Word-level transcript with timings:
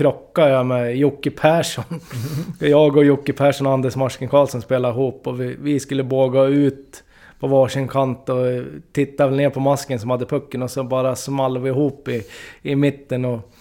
krockade 0.00 0.50
jag 0.50 0.66
med 0.66 0.96
Jocke 0.96 1.30
Persson. 1.30 1.84
jag 2.60 2.96
och 2.96 3.04
Jocke 3.04 3.32
Persson 3.32 3.66
och 3.66 3.72
Anders 3.72 3.96
Marsken 3.96 4.28
Karlsson 4.28 4.62
spelade 4.62 4.94
ihop 4.94 5.26
och 5.26 5.40
vi, 5.40 5.56
vi 5.60 5.80
skulle 5.80 6.04
båga 6.04 6.42
ut 6.42 7.04
på 7.40 7.46
varsin 7.46 7.88
kant 7.88 8.28
och 8.28 8.36
tittade 8.92 9.36
ner 9.36 9.50
på 9.50 9.60
masken 9.60 10.00
som 10.00 10.10
hade 10.10 10.26
pucken 10.26 10.62
och 10.62 10.70
så 10.70 10.84
bara 10.84 11.16
small 11.16 11.58
vi 11.58 11.68
ihop 11.68 12.08
i, 12.08 12.22
i 12.62 12.76
mitten 12.76 13.24
och 13.24 13.52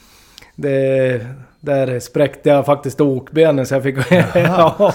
det, 0.62 1.26
där 1.60 2.00
spräckte 2.00 2.50
jag 2.50 2.66
faktiskt 2.66 3.02
okbenen 3.02 3.66
så 3.66 3.75
jag 3.75 3.84
fick... 3.84 3.98
ja, 4.36 4.93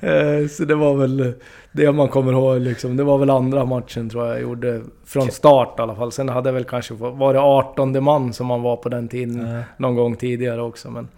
eh, 0.00 0.48
så 0.50 0.64
det 0.64 0.74
var 0.74 0.94
väl 0.94 1.32
det 1.72 1.92
man 1.92 2.08
kommer 2.08 2.32
ihåg 2.32 2.60
liksom. 2.60 2.96
Det 2.96 3.04
var 3.04 3.18
väl 3.18 3.30
andra 3.30 3.64
matchen 3.64 4.10
tror 4.10 4.26
jag 4.26 4.34
jag 4.34 4.42
gjorde 4.42 4.80
från 5.06 5.30
start 5.30 5.74
i 5.78 5.82
alla 5.82 5.94
fall. 5.94 6.12
Sen 6.12 6.28
hade 6.28 6.48
jag 6.48 6.54
väl 6.54 6.64
kanske 6.64 6.94
varit 6.94 7.38
18 7.40 8.04
man 8.04 8.32
som 8.32 8.46
man 8.46 8.62
var 8.62 8.76
på 8.76 8.88
den 8.88 9.08
tiden 9.08 9.46
Ja. 9.56 9.62
någon 9.76 9.94
gång 9.94 10.16
tidigare 10.16 10.62
också. 10.62 10.90
Men 10.90 11.08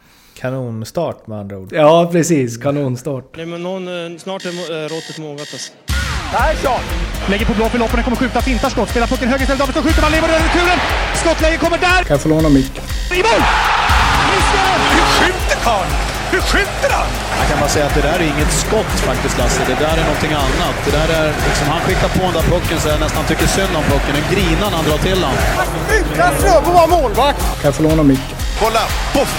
Kanonstart 0.40 1.26
med 1.26 1.38
andra 1.38 1.58
ord. 1.58 1.68
ja, 1.72 2.08
precis. 2.12 2.56
Kanonstart. 2.56 3.36
Nej, 3.36 3.46
men 3.46 3.62
någon, 3.62 3.88
eh, 4.12 4.18
snart 4.18 4.44
är 4.44 4.48
eh, 4.48 4.88
råttet 4.88 5.18
mogat 5.18 5.40
alltså. 5.40 5.72
Lägger 7.30 7.46
på 7.46 7.52
blå 7.54 7.64
för 7.64 7.78
loppen, 7.78 8.02
kommer 8.02 8.16
skjuta, 8.16 8.40
fintar 8.40 8.68
skott, 8.68 8.88
spelar 8.88 9.06
pucken 9.06 9.28
höger 9.28 9.42
istället, 9.42 9.58
Davidsson 9.60 9.82
skjuter, 9.82 10.02
man 10.02 10.12
lever 10.12 10.28
över 10.28 10.38
returen! 10.38 10.78
Skottläge 11.14 11.56
kommer 11.56 11.78
där! 11.78 12.02
Kan 12.04 12.14
jag 12.14 12.20
få 12.20 12.28
låna 12.28 12.48
micken? 12.48 12.84
I 13.12 13.16
mål! 13.16 13.42
Hur 14.96 15.06
skjuter 15.16 15.58
karln? 15.66 15.92
Hur 16.32 16.40
skjuter 16.40 16.90
han? 16.98 17.10
Jag 17.40 17.46
kan 17.50 17.58
bara 17.60 17.68
säga 17.76 17.86
att 17.86 17.94
det 17.94 18.04
där 18.08 18.18
är 18.24 18.26
inget 18.34 18.52
skott 18.52 18.92
faktiskt 19.10 19.38
Lasse. 19.38 19.62
Det 19.66 19.78
där 19.84 19.96
är 20.00 20.04
någonting 20.10 20.32
annat. 20.32 20.76
Det 20.84 20.92
där 20.98 21.08
är 21.20 21.26
liksom, 21.48 21.66
han 21.74 21.80
skickar 21.80 22.08
på 22.08 22.22
den 22.28 22.34
där 22.38 22.46
pucken 22.54 22.80
så 22.80 22.88
jag 22.88 23.00
nästan 23.00 23.24
tycker 23.24 23.46
synd 23.46 23.74
om 23.80 23.84
pucken. 23.92 24.14
En 24.20 24.26
grinan 24.34 24.72
han 24.72 24.84
drar 24.84 24.98
till 24.98 25.24
han. 25.24 25.36
Utan 25.96 26.32
Fröbo 26.40 26.70
var 26.80 26.88
målvakt! 26.96 27.40
Kan 27.60 27.68
jag 27.68 27.74
få 27.74 27.82
låna 27.82 28.02
micken? 28.02 28.36
Kolla! 28.60 28.82
Poff! 29.14 29.32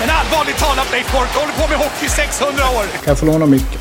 Men 0.00 0.10
allvarligt 0.10 0.58
talat 0.58 0.88
Leif 0.92 1.12
Boork, 1.12 1.34
håller 1.34 1.52
på 1.52 1.68
med 1.68 1.78
hockey 1.78 2.06
i 2.06 2.08
600 2.08 2.64
år! 2.78 2.84
Kan 2.92 3.10
jag 3.12 3.18
få 3.18 3.26
låna 3.26 3.46
micken? 3.46 3.80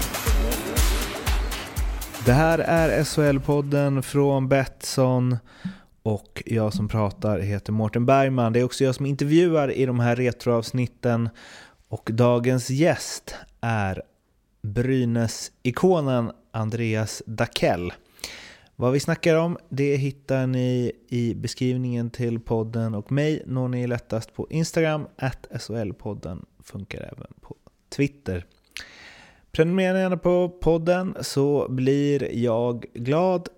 Det 2.25 2.33
här 2.33 2.59
är 2.59 3.03
SHL-podden 3.03 4.01
från 4.01 4.47
Betsson 4.47 5.37
och 6.09 6.43
jag 6.45 6.73
som 6.73 6.87
pratar 6.87 7.39
heter 7.39 7.73
Mårten 7.73 8.05
Bergman. 8.05 8.53
Det 8.53 8.59
är 8.59 8.63
också 8.63 8.83
jag 8.83 8.95
som 8.95 9.05
intervjuar 9.05 9.71
i 9.71 9.85
de 9.85 9.99
här 9.99 10.15
retroavsnitten 10.15 11.29
och 11.87 12.09
dagens 12.13 12.69
gäst 12.69 13.35
är 13.61 14.01
Brynäs-ikonen 14.61 16.31
Andreas 16.51 17.23
Dakell. 17.25 17.93
Vad 18.75 18.91
vi 18.91 18.99
snackar 18.99 19.35
om 19.35 19.57
det 19.69 19.95
hittar 19.95 20.47
ni 20.47 20.91
i 21.09 21.35
beskrivningen 21.35 22.09
till 22.09 22.39
podden 22.39 22.95
och 22.95 23.11
mig 23.11 23.43
når 23.45 23.67
ni 23.67 23.87
lättast 23.87 24.33
på 24.33 24.47
Instagram, 24.49 25.07
at 25.17 25.47
SHL-podden, 25.51 26.45
funkar 26.63 26.99
även 27.01 27.33
på 27.41 27.55
Twitter. 27.89 28.45
Prenumerera 29.51 29.99
gärna 29.99 30.17
på 30.17 30.49
podden 30.49 31.15
så 31.21 31.67
blir 31.69 32.35
jag 32.35 32.85
glad. 32.93 33.49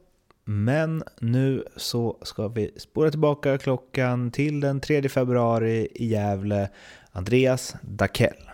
Men 0.53 1.03
nu 1.19 1.63
så 1.75 2.17
ska 2.21 2.47
vi 2.47 2.71
spåra 2.77 3.11
tillbaka 3.11 3.57
klockan 3.57 4.31
till 4.31 4.59
den 4.59 4.80
3 4.80 5.09
februari 5.09 5.88
i 5.95 6.05
Gävle. 6.05 6.69
Andreas 7.11 7.75
Dakell. 7.81 8.49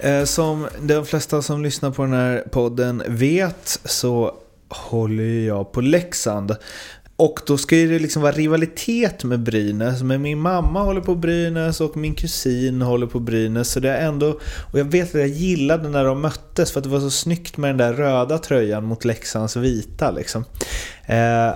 Eh, 0.00 0.24
som 0.24 0.68
de 0.82 1.06
flesta 1.06 1.42
som 1.42 1.62
lyssnar 1.62 1.90
på 1.90 2.02
den 2.02 2.12
här 2.12 2.44
podden 2.50 3.02
vet 3.08 3.80
så 3.84 4.36
håller 4.68 5.46
jag 5.46 5.72
på 5.72 5.80
Leksand. 5.80 6.56
Och 7.16 7.40
då 7.46 7.58
ska 7.58 7.76
ju 7.76 7.88
det 7.88 7.98
liksom 7.98 8.22
vara 8.22 8.32
rivalitet 8.32 9.24
med 9.24 9.40
Brynäs. 9.40 10.02
Men 10.02 10.22
min 10.22 10.38
mamma 10.38 10.82
håller 10.82 11.00
på 11.00 11.14
Brynäs 11.14 11.80
och 11.80 11.96
min 11.96 12.14
kusin 12.14 12.82
håller 12.82 13.06
på 13.06 13.20
Brynäs. 13.20 13.70
Så 13.70 13.80
det 13.80 13.90
är 13.90 14.06
ändå... 14.06 14.40
Och 14.72 14.78
jag 14.78 14.84
vet 14.84 15.08
att 15.08 15.20
jag 15.20 15.28
gillade 15.28 15.88
när 15.88 16.04
de 16.04 16.20
möttes 16.20 16.72
för 16.72 16.80
att 16.80 16.84
det 16.84 16.90
var 16.90 17.00
så 17.00 17.10
snyggt 17.10 17.56
med 17.56 17.70
den 17.70 17.76
där 17.76 17.92
röda 17.92 18.38
tröjan 18.38 18.84
mot 18.84 19.04
Leksands 19.04 19.56
vita 19.56 20.10
liksom. 20.10 20.44
Eh, 21.06 21.54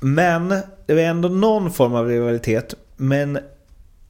men 0.00 0.48
det 0.86 0.94
var 0.94 1.00
ändå 1.00 1.28
någon 1.28 1.72
form 1.72 1.94
av 1.94 2.08
rivalitet. 2.08 2.74
Men 2.96 3.38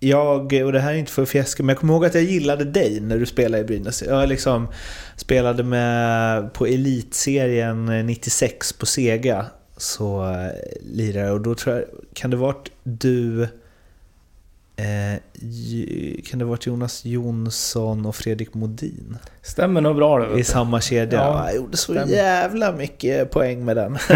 jag, 0.00 0.53
och 0.53 0.72
det 0.72 0.81
här 0.81 0.93
är 0.93 0.97
inte 0.97 1.12
för 1.12 1.22
att 1.22 1.28
fjäska, 1.28 1.62
men 1.62 1.69
jag 1.69 1.78
kommer 1.78 1.94
ihåg 1.94 2.05
att 2.05 2.15
jag 2.15 2.22
gillade 2.22 2.65
dig 2.65 3.00
när 3.00 3.19
du 3.19 3.27
spelade 3.27 3.62
i 3.62 3.67
Brynäs. 3.67 4.03
Jag 4.03 4.28
liksom 4.28 4.69
spelade 5.17 5.62
med 5.62 6.53
på 6.53 6.67
Elitserien 6.67 7.88
eh, 7.88 8.05
96 8.05 8.72
på 8.72 8.87
Sega. 8.87 9.47
Så 9.77 10.31
eh, 10.31 10.51
lirade 10.81 11.31
och 11.31 11.41
då 11.41 11.55
tror 11.55 11.77
jag, 11.77 11.85
kan 12.12 12.31
det 12.31 12.37
varit 12.37 12.71
du... 12.83 13.49
Eh, 14.77 15.19
kan 16.31 16.39
det 16.39 16.45
varit 16.45 16.67
Jonas 16.67 17.05
Jonsson 17.05 18.07
och 18.07 18.17
Fredrik 18.17 18.55
Modin? 18.55 19.17
Stämmer 19.43 19.81
nog 19.81 19.97
bra 19.97 20.19
det. 20.19 20.39
I 20.39 20.45
samma 20.45 20.81
kedja. 20.81 21.19
Ja, 21.19 21.47
jag 21.47 21.57
gjorde 21.57 21.77
så 21.77 21.93
stämmer. 21.93 22.12
jävla 22.12 22.73
mycket 22.73 23.31
poäng 23.31 23.65
med 23.65 23.77
den. 23.77 23.99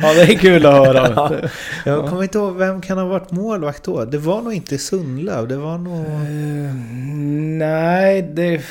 Ja, 0.00 0.14
det 0.14 0.22
är 0.22 0.38
kul 0.38 0.66
att 0.66 0.74
höra. 0.74 1.08
Ja. 1.84 1.90
Jag 1.90 2.08
kommer 2.08 2.22
inte 2.22 2.38
ihåg, 2.38 2.56
vem 2.56 2.80
kan 2.80 2.98
ha 2.98 3.04
varit 3.04 3.30
målvakt 3.30 3.84
då? 3.84 4.04
Det 4.04 4.18
var 4.18 4.42
nog 4.42 4.52
inte 4.52 4.78
Sundlöv, 4.78 5.48
det 5.48 5.56
var 5.56 5.78
nog... 5.78 6.06
Eh, 6.06 6.74
nej, 7.58 8.22
det... 8.22 8.62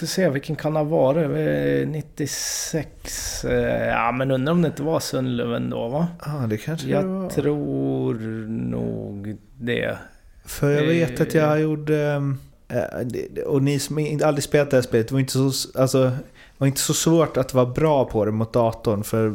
Får 0.00 0.06
se, 0.06 0.28
vilken 0.28 0.56
kan 0.56 0.72
det 0.74 0.78
ha 0.80 0.84
varit? 0.84 1.24
Eh, 1.24 1.88
96... 1.88 3.44
eh, 3.44 3.88
Ja, 3.88 4.12
men 4.12 4.30
undrar 4.30 4.52
om 4.52 4.62
det 4.62 4.68
inte 4.68 4.82
var 4.82 5.00
Sundlöv 5.00 5.54
ändå, 5.54 5.88
va? 5.88 6.08
Ja, 6.26 6.46
det 6.48 6.56
kanske 6.56 6.86
det 6.86 7.02
var. 7.02 7.22
Jag 7.22 7.30
tror 7.30 8.14
nog 8.48 9.36
det. 9.58 9.98
För 10.44 10.70
jag 10.70 10.82
vet 10.86 11.20
att 11.20 11.34
jag 11.34 11.60
gjorde... 11.60 11.98
ehm, 12.02 12.38
eh, 12.68 13.42
Och 13.46 13.62
ni 13.62 13.78
som 13.78 14.20
aldrig 14.24 14.44
spelat 14.44 14.70
det 14.70 14.76
här 14.76 14.82
spelet, 14.82 15.08
det 15.08 15.12
var 15.14 15.20
inte 15.20 15.32
så, 15.32 15.52
alltså, 15.80 16.12
var 16.58 16.66
inte 16.66 16.80
så 16.80 16.94
svårt 16.94 17.36
att 17.36 17.54
vara 17.54 17.66
bra 17.66 18.04
på 18.04 18.24
det 18.24 18.30
mot 18.32 18.52
datorn. 18.52 19.04
För 19.04 19.34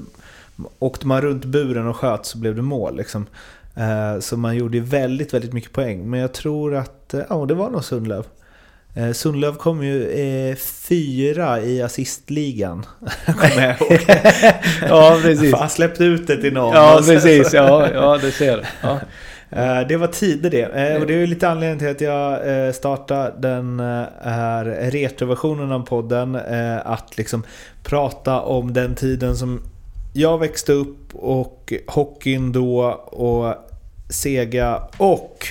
åkte 0.80 1.08
man 1.08 1.22
runt 1.22 1.46
buren 1.46 1.88
och 1.88 1.96
sköt 1.96 2.26
så 2.26 2.38
blev 2.38 2.56
det 2.56 2.62
mål. 2.62 2.98
Liksom. 2.98 3.26
Eh, 3.76 4.20
Så 4.20 4.38
man 4.38 4.56
gjorde 4.58 4.80
väldigt, 4.80 5.34
väldigt 5.34 5.54
mycket 5.54 5.72
poäng. 5.72 6.10
Men 6.10 6.20
jag 6.20 6.34
tror 6.34 6.76
att, 6.76 7.14
eh, 7.14 7.22
ja 7.30 7.46
det 7.46 7.54
var 7.54 7.70
nog 7.70 7.84
Sundlöv. 7.84 8.26
Eh, 8.96 9.12
Sundlöv 9.12 9.56
kom 9.56 9.84
ju 9.84 10.10
eh, 10.50 10.56
fyra 10.56 11.62
i 11.62 11.82
assistligan. 11.82 12.86
Kommer 13.26 13.68
jag 13.68 13.82
ihåg. 13.82 14.00
Ja, 14.90 15.20
precis. 15.22 15.54
Han 15.54 15.70
släppte 15.70 16.04
ut 16.04 16.28
det 16.28 16.38
till 16.42 16.54
någon. 16.54 16.74
Ja, 16.76 16.98
Och 16.98 17.06
så- 17.06 17.12
precis. 17.12 17.54
Ja, 17.54 17.90
ja 17.94 18.18
det 18.18 18.32
ser. 18.32 18.68
Ja. 18.82 19.00
Eh, 19.50 19.88
Det 19.88 19.98
var 19.98 20.08
tider 20.08 20.50
det. 20.50 20.62
Eh, 20.94 21.02
Och 21.02 21.08
det 21.08 21.14
är 21.14 21.28
lite 21.28 21.50
anledningen 21.50 21.80
till 21.80 21.90
att 21.90 22.02
jag 22.02 22.66
eh, 22.68 22.72
startade 22.72 23.34
den 23.40 23.80
här 24.24 24.66
retroversionen 24.92 25.72
av 25.72 25.80
podden. 25.86 26.36
Att 26.84 27.18
liksom 27.18 27.44
prata 27.84 28.42
om 28.42 28.74
den 28.74 28.96
tiden 28.96 29.38
som 29.38 29.62
jag 30.14 30.38
växte 30.38 30.72
upp 30.74 31.16
och 31.16 31.74
hockeyn 31.88 32.52
då 32.52 32.82
och 33.06 33.56
Sega 34.10 34.82
och 34.98 35.48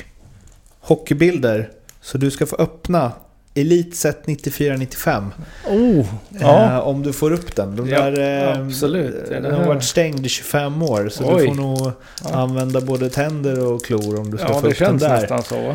hockeybilder. 0.81 1.71
Så 2.01 2.19
du 2.19 2.31
ska 2.31 2.47
få 2.47 2.57
öppna 2.57 3.13
Elitset 3.55 4.27
94-95. 4.27 5.31
Oh, 5.69 6.07
ja. 6.41 6.65
Eh, 6.65 6.79
om 6.79 7.03
du 7.03 7.13
får 7.13 7.33
upp 7.33 7.57
den. 7.57 7.77
De 7.77 7.89
Ja, 7.89 8.11
där, 8.11 8.53
eh, 8.55 8.61
absolut. 8.67 9.15
Ja, 9.31 9.35
det 9.35 9.41
Den 9.49 9.55
har 9.55 9.65
varit 9.67 9.85
stängd 9.85 10.27
i 10.27 10.29
25 10.29 10.83
år. 10.83 11.09
Så 11.09 11.35
Oj. 11.35 11.41
du 11.43 11.47
får 11.49 11.55
nog 11.55 11.93
använda 12.33 12.81
både 12.81 13.11
tänder 13.11 13.65
och 13.67 13.85
klor 13.85 14.21
om 14.21 14.31
du 14.31 14.39
ska 14.39 14.47
ja, 14.49 14.61
få 14.61 14.67
det 14.67 14.73
upp 14.73 14.79
den 14.79 14.89
känns 14.89 15.03
där. 15.03 15.21
nästan 15.21 15.43
så. 15.43 15.75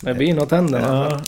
Det 0.00 0.14
blir 0.14 0.34
nog 0.34 0.48
tänderna. 0.48 1.08
Ja. 1.10 1.20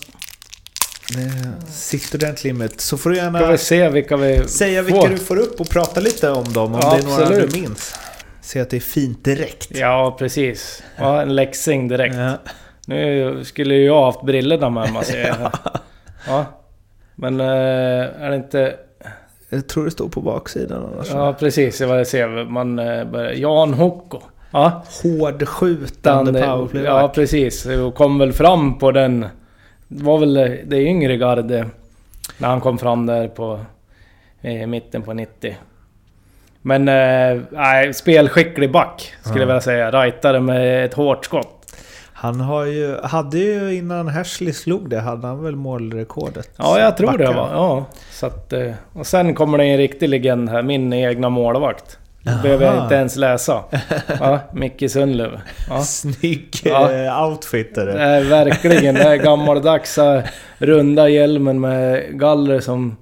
Det 1.17 1.73
sitter 1.73 2.19
ordentligt 2.19 2.45
limmet. 2.45 2.81
Så 2.81 2.97
får 2.99 3.11
du 3.11 3.17
Ska 3.17 3.25
gärna 3.25 3.51
vi 3.53 3.59
se 3.59 3.89
vilka 3.89 4.17
vi 4.17 4.49
säga 4.49 4.83
vilka 4.83 5.01
får. 5.01 5.09
du 5.09 5.19
får 5.19 5.37
upp 5.37 5.61
och 5.61 5.69
prata 5.69 6.01
lite 6.01 6.31
om 6.31 6.53
dem. 6.53 6.75
Om 6.75 6.81
Ja, 6.83 6.95
det 6.95 6.99
är 6.99 7.03
några 7.03 7.23
absolut. 7.23 7.51
du 7.55 7.61
minns. 7.61 7.95
Se 8.43 8.61
att 8.61 8.71
det 8.71 8.77
är 8.77 8.81
fint 8.81 9.25
direkt. 9.25 9.69
Ja, 9.71 10.17
precis. 10.19 10.83
Ja, 10.97 11.23
en 11.23 11.35
läxing 11.35 11.89
direkt. 11.89 12.17
Ja. 12.89 12.95
Nu 12.95 13.45
skulle 13.45 13.75
ju 13.75 13.85
jag 13.87 14.05
haft 14.05 14.23
brillorna 14.23 14.71
med 14.71 14.93
mig 14.93 15.05
ser 15.05 15.27
jag. 15.27 15.51
Ja. 16.27 16.45
Men 17.15 17.41
eh, 17.41 17.47
är 18.23 18.31
det 18.31 18.37
inte... 18.37 18.75
Jag 19.51 19.69
tror 19.69 19.85
det 19.85 19.91
står 19.91 20.09
på 20.09 20.21
baksidan 20.21 20.85
annars. 20.95 21.09
Ja, 21.13 21.33
precis. 21.33 21.81
Jag 21.81 22.07
ser. 22.07 22.45
Man 22.45 22.79
eh, 22.79 23.05
börjar... 23.05 23.33
Jan 23.33 23.75
Hocko. 23.75 24.21
Ja. 24.51 24.83
Hårdskjutande 25.03 26.33
Den, 26.33 26.43
powerplay. 26.51 26.83
ja, 26.85 27.09
precis. 27.15 27.67
Och 27.67 27.95
kom 27.95 28.19
väl 28.19 28.33
fram 28.33 28.79
på 28.79 28.93
den... 28.93 29.27
Det 29.89 30.05
var 30.05 30.19
väl 30.19 30.35
det 30.65 30.77
yngre 30.81 31.17
garde. 31.17 31.67
När 32.39 32.49
han 32.49 32.61
kom 32.61 32.79
fram 32.79 33.07
där 33.07 33.29
på... 33.29 33.61
I 34.41 34.67
mitten 34.67 35.03
på 35.03 35.13
90. 35.13 35.57
Men... 36.63 36.89
eh, 36.89 37.43
Nej, 37.51 37.95
spelskicklig 37.95 38.73
back 38.73 39.13
skulle 39.21 39.41
jag 39.41 39.47
vilja 39.47 39.61
säga. 39.61 39.91
Rightare 39.91 40.41
med 40.41 40.85
ett 40.85 40.95
hårt 40.95 41.25
skott. 41.25 41.58
Han 42.21 42.41
har 42.41 42.65
ju, 42.65 42.97
hade 43.03 43.39
ju 43.39 43.75
innan 43.75 44.09
Hersley 44.09 44.53
slog 44.53 44.91
det, 44.91 45.01
hade 45.01 45.27
han 45.27 45.43
väl 45.45 45.57
målrekordet? 45.57 46.51
Ja, 46.57 46.81
jag 46.81 46.97
tror 46.97 47.13
det 47.13 47.19
Backar. 47.19 47.35
var. 47.35 47.49
Ja. 47.53 47.85
Så 48.11 48.27
att, 48.27 48.53
eh, 48.53 48.71
och 48.93 49.07
sen 49.07 49.35
kommer 49.35 49.59
det 49.59 49.65
en 49.65 49.77
riktig 49.79 50.09
legend 50.09 50.49
här. 50.49 50.63
Min 50.63 50.93
egna 50.93 51.29
målvakt. 51.29 51.99
behöver 52.43 52.67
jag 52.67 52.85
inte 52.85 52.95
ens 52.95 53.17
läsa. 53.17 53.63
Ja, 54.21 54.39
Micke 54.53 54.91
Sundlöv. 54.91 55.41
Ja. 55.71 55.81
Snygg 55.83 56.49
Ja. 56.65 56.93
eh, 56.93 57.25
outfit 57.29 57.79
är 57.79 57.87
Det 57.87 57.93
det. 57.93 57.99
är 58.03 58.25
verkligen 58.25 58.95
det 58.95 59.03
är 59.03 59.17
gammaldags 59.17 59.99
runda 60.59 61.09
hjälmen 61.09 61.61
med 61.61 62.05
galler 62.19 62.61
som 62.61 62.97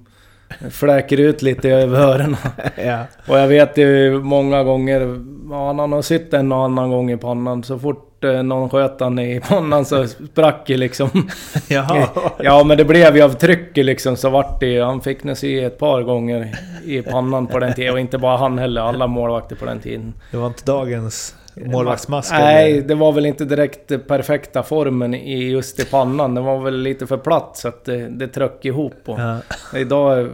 fläker 0.71 1.19
ut 1.19 1.41
lite 1.41 1.69
över 1.69 1.99
öronen. 1.99 2.37
Ja. 2.85 2.99
Och 3.27 3.37
jag 3.39 3.47
vet 3.47 3.77
ju 3.77 4.19
många 4.19 4.63
gånger, 4.63 5.19
ja, 5.51 5.73
han 5.73 5.91
har 5.91 6.01
sytt 6.01 6.33
en 6.33 6.51
och 6.51 6.63
annan 6.65 6.89
gång 6.91 7.11
i 7.11 7.17
pannan. 7.17 7.63
Så 7.63 7.79
fort 7.79 8.06
eh, 8.23 8.43
någon 8.43 8.69
sköt 8.69 8.99
han 8.99 9.19
i 9.19 9.39
pannan 9.49 9.85
så 9.85 10.07
sprack 10.07 10.63
det 10.67 10.77
liksom. 10.77 11.09
Jaha. 11.67 12.07
Ja 12.39 12.63
men 12.63 12.77
det 12.77 12.85
blev 12.85 13.15
ju 13.15 13.21
av 13.21 13.29
trycket 13.29 13.85
liksom 13.85 14.15
så 14.17 14.29
vart 14.29 14.59
det 14.59 14.79
Han 14.79 15.01
fick 15.01 15.23
nog 15.23 15.37
sy 15.37 15.59
ett 15.59 15.77
par 15.79 16.01
gånger 16.01 16.55
i 16.85 17.01
pannan 17.01 17.47
på 17.47 17.59
den 17.59 17.73
tiden. 17.73 17.93
Och 17.93 17.99
inte 17.99 18.17
bara 18.17 18.37
han 18.37 18.57
heller, 18.59 18.81
alla 18.81 19.07
målvakter 19.07 19.55
på 19.55 19.65
den 19.65 19.79
tiden. 19.79 20.13
Det 20.31 20.37
var 20.37 20.47
inte 20.47 20.65
dagens 20.65 21.35
målvaktsmask? 21.65 22.31
Nej, 22.31 22.71
eller? 22.73 22.87
det 22.87 22.95
var 22.95 23.11
väl 23.11 23.25
inte 23.25 23.45
direkt 23.45 24.07
perfekta 24.07 24.63
formen 24.63 25.13
i 25.13 25.49
just 25.49 25.79
i 25.79 25.85
pannan. 25.85 26.35
Den 26.35 26.43
var 26.43 26.59
väl 26.59 26.77
lite 26.81 27.07
för 27.07 27.17
platt 27.17 27.57
så 27.57 27.67
att 27.67 27.85
det, 27.85 28.07
det 28.09 28.27
tröck 28.27 28.65
ihop. 28.65 28.93
Och 29.05 29.19
Ja. 29.19 29.37
Idag 29.75 30.19
eh, 30.19 30.27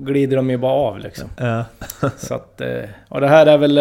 glider 0.00 0.36
de 0.36 0.50
ju 0.50 0.56
bara 0.56 0.72
av 0.72 0.98
liksom. 0.98 1.28
Ja. 1.38 1.64
Så 2.16 2.34
att... 2.34 2.60
eh, 2.60 2.68
Och 3.08 3.20
det 3.20 3.28
här 3.28 3.46
är 3.46 3.58
väl... 3.58 3.78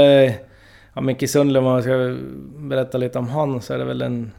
eh, 0.92 0.96
Ja, 0.96 1.02
Micke 1.02 1.30
Sundlund, 1.30 1.68
om 1.68 1.74
man 1.74 1.82
ska 1.84 2.16
berätta 2.58 2.98
lite 2.98 3.20
om 3.20 3.30
han 3.30 3.62
så 3.62 3.74
är 3.74 3.78
det 3.78 3.86
väl 3.86 4.02
en... 4.02 4.32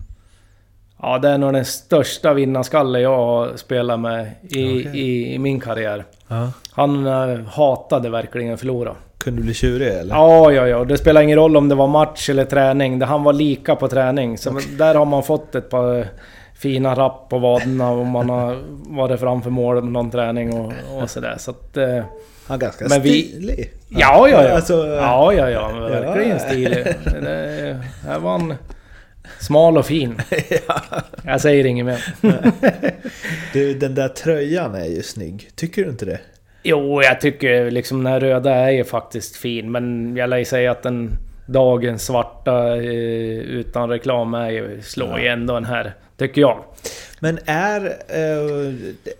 Ja, 1.02 1.18
det 1.18 1.28
är 1.28 1.38
nog 1.38 1.52
den 1.52 1.64
största 1.64 2.34
vinnarskalle 2.34 3.00
jag 3.00 3.16
har 3.16 3.56
spelat 3.56 4.00
med 4.00 4.26
i, 4.42 4.80
Okej. 4.80 5.00
i, 5.00 5.34
i 5.34 5.38
min 5.38 5.60
karriär. 5.60 6.04
Ja. 6.28 6.48
Han 6.72 7.06
eh, 7.06 7.40
hatade 7.46 8.10
verkligen 8.10 8.54
att 8.54 8.60
förlora. 8.60 8.94
Kunde 9.18 9.42
bli 9.42 9.54
tjurig 9.54 9.88
eller? 9.88 10.14
Ja, 10.14 10.52
ja, 10.52 10.68
ja. 10.68 10.84
Det 10.84 10.98
spelar 10.98 11.22
ingen 11.22 11.38
roll 11.38 11.56
om 11.56 11.68
det 11.68 11.74
var 11.74 11.86
match 11.88 12.30
eller 12.30 12.44
träning. 12.44 12.98
Det- 12.98 13.06
Han 13.06 13.22
var 13.24 13.32
lika 13.32 13.76
på 13.76 13.88
träning. 13.88 14.38
Så 14.38 14.58
där 14.78 14.94
har 14.94 15.04
man 15.04 15.22
fått 15.22 15.54
ett 15.54 15.70
par 15.70 16.06
fina 16.54 16.94
rapp 16.94 17.28
på 17.28 17.38
vaderna 17.38 17.90
om 17.90 18.08
man 18.08 18.30
har 18.30 18.56
varit 18.96 19.20
framför 19.20 19.50
mål 19.50 19.74
med 19.82 19.92
någon 19.92 20.10
träning 20.10 20.52
och, 20.60 20.72
och 21.02 21.10
sådär. 21.10 21.36
Så 21.38 21.50
att... 21.50 21.76
Han 22.46 22.56
är 22.56 22.60
ganska 22.60 22.86
Men 22.88 23.02
vi- 23.02 23.22
stilig. 23.28 23.70
Ja, 23.88 24.28
ja, 24.28 24.44
ja. 24.48 24.54
Alltså, 24.54 24.86
ja, 24.86 25.32
ja, 25.32 25.50
ja. 25.50 25.68
Verkligen 25.72 26.30
ja. 26.30 26.38
stilig. 26.38 26.84
Det, 27.22 27.80
här 28.06 28.18
var 28.18 28.30
han 28.30 28.54
smal 29.40 29.78
och 29.78 29.86
fin. 29.86 30.14
Jag 31.24 31.40
säger 31.40 31.66
inget 31.66 31.86
mer. 31.86 32.04
Du, 33.52 33.74
den 33.74 33.94
där 33.94 34.08
tröjan 34.08 34.74
är 34.74 34.84
ju 34.84 35.02
snygg. 35.02 35.50
Tycker 35.54 35.84
du 35.84 35.90
inte 35.90 36.04
det? 36.04 36.20
Jo, 36.62 37.02
jag 37.02 37.20
tycker 37.20 37.70
liksom 37.70 38.04
den 38.04 38.12
här 38.12 38.20
röda 38.20 38.54
är 38.54 38.70
ju 38.70 38.84
faktiskt 38.84 39.36
fin. 39.36 39.72
Men 39.72 40.16
jag 40.16 40.30
lär 40.30 40.36
ju 40.38 40.44
säga 40.44 40.70
att 40.70 40.82
den 40.82 41.10
dagens 41.46 42.04
svarta 42.04 42.76
eh, 42.76 42.82
utan 43.38 43.88
reklam 43.88 44.34
är 44.34 44.50
ju, 44.50 44.82
slår 44.82 45.20
ju 45.20 45.26
ändå 45.28 45.54
den 45.54 45.64
här. 45.64 45.94
Tycker 46.16 46.40
jag. 46.40 46.64
Men 47.22 47.38
är, 47.46 47.84
eh, 48.08 48.74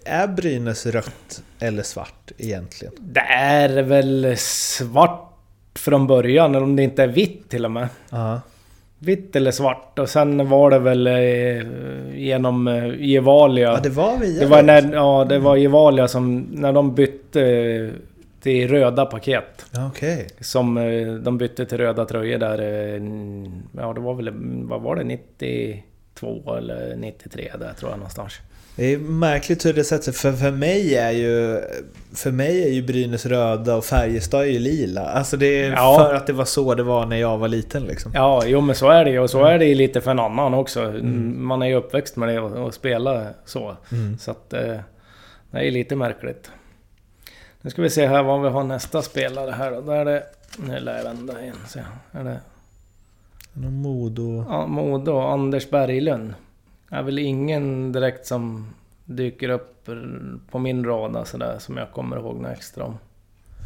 är 0.04 0.26
Brynäs 0.26 0.86
rött 0.86 1.42
eller 1.58 1.82
svart 1.82 2.32
egentligen? 2.38 2.94
Det 2.98 3.20
är 3.38 3.82
väl 3.82 4.34
svart 4.38 5.32
från 5.74 6.06
början, 6.06 6.54
eller 6.54 6.64
om 6.64 6.76
det 6.76 6.82
inte 6.82 7.02
är 7.02 7.08
vitt 7.08 7.48
till 7.48 7.64
och 7.64 7.70
med. 7.70 7.88
Ja. 8.10 8.40
Vitt 8.98 9.36
eller 9.36 9.50
svart. 9.50 9.98
Och 9.98 10.08
sen 10.08 10.48
var 10.48 10.70
det 10.70 10.78
väl 10.78 11.06
eh, 11.06 12.18
genom 12.18 12.68
eh, 12.68 12.94
Gevalia. 13.00 13.72
Ja, 13.72 13.80
det 13.82 13.88
var 13.88 14.18
via 14.18 14.40
Det 14.40 14.46
var, 14.46 14.62
när, 14.62 14.92
ja, 14.92 15.26
det 15.28 15.38
var 15.38 15.56
Gevalia 15.56 16.08
som, 16.08 16.46
när 16.52 16.72
de 16.72 16.94
bytte 16.94 17.90
till 18.40 18.68
röda 18.68 19.06
paket. 19.06 19.66
Okej. 19.90 20.26
Som 20.40 20.74
de 21.24 21.38
bytte 21.38 21.66
till 21.66 21.78
röda 21.78 22.04
tröjor 22.04 22.38
där, 22.38 22.58
ja 23.82 23.92
det 23.92 24.00
var 24.00 24.14
väl, 24.14 24.30
vad 24.64 24.82
var 24.82 24.96
det, 24.96 25.04
92 26.22 26.54
eller 26.56 26.96
93 26.96 27.50
där 27.58 27.72
tror 27.72 27.90
jag 27.90 27.98
någonstans. 27.98 28.32
Det 28.76 28.84
är 28.84 28.98
märkligt 28.98 29.66
hur 29.66 29.72
det 29.72 29.84
sätter 29.84 30.12
för, 30.12 30.32
för 30.32 30.50
mig 30.50 30.96
är 30.96 31.10
ju 31.10 31.60
För 32.14 32.30
mig 32.30 32.62
är 32.64 32.68
ju 32.68 32.82
Brynäs 32.82 33.26
röda 33.26 33.76
och 33.76 33.84
Färjestad 33.84 34.40
är 34.40 34.46
ju 34.46 34.58
lila. 34.58 35.00
Alltså 35.00 35.36
det 35.36 35.46
är 35.64 35.70
Ja. 35.70 35.98
för 35.98 36.14
att 36.14 36.26
det 36.26 36.32
var 36.32 36.44
så 36.44 36.74
det 36.74 36.82
var 36.82 37.06
när 37.06 37.16
jag 37.16 37.38
var 37.38 37.48
liten 37.48 37.82
liksom. 37.82 38.12
Ja, 38.14 38.42
jo 38.46 38.60
men 38.60 38.74
så 38.74 38.88
är 38.88 39.04
det 39.04 39.10
ju 39.10 39.18
och 39.18 39.30
så 39.30 39.44
är 39.44 39.58
det 39.58 39.64
ju 39.64 39.74
lite 39.74 40.00
för 40.00 40.10
en 40.10 40.18
annan 40.18 40.54
också. 40.54 40.92
Man 41.36 41.62
är 41.62 41.66
ju 41.66 41.74
uppväxt 41.74 42.16
med 42.16 42.28
det 42.28 42.40
och, 42.40 42.66
och 42.66 42.74
spelar 42.74 43.26
så. 43.44 43.76
Mm. 43.92 44.18
Så 44.18 44.30
att 44.30 44.52
eh, 44.52 44.76
det 45.50 45.58
är 45.66 45.70
lite 45.70 45.96
märkligt. 45.96 46.50
Nu 47.60 47.70
ska 47.70 47.82
vi 47.82 47.90
se 47.90 48.06
här 48.06 48.22
vad 48.22 48.42
vi 48.42 48.48
har 48.48 48.64
nästa 48.64 49.02
spelare 49.02 49.50
här 49.50 49.70
då. 49.70 49.80
Där 49.80 49.96
är 49.96 50.04
det... 50.04 50.24
Nu 50.56 50.80
lär 50.80 50.96
jag 50.96 51.04
vända 51.04 51.42
igen. 51.42 51.56
Så 51.68 51.78
är 52.12 52.24
det 52.24 52.40
Någon 53.52 53.74
Modo... 53.82 54.44
ja, 54.48 54.66
Modo 54.66 55.12
och 55.12 55.32
Anders 55.32 55.70
Berglund. 55.70 56.34
är 56.90 57.02
väl 57.02 57.18
ingen 57.18 57.92
direkt 57.92 58.26
som 58.26 58.74
dyker 59.04 59.48
upp 59.48 59.88
på 60.50 60.58
min 60.58 60.84
radar 60.84 61.24
sådär 61.24 61.56
som 61.58 61.76
jag 61.76 61.90
kommer 61.90 62.16
ihåg 62.16 62.36
något 62.36 62.52
extra 62.52 62.84
om. 62.84 62.98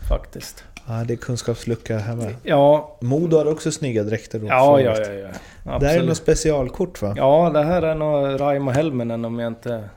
Faktiskt. 0.09 0.65
Ja, 0.89 1.05
det 1.05 1.15
är 1.15 1.17
kunskapslucka 1.17 1.99
här 1.99 2.17
med. 2.17 2.35
Ja, 2.43 2.99
Modo 3.01 3.37
har 3.37 3.47
också 3.53 3.73
snygga 3.73 4.03
dräkter 4.03 4.39
då. 4.39 4.47
ja, 4.47 4.81
ja, 4.81 4.97
ja, 4.99 5.07
ja. 5.09 5.09
Det 5.09 5.31
här 5.65 5.73
är 5.73 5.75
Absolut. 5.77 6.09
något 6.09 6.17
specialkort 6.17 7.03
va? 7.03 7.15
Ja, 7.17 7.51
det 7.55 7.63
här 7.63 7.83
är 7.83 7.95
nog 7.95 8.41
Raimo 8.41 8.71
Helminen 8.71 9.25
om 9.25 9.39
jag 9.39 9.47
inte... 9.47 9.89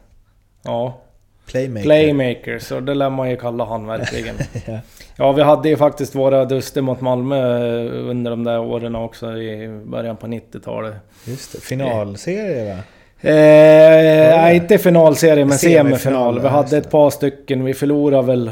Ja, 0.64 1.02
Playmaker. 1.50 1.84
Playmakers, 1.84 2.72
och 2.72 2.84
det 2.84 2.94
lär 2.94 3.10
man 3.10 3.30
ju 3.30 3.38
kalla 3.38 3.66
han 3.66 3.88
verkligen. 3.88 4.36
Ja. 4.68 4.80
Ja, 5.18 5.32
vi 5.32 5.42
hade 5.42 5.70
ju 5.70 5.78
faktiskt 5.78 6.16
våra 6.16 6.46
duster 6.46 6.82
mot 6.82 7.02
Malmö 7.02 7.38
eh, 7.38 8.10
under 8.10 8.32
de 8.32 8.44
där 8.44 8.60
åren 8.60 8.96
också 8.96 9.38
i 9.38 9.82
början 9.86 10.18
på 10.18 10.28
90-talet. 10.28 10.94
Just 11.26 11.52
det. 11.52 11.62
Finalserie 11.62 12.76
va? 12.76 12.82
Eh, 13.30 14.38
nej, 14.38 14.56
inte 14.56 14.78
finalserie 14.78 15.46
men 15.46 15.58
Semifinal, 15.58 15.88
semifinal. 15.88 16.40
Vi 16.40 16.48
hade 16.48 16.78
ett 16.78 16.92
par 16.92 17.10
stycken. 17.10 17.64
Vi 17.64 17.74
förlorade 17.74 18.28
väl 18.28 18.52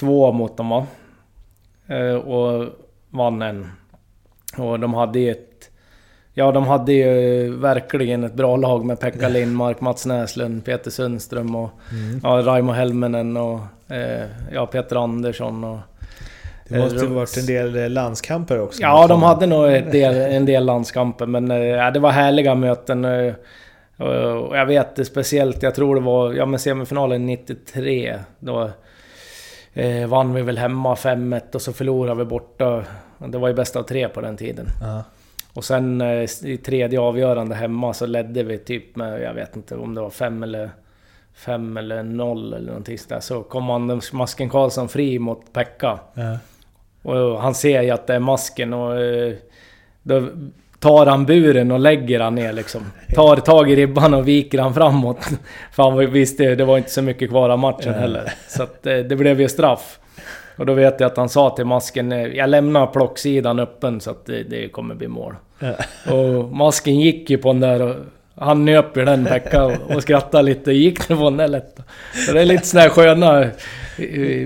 två 0.00 0.32
mot 0.32 0.56
dem 0.56 0.68
va? 0.68 0.86
Eh, 1.88 2.14
och 2.14 2.66
vann 3.10 3.42
en. 3.42 3.66
Och 4.58 4.80
de 4.80 4.94
hade 4.94 5.20
ett... 5.20 5.47
Ja, 6.38 6.52
de 6.52 6.66
hade 6.66 6.92
ju 6.92 7.50
verkligen 7.56 8.24
ett 8.24 8.34
bra 8.34 8.56
lag 8.56 8.84
med 8.84 9.00
Pekka 9.00 9.28
Lindmark, 9.28 9.80
Mats 9.80 10.06
Näslund, 10.06 10.64
Peter 10.64 10.90
Sundström 10.90 11.54
och 11.56 11.70
Mm. 11.92 12.20
ja, 12.22 12.28
Raimo 12.28 12.72
Helminen 12.72 13.36
och 13.36 13.60
eh, 13.92 14.26
ja, 14.52 14.66
Peter 14.66 14.96
Andersson 14.96 15.64
och... 15.64 15.78
Det 16.68 16.78
måste 16.78 16.98
ju 16.98 17.04
Eh, 17.06 17.10
varit 17.12 17.36
en 17.36 17.46
del 17.46 17.76
eh, 17.76 17.90
landskamper 17.90 18.60
också. 18.60 18.82
Ja, 18.82 19.06
de 19.06 19.22
hade 19.22 19.46
nog 19.46 19.72
en 19.72 19.90
del, 19.90 20.14
en 20.14 20.44
del 20.46 20.64
landskamper 20.64 21.26
men 21.26 21.50
eh, 21.50 21.58
ja, 21.58 21.90
det 21.90 22.00
var 22.00 22.10
härliga 22.10 22.54
möten. 22.54 23.04
Och 23.96 24.56
jag 24.56 24.66
vet 24.66 24.96
det 24.96 25.04
speciellt, 25.04 25.62
jag 25.62 25.74
tror 25.74 25.94
det 25.94 26.00
var 26.00 26.32
ja, 26.32 26.46
men 26.46 26.60
semifinalen 26.60 27.26
93. 27.26 28.18
Då 28.38 28.70
eh, 29.74 30.06
vann 30.06 30.34
vi 30.34 30.42
väl 30.42 30.58
hemma 30.58 30.94
5-1 30.94 31.54
och 31.54 31.62
så 31.62 31.72
förlorade 31.72 32.18
vi 32.18 32.24
borta. 32.24 32.82
Det 33.28 33.38
var 33.38 33.48
ju 33.48 33.54
bäst 33.54 33.76
av 33.76 33.82
tre 33.82 34.08
på 34.08 34.20
den 34.20 34.36
tiden. 34.36 34.66
Ja. 34.82 35.02
Och 35.58 35.64
sen 35.64 36.00
eh, 36.00 36.28
i 36.44 36.56
tredje 36.64 37.00
avgörande 37.00 37.54
hemma 37.54 37.94
så 37.94 38.06
ledde 38.06 38.42
vi 38.42 38.58
typ 38.58 38.96
med, 38.96 39.22
jag 39.22 39.34
vet 39.34 39.56
inte 39.56 39.76
om 39.76 39.94
det 39.94 40.00
var 40.00 40.10
fem 40.10 40.42
eller... 40.42 40.70
Fem 41.34 41.76
eller 41.76 42.02
noll 42.02 42.52
eller 42.52 42.66
någonting 42.66 42.98
sådär. 42.98 43.20
Så 43.20 43.42
kom 43.42 43.70
Anders 43.70 44.12
Masken 44.12 44.50
Karlsson 44.50 44.88
fri 44.88 45.18
mot 45.18 45.52
Pekka. 45.52 45.98
Ja. 46.14 46.38
Och 47.02 47.40
han 47.40 47.54
ser 47.54 47.82
ju 47.82 47.90
att 47.90 48.06
det 48.06 48.14
är 48.14 48.18
masken 48.18 48.72
och... 48.74 49.00
eh, 49.00 49.34
Då 50.02 50.28
tar 50.78 51.06
han 51.06 51.26
buren 51.26 51.72
och 51.72 51.80
lägger 51.80 52.20
han 52.20 52.34
ner 52.34 52.52
liksom. 52.52 52.82
Tar 53.14 53.36
tag 53.36 53.70
i 53.70 53.76
ribban 53.76 54.14
och 54.14 54.28
viker 54.28 54.58
han 54.58 54.74
framåt. 54.74 55.28
För 55.72 55.82
han 55.82 56.12
visste 56.12 56.54
det 56.54 56.64
var 56.64 56.78
inte 56.78 56.90
så 56.90 57.02
mycket 57.02 57.30
kvar 57.30 57.50
av 57.50 57.58
matchen 57.58 57.94
heller. 57.94 58.32
Så 58.48 58.62
att 58.62 58.86
eh, 58.86 58.98
det 58.98 59.16
blev 59.16 59.40
ju 59.40 59.48
straff. 59.48 59.98
Och 60.56 60.66
då 60.66 60.74
vet 60.74 61.00
jag 61.00 61.06
att 61.10 61.16
han 61.16 61.28
sa 61.28 61.50
till 61.50 61.64
masken, 61.64 62.10
jag 62.10 62.50
lämnar 62.50 62.86
plocksidan 62.86 63.58
öppen 63.58 64.00
så 64.00 64.10
att 64.10 64.26
det, 64.26 64.42
det 64.42 64.68
kommer 64.68 64.94
bli 64.94 65.08
mål. 65.08 65.34
Ja. 65.58 65.74
Och 66.14 66.52
masken 66.52 67.00
gick 67.00 67.30
ju 67.30 67.38
på 67.38 67.52
den 67.52 67.60
där 67.60 67.82
och 67.82 67.94
han 68.40 68.64
nöp 68.64 68.96
ju 68.96 69.04
den 69.04 69.24
Pekka 69.24 69.64
och, 69.64 69.90
och 69.94 70.02
skrattade 70.02 70.42
lite. 70.42 70.72
Gick 70.72 71.08
det 71.08 71.16
på 71.16 71.24
den 71.24 71.36
där 71.36 71.48
lätt. 71.48 71.76
Så 72.26 72.32
det 72.32 72.40
är 72.40 72.44
lite 72.44 72.66
sådana 72.66 72.82
här 72.82 72.90
sköna 72.90 73.42
eh, 73.42 73.50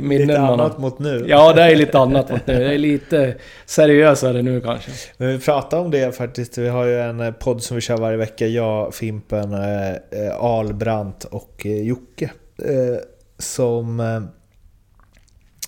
minnen 0.03 0.27
Lite 0.27 0.41
man 0.41 0.49
har. 0.49 0.53
annat 0.53 0.79
mot 0.79 0.99
nu. 0.99 1.25
Ja, 1.29 1.53
det 1.53 1.63
är 1.63 1.77
lite 1.77 1.99
annat 1.99 2.31
mot 2.31 2.47
nu. 2.47 2.59
Det 2.59 2.75
är 2.75 2.79
lite 2.79 3.35
seriösare 3.67 4.43
nu 4.43 4.61
kanske. 4.61 4.91
Men 5.17 5.29
vi 5.29 5.39
pratar 5.39 5.79
om 5.79 5.91
det 5.91 6.17
faktiskt. 6.17 6.59
Vi 6.59 6.69
har 6.69 6.85
ju 6.85 7.01
en 7.01 7.21
eh, 7.21 7.31
podd 7.33 7.63
som 7.63 7.75
vi 7.75 7.81
kör 7.81 7.97
varje 7.97 8.17
vecka. 8.17 8.47
Jag, 8.47 8.95
Fimpen, 8.95 9.53
eh, 9.55 9.91
eh, 9.91 10.37
Albrant 10.41 11.25
och 11.25 11.63
eh, 11.67 11.83
Jocke. 11.83 12.31
Eh, 12.59 12.99
som... 13.39 14.01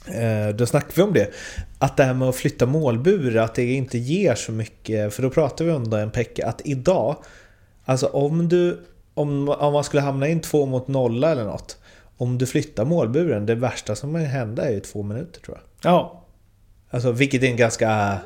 Eh, 0.07 0.55
då 0.55 0.67
snackar 0.67 0.93
vi 0.97 1.03
om 1.03 1.13
det. 1.13 1.29
Att 1.85 1.97
det 1.97 2.05
här 2.05 2.15
med 2.15 2.29
att 2.29 2.37
flytta 2.37 2.67
målbur, 2.67 3.37
att 3.37 3.55
det 3.55 3.73
inte 3.73 3.99
ger 3.99 4.35
så 4.35 4.53
mycket. 4.53 5.15
För 5.15 5.23
då 5.23 5.31
pratar 5.31 5.65
vi 5.65 5.71
om 5.71 5.91
det 5.91 6.01
en 6.01 6.11
Pekka. 6.11 6.47
Att 6.47 6.61
idag, 6.65 7.17
alltså 7.85 8.07
om 8.07 8.49
du... 8.49 8.85
Om, 9.15 9.49
om 9.49 9.73
man 9.73 9.85
skulle 9.85 10.03
hamna 10.03 10.29
in 10.29 10.41
två 10.41 10.67
mot 10.67 10.89
nolla 10.89 11.31
eller 11.31 11.45
något. 11.45 11.79
Om 12.17 12.39
du 12.39 12.47
flyttar 12.47 12.85
målburen, 12.85 13.47
det 13.47 13.55
värsta 13.55 13.95
som 13.95 14.15
kan 14.15 14.25
hända 14.25 14.69
är 14.69 14.73
ju 14.73 14.81
två 14.81 15.03
minuter 15.03 15.41
tror 15.41 15.57
jag. 15.57 15.93
Ja. 15.93 16.25
Alltså, 16.91 17.13
vilket 17.13 17.43
är 17.43 17.47
en 17.47 17.57
ganska... 17.57 18.19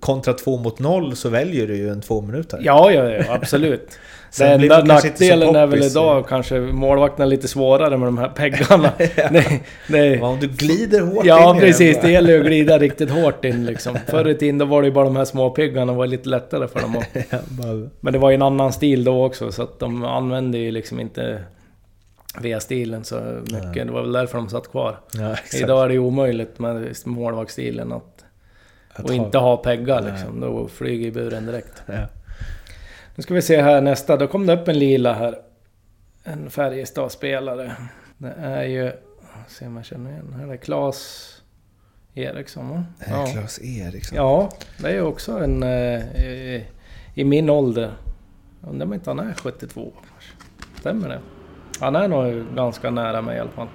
Kontra 0.00 0.34
två 0.34 0.58
mot 0.58 0.78
noll 0.78 1.16
så 1.16 1.28
väljer 1.28 1.66
du 1.66 1.76
ju 1.76 1.90
en 1.90 2.00
två 2.00 2.20
minuter. 2.20 2.60
Ja, 2.62 2.90
ja, 2.90 3.10
ja 3.10 3.34
absolut. 3.34 3.98
Sen 4.34 4.60
Den 4.60 4.72
enda 4.72 4.94
nackdelen 4.94 5.56
är 5.56 5.66
väl 5.66 5.82
idag 5.82 6.28
kanske 6.28 6.60
målvakten 6.60 7.22
är 7.22 7.26
lite 7.26 7.48
svårare 7.48 7.96
med 7.96 8.08
de 8.08 8.18
här 8.18 8.28
peggarna. 8.28 8.92
det, 8.98 9.60
det, 9.88 10.20
Om 10.20 10.40
du 10.40 10.48
glider 10.48 11.00
hårt 11.00 11.24
ja, 11.24 11.54
in 11.54 11.60
precis. 11.60 11.98
Det 12.02 12.10
gäller 12.10 12.32
ju 12.32 12.40
att 12.40 12.46
glida 12.46 12.78
riktigt 12.78 13.10
hårt 13.10 13.44
in 13.44 13.66
liksom. 13.66 13.98
Förr 14.08 14.28
i 14.28 14.34
tiden 14.34 14.58
då 14.58 14.64
var 14.64 14.82
det 14.82 14.88
ju 14.88 14.94
bara 14.94 15.04
de 15.04 15.16
här 15.16 15.24
små 15.24 15.50
piggarna 15.50 15.92
var 15.92 16.06
lite 16.06 16.28
lättare 16.28 16.68
för 16.68 16.80
dem. 16.80 16.96
Ja, 17.30 17.38
bara- 17.48 17.90
Men 18.00 18.12
det 18.12 18.18
var 18.18 18.30
ju 18.30 18.34
en 18.34 18.42
annan 18.42 18.72
stil 18.72 19.04
då 19.04 19.24
också 19.24 19.52
så 19.52 19.62
att 19.62 19.78
de 19.78 20.04
använde 20.04 20.58
ju 20.58 20.70
liksom 20.70 21.00
inte 21.00 21.44
V-stilen 22.40 23.04
så 23.04 23.20
mycket. 23.42 23.86
Det 23.86 23.92
var 23.92 24.00
väl 24.02 24.12
därför 24.12 24.38
de 24.38 24.48
satt 24.48 24.70
kvar. 24.70 24.96
Ja. 25.12 25.36
Idag 25.62 25.84
är 25.84 25.88
det 25.88 25.94
ju 25.94 26.00
omöjligt 26.00 26.58
med 26.58 26.96
målvaktsstilen 27.04 27.92
att... 27.92 28.24
Att 28.92 29.04
Och 29.04 29.10
ha- 29.10 29.14
inte 29.16 29.38
ha 29.38 29.56
peggar 29.56 30.00
Nej. 30.02 30.12
liksom. 30.12 30.40
Då 30.40 30.68
flyger 30.68 31.04
ju 31.04 31.10
buren 31.10 31.46
direkt. 31.46 31.82
Ja. 31.86 31.94
Nu 33.14 33.22
ska 33.22 33.34
vi 33.34 33.42
se 33.42 33.62
här 33.62 33.80
nästa. 33.80 34.16
Då 34.16 34.26
kom 34.26 34.46
det 34.46 34.52
upp 34.52 34.68
en 34.68 34.78
lila 34.78 35.12
här. 35.12 35.38
En 36.24 36.50
Färjestad-spelare. 36.50 37.72
Det 38.18 38.34
är 38.38 38.64
ju... 38.64 38.92
Se 39.48 39.66
om 39.66 39.76
jag 39.76 39.84
känner 39.84 40.10
igen. 40.10 40.34
Här 40.38 40.52
är 40.52 40.56
Claes 40.56 41.30
Eriksson 42.14 42.68
va? 42.68 42.84
Ja. 43.10 43.26
Claes 43.26 43.60
Eriksson. 43.62 44.16
Ja, 44.16 44.50
det 44.78 44.88
är 44.88 44.92
ju 44.94 45.02
också 45.02 45.32
en... 45.38 45.62
eh, 45.62 46.16
i, 46.16 46.66
I 47.14 47.24
min 47.24 47.50
ålder. 47.50 47.90
Undrar 48.68 48.86
om 48.86 48.94
inte 48.94 49.10
han 49.10 49.18
är 49.18 49.34
72 49.34 49.92
kanske. 50.10 50.32
Stämmer 50.80 51.08
det? 51.08 51.20
Han 51.80 51.96
är 51.96 52.08
nog 52.08 52.54
ganska 52.54 52.90
nära 52.90 53.22
mig 53.22 53.36
i 53.36 53.40
alla 53.40 53.50
fall. 53.50 53.68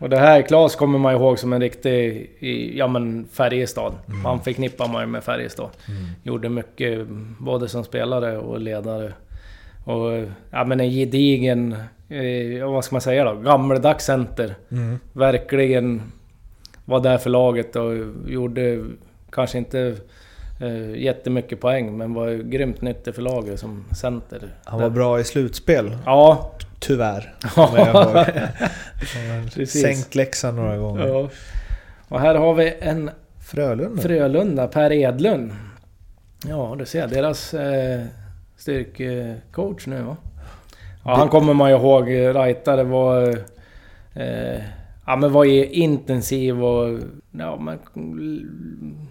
Och 0.00 0.10
det 0.10 0.18
här, 0.18 0.42
Claes 0.42 0.76
kommer 0.76 0.98
man 0.98 1.14
ihåg 1.14 1.38
som 1.38 1.52
en 1.52 1.60
riktig, 1.60 2.30
ja 2.74 2.88
men 2.88 3.28
Färjestad. 3.32 3.94
Han 4.24 4.40
förknippar 4.40 4.88
man 4.88 5.02
ju 5.02 5.06
med 5.06 5.24
Färjestad. 5.24 5.70
Gjorde 6.22 6.48
mycket, 6.48 7.06
både 7.38 7.68
som 7.68 7.84
spelare 7.84 8.38
och 8.38 8.60
ledare. 8.60 9.12
Och 9.84 10.28
ja 10.50 10.64
men 10.64 10.80
en 10.80 10.90
gedigen, 10.90 11.76
eh, 12.08 12.70
vad 12.70 12.84
ska 12.84 12.94
man 12.94 13.00
säga 13.00 13.24
då? 13.24 13.40
Gammeldags 13.40 14.04
center. 14.04 14.54
Mm. 14.70 14.98
Verkligen 15.12 16.02
var 16.84 17.00
där 17.00 17.18
för 17.18 17.30
laget 17.30 17.76
och 17.76 17.92
gjorde 18.26 18.84
kanske 19.32 19.58
inte 19.58 19.96
eh, 20.60 20.96
jättemycket 20.96 21.60
poäng 21.60 21.96
men 21.96 22.14
var 22.14 22.30
grymt 22.30 22.82
nyttig 22.82 23.14
för 23.14 23.22
laget 23.22 23.60
som 23.60 23.84
center. 23.96 24.48
Han 24.64 24.80
var 24.80 24.90
bra 24.90 25.20
i 25.20 25.24
slutspel, 25.24 25.96
Ja, 26.06 26.52
tyvärr. 26.80 27.34
Jag 27.56 27.62
har. 27.64 28.26
Sänkt 29.66 30.14
Leksand 30.14 30.56
några 30.58 30.76
gånger. 30.76 31.06
ja. 31.06 31.28
Och 32.08 32.20
här 32.20 32.34
har 32.34 32.54
vi 32.54 32.74
en 32.80 33.10
Frölunda? 33.40 34.02
Frölunda, 34.02 34.66
Per 34.68 34.92
Edlund. 34.92 35.52
Ja, 36.48 36.76
du 36.78 36.86
ser 36.86 37.06
deras 37.06 37.54
eh, 37.54 38.00
styrkecoach 38.56 39.86
nu 39.86 40.02
va? 40.02 40.16
Ja, 41.04 41.16
han 41.16 41.28
kommer 41.28 41.54
man 41.54 41.70
ju 41.70 41.76
ihåg. 41.76 42.08
Rightare 42.08 42.84
var... 42.84 43.28
Eh, 44.14 44.60
ja 45.06 45.16
men 45.16 45.32
var 45.32 45.44
intensiv 45.44 46.64
och... 46.64 46.98
Ja 47.30 47.56
men... 47.56 47.78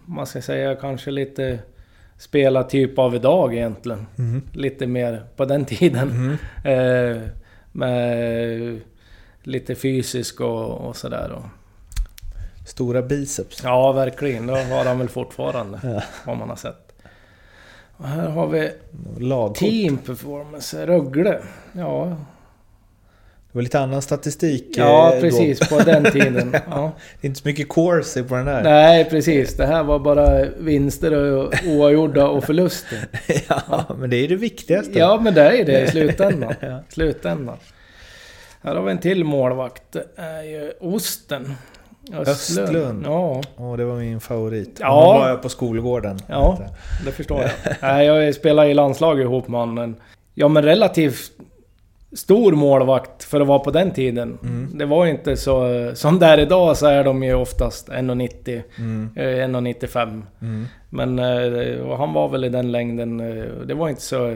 Man 0.06 0.26
ska 0.26 0.42
säga 0.42 0.76
kanske 0.76 1.12
lite... 1.12 1.60
Spela 2.18 2.64
typ 2.64 3.00
av 3.00 3.16
idag 3.16 3.54
egentligen. 3.56 4.06
Mhm. 4.16 4.42
Lite 4.54 4.88
mer 4.88 5.24
på 5.36 5.46
den 5.46 5.66
tiden. 5.66 6.38
Eh, 6.66 7.18
med 7.72 8.80
lite 9.44 9.76
fysisk 9.76 10.42
och, 10.42 10.88
och 10.88 10.96
sådär. 10.96 11.42
Stora 12.68 13.02
biceps. 13.02 13.64
Ja, 13.64 13.92
verkligen. 13.92 14.48
Det 14.48 14.64
har 14.64 14.86
han 14.86 15.00
väl 15.00 15.10
fortfarande. 15.10 15.80
Ja. 15.84 16.02
Vad 16.26 16.38
man 16.38 16.50
har 16.50 16.56
sett. 16.56 16.94
Och 17.98 18.08
här 18.08 18.30
har 18.30 18.48
vi 18.48 18.72
Lagkort. 19.18 19.58
Team 19.58 19.98
Performance, 19.98 20.88
Rögle. 20.88 21.42
Ja, 21.74 22.18
Det 23.52 23.58
var 23.58 23.62
lite 23.62 23.80
annan 23.80 24.02
statistik 24.02 24.78
ja 24.78 25.14
eh, 25.16 25.22
precis. 25.22 25.70
På 25.70 25.80
den 25.80 26.12
tiden. 26.12 26.56
Ja. 26.70 26.92
Det 27.22 27.28
är 27.28 27.30
inte 27.30 27.42
så 27.42 27.48
mycket 27.48 27.70
corsi 27.70 28.24
på 28.24 28.36
den 28.36 28.46
där. 28.46 28.64
Nej, 28.64 29.06
precis. 29.10 29.58
Det 29.58 29.66
här 29.66 29.84
var 29.84 30.00
bara 30.00 30.46
vinster 30.58 31.14
och 31.14 31.54
oavgjorda 31.68 32.28
och 32.28 32.44
förluster. 32.44 32.98
ja, 33.50 33.86
men 34.00 34.10
det 34.10 34.18
är 34.18 34.28
det 34.28 34.36
viktigaste. 34.36 35.00
Ja, 35.00 35.20
men 35.24 35.34
det 35.34 35.42
är 35.42 35.66
det 35.66 35.82
i 35.82 35.88
slutändan. 35.92 36.54
Ja. 36.60 36.80
slutändan. 36.90 37.58
Här 38.62 38.76
har 38.76 38.84
vi 38.84 38.92
en 38.92 38.98
till 38.98 39.24
målvakt. 39.24 39.84
Det 39.92 40.06
är 40.16 40.44
ju 40.44 40.72
Osten. 40.80 41.56
Östlund. 42.14 43.04
Ja, 43.06 43.42
Åh, 43.58 43.78
det 43.78 43.86
var 43.86 43.96
min 43.96 44.20
favorit. 44.20 44.78
Ja. 44.80 44.86
Ja. 44.86 45.20
var 45.20 45.30
jag 45.30 45.42
på 45.42 45.50
skolgården. 45.50 46.20
Ja. 46.28 46.60
det 47.06 47.12
förstår 47.12 47.42
jag. 47.42 47.52
Nej, 47.82 48.06
jag 48.06 48.36
spelar 48.36 48.66
i 48.66 48.74
landslaget 48.74 49.24
ihop 49.24 49.48
med 49.48 49.60
honom. 49.60 49.96
Ja, 50.34 50.48
men 50.48 50.64
relativt 50.64 51.32
stor 52.14 52.52
målvakt 52.52 53.24
för 53.24 53.42
att 53.42 53.48
vara 53.48 53.60
på 53.60 53.72
den 53.72 53.92
tiden. 53.92 54.38
Mm. 54.44 54.78
Det 54.78 54.86
var 54.86 55.06
inte 55.06 55.38
så... 55.38 55.92
Som 55.96 56.20
där 56.20 56.38
idag 56.38 56.78
så 56.78 56.86
är 56.88 57.04
de 57.04 57.24
ju 57.24 57.34
oftast 57.34 57.90
1,90, 57.90 58.62
Mm. 58.78 59.10
eh, 59.16 59.24
1,95. 59.24 60.22
Mm. 60.42 60.66
Men 60.90 61.20
eh, 61.20 61.98
han 61.98 62.14
var 62.14 62.30
väl 62.30 62.44
i 62.46 62.50
den 62.50 62.72
längden. 62.72 63.20
eh, 63.20 63.44
Det 63.66 63.74
var 63.74 63.90
inte 63.90 64.02
så 64.02 64.36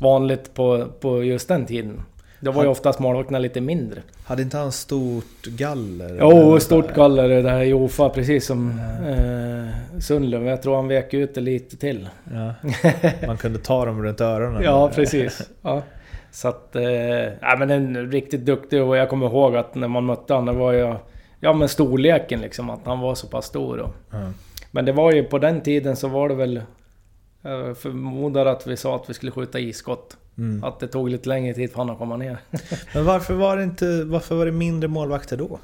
vanligt 0.00 0.54
på, 0.54 0.86
på 1.00 1.24
just 1.24 1.48
den 1.48 1.66
tiden. 1.66 2.00
Det 2.40 2.50
var 2.50 2.62
ju 2.62 2.68
oftast 2.68 2.98
målvakterna 2.98 3.38
lite 3.38 3.60
mindre. 3.60 4.00
Hade 4.24 4.42
inte 4.42 4.56
han 4.56 4.72
stort 4.72 5.42
galler? 5.44 6.16
Jo, 6.20 6.30
Eller 6.30 6.58
stort 6.58 6.94
galler 6.94 7.42
det 7.42 7.50
här 7.50 7.62
Jofa, 7.62 8.08
precis 8.08 8.46
som 8.46 8.70
eh, 9.08 10.00
Sundlund. 10.00 10.46
Jag 10.48 10.62
tror 10.62 10.76
han 10.76 10.88
vek 10.88 11.14
ut 11.14 11.34
det 11.34 11.40
lite 11.40 11.76
till. 11.76 12.08
Ja. 12.32 12.54
Man 13.26 13.36
kunde 13.36 13.58
ta 13.58 13.84
dem 13.84 14.02
runt 14.02 14.20
öronen. 14.20 14.62
Ja, 14.64 14.90
precis. 14.94 15.42
Ja. 15.62 15.82
Så 16.34 16.48
att... 16.48 16.76
Eh, 16.76 17.58
men 17.58 17.70
en 17.70 18.10
riktigt 18.12 18.44
duktig 18.44 18.82
och 18.82 18.96
jag 18.96 19.08
kommer 19.08 19.26
ihåg 19.26 19.56
att 19.56 19.74
när 19.74 19.88
man 19.88 20.04
mötte 20.04 20.34
honom, 20.34 20.54
det 20.54 20.60
var 20.60 20.72
ju... 20.72 20.94
Ja 21.40 21.52
men 21.52 21.68
storleken 21.68 22.40
liksom, 22.40 22.70
att 22.70 22.80
han 22.84 23.00
var 23.00 23.14
så 23.14 23.26
pass 23.26 23.46
stor. 23.46 23.78
Och, 23.78 23.90
Ja. 24.10 24.32
men 24.70 24.84
det 24.84 24.92
var 24.92 25.12
ju 25.12 25.24
på 25.24 25.38
den 25.38 25.60
tiden 25.60 25.96
så 25.96 26.08
var 26.08 26.28
det 26.28 26.34
väl... 26.34 26.62
Jag 27.42 27.78
förmodar 27.78 28.46
att 28.46 28.66
vi 28.66 28.76
sa 28.76 28.96
att 28.96 29.10
vi 29.10 29.14
skulle 29.14 29.32
skjuta 29.32 29.58
iskott. 29.58 30.16
Mm. 30.38 30.64
Att 30.64 30.80
det 30.80 30.88
tog 30.88 31.08
lite 31.10 31.28
längre 31.28 31.54
tid 31.54 31.70
för 31.70 31.76
honom 31.76 31.92
att 31.94 31.98
komma 31.98 32.16
ner. 32.16 32.38
Men 32.94 33.04
varför 33.04 33.34
var 33.34 33.56
det 33.56 33.62
inte... 33.62 34.04
Varför 34.04 34.34
var 34.34 34.46
det 34.46 34.52
mindre 34.52 34.88
målvakter 34.88 35.36
då? 35.36 35.58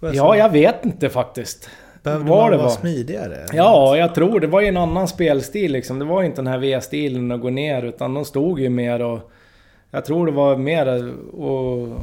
Ja, 0.00 0.36
jag 0.36 0.50
vet 0.50 0.84
inte 0.84 1.08
faktiskt. 1.08 1.70
Behövde 2.02 2.30
var 2.30 2.42
man 2.42 2.50
det 2.50 2.56
vara 2.56 2.66
var. 2.68 2.74
smidigare? 2.74 3.46
Ja, 3.52 3.96
jag 3.96 4.14
tror 4.14 4.40
det 4.40 4.46
var 4.46 4.60
ju 4.60 4.66
en 4.66 4.76
annan 4.76 5.08
spelstil 5.08 5.72
liksom. 5.72 5.98
Det 5.98 6.04
var 6.04 6.22
inte 6.22 6.36
den 6.42 6.46
här 6.46 6.58
V-stilen 6.58 7.32
att 7.32 7.40
gå 7.40 7.50
ner 7.50 7.82
utan 7.82 8.14
de 8.14 8.24
stod 8.24 8.60
ju 8.60 8.68
mer 8.68 9.02
och... 9.02 9.30
Jag 9.90 10.04
tror 10.04 10.26
det 10.26 10.32
var 10.32 10.56
mer 10.56 11.14
och... 11.34 11.98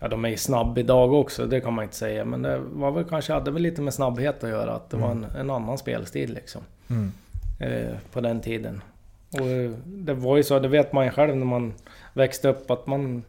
Ja, 0.00 0.08
de 0.08 0.24
är 0.24 0.28
ju 0.28 0.36
snabb 0.36 0.78
idag 0.78 1.12
också, 1.12 1.46
det 1.46 1.60
kan 1.60 1.74
man 1.74 1.82
inte 1.82 1.96
säga. 1.96 2.24
Men 2.24 2.42
det 2.42 2.58
var 2.72 2.90
väl 2.90 3.04
kanske, 3.04 3.32
hade 3.32 3.50
väl 3.50 3.62
lite 3.62 3.82
med 3.82 3.94
snabbhet 3.94 4.44
att 4.44 4.50
göra. 4.50 4.74
Att 4.74 4.90
det 4.90 4.96
var 4.96 5.10
en, 5.10 5.26
en 5.38 5.50
annan 5.50 5.78
spelstil 5.78 6.34
liksom. 6.34 6.62
Mm. 6.88 7.12
Eh, 7.58 7.96
på 8.12 8.20
den 8.20 8.40
tiden. 8.40 8.82
Och 9.30 9.46
eh, 9.46 9.70
det 9.84 10.14
var 10.14 10.36
ju 10.36 10.42
så, 10.42 10.58
det 10.58 10.68
vet 10.68 10.92
man 10.92 11.04
ju 11.04 11.10
själv 11.10 11.36
när 11.36 11.46
man 11.46 11.72
växte 12.12 12.48
upp, 12.48 12.70
att 12.70 12.86
man 12.86 13.22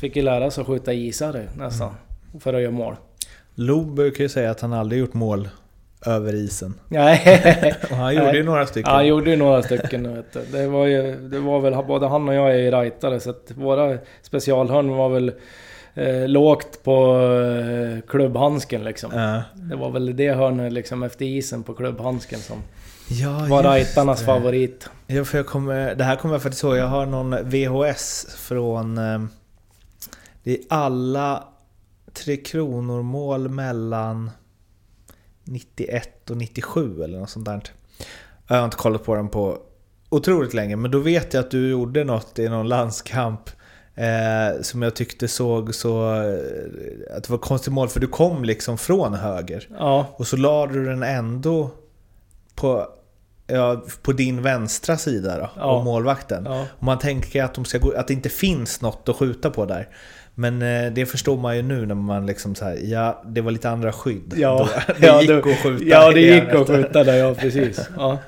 fick 0.00 0.16
ju 0.16 0.22
lära 0.22 0.50
sig 0.50 0.60
att 0.60 0.66
skjuta 0.66 0.92
isare 0.92 1.48
nästan. 1.56 1.90
För 2.40 2.54
att 2.54 2.60
göra 2.60 2.72
mål. 2.72 2.96
Loob 3.54 3.94
brukar 3.94 4.24
ju 4.24 4.28
säga 4.28 4.50
att 4.50 4.60
han 4.60 4.72
aldrig 4.72 5.00
gjort 5.00 5.14
mål 5.14 5.48
över 6.06 6.34
isen. 6.34 6.74
Nej, 6.88 7.74
Och 7.90 7.96
han 7.96 8.14
gjorde 8.14 8.36
ju 8.36 8.42
några 8.42 8.66
stycken. 8.66 8.90
Ja, 8.90 8.94
han 8.96 9.06
gjorde 9.06 9.30
ju 9.30 9.36
några 9.36 9.62
stycken. 9.62 10.14
Vet 10.14 10.32
du. 10.32 10.44
Det, 10.58 10.66
var 10.68 10.86
ju, 10.86 11.28
det 11.28 11.38
var 11.40 11.60
väl 11.60 11.84
både 11.86 12.06
han 12.08 12.28
och 12.28 12.34
jag 12.34 12.60
är 12.60 12.72
rightare 12.82 13.20
så 13.20 13.30
att 13.30 13.52
våra 13.54 13.98
specialhörn 14.22 14.88
var 14.96 15.08
väl 15.08 15.32
eh, 15.94 16.28
lågt 16.28 16.82
på 16.82 17.20
eh, 17.20 18.00
klubbhandsken 18.10 18.84
liksom. 18.84 19.10
Ja. 19.14 19.42
Det 19.54 19.76
var 19.76 19.90
väl 19.90 20.16
det 20.16 20.32
hörnet 20.32 20.72
liksom 20.72 21.02
efter 21.02 21.24
isen 21.24 21.62
på 21.62 21.74
klubbhandsken 21.74 22.38
som 22.40 22.56
Ja, 23.10 23.46
var 23.50 23.62
rightarnas 23.74 24.18
det. 24.20 24.26
favorit. 24.26 24.88
Ja, 25.06 25.24
för 25.24 25.38
jag 25.38 25.46
kommer, 25.46 25.94
det 25.94 26.04
här 26.04 26.16
kommer 26.16 26.34
jag 26.34 26.42
faktiskt 26.42 26.64
ihåg. 26.64 26.76
Jag 26.76 26.86
har 26.86 27.06
någon 27.06 27.36
VHS 27.50 28.26
från... 28.36 28.98
eh, 28.98 29.20
Det 30.42 30.50
är 30.52 30.58
alla 30.68 31.44
Tre 32.12 32.36
Kronor 32.36 33.02
mål 33.02 33.48
mellan 33.48 34.30
91 35.48 36.30
och 36.30 36.36
97 36.36 37.02
eller 37.04 37.18
något 37.18 37.30
sånt 37.30 37.44
där. 37.46 37.62
Jag 38.48 38.56
har 38.56 38.64
inte 38.64 38.76
kollat 38.76 39.04
på 39.04 39.14
den 39.14 39.28
på 39.28 39.58
otroligt 40.08 40.54
länge, 40.54 40.76
men 40.76 40.90
då 40.90 40.98
vet 40.98 41.34
jag 41.34 41.40
att 41.44 41.50
du 41.50 41.70
gjorde 41.70 42.04
något 42.04 42.38
i 42.38 42.48
någon 42.48 42.68
landskamp 42.68 43.50
eh, 43.94 44.62
som 44.62 44.82
jag 44.82 44.96
tyckte 44.96 45.28
såg 45.28 45.74
så... 45.74 46.14
Eh, 46.14 47.16
att 47.16 47.22
det 47.24 47.30
var 47.30 47.38
konstigt 47.38 47.72
mål, 47.72 47.88
för 47.88 48.00
du 48.00 48.06
kom 48.06 48.44
liksom 48.44 48.78
från 48.78 49.14
höger. 49.14 49.68
Ja, 49.78 50.06
Och 50.16 50.26
så 50.26 50.36
la 50.36 50.66
du 50.66 50.84
den 50.84 51.02
ändå 51.02 51.70
på 52.54 52.88
ja, 53.46 53.82
på 54.02 54.12
din 54.12 54.42
vänstra 54.42 54.96
sida 54.96 55.38
då, 55.38 55.50
Ja. 55.56 55.76
och 55.78 55.84
målvakten. 55.84 56.44
Ja. 56.46 56.66
Och 56.78 56.82
man 56.82 56.98
tänker 56.98 57.44
att, 57.44 57.54
de 57.54 57.64
ska 57.64 57.78
gå, 57.78 57.92
att 57.92 58.08
det 58.08 58.14
inte 58.14 58.28
finns 58.28 58.80
något 58.80 59.08
att 59.08 59.16
skjuta 59.16 59.50
på 59.50 59.64
där. 59.64 59.88
Men 60.40 60.62
eh, 60.62 60.92
det 60.92 61.06
förstår 61.06 61.36
man 61.36 61.56
ju 61.56 61.62
nu 61.62 61.86
när 61.86 61.94
man 61.94 62.26
liksom 62.26 62.54
så 62.54 62.64
här, 62.64 62.78
ja 62.82 63.22
det 63.26 63.40
var 63.40 63.50
lite 63.50 63.70
andra 63.70 63.92
skydd. 63.92 64.34
Ja, 64.36 64.68
Då, 64.86 64.92
det 65.00 65.06
ja, 65.06 65.20
gick 65.20 65.30
det- 65.30 65.38
att 65.38 65.58
skjuta. 65.62 65.84
Ja, 65.84 66.12
det 66.12 66.20
gick 66.20 66.42
att 66.54 66.66
skjuta 66.66 67.04
där, 67.04 67.14
ja 67.16 67.34
precis. 67.34 67.88
Ja. 67.96 68.18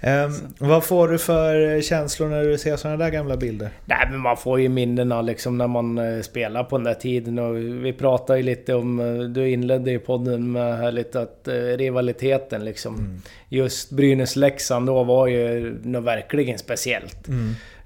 Ehm, 0.00 0.30
vad 0.58 0.84
får 0.84 1.08
du 1.08 1.18
för 1.18 1.80
känslor 1.80 2.28
när 2.28 2.44
du 2.44 2.58
ser 2.58 2.76
sådana 2.76 2.96
där 3.04 3.10
gamla 3.10 3.36
bilder? 3.36 3.68
Nej 3.84 4.08
men 4.10 4.20
man 4.20 4.36
får 4.36 4.60
ju 4.60 4.68
minnena 4.68 5.22
liksom 5.22 5.58
när 5.58 5.66
man 5.68 5.98
eh, 5.98 6.20
spelar 6.20 6.64
på 6.64 6.76
den 6.78 6.84
där 6.84 6.94
tiden 6.94 7.38
och 7.38 7.56
vi 7.56 7.92
pratade 7.92 8.38
ju 8.38 8.44
lite 8.44 8.74
om, 8.74 9.00
eh, 9.00 9.18
du 9.28 9.50
inledde 9.50 9.90
ju 9.90 9.98
podden 9.98 10.52
med 10.52 10.78
här 10.78 10.92
lite 10.92 11.20
att 11.20 11.48
eh, 11.48 11.52
rivaliteten 11.54 12.64
liksom. 12.64 13.20
Just 13.48 13.90
Brynäs-Leksand 13.92 14.86
då 14.86 15.04
var 15.04 15.26
ju 15.26 15.74
något 15.82 16.04
verkligen 16.04 16.58
speciellt. 16.58 17.28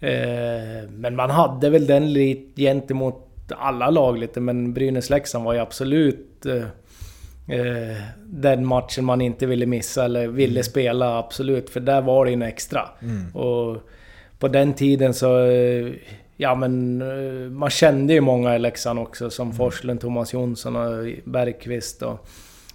Eh, 0.00 0.88
men 0.90 1.16
man 1.16 1.30
hade 1.30 1.70
väl 1.70 1.86
den 1.86 2.12
lite 2.12 2.62
gentemot 2.62 3.26
alla 3.52 3.90
lag 3.90 4.18
lite 4.18 4.40
men 4.40 4.74
Brynäs-Leksand 4.74 5.44
var 5.44 5.54
ju 5.54 5.60
absolut 5.60 6.46
eh, 6.46 6.62
eh, 7.58 7.96
den 8.26 8.66
matchen 8.66 9.04
man 9.04 9.20
inte 9.20 9.46
ville 9.46 9.66
missa 9.66 10.04
eller 10.04 10.28
ville 10.28 10.62
spela 10.62 11.18
absolut. 11.18 11.70
För 11.70 11.80
där 11.80 12.00
var 12.02 12.24
det 12.24 12.30
ju 12.30 12.34
en 12.34 12.42
extra. 12.42 12.88
Och 13.34 13.76
på 14.38 14.48
den 14.48 14.74
tiden 14.74 15.14
så... 15.14 15.44
eh, 15.46 15.92
Ja 16.42 16.54
men 16.54 17.02
eh, 17.02 17.50
man 17.50 17.70
kände 17.70 18.12
ju 18.12 18.20
många 18.20 18.56
i 18.56 18.58
Leksand 18.58 18.98
också 18.98 19.30
som 19.30 19.52
Forslund, 19.52 20.00
Thomas 20.00 20.32
Jonsson 20.32 20.76
och 20.76 21.06
Bergqvist 21.24 22.02
och... 22.02 22.28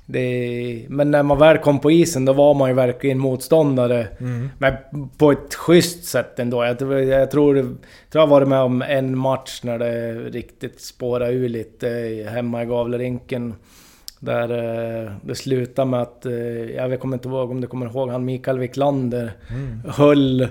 Det, 0.07 0.85
men 0.89 1.11
när 1.11 1.23
man 1.23 1.37
väl 1.37 1.57
kom 1.57 1.79
på 1.79 1.91
isen 1.91 2.25
då 2.25 2.33
var 2.33 2.53
man 2.53 2.69
ju 2.69 2.75
verkligen 2.75 3.17
motståndare. 3.19 4.07
Men 4.57 4.73
på 5.17 5.31
ett 5.31 5.53
schysst 5.55 6.03
sätt 6.03 6.39
ändå. 6.39 6.65
Jag, 6.65 6.79
tror- 6.79 6.99
jag 6.99 7.31
tror, 7.31 7.57
jag 7.57 7.75
jag 8.11 8.27
varit 8.27 8.47
med 8.47 8.59
om 8.59 8.81
en 8.81 9.17
match 9.17 9.59
när 9.63 9.79
det 9.79 10.13
riktigt 10.13 10.81
spårade 10.81 11.31
ur 11.33 11.49
lite 11.49 11.87
hemma 12.29 12.63
i 12.63 12.65
Gavlerinken. 12.65 13.53
Där 14.19 14.49
eh, 15.03 15.11
det 15.21 15.35
slutade 15.35 15.89
med 15.89 16.01
att, 16.01 16.25
eh, 16.25 16.33
jag 16.75 16.99
kommer 16.99 17.15
inte 17.17 17.27
ihåg 17.29 17.51
om 17.51 17.61
du 17.61 17.67
kommer 17.67 17.85
ihåg, 17.85 18.09
han 18.09 18.25
Mikael 18.25 18.59
Wiklander 18.59 19.31
höll 19.87 20.47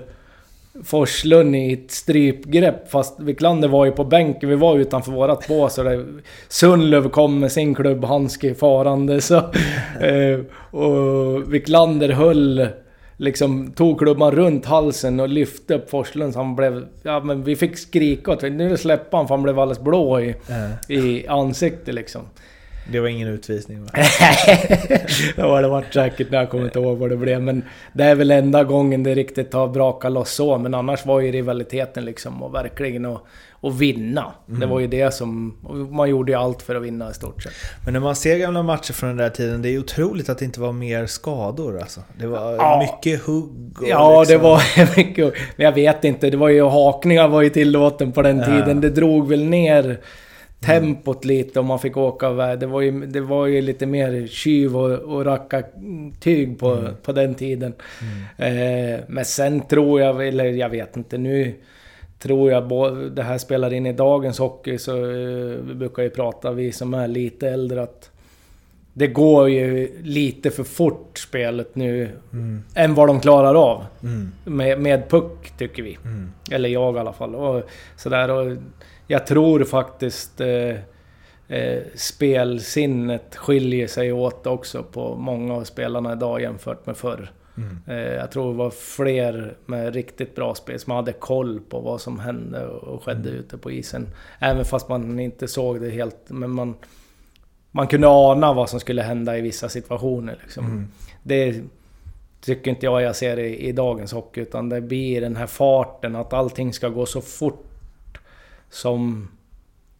Forslund 0.83 1.55
i 1.55 1.73
ett 1.73 1.91
strypgrepp 1.91 2.91
fast 2.91 3.19
Wiklander 3.19 3.67
var 3.67 3.85
ju 3.85 3.91
på 3.91 4.03
bänken, 4.03 4.49
vi 4.49 4.55
var 4.55 4.77
utanför 4.77 5.11
vårat 5.11 5.47
bås 5.47 5.77
och 5.77 5.85
det, 5.85 6.05
Sundlöv 6.47 7.09
kom 7.09 7.39
med 7.39 7.51
sin 7.51 7.75
klubbhandske 7.75 8.55
farande 8.55 9.21
så... 9.21 9.35
Eh, 10.01 10.39
och 10.79 11.53
Wiklander 11.53 12.09
höll... 12.09 12.67
Liksom 13.17 13.71
tog 13.71 13.99
klubban 13.99 14.31
runt 14.31 14.65
halsen 14.65 15.19
och 15.19 15.29
lyfte 15.29 15.75
upp 15.75 15.89
Forslund 15.89 16.33
så 16.33 16.39
han 16.39 16.55
blev... 16.55 16.85
Ja 17.03 17.19
men 17.19 17.43
vi 17.43 17.55
fick 17.55 17.77
skrika 17.77 18.31
åt 18.31 18.41
Nu 18.41 18.77
släppa 18.77 19.17
han 19.17 19.27
för 19.27 19.35
han 19.35 19.43
blev 19.43 19.59
alldeles 19.59 19.83
blå 19.83 20.19
i, 20.19 20.35
i 20.87 21.27
ansiktet 21.27 21.95
liksom. 21.95 22.21
Det 22.91 22.99
var 22.99 23.07
ingen 23.07 23.27
utvisning 23.27 23.83
va? 23.83 23.89
det 25.35 25.41
var 25.43 25.61
det 25.61 25.67
varit 25.67 25.93
säkert 25.93 26.31
när 26.31 26.37
jag 26.39 26.49
kommer 26.49 26.65
inte 26.65 26.79
ihåg 26.79 26.97
vad 26.97 27.09
det 27.09 27.17
blev. 27.17 27.41
Men 27.41 27.63
det 27.93 28.03
är 28.03 28.15
väl 28.15 28.31
enda 28.31 28.63
gången 28.63 29.03
det 29.03 29.15
riktigt 29.15 29.53
har 29.53 29.67
brakat 29.67 30.11
loss 30.11 30.31
så. 30.31 30.57
Men 30.57 30.73
annars 30.73 31.05
var 31.05 31.19
ju 31.19 31.31
rivaliteten 31.31 32.05
liksom 32.05 32.43
och 32.43 32.55
verkligen 32.55 33.05
att, 33.05 33.21
att 33.61 33.75
vinna. 33.79 34.33
Det 34.45 34.65
var 34.65 34.79
ju 34.79 34.87
det 34.87 35.13
som... 35.13 35.57
Man 35.91 36.09
gjorde 36.09 36.31
ju 36.31 36.37
allt 36.37 36.61
för 36.61 36.75
att 36.75 36.83
vinna 36.83 37.11
i 37.11 37.13
stort 37.13 37.43
sett. 37.43 37.53
Men 37.85 37.93
när 37.93 37.99
man 37.99 38.15
ser 38.15 38.37
gamla 38.37 38.63
matcher 38.63 38.93
från 38.93 39.09
den 39.09 39.17
där 39.17 39.29
tiden, 39.29 39.61
det 39.61 39.69
är 39.69 39.79
otroligt 39.79 40.29
att 40.29 40.37
det 40.37 40.45
inte 40.45 40.59
var 40.61 40.71
mer 40.71 41.05
skador 41.05 41.79
alltså. 41.79 42.01
Det 42.19 42.27
var 42.27 42.53
Ja. 42.55 42.79
mycket 42.91 43.21
hugg 43.25 43.77
och 43.81 43.87
Ja, 43.87 44.19
liksom, 44.19 44.37
det 44.37 44.43
var 44.43 44.61
mycket... 44.97 45.33
Men 45.55 45.65
jag 45.65 45.71
vet 45.73 46.03
inte, 46.03 46.29
det 46.29 46.37
var 46.37 46.49
ju 46.49 46.63
hakningar 46.63 47.27
var 47.27 47.41
ju 47.41 47.49
tillåten 47.49 48.11
på 48.11 48.21
den 48.21 48.43
tiden. 48.45 48.81
Det 48.81 48.89
drog 48.89 49.27
väl 49.29 49.43
ner 49.45 49.99
tempot 50.59 51.25
lite 51.25 51.59
om 51.59 51.65
man 51.65 51.79
fick 51.79 51.97
åka 51.97 52.29
iväg. 52.29 52.59
Det 52.59 52.65
var 52.65 52.81
ju, 52.81 53.05
det 53.05 53.21
var 53.21 53.45
ju 53.45 53.61
lite 53.61 53.85
mer 53.85 54.27
tjuv 54.27 54.77
och, 54.77 54.91
och 54.91 55.25
racka 55.25 55.63
tyg 56.19 56.59
på, 56.59 56.89
på 57.03 57.11
den 57.11 57.35
tiden. 57.35 57.73
Eh, 58.37 58.99
men 59.07 59.25
sen 59.25 59.61
tror 59.61 60.01
jag, 60.01 60.27
eller 60.27 60.45
jag 60.45 60.69
vet 60.69 60.97
inte 60.97 61.17
nu... 61.17 61.53
Tror 62.19 62.51
jag 62.51 62.63
det 63.11 63.23
här 63.23 63.37
spelar 63.37 63.73
in 63.73 63.85
i 63.85 63.93
dagens 63.93 64.39
hockey 64.39 64.77
så 64.77 64.97
eh, 64.97 65.57
vi 65.67 65.73
brukar 65.75 66.03
ju 66.03 66.09
prata, 66.09 66.51
vi 66.51 66.71
som 66.71 66.93
är 66.93 67.07
lite 67.07 67.49
äldre, 67.49 67.83
att 67.83 68.11
det 68.93 69.07
går 69.07 69.49
ju 69.49 69.91
lite 70.03 70.51
för 70.51 70.63
fort 70.63 71.17
spelet 71.17 71.75
nu. 71.75 72.09
Än 72.75 72.93
vad 72.93 73.07
de 73.07 73.19
klarar 73.19 73.55
av. 73.55 73.85
Med, 74.45 74.79
med 74.79 75.09
puck, 75.09 75.51
tycker 75.57 75.83
vi. 75.83 75.97
Eller 76.51 76.69
jag 76.69 76.95
i 76.95 76.99
alla 76.99 77.13
fall. 77.13 77.35
Och 77.35 77.63
sådär, 77.95 78.31
och 78.31 78.57
jag 79.07 79.27
tror 79.27 79.63
faktiskt 79.63 80.41
eh, 80.41 80.75
eh, 81.47 81.83
spelsinnet 81.95 83.35
skiljer 83.35 83.87
sig 83.87 84.11
åt 84.11 84.47
också 84.47 84.83
på 84.83 85.15
många 85.15 85.53
av 85.53 85.63
spelarna 85.63 86.13
idag 86.13 86.41
jämfört 86.41 86.85
med 86.85 86.97
förr. 86.97 87.31
Eh, 87.87 87.95
jag 87.95 88.31
tror 88.31 88.51
det 88.51 88.57
var 88.57 88.69
fler 88.69 89.57
med 89.65 89.93
riktigt 89.93 90.35
bra 90.35 90.55
spel 90.55 90.79
som 90.79 90.93
hade 90.93 91.13
koll 91.13 91.59
på 91.59 91.79
vad 91.79 92.01
som 92.01 92.19
hände 92.19 92.67
och 92.67 93.03
skedde 93.03 93.29
ute 93.29 93.57
på 93.57 93.71
isen. 93.71 94.07
Även 94.39 94.65
fast 94.65 94.89
man 94.89 95.19
inte 95.19 95.47
såg 95.47 95.81
det 95.81 95.89
helt. 95.89 96.17
Men 96.27 96.51
man, 96.51 96.75
man 97.71 97.87
kunde 97.87 98.07
ana 98.07 98.53
vad 98.53 98.69
som 98.69 98.79
skulle 98.79 99.01
hända 99.01 99.37
i 99.37 99.41
vissa 99.41 99.69
situationer. 99.69 100.39
Liksom. 100.41 100.87
Det 101.23 101.63
tycker 102.41 102.71
inte 102.71 102.85
jag 102.85 103.01
jag 103.01 103.15
ser 103.15 103.39
i, 103.39 103.57
i 103.57 103.71
dagens 103.71 104.13
hockey. 104.13 104.41
Utan 104.41 104.69
det 104.69 104.81
blir 104.81 105.21
den 105.21 105.35
här 105.35 105.47
farten, 105.47 106.15
att 106.15 106.33
allting 106.33 106.73
ska 106.73 106.89
gå 106.89 107.05
så 107.05 107.21
fort 107.21 107.74
som 108.75 109.27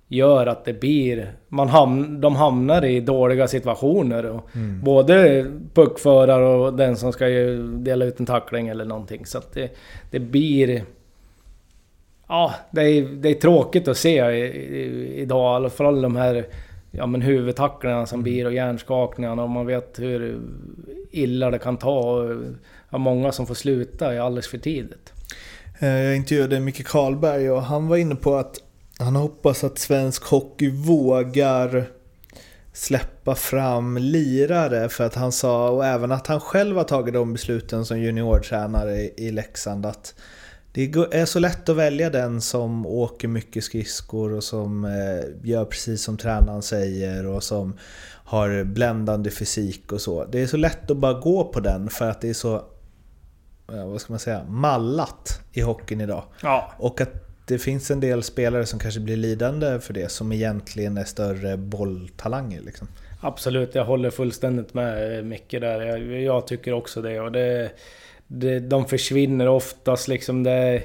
gör 0.08 0.48
att 0.48 0.66
det 0.66 0.74
blir... 0.74 1.34
Man 1.48 1.70
hamn, 1.70 2.22
de 2.22 2.36
hamnar 2.36 2.86
i 2.86 3.00
dåliga 3.00 3.48
situationer. 3.48 4.26
Och 4.26 4.50
Både 4.84 5.46
puckförare 5.74 6.46
och 6.46 6.74
den 6.74 6.98
som 6.98 7.14
ska 7.14 7.26
dela 7.78 8.06
ut 8.06 8.20
en 8.20 8.26
tackling 8.26 8.68
eller 8.68 8.86
någonting. 8.86 9.26
Så 9.26 9.38
att 9.38 9.54
det, 9.54 9.72
det 10.12 10.20
blir... 10.20 10.84
Ja, 12.28 12.54
det 12.72 12.82
är, 12.82 13.02
det 13.02 13.30
är 13.30 13.34
tråkigt 13.34 13.88
att 13.88 13.98
se 13.98 14.26
i, 14.32 14.46
i, 14.46 15.22
idag. 15.22 15.54
I 15.54 15.56
alla 15.56 15.70
fall 15.70 16.02
de 16.02 16.16
här 16.16 16.46
ja, 16.92 17.06
men 17.06 17.22
huvudtacklingarna 17.22 18.06
som 18.06 18.24
blir 18.24 18.46
och 18.46 18.54
hjärnskakningarna. 18.54 19.44
Och 19.44 19.50
man 19.50 19.66
vet 19.66 20.00
hur 20.00 20.40
illa 21.12 21.52
det 21.52 21.60
kan 21.60 21.78
ta. 21.78 22.00
Och 22.00 22.44
ja, 22.90 22.98
många 22.98 23.32
som 23.32 23.48
får 23.48 23.56
sluta 23.56 24.24
alldeles 24.24 24.48
för 24.48 24.58
tidigt. 24.58 25.14
Eh, 25.80 25.90
Jag 25.90 26.16
intervjuade 26.16 26.60
Micke 26.60 26.88
Karlberg 26.88 27.52
och 27.52 27.62
han 27.62 27.88
var 27.88 27.98
inne 27.98 28.16
på 28.16 28.36
att 28.36 28.60
han 29.00 29.16
hoppas 29.16 29.64
att 29.64 29.80
svensk 29.80 30.24
hockey 30.24 30.70
vågar 30.72 31.86
släppa 32.74 33.36
fram 33.36 33.98
lirare 33.98 34.90
för 34.90 35.04
att 35.04 35.16
han 35.16 35.32
sa, 35.32 35.70
och 35.70 35.86
även 35.86 36.12
att 36.12 36.28
han 36.28 36.40
själv 36.40 36.78
har 36.78 36.84
tagit 36.84 37.14
de 37.14 37.34
besluten 37.34 37.86
som 37.86 38.00
juniortränare 38.00 39.02
i 39.02 39.32
Leksand 39.32 39.86
att 39.86 40.16
det 40.72 40.96
är 41.12 41.26
så 41.26 41.40
lätt 41.40 41.70
att 41.70 41.76
välja 41.76 42.10
den 42.10 42.42
som 42.42 42.86
åker 42.86 43.28
mycket 43.28 43.64
skridskor 43.64 44.34
och 44.34 44.44
som 44.44 44.86
eh, 44.86 45.50
gör 45.50 45.66
precis 45.66 46.04
som 46.04 46.18
tränaren 46.18 46.62
säger 46.62 47.26
och 47.26 47.44
som 47.44 47.78
har 48.26 48.64
bländande 48.64 49.32
fysik 49.32 49.92
och 49.92 50.02
så. 50.02 50.26
Det 50.26 50.42
är 50.42 50.48
så 50.48 50.58
lätt 50.58 50.92
att 50.92 50.98
bara 50.98 51.14
gå 51.14 51.44
på 51.44 51.60
den 51.60 51.90
för 51.90 52.10
att 52.10 52.22
det 52.22 52.30
är 52.30 52.34
så, 52.34 52.66
vad 53.66 54.02
ska 54.02 54.14
man 54.14 54.20
säga, 54.20 54.44
mallat 54.50 55.42
i 55.52 55.62
hockeyn 55.62 56.02
idag. 56.02 56.24
Ja, 56.42 56.74
Och 56.78 57.02
att 57.02 57.25
det 57.48 57.58
finns 57.58 57.92
en 57.92 58.00
del 58.00 58.24
spelare 58.24 58.66
som 58.66 58.80
kanske 58.80 59.00
blir 59.00 59.18
lidande 59.18 59.80
för 59.80 59.94
det, 59.94 60.12
som 60.12 60.32
egentligen 60.32 60.98
är 60.98 61.04
större 61.04 61.58
bolltalanger. 61.58 62.62
Liksom. 62.62 62.88
Absolut, 63.22 63.76
jag 63.76 63.86
håller 63.86 64.10
fullständigt 64.10 64.74
med 64.74 65.18
eh, 65.18 65.24
Micke 65.24 65.52
där. 65.52 65.82
Jag, 65.82 66.22
jag 66.22 66.48
tycker 66.48 66.74
också 66.74 67.02
det. 67.02 67.20
Och 67.20 67.32
det, 67.32 67.72
det 68.28 68.60
de 68.60 68.86
försvinner 68.86 69.48
oftast 69.48 70.08
liksom. 70.08 70.44
Det, 70.44 70.84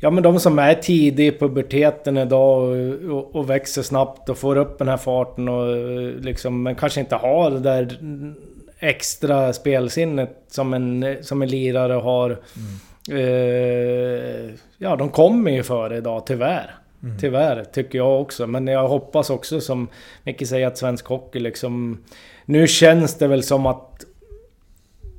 ja 0.00 0.10
men 0.10 0.22
de 0.22 0.40
som 0.40 0.58
är 0.58 0.74
tidig 0.74 1.26
i 1.26 1.38
puberteten 1.38 2.16
idag 2.16 2.62
och, 2.62 3.16
och, 3.16 3.34
och 3.36 3.50
växer 3.50 3.82
snabbt 3.82 4.28
och 4.28 4.38
får 4.38 4.56
upp 4.56 4.78
den 4.78 4.88
här 4.88 4.96
farten 4.96 5.48
och 5.48 5.76
eh, 5.76 6.14
liksom, 6.20 6.62
men 6.62 6.74
kanske 6.74 7.00
inte 7.00 7.16
har 7.16 7.50
det 7.50 7.60
där 7.60 7.98
extra 8.78 9.52
spelsinnet 9.52 10.44
som 10.48 10.74
en, 10.74 11.16
som 11.22 11.42
en 11.42 11.48
lirare 11.48 11.92
har. 11.92 12.38
Eh, 13.10 14.50
ja, 14.78 14.96
de 14.96 15.08
kommer 15.08 15.50
ju 15.50 15.62
före 15.62 15.96
idag, 15.96 16.26
tyvärr. 16.26 16.74
Tyvärr, 17.20 17.64
tycker 17.64 17.98
jag 17.98 18.20
också. 18.20 18.46
Men 18.46 18.66
jag 18.66 18.88
hoppas 18.88 19.30
också 19.30 19.60
som 19.60 19.88
Micke 20.22 20.46
säger 20.46 20.66
att 20.66 20.78
svensk 20.78 21.06
hockey 21.06 21.38
liksom... 21.38 22.04
Nu 22.44 22.66
känns 22.66 23.18
det 23.18 23.26
väl 23.26 23.42
som 23.42 23.66
att... 23.66 24.04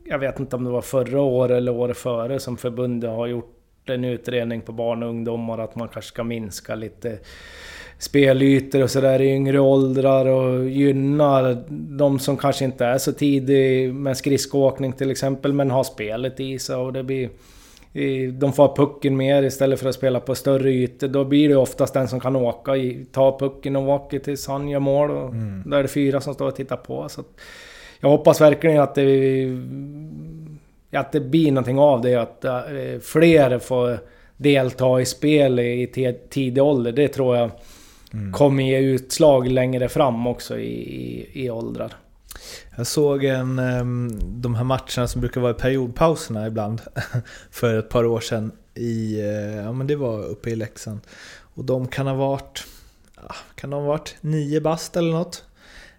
Jag 0.05 0.19
vet 0.19 0.39
inte 0.39 0.55
om 0.55 0.63
det 0.63 0.69
var 0.69 0.81
förra 0.81 1.21
året 1.21 1.57
eller 1.57 1.71
året 1.71 1.97
före 1.97 2.39
som 2.39 2.57
förbundet 2.57 3.09
har 3.09 3.27
gjort 3.27 3.57
en 3.85 4.03
utredning 4.03 4.61
på 4.61 4.71
barn 4.71 5.03
och 5.03 5.09
ungdomar 5.09 5.57
att 5.57 5.75
man 5.75 5.87
kanske 5.87 6.09
ska 6.09 6.23
minska 6.23 6.75
lite 6.75 7.17
spelytor 7.97 8.83
och 8.83 8.91
sådär 8.91 9.21
i 9.21 9.29
yngre 9.29 9.59
åldrar 9.59 10.25
och 10.25 10.69
gynnar 10.69 11.63
de 11.69 12.19
som 12.19 12.37
kanske 12.37 12.65
inte 12.65 12.85
är 12.85 12.97
så 12.97 13.11
tidig 13.11 13.93
med 13.93 14.17
skridskoåkning 14.17 14.93
till 14.93 15.11
exempel 15.11 15.53
men 15.53 15.71
har 15.71 15.83
spelet 15.83 16.39
i 16.39 16.59
sig 16.59 16.75
och 16.75 16.93
det 16.93 17.03
blir... 17.03 17.29
De 18.33 18.53
får 18.53 18.75
pucken 18.75 19.17
mer 19.17 19.43
istället 19.43 19.79
för 19.79 19.89
att 19.89 19.95
spela 19.95 20.19
på 20.19 20.35
större 20.35 20.71
ytor. 20.71 21.07
Då 21.07 21.25
blir 21.25 21.49
det 21.49 21.55
oftast 21.55 21.93
den 21.93 22.07
som 22.07 22.19
kan 22.19 22.35
åka, 22.35 22.75
i, 22.75 23.05
ta 23.11 23.39
pucken 23.39 23.75
och 23.75 23.89
åka 23.89 24.19
tills 24.19 24.47
han 24.47 24.67
gör 24.67 24.79
mål. 24.79 25.11
Och 25.11 25.33
Då 25.65 25.77
är 25.77 25.81
det 25.81 25.89
fyra 25.89 26.21
som 26.21 26.33
står 26.33 26.47
och 26.47 26.55
tittar 26.55 26.77
på. 26.77 27.09
Så 27.09 27.23
jag 27.99 28.09
hoppas 28.09 28.41
verkligen 28.41 28.81
att 28.81 28.95
det... 28.95 29.47
Att 30.93 31.11
det 31.11 31.19
blir 31.19 31.51
någonting 31.51 31.79
av 31.79 32.01
det. 32.01 32.15
Att 32.15 32.45
eh, 32.45 32.51
fler 33.01 33.59
får 33.59 33.99
delta 34.37 35.01
i 35.01 35.05
spel 35.05 35.59
i 35.59 36.15
tidig 36.29 36.63
ålder. 36.63 36.91
Det 36.91 37.07
tror 37.07 37.37
jag 37.37 37.51
kommer 38.33 38.63
ge 38.63 38.77
utslag 38.77 39.47
längre 39.47 39.89
fram 39.89 40.27
också 40.27 40.59
i, 40.59 40.71
i, 40.71 41.27
i 41.45 41.49
åldrar. 41.49 41.93
Jag 42.75 42.87
såg 42.87 43.23
en, 43.23 43.59
ehm, 43.59 44.19
de 44.41 44.55
här 44.55 44.63
matcherna 44.63 45.07
som 45.07 45.21
brukar 45.21 45.41
vara 45.41 45.51
i 45.51 45.59
periodpauserna 45.59 46.47
ibland 46.47 46.81
för 47.51 47.79
ett 47.79 47.89
par 47.89 48.05
år 48.05 48.19
sedan 48.19 48.51
i, 48.73 49.19
eh, 49.19 49.55
ja 49.55 49.71
men 49.71 49.87
det 49.87 49.95
var 49.95 50.23
uppe 50.23 50.49
i 50.49 50.55
Leksand. 50.55 50.99
Och 51.55 51.65
de 51.65 51.87
kan 51.87 52.07
ha 52.07 52.13
varit, 52.13 52.63
ah, 53.15 53.35
kan 53.55 53.69
de 53.69 53.81
ha 53.81 53.87
varit 53.87 54.15
nio 54.21 54.61
bast 54.61 54.97
eller 54.97 55.11
något? 55.11 55.43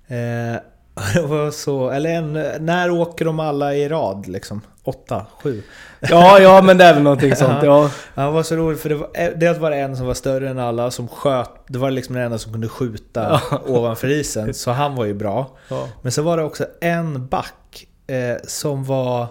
Eh, 0.06 0.16
det 1.14 1.22
var 1.22 1.50
så, 1.50 1.90
eller 1.90 2.11
en, 2.11 2.32
när 2.66 2.90
åker 2.90 3.24
de 3.24 3.40
alla 3.40 3.74
i 3.74 3.88
rad 3.88 4.28
liksom? 4.28 4.61
Åtta, 4.85 5.27
sju? 5.42 5.62
Ja, 6.01 6.38
ja 6.38 6.62
men 6.62 6.79
det 6.79 6.85
är 6.85 6.95
väl 6.95 7.03
någonting 7.03 7.37
sånt. 7.37 7.62
Ja. 7.62 7.90
Ja, 8.14 8.23
det 8.23 8.31
var 8.31 8.42
så 8.42 8.57
roligt 8.57 8.81
för 8.81 8.88
det 8.88 8.95
var, 8.95 9.11
eh, 9.14 9.31
dels 9.37 9.59
var 9.59 9.71
det 9.71 9.77
en 9.77 9.97
som 9.97 10.07
var 10.07 10.14
större 10.14 10.49
än 10.49 10.59
alla 10.59 10.90
som 10.90 11.09
sköt, 11.09 11.51
det 11.66 11.79
var 11.79 11.90
liksom 11.90 12.14
den 12.14 12.25
enda 12.25 12.38
som 12.38 12.53
kunde 12.53 12.68
skjuta 12.68 13.40
ovanför 13.66 14.09
isen, 14.09 14.55
så 14.55 14.71
han 14.71 14.95
var 14.97 15.05
ju 15.05 15.14
bra. 15.14 15.51
Ja. 15.68 15.88
Men 16.03 16.12
så 16.12 16.23
var 16.23 16.37
det 16.37 16.42
också 16.42 16.66
en 16.81 17.27
back 17.27 17.87
eh, 18.07 18.37
som 18.45 18.85
var... 18.85 19.27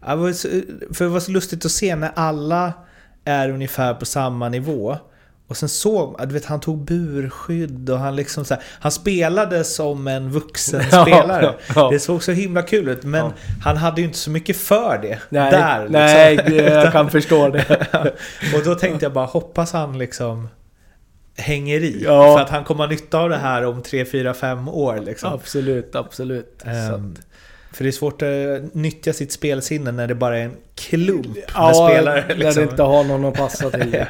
Ja, 0.00 0.16
för 0.94 1.04
det 1.04 1.08
var 1.08 1.20
så 1.20 1.30
lustigt 1.30 1.64
att 1.64 1.70
se 1.72 1.96
när 1.96 2.10
alla 2.14 2.72
är 3.24 3.48
ungefär 3.48 3.94
på 3.94 4.04
samma 4.04 4.48
nivå. 4.48 4.96
Och 5.48 5.56
sen 5.56 5.68
såg 5.68 6.16
du 6.28 6.34
vet 6.34 6.44
han 6.44 6.60
tog 6.60 6.78
burskydd 6.84 7.90
och 7.90 7.98
han 7.98 8.16
liksom 8.16 8.44
så 8.44 8.54
här, 8.54 8.62
Han 8.80 8.92
spelade 8.92 9.64
som 9.64 10.08
en 10.08 10.30
vuxen 10.30 10.82
spelare. 10.88 11.42
ja, 11.44 11.54
ja. 11.74 11.88
Det 11.92 11.98
såg 11.98 12.22
så 12.22 12.32
himla 12.32 12.62
kul 12.62 12.88
ut 12.88 13.02
men 13.04 13.24
Ja. 13.24 13.32
han 13.64 13.76
hade 13.76 14.00
ju 14.00 14.06
inte 14.06 14.18
så 14.18 14.30
mycket 14.30 14.56
för 14.56 14.98
det. 15.02 15.18
Nej, 15.28 15.50
där, 15.50 15.80
liksom. 15.80 15.92
nej 15.92 16.56
jag 16.72 16.92
kan 16.92 17.10
förstå 17.10 17.48
det. 17.48 17.86
Och 18.54 18.64
då 18.64 18.74
tänkte 18.74 19.04
jag 19.04 19.12
bara, 19.12 19.24
hoppas 19.26 19.72
han 19.72 19.98
liksom 19.98 20.48
hänger 21.38 21.80
i. 21.80 22.00
För 22.04 22.38
att 22.40 22.50
han 22.50 22.64
kommer 22.64 22.84
ha 22.84 22.90
nytta 22.90 23.18
av 23.18 23.28
det 23.28 23.36
här 23.36 23.64
om 23.66 23.82
3, 23.82 24.04
4, 24.04 24.34
5 24.34 24.68
år. 24.68 24.98
Liksom. 24.98 25.32
Absolut, 25.32 25.94
absolut. 25.96 26.62
Att, 26.62 27.00
För 27.72 27.84
det 27.84 27.90
är 27.90 27.92
svårt 27.92 28.22
att 28.22 28.74
nyttja 28.74 29.12
sitt 29.12 29.32
spelsinne 29.32 29.92
när 29.92 30.06
det 30.06 30.14
bara 30.14 30.38
är 30.38 30.42
en 30.44 30.56
klump 30.74 31.26
med 31.56 31.76
spelare. 31.76 32.24
när 32.28 32.34
Liksom. 32.34 32.64
det 32.64 32.70
inte 32.70 32.82
har 32.82 33.04
någon 33.04 33.24
att 33.24 33.34
passa 33.34 33.70
till 33.70 34.04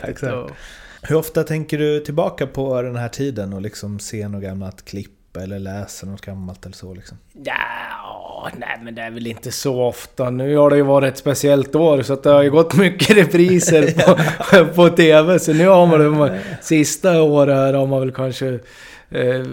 Hur 1.09 1.17
ofta 1.17 1.45
tänker 1.45 1.79
du 1.79 2.01
tillbaka 2.01 2.47
på 2.47 2.83
den 2.83 2.97
här 2.97 3.09
tiden 3.09 3.53
och 3.53 3.63
liksom 3.63 3.99
se 3.99 4.29
något 4.29 4.43
gammalt 4.43 4.85
klipp 4.85 5.37
eller 5.37 5.59
läsa 5.59 6.07
något 6.07 6.21
gammalt 6.21 6.67
eller 6.67 6.77
så? 6.77 6.95
Liksom? 6.95 7.19
Ja, 7.33 8.51
nej 8.57 8.79
men 8.83 8.95
det 8.95 9.03
är 9.03 9.11
väl 9.11 9.27
inte 9.27 9.53
så 9.53 9.83
ofta. 9.83 10.31
Nu 10.31 10.57
har 10.57 10.71
det 10.71 10.77
ju 10.77 10.83
varit 10.83 11.13
ett 11.13 11.19
speciellt 11.19 11.75
år 11.75 12.03
så 12.03 12.13
att 12.13 12.23
det 12.23 12.31
har 12.31 12.43
ju 12.43 12.51
gått 12.51 12.75
mycket 12.75 13.17
repriser 13.17 13.93
på, 13.93 14.65
på 14.75 14.89
TV. 14.89 15.39
Så 15.39 15.53
nu 15.53 15.67
har 15.67 15.87
man 15.87 16.01
de 16.01 16.39
sista 16.63 17.23
åren 17.23 17.57
här 17.57 17.75
har 17.75 17.87
man 17.87 18.01
väl 18.01 18.13
kanske 18.13 18.59
eh, 19.11 19.45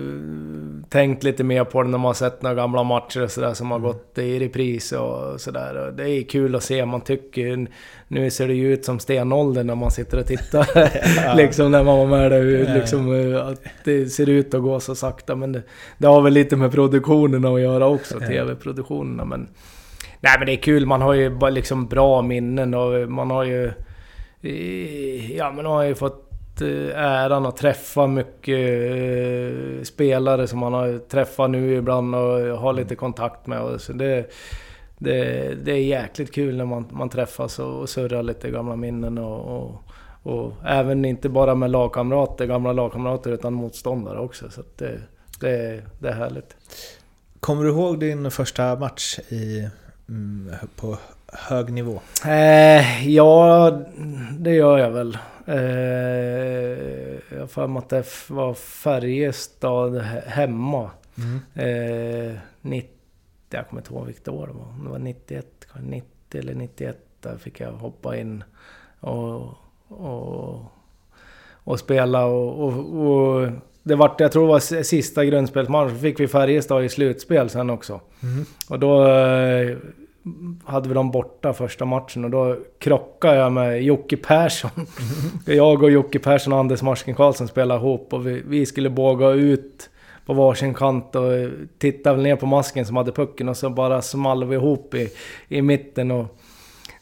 tänkt 0.89 1.23
lite 1.23 1.43
mer 1.43 1.63
på 1.63 1.83
det 1.83 1.89
när 1.89 1.97
man 1.97 2.05
har 2.05 2.13
sett 2.13 2.41
några 2.41 2.55
gamla 2.55 2.83
matcher 2.83 3.23
och 3.23 3.31
sådär 3.31 3.53
som 3.53 3.71
har 3.71 3.79
gått 3.79 4.17
i 4.17 4.39
repris 4.39 4.91
och 4.91 5.41
sådär. 5.41 5.93
Det 5.97 6.09
är 6.09 6.23
kul 6.23 6.55
att 6.55 6.63
se. 6.63 6.85
Man 6.85 7.01
tycker... 7.01 7.67
Nu 8.07 8.29
ser 8.29 8.47
det 8.47 8.53
ju 8.53 8.73
ut 8.73 8.85
som 8.85 8.99
stenåldern 8.99 9.67
när 9.67 9.75
man 9.75 9.91
sitter 9.91 10.19
och 10.19 10.27
tittar. 10.27 11.35
liksom 11.35 11.71
när 11.71 11.83
man 11.83 11.97
var 11.97 12.05
med 12.05 12.31
där. 12.31 12.75
Liksom, 12.75 13.13
eh, 13.13 13.47
att 13.47 13.61
det 13.83 14.05
ser 14.05 14.29
ut 14.29 14.53
att 14.53 14.61
gå 14.61 14.79
så 14.79 14.95
sakta. 14.95 15.35
Men 15.35 15.51
det, 15.51 15.61
det 15.97 16.07
har 16.07 16.21
väl 16.21 16.33
lite 16.33 16.55
med 16.55 16.71
produktionerna 16.71 17.49
att 17.49 17.61
göra 17.61 17.87
också. 17.87 18.19
TV-produktionerna. 18.19 19.25
Men, 19.25 19.47
nej 20.19 20.35
men 20.37 20.45
det 20.45 20.53
är 20.53 20.61
kul. 20.61 20.85
Man 20.85 21.01
har 21.01 21.13
ju 21.13 21.29
bara 21.29 21.49
liksom 21.49 21.87
bra 21.87 22.21
minnen 22.21 22.73
och 22.73 23.09
man 23.09 23.31
har 23.31 23.43
ju... 23.43 23.71
Ja 25.35 25.51
men 25.51 25.55
man 25.55 25.65
har 25.65 25.83
ju 25.83 25.95
fått 25.95 26.32
äran 26.61 27.45
att 27.45 27.57
träffa 27.57 28.07
mycket 28.07 28.91
eh, 28.91 29.83
spelare 29.83 30.47
som 30.47 30.59
man 30.59 30.73
har 30.73 30.97
träffat 30.97 31.49
nu 31.49 31.75
ibland 31.75 32.15
och 32.15 32.59
har 32.59 32.73
lite 32.73 32.95
kontakt 32.95 33.47
med. 33.47 33.81
Så 33.81 33.93
det, 33.93 34.31
det, 34.97 35.53
det 35.65 35.71
är 35.71 35.83
jäkligt 35.83 36.31
kul 36.33 36.57
när 36.57 36.65
man, 36.65 36.87
man 36.91 37.09
träffas 37.09 37.59
och, 37.59 37.79
och 37.79 37.89
surrar 37.89 38.23
lite 38.23 38.49
gamla 38.49 38.75
minnen 38.75 39.17
och, 39.17 39.57
och, 39.57 39.83
och 40.23 40.53
även 40.65 41.05
inte 41.05 41.29
bara 41.29 41.55
med 41.55 41.69
lagkamrater, 41.71 42.45
gamla 42.45 42.73
lagkamrater 42.73 43.31
utan 43.31 43.53
motståndare 43.53 44.19
också. 44.19 44.49
Så 44.49 44.61
det, 44.77 44.99
det, 45.39 45.81
det 45.99 46.09
är 46.09 46.13
härligt. 46.13 46.55
Kommer 47.39 47.63
du 47.63 47.69
ihåg 47.69 47.99
din 47.99 48.31
första 48.31 48.75
match 48.75 49.19
i, 49.29 49.69
mm, 50.09 50.51
på 50.75 50.97
hög 51.33 51.73
nivå? 51.73 52.01
Eh, 52.25 53.07
ja, 53.09 53.71
det 54.39 54.53
gör 54.53 54.77
jag 54.77 54.91
väl. 54.91 55.17
Eh, 55.47 55.55
jag 57.33 57.39
har 57.39 57.47
för 57.47 57.67
mig 57.67 57.79
att 57.79 57.89
det 57.89 58.05
var 58.29 58.53
Färjestad 58.53 59.95
he- 59.97 60.27
hemma. 60.27 60.89
Eh, 61.55 62.33
90, 62.61 62.89
jag 63.49 63.67
kommer 63.69 63.81
inte 63.81 63.93
ihåg 63.93 64.05
vilket 64.05 64.27
år 64.27 64.47
det 64.47 64.53
var. 64.53 64.83
Det 64.83 64.89
var 64.89 64.99
91, 64.99 65.45
kanske 65.71 65.89
90 65.91 66.07
eller 66.39 66.53
91. 66.55 66.97
Där 67.21 67.37
fick 67.37 67.59
jag 67.59 67.71
hoppa 67.71 68.17
in 68.17 68.43
och, 68.99 69.49
och, 69.87 70.61
och 71.53 71.79
spela. 71.79 72.25
Och, 72.25 72.63
och, 72.67 73.05
och 73.07 73.49
det 73.83 73.95
var, 73.95 74.15
jag 74.17 74.31
tror 74.31 74.43
det 74.47 74.51
var 74.53 74.83
sista 74.83 75.25
grundspelsmatchen. 75.25 75.89
Så 75.89 75.95
fick 76.01 76.19
vi 76.19 76.27
Färjestad 76.27 76.83
i 76.85 76.89
slutspel 76.89 77.49
sen 77.49 77.69
också. 77.69 78.01
Och 78.69 78.79
då 78.79 79.07
eh, 79.07 79.77
hade 80.65 80.89
vi 80.89 80.95
dem 80.95 81.11
borta 81.11 81.53
första 81.53 81.85
matchen 81.85 82.23
och 82.25 82.31
då 82.31 82.57
krockade 82.79 83.35
jag 83.35 83.51
med 83.51 83.83
Jocke 83.83 84.17
Persson. 84.17 84.71
jag 85.45 85.83
och 85.83 85.91
Jocke 85.91 86.19
Persson 86.19 86.53
och 86.53 86.59
Anders 86.59 86.81
Marsken 86.81 87.15
Karlsson 87.15 87.47
spelade 87.47 87.79
ihop 87.79 88.13
och 88.13 88.27
vi, 88.27 88.43
vi 88.47 88.65
skulle 88.65 88.89
båga 88.89 89.29
ut 89.29 89.89
på 90.25 90.33
varsin 90.33 90.73
kant 90.73 91.15
och 91.15 91.31
titta 91.77 92.13
väl 92.13 92.23
ner 92.23 92.35
på 92.35 92.45
masken 92.45 92.85
som 92.85 92.95
hade 92.95 93.11
pucken 93.11 93.49
och 93.49 93.57
så 93.57 93.69
bara 93.69 94.01
small 94.01 94.45
vi 94.45 94.55
ihop 94.55 94.93
i, 94.93 95.09
i 95.47 95.61
mitten 95.61 96.11
och 96.11 96.39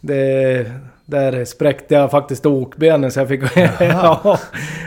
det, 0.02 0.72
där 1.06 1.46
spräckte 1.46 1.96
jag 1.96 2.12
faktiskt 2.12 2.46
okbenen 2.46 3.12
så 3.12 3.20
jag 3.20 3.28
fick... 3.28 3.42
ja, 3.80 4.40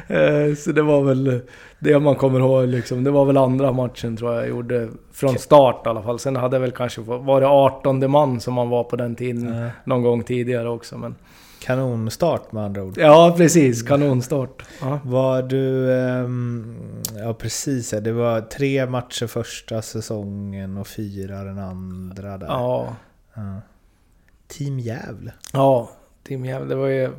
eh, 0.09 0.55
så 0.57 0.73
det 0.73 0.83
var 0.83 1.03
väl 1.03 1.41
det 1.79 1.99
man 1.99 2.15
kommer 2.15 2.41
ihåg 2.41 2.69
liksom. 2.69 3.05
Det 3.05 3.11
var 3.11 3.25
väl 3.25 3.37
andra 3.37 3.73
matchen 3.73 4.17
tror 4.17 4.33
jag 4.33 4.43
jag 4.43 4.49
gjorde. 4.49 4.89
Från 5.13 5.39
start 5.39 5.87
i 5.87 5.89
alla 5.89 6.03
fall. 6.03 6.19
Sen 6.19 6.37
hade 6.37 6.57
jag 6.57 6.61
väl 6.61 6.71
kanske 6.71 7.01
varit 7.01 7.47
18 7.47 8.11
man 8.11 8.41
som 8.41 8.55
man 8.55 8.69
var 8.69 8.85
på 8.85 8.97
den 8.97 9.15
tiden. 9.15 9.55
Ja. 9.55 9.71
Någon 9.85 10.03
gång 10.03 10.23
tidigare 10.23 10.69
också 10.69 10.99
men... 10.99 11.15
Kanonstart 11.61 12.53
med 12.53 12.65
andra 12.65 12.83
ord. 12.83 12.95
Ja 12.99 13.35
precis, 13.37 13.83
kanonstart. 13.83 14.63
Ja. 14.81 15.01
Var 15.05 15.43
du... 15.43 15.93
ehm, 15.93 16.77
ja 17.25 17.35
precis, 17.35 17.91
det 17.91 18.13
var 18.13 18.41
tre 18.41 18.87
matcher 18.87 19.27
första 19.27 19.83
säsongen 19.83 20.77
och 20.77 20.87
fyra 20.87 21.45
den 21.45 21.59
andra 21.59 22.39
där. 22.39 22.47
Ja. 22.47 22.97
Ja. 23.35 23.61
Team 24.59 24.79
Gävle. 24.79 25.33
Ja, 25.53 25.91
Team 26.29 26.45
Gävle. 26.45 26.69
Det 26.69 26.75
var 26.75 26.87
ju... 26.87 27.11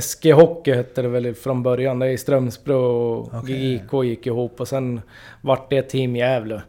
SG 0.00 0.32
Hockey 0.32 0.72
hette 0.72 1.02
det 1.02 1.08
väl 1.08 1.34
från 1.34 1.62
början. 1.62 1.98
Det 1.98 2.06
är 2.06 2.16
Strömsbro 2.16 2.76
och 2.76 3.34
Okej. 3.34 3.72
GIK 3.72 4.04
gick 4.04 4.26
ihop 4.26 4.60
och 4.60 4.68
sen 4.68 5.00
vart 5.40 5.70
det 5.70 5.82
Team 5.82 6.16
Gävle. 6.16 6.62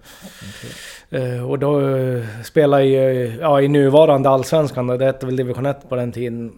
Eh, 1.09 1.49
och 1.49 1.59
då 1.59 1.79
uh, 1.79 2.25
spelade 2.43 2.83
ju, 2.83 3.37
ja 3.41 3.61
i 3.61 3.67
nuvarande 3.67 4.29
Allsvenskan 4.29 4.87
då, 4.87 4.97
det 4.97 5.05
hette 5.05 5.25
väl 5.25 5.35
Division 5.35 5.65
1 5.65 5.89
på 5.89 5.95
den 5.95 6.11
tiden. 6.11 6.53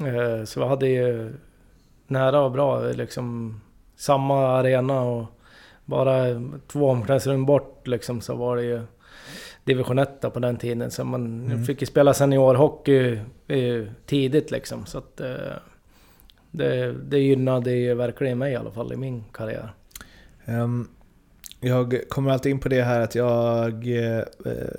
Eh, 0.00 0.44
så 0.44 0.60
vi 0.60 0.66
hade 0.66 0.88
ju 0.88 1.32
nära 2.06 2.40
och 2.40 2.52
bra 2.52 2.80
liksom 2.80 3.60
samma 3.96 4.46
arena 4.46 5.02
och 5.02 5.26
bara 5.84 6.24
två 6.66 6.90
omklädningsrum 6.90 7.46
bort 7.46 7.86
liksom 7.86 8.20
så 8.20 8.34
var 8.34 8.56
det 8.56 8.62
ju 8.62 8.80
division 9.66 9.98
1 9.98 10.20
då 10.20 10.30
på 10.30 10.40
den 10.40 10.56
tiden. 10.56 10.90
Så 10.90 11.04
man 11.04 11.64
fick 11.64 11.80
ju 11.80 11.86
spela 11.86 12.14
seniorhockey 12.14 13.20
eh, 13.48 13.84
tidigt 14.06 14.50
liksom. 14.50 14.86
Så 14.86 14.98
att 14.98 15.20
eh, 15.20 15.56
det, 16.50 16.92
det 16.92 17.18
gynnade 17.18 17.70
ju 17.72 17.94
verkligen 17.94 18.38
mig 18.38 18.52
i 18.52 18.56
alla 18.56 18.70
fall 18.70 18.92
i 18.92 18.96
min 18.96 19.24
karriär. 19.32 19.72
Ehm, 20.44 20.88
jag 21.60 22.00
kommer 22.08 22.30
alltid 22.30 22.52
in 22.52 22.58
på 22.58 22.68
det 22.68 22.82
här 22.82 23.00
att 23.00 23.14
jag 23.14 24.06
eh, 24.06 24.22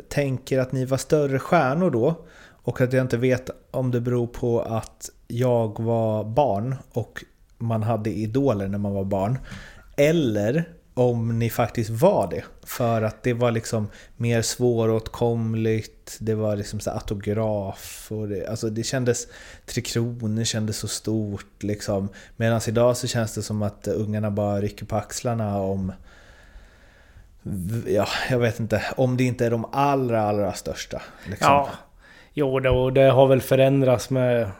tänker 0.09 0.59
att 0.59 0.71
ni 0.71 0.85
var 0.85 0.97
större 0.97 1.39
stjärnor 1.39 1.91
då. 1.91 2.25
Och 2.49 2.81
att 2.81 2.93
jag 2.93 3.01
inte 3.01 3.17
vet 3.17 3.49
om 3.71 3.91
det 3.91 4.01
beror 4.01 4.27
på 4.27 4.61
att 4.61 5.09
jag 5.27 5.79
var 5.79 6.23
barn 6.23 6.75
och 6.93 7.23
man 7.57 7.83
hade 7.83 8.09
idoler 8.09 8.67
när 8.67 8.77
man 8.77 8.93
var 8.93 9.03
barn. 9.03 9.39
Eller 9.97 10.76
om 10.97 11.39
ni 11.39 11.49
faktiskt 11.49 11.89
var 11.89 12.27
det. 12.27 12.43
För 12.63 13.01
att 13.01 13.23
det 13.23 13.33
var 13.33 13.51
liksom 13.51 13.87
mer 14.15 14.41
svåråtkomligt, 14.41 16.17
det 16.19 16.35
var 16.35 16.55
liksom 16.55 16.79
så 16.79 16.91
autograf 16.91 18.07
och 18.11 18.27
det, 18.27 18.47
alltså 18.47 18.69
det 18.69 18.83
kändes... 18.83 19.27
Tre 19.65 19.81
Kronor 19.81 20.43
kändes 20.43 20.77
så 20.77 20.87
stort 20.87 21.63
liksom. 21.63 22.09
Medan 22.35 22.61
idag 22.67 22.97
så 22.97 23.07
känns 23.07 23.35
det 23.35 23.41
som 23.41 23.61
att 23.61 23.87
ungarna 23.87 24.31
bara 24.31 24.61
rycker 24.61 24.85
på 24.85 24.95
axlarna 24.95 25.59
om... 25.59 25.91
Ja, 27.87 28.07
jag 28.29 28.39
vet 28.39 28.59
inte. 28.59 28.83
Om 28.97 29.17
det 29.17 29.23
inte 29.23 29.45
är 29.45 29.51
de 29.51 29.65
allra, 29.71 30.21
allra 30.21 30.53
största. 30.53 31.01
Liksom. 31.29 31.47
Ja, 31.47 31.69
jo 32.33 32.59
det, 32.59 32.69
och 32.69 32.93
det 32.93 33.09
har 33.11 33.27
väl 33.27 33.41
förändrats 33.41 34.09
med 34.09 34.51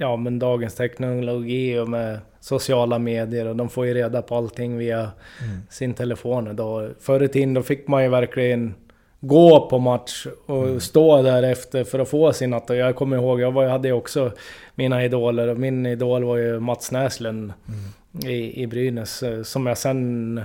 ja, 0.00 0.16
men 0.16 0.38
dagens 0.38 0.74
teknologi 0.74 1.78
och 1.78 1.88
med 1.88 2.18
sociala 2.40 2.98
medier 2.98 3.46
och 3.46 3.56
de 3.56 3.68
får 3.68 3.86
ju 3.86 3.94
reda 3.94 4.22
på 4.22 4.36
allting 4.36 4.76
via 4.78 4.98
Mm. 4.98 5.60
sin 5.70 5.94
telefon 5.94 6.48
idag. 6.48 6.90
Förr 7.00 7.22
i 7.22 7.28
tiden 7.28 7.54
då 7.54 7.62
fick 7.62 7.88
man 7.88 8.02
ju 8.02 8.08
verkligen 8.08 8.74
gå 9.20 9.68
på 9.70 9.78
match 9.78 10.26
och 10.46 10.66
Mm. 10.68 10.80
stå 10.80 11.22
där 11.22 11.42
efter 11.42 11.84
för 11.84 11.98
att 11.98 12.08
få 12.08 12.32
sin. 12.32 12.54
Och 12.54 12.76
jag 12.76 12.96
kommer 12.96 13.16
ihåg, 13.16 13.40
jag 13.40 13.52
var, 13.52 13.66
hade 13.66 13.88
ju 13.88 13.94
också 13.94 14.32
mina 14.74 15.04
idoler 15.04 15.48
och 15.48 15.58
min 15.58 15.86
idol 15.86 16.24
var 16.24 16.36
ju 16.36 16.60
Mats 16.60 16.92
Näslund 16.92 17.52
Mm. 17.68 18.30
i, 18.30 18.62
i 18.62 18.66
Brynäs. 18.66 19.22
eh, 19.22 19.42
Som 19.42 19.66
jag 19.66 19.78
sen 19.78 20.40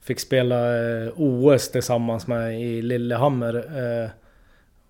fick 0.00 0.20
spela 0.20 0.56
eh, 0.76 1.08
OS 1.16 1.70
tillsammans 1.70 2.26
med 2.26 2.60
i 2.62 2.82
Lillehammer. 2.82 3.54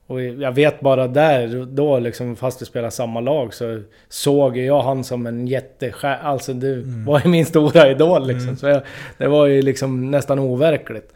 Och 0.06 0.22
jag 0.22 0.52
vet 0.52 0.80
bara 0.80 1.08
där, 1.08 1.66
då 1.66 1.98
liksom, 1.98 2.36
fast 2.36 2.62
vi 2.62 2.66
spelade 2.66 2.90
samma 2.90 3.20
lag, 3.20 3.54
så 3.54 3.80
såg 4.08 4.56
jag 4.56 4.82
han 4.82 5.04
som 5.04 5.26
en 5.26 5.46
jättestjärna. 5.46 6.22
Alltså 6.22 6.52
du 6.52 6.80
var 7.06 7.20
ju 7.24 7.30
min 7.30 7.46
stora 7.46 7.90
idol 7.90 8.26
liksom. 8.26 8.56
Så 8.56 8.66
jag, 8.66 8.82
det 9.18 9.28
var 9.28 9.46
ju 9.46 9.62
liksom 9.62 10.10
nästan 10.10 10.38
overkligt. 10.38 11.12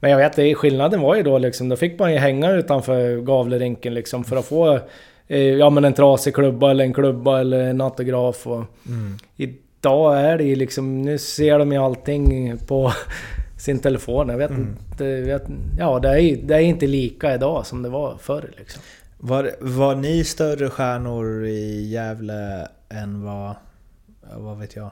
Men 0.00 0.10
jag 0.10 0.18
vet, 0.18 0.58
skillnaden 0.58 1.00
var 1.00 1.14
ju 1.14 1.22
då 1.22 1.38
liksom, 1.38 1.68
då 1.68 1.76
fick 1.76 1.98
man 1.98 2.12
ju 2.12 2.18
hänga 2.18 2.52
utanför 2.52 3.20
Gavlerinken 3.20 3.94
liksom 3.94 4.24
för 4.24 4.36
att 4.36 4.44
få 4.44 4.80
eh, 5.28 5.38
ja, 5.38 5.70
men 5.70 5.84
en 5.84 5.92
trasig 5.94 6.34
klubba 6.34 6.70
eller 6.70 6.84
en 6.84 6.94
klubba 6.94 7.40
eller 7.40 7.60
en 7.60 7.80
autograf. 7.80 8.46
Och 8.46 8.64
Idag 9.84 10.20
är 10.20 10.38
det 10.38 10.44
ju 10.44 10.56
liksom, 10.56 11.02
nu 11.02 11.18
ser 11.18 11.58
de 11.58 11.72
ju 11.72 11.78
allting 11.78 12.58
på 12.58 12.92
sin 13.64 13.78
telefon. 13.78 14.28
Jag 14.28 14.38
vet 14.38 14.50
inte, 14.50 15.04
jag 15.04 15.38
vet, 15.38 15.42
ja 15.78 15.98
det 15.98 16.08
är 16.08 16.36
det 16.36 16.54
är 16.54 16.60
inte 16.60 16.86
lika 16.86 17.34
idag 17.34 17.66
som 17.66 17.82
det 17.82 17.88
var 17.88 18.16
förr 18.16 18.50
liksom. 18.58 18.82
Var, 19.18 19.50
var 19.60 19.94
ni 19.94 20.24
större 20.24 20.70
stjärnor 20.70 21.44
i 21.44 21.88
Gävle 21.88 22.68
än 22.88 23.22
vad, 23.22 23.54
vad 24.36 24.58
vet 24.58 24.76
jag, 24.76 24.90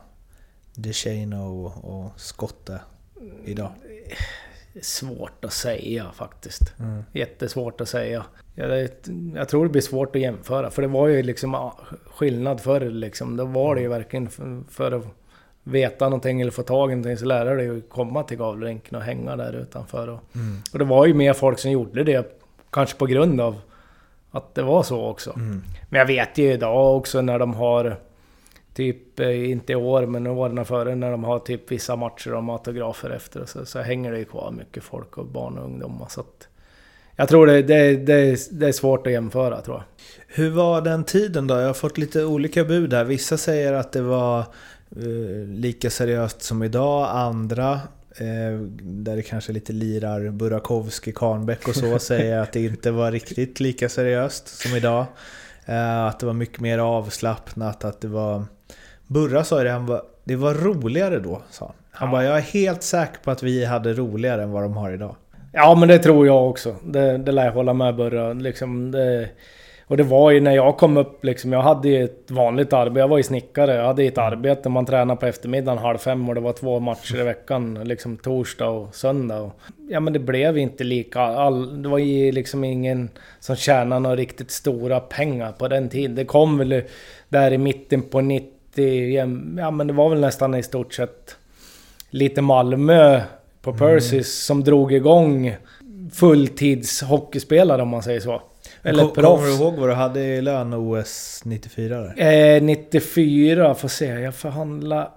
DeShano 0.74 1.64
och, 1.64 2.04
och 2.04 2.20
Skotte 2.20 2.80
idag? 3.44 3.72
Svårt 4.82 5.44
att 5.44 5.52
säga 5.52 6.06
faktiskt. 6.14 6.74
Jättesvårt 7.12 7.80
att 7.80 7.88
säga. 7.88 8.24
Jag, 8.54 8.88
jag 9.34 9.48
tror 9.48 9.64
det 9.64 9.70
blir 9.70 9.82
svårt 9.82 10.16
att 10.16 10.22
jämföra. 10.22 10.70
För 10.70 10.82
det 10.82 10.88
var 10.88 11.08
ju 11.08 11.22
liksom 11.22 11.70
skillnad 12.06 12.60
förr 12.60 12.90
liksom. 12.90 13.36
Då 13.36 13.44
var 13.44 13.74
det 13.74 13.80
ju 13.80 13.88
verkligen 13.88 14.30
för, 14.30 14.62
för 14.70 14.92
att 14.92 15.04
veta 15.64 16.04
någonting 16.04 16.40
eller 16.40 16.50
få 16.50 16.62
tag 16.62 16.92
i 16.92 16.94
någonting 16.94 17.16
så 17.16 17.24
lärde 17.24 17.56
det 17.56 17.62
ju 17.62 17.80
komma 17.80 18.22
till 18.22 18.36
Gavlerinken 18.36 18.98
och 18.98 19.02
hänga 19.02 19.36
där 19.36 19.52
utanför. 19.52 20.08
Och, 20.08 20.20
och 20.72 20.78
det 20.78 20.84
var 20.84 21.06
ju 21.06 21.14
mer 21.14 21.32
folk 21.32 21.58
som 21.58 21.70
gjorde 21.70 22.04
det. 22.04 22.38
Kanske 22.70 22.98
på 22.98 23.06
grund 23.06 23.40
av 23.40 23.60
att 24.30 24.54
det 24.54 24.62
var 24.62 24.82
så 24.82 25.04
också. 25.04 25.32
Men 25.88 25.98
jag 25.98 26.06
vet 26.06 26.38
ju 26.38 26.52
idag 26.52 26.96
också 26.96 27.20
när 27.20 27.38
de 27.38 27.54
har 27.54 27.96
Typ, 28.74 29.20
eh, 29.20 29.50
inte 29.50 29.72
i 29.72 29.76
år, 29.76 30.06
men 30.06 30.26
åren 30.26 30.64
före 30.64 30.94
när 30.94 31.10
de 31.10 31.24
har 31.24 31.38
typ 31.38 31.72
vissa 31.72 31.96
matcher 31.96 32.34
och 32.34 32.52
autografer 32.52 33.10
efter 33.10 33.44
så, 33.44 33.66
så 33.66 33.80
hänger 33.80 34.12
det 34.12 34.18
ju 34.18 34.24
kvar 34.24 34.50
mycket 34.50 34.82
folk 34.82 35.18
och 35.18 35.26
barn 35.26 35.58
och 35.58 35.64
ungdomar. 35.64 36.06
Så 36.08 36.20
att, 36.20 36.48
jag 37.16 37.28
tror 37.28 37.46
det, 37.46 37.62
det, 37.62 37.96
det, 37.96 38.48
det 38.50 38.68
är 38.68 38.72
svårt 38.72 39.06
att 39.06 39.12
jämföra 39.12 39.60
tror 39.60 39.76
jag. 39.76 39.84
Hur 40.26 40.50
var 40.50 40.80
den 40.80 41.04
tiden 41.04 41.46
då? 41.46 41.54
Jag 41.54 41.66
har 41.66 41.74
fått 41.74 41.98
lite 41.98 42.24
olika 42.24 42.64
bud 42.64 42.92
här. 42.92 43.04
Vissa 43.04 43.36
säger 43.36 43.72
att 43.72 43.92
det 43.92 44.02
var 44.02 44.44
lika 45.46 45.90
seriöst 45.90 46.42
som 46.42 46.62
idag, 46.62 47.08
andra 47.10 47.72
eh, 48.16 48.58
där 48.80 49.16
det 49.16 49.22
kanske 49.22 49.52
lite 49.52 49.72
lirar 49.72 50.30
Burakovsky, 50.30 51.12
Karnbäck 51.12 51.68
och 51.68 51.76
så 51.76 51.98
säger 51.98 52.38
att 52.38 52.52
det 52.52 52.64
inte 52.64 52.90
var 52.90 53.12
riktigt 53.12 53.60
lika 53.60 53.88
seriöst 53.88 54.48
som 54.48 54.76
idag. 54.76 55.06
Eh, 55.66 56.04
att 56.04 56.20
det 56.20 56.26
var 56.26 56.32
mycket 56.32 56.60
mer 56.60 56.78
avslappnat, 56.78 57.84
att 57.84 58.00
det 58.00 58.08
var... 58.08 58.44
Burra 59.06 59.44
sa 59.44 59.62
det, 59.62 59.70
han 59.70 59.86
var, 59.86 60.02
det 60.24 60.36
var 60.36 60.54
roligare 60.54 61.18
då, 61.18 61.42
sa 61.50 61.66
han. 61.66 61.74
Han 61.90 62.10
bara, 62.10 62.24
jag 62.24 62.36
är 62.36 62.42
helt 62.42 62.82
säker 62.82 63.18
på 63.22 63.30
att 63.30 63.42
vi 63.42 63.64
hade 63.64 63.94
roligare 63.94 64.42
än 64.42 64.50
vad 64.50 64.62
de 64.62 64.76
har 64.76 64.90
idag. 64.90 65.16
Ja 65.52 65.74
men 65.74 65.88
det 65.88 65.98
tror 65.98 66.26
jag 66.26 66.50
också. 66.50 66.76
Det, 66.84 67.18
det 67.18 67.32
lär 67.32 67.44
jag 67.44 67.52
hålla 67.52 67.72
med 67.72 67.96
Burra. 67.96 68.32
Liksom 68.32 68.90
det, 68.90 69.28
och 69.92 69.98
det 69.98 70.04
var 70.04 70.30
ju 70.30 70.40
när 70.40 70.54
jag 70.54 70.76
kom 70.76 70.96
upp 70.96 71.24
liksom, 71.24 71.52
jag 71.52 71.62
hade 71.62 71.88
ju 71.88 72.04
ett 72.04 72.30
vanligt 72.30 72.72
arbete. 72.72 73.00
Jag 73.00 73.08
var 73.08 73.16
ju 73.16 73.22
snickare. 73.22 73.74
Jag 73.74 73.84
hade 73.84 74.02
ett 74.04 74.18
arbete. 74.18 74.68
Man 74.68 74.86
tränade 74.86 75.20
på 75.20 75.26
eftermiddagen 75.26 75.78
halv 75.78 75.98
fem 75.98 76.28
och 76.28 76.34
det 76.34 76.40
var 76.40 76.52
två 76.52 76.80
matcher 76.80 77.20
i 77.20 77.22
veckan. 77.22 77.74
Liksom 77.84 78.16
torsdag 78.16 78.68
och 78.68 78.94
söndag. 78.94 79.40
Och, 79.40 79.52
ja 79.88 80.00
men 80.00 80.12
det 80.12 80.18
blev 80.18 80.58
inte 80.58 80.84
lika. 80.84 81.20
All, 81.20 81.82
det 81.82 81.88
var 81.88 81.98
ju 81.98 82.32
liksom 82.32 82.64
ingen 82.64 83.10
som 83.40 83.56
tjänade 83.56 84.00
några 84.00 84.16
riktigt 84.16 84.50
stora 84.50 85.00
pengar 85.00 85.52
på 85.52 85.68
den 85.68 85.88
tiden. 85.88 86.16
Det 86.16 86.24
kom 86.24 86.58
väl 86.58 86.82
där 87.28 87.52
i 87.52 87.58
mitten 87.58 88.02
på 88.02 88.20
90... 88.20 88.50
Ja 89.56 89.70
men 89.70 89.86
det 89.86 89.92
var 89.92 90.08
väl 90.08 90.20
nästan 90.20 90.54
i 90.54 90.62
stort 90.62 90.94
sett 90.94 91.36
lite 92.10 92.42
Malmö 92.42 93.20
på 93.62 93.72
Persis 93.72 94.44
som 94.44 94.64
drog 94.64 94.92
igång 94.92 95.56
fulltids 96.12 97.02
hockeyspelare 97.02 97.82
om 97.82 97.88
man 97.88 98.02
säger 98.02 98.20
så. 98.20 98.42
Eller 98.82 99.04
Kom- 99.04 99.12
Kommer 99.14 99.36
du 99.36 99.42
proffs. 99.46 99.60
ihåg 99.60 99.74
vad 99.74 99.88
du 99.88 99.92
hade 99.92 100.20
i 100.24 100.42
lön 100.42 100.74
OS 100.74 101.42
94? 101.44 102.00
Där? 102.16 102.56
Eh, 102.56 102.62
94, 102.62 103.74
får 103.74 103.88
se. 103.88 104.06
Jag 104.06 104.34
förhandlade 104.34 105.08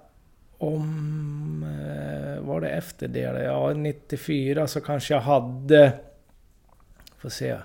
om... 0.57 1.65
Eh, 1.85 2.47
var 2.47 2.61
det 2.61 2.69
efter 2.69 3.07
det? 3.07 3.43
Ja, 3.43 3.73
94 3.73 4.67
så 4.67 4.81
kanske 4.81 5.13
jag 5.13 5.21
hade... 5.21 5.91
Får 7.21 7.29
se. 7.29 7.55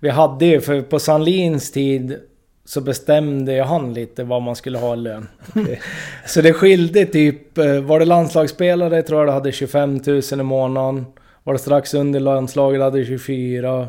Vi 0.00 0.08
hade 0.08 0.46
ju, 0.46 0.60
för 0.60 0.82
på 0.82 0.98
Sandlins 0.98 1.72
tid 1.72 2.18
så 2.64 2.80
bestämde 2.80 3.52
ju 3.54 3.62
han 3.62 3.94
lite 3.94 4.24
vad 4.24 4.42
man 4.42 4.56
skulle 4.56 4.78
ha 4.78 4.94
i 4.94 4.96
lön. 4.96 5.28
så 6.26 6.40
det 6.40 6.52
skilde 6.52 7.06
typ... 7.06 7.58
eh, 7.58 7.80
Var 7.80 7.98
det 7.98 8.04
landslagsspelare 8.04 9.02
tror 9.02 9.20
jag 9.20 9.28
det 9.28 9.32
hade 9.32 9.52
25 9.52 10.00
000 10.06 10.22
i 10.32 10.36
månaden. 10.42 11.06
Var 11.44 11.52
det 11.52 11.58
strax 11.58 11.94
under 11.94 12.20
landslaget 12.20 12.80
hade 12.82 12.98
det 12.98 13.04
24. 13.04 13.88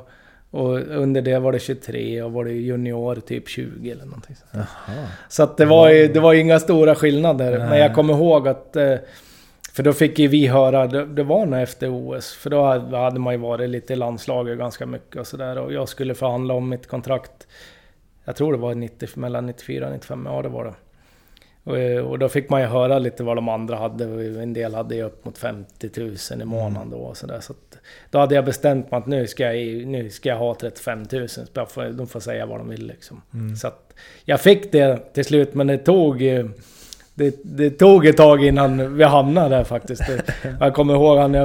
Och 0.52 0.74
under 0.80 1.22
det 1.22 1.40
var 1.40 1.52
det 1.52 1.60
23 1.60 2.22
och 2.22 2.32
var 2.32 2.46
det 2.46 2.52
junior 2.52 3.16
typ 3.16 3.48
20 3.50 3.92
eller 3.92 4.06
någonting 4.06 4.36
sånt. 4.36 4.68
Så 5.30 5.44
att 5.44 5.58
det 5.58 5.66
var 5.66 5.90
ju 5.90 6.08
det 6.08 6.20
var 6.20 6.34
inga 6.34 6.60
stora 6.60 6.96
skillnader. 6.96 7.60
Men 7.70 7.80
jag 7.80 7.96
kommer 7.96 8.14
ihåg 8.14 8.48
att... 8.48 8.76
eh, 8.76 8.96
För 9.74 9.84
då 9.84 9.94
fick 9.94 10.20
ju 10.20 10.28
vi 10.28 10.48
höra, 10.48 10.88
det, 10.88 11.24
var 11.24 11.46
nog 11.46 11.60
efter 11.62 11.90
OS. 11.92 12.34
För 12.34 12.50
då 12.50 12.64
hade 12.98 13.20
man 13.20 13.34
ju 13.34 13.40
varit 13.40 13.70
lite 13.70 13.94
i 13.94 13.96
landslaget 13.96 14.58
ganska 14.58 14.86
mycket 14.86 15.16
och 15.16 15.28
sådär. 15.28 15.58
Och 15.58 15.74
jag 15.74 15.90
skulle 15.90 16.16
förhandla 16.16 16.54
om 16.54 16.70
mitt 16.70 16.88
kontrakt. 16.88 17.48
Jag 18.26 18.36
tror 18.36 18.52
det 18.52 18.58
var 18.60 18.76
90, 18.76 19.10
mellan 19.16 19.46
94 19.46 19.86
och 19.86 19.92
95, 19.94 20.26
ja 20.32 20.42
det 20.42 20.50
var 20.50 20.66
det. 20.66 20.74
Och, 21.64 21.78
eh, 21.80 22.04
och 22.06 22.20
då 22.20 22.30
fick 22.30 22.50
man 22.50 22.62
ju 22.62 22.68
höra 22.68 23.00
lite 23.00 23.24
vad 23.24 23.38
de 23.38 23.50
andra 23.50 23.76
hade. 23.76 24.04
En 24.42 24.54
del 24.54 24.76
hade 24.76 24.96
ju 24.96 25.04
upp 25.04 25.26
mot 25.26 25.38
50 25.38 25.90
000 26.32 26.42
i 26.42 26.46
månaden 26.46 26.90
då 26.90 26.98
och 26.98 27.18
sådär. 27.18 27.40
Så 27.40 27.54
att, 27.54 27.69
då 28.12 28.20
hade 28.20 28.36
jag 28.36 28.46
bestämt 28.46 28.92
mig 28.92 28.98
att 28.98 29.08
nu 29.08 29.28
ska 29.28 29.54
jag, 29.54 29.88
nu 29.88 30.10
ska 30.10 30.30
jag 30.30 30.38
ha 30.38 30.56
35 30.56 31.06
000. 31.12 31.30
Så 31.30 31.42
jag 31.54 31.72
får, 31.72 31.84
de 31.84 32.08
får 32.08 32.20
säga 32.20 32.46
vad 32.46 32.60
de 32.60 32.70
vill 32.70 32.88
liksom. 32.88 33.22
Så 33.62 33.68
att 33.68 33.94
jag 34.26 34.42
fick 34.42 34.72
det 34.72 35.14
till 35.14 35.26
slut, 35.26 35.54
men 35.54 35.68
det 35.68 35.78
tog... 35.78 36.22
eh, 36.22 36.46
Det, 37.14 37.36
det 37.44 37.70
tog 37.70 38.06
ett 38.06 38.18
tag 38.18 38.44
innan 38.46 38.98
vi 38.98 39.04
hamnade 39.04 39.56
där 39.56 39.64
faktiskt. 39.64 40.02
Jag 40.60 40.74
kommer 40.74 40.94
ihåg 40.94 41.18
han, 41.18 41.36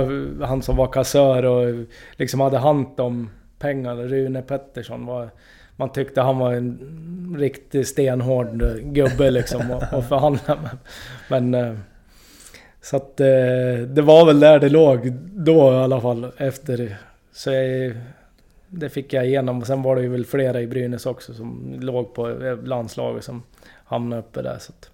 han 0.42 0.62
som 0.62 0.76
var 0.76 0.86
kassör 0.86 1.42
och 1.44 1.84
liksom 2.16 2.40
hade 2.40 2.58
hand 2.58 3.00
om 3.00 3.30
pengar. 3.58 3.96
Rune 3.96 4.42
Pettersson 4.42 5.06
var... 5.06 5.28
Man 5.76 5.92
tyckte 5.92 6.20
han 6.20 6.38
var 6.38 6.52
en 6.52 7.36
riktigt 7.38 7.88
stenhård 7.88 8.62
gubbe 8.82 9.30
liksom 9.30 9.70
att 9.70 9.92
att 9.92 10.08
förhandla 10.08 10.56
med. 10.56 10.78
Men... 11.28 11.78
Så 12.84 12.96
att 12.96 13.20
eh, 13.20 13.26
det 13.88 14.02
var 14.02 14.26
väl 14.26 14.40
där 14.40 14.58
det 14.58 14.68
låg 14.68 15.12
då 15.32 15.72
i 15.72 15.76
alla 15.76 16.00
fall 16.00 16.32
efter. 16.36 16.96
Så 17.32 17.50
jag, 17.50 17.94
det 18.68 18.88
fick 18.88 19.12
jag 19.12 19.26
igenom. 19.26 19.60
Och 19.60 19.66
sen 19.66 19.82
var 19.82 19.96
det 19.96 20.02
ju 20.02 20.08
väl 20.08 20.26
flera 20.26 20.60
i 20.60 20.66
Brynäs 20.66 21.06
också 21.06 21.34
som 21.34 21.76
låg 21.80 22.14
på 22.14 22.30
eh, 22.30 22.62
landslaget 22.62 23.24
som 23.24 23.42
hamnade 23.84 24.22
uppe 24.22 24.42
där. 24.42 24.58
Så 24.58 24.72
att, 24.72 24.90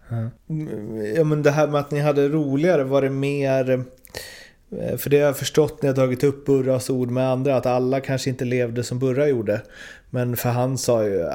Ja 1.17 1.25
men 1.25 1.43
det 1.43 1.51
här 1.51 1.67
med 1.67 1.81
att 1.81 1.91
ni 1.91 2.01
hade 2.01 2.29
roligare, 2.29 2.85
var 2.85 3.03
det 3.03 3.11
mer... 3.11 3.71
Eh, 3.71 4.97
för 4.97 5.11
det 5.11 5.19
har 5.19 5.27
jag 5.27 5.37
förstått 5.37 5.83
när 5.83 5.89
jag 5.89 5.97
tagit 5.97 6.25
upp 6.25 6.47
Burras 6.47 6.91
ord 6.91 7.11
med 7.11 7.31
andra, 7.31 7.57
att 7.57 7.67
alla 7.67 8.01
kanske 8.01 8.31
inte 8.31 8.45
levde 8.45 8.85
som 8.85 8.99
Burra 8.99 9.29
gjorde. 9.29 9.63
Men 10.13 10.37
för 10.37 10.49
han 10.49 10.79
sa 10.79 11.05
ju, 11.05 11.29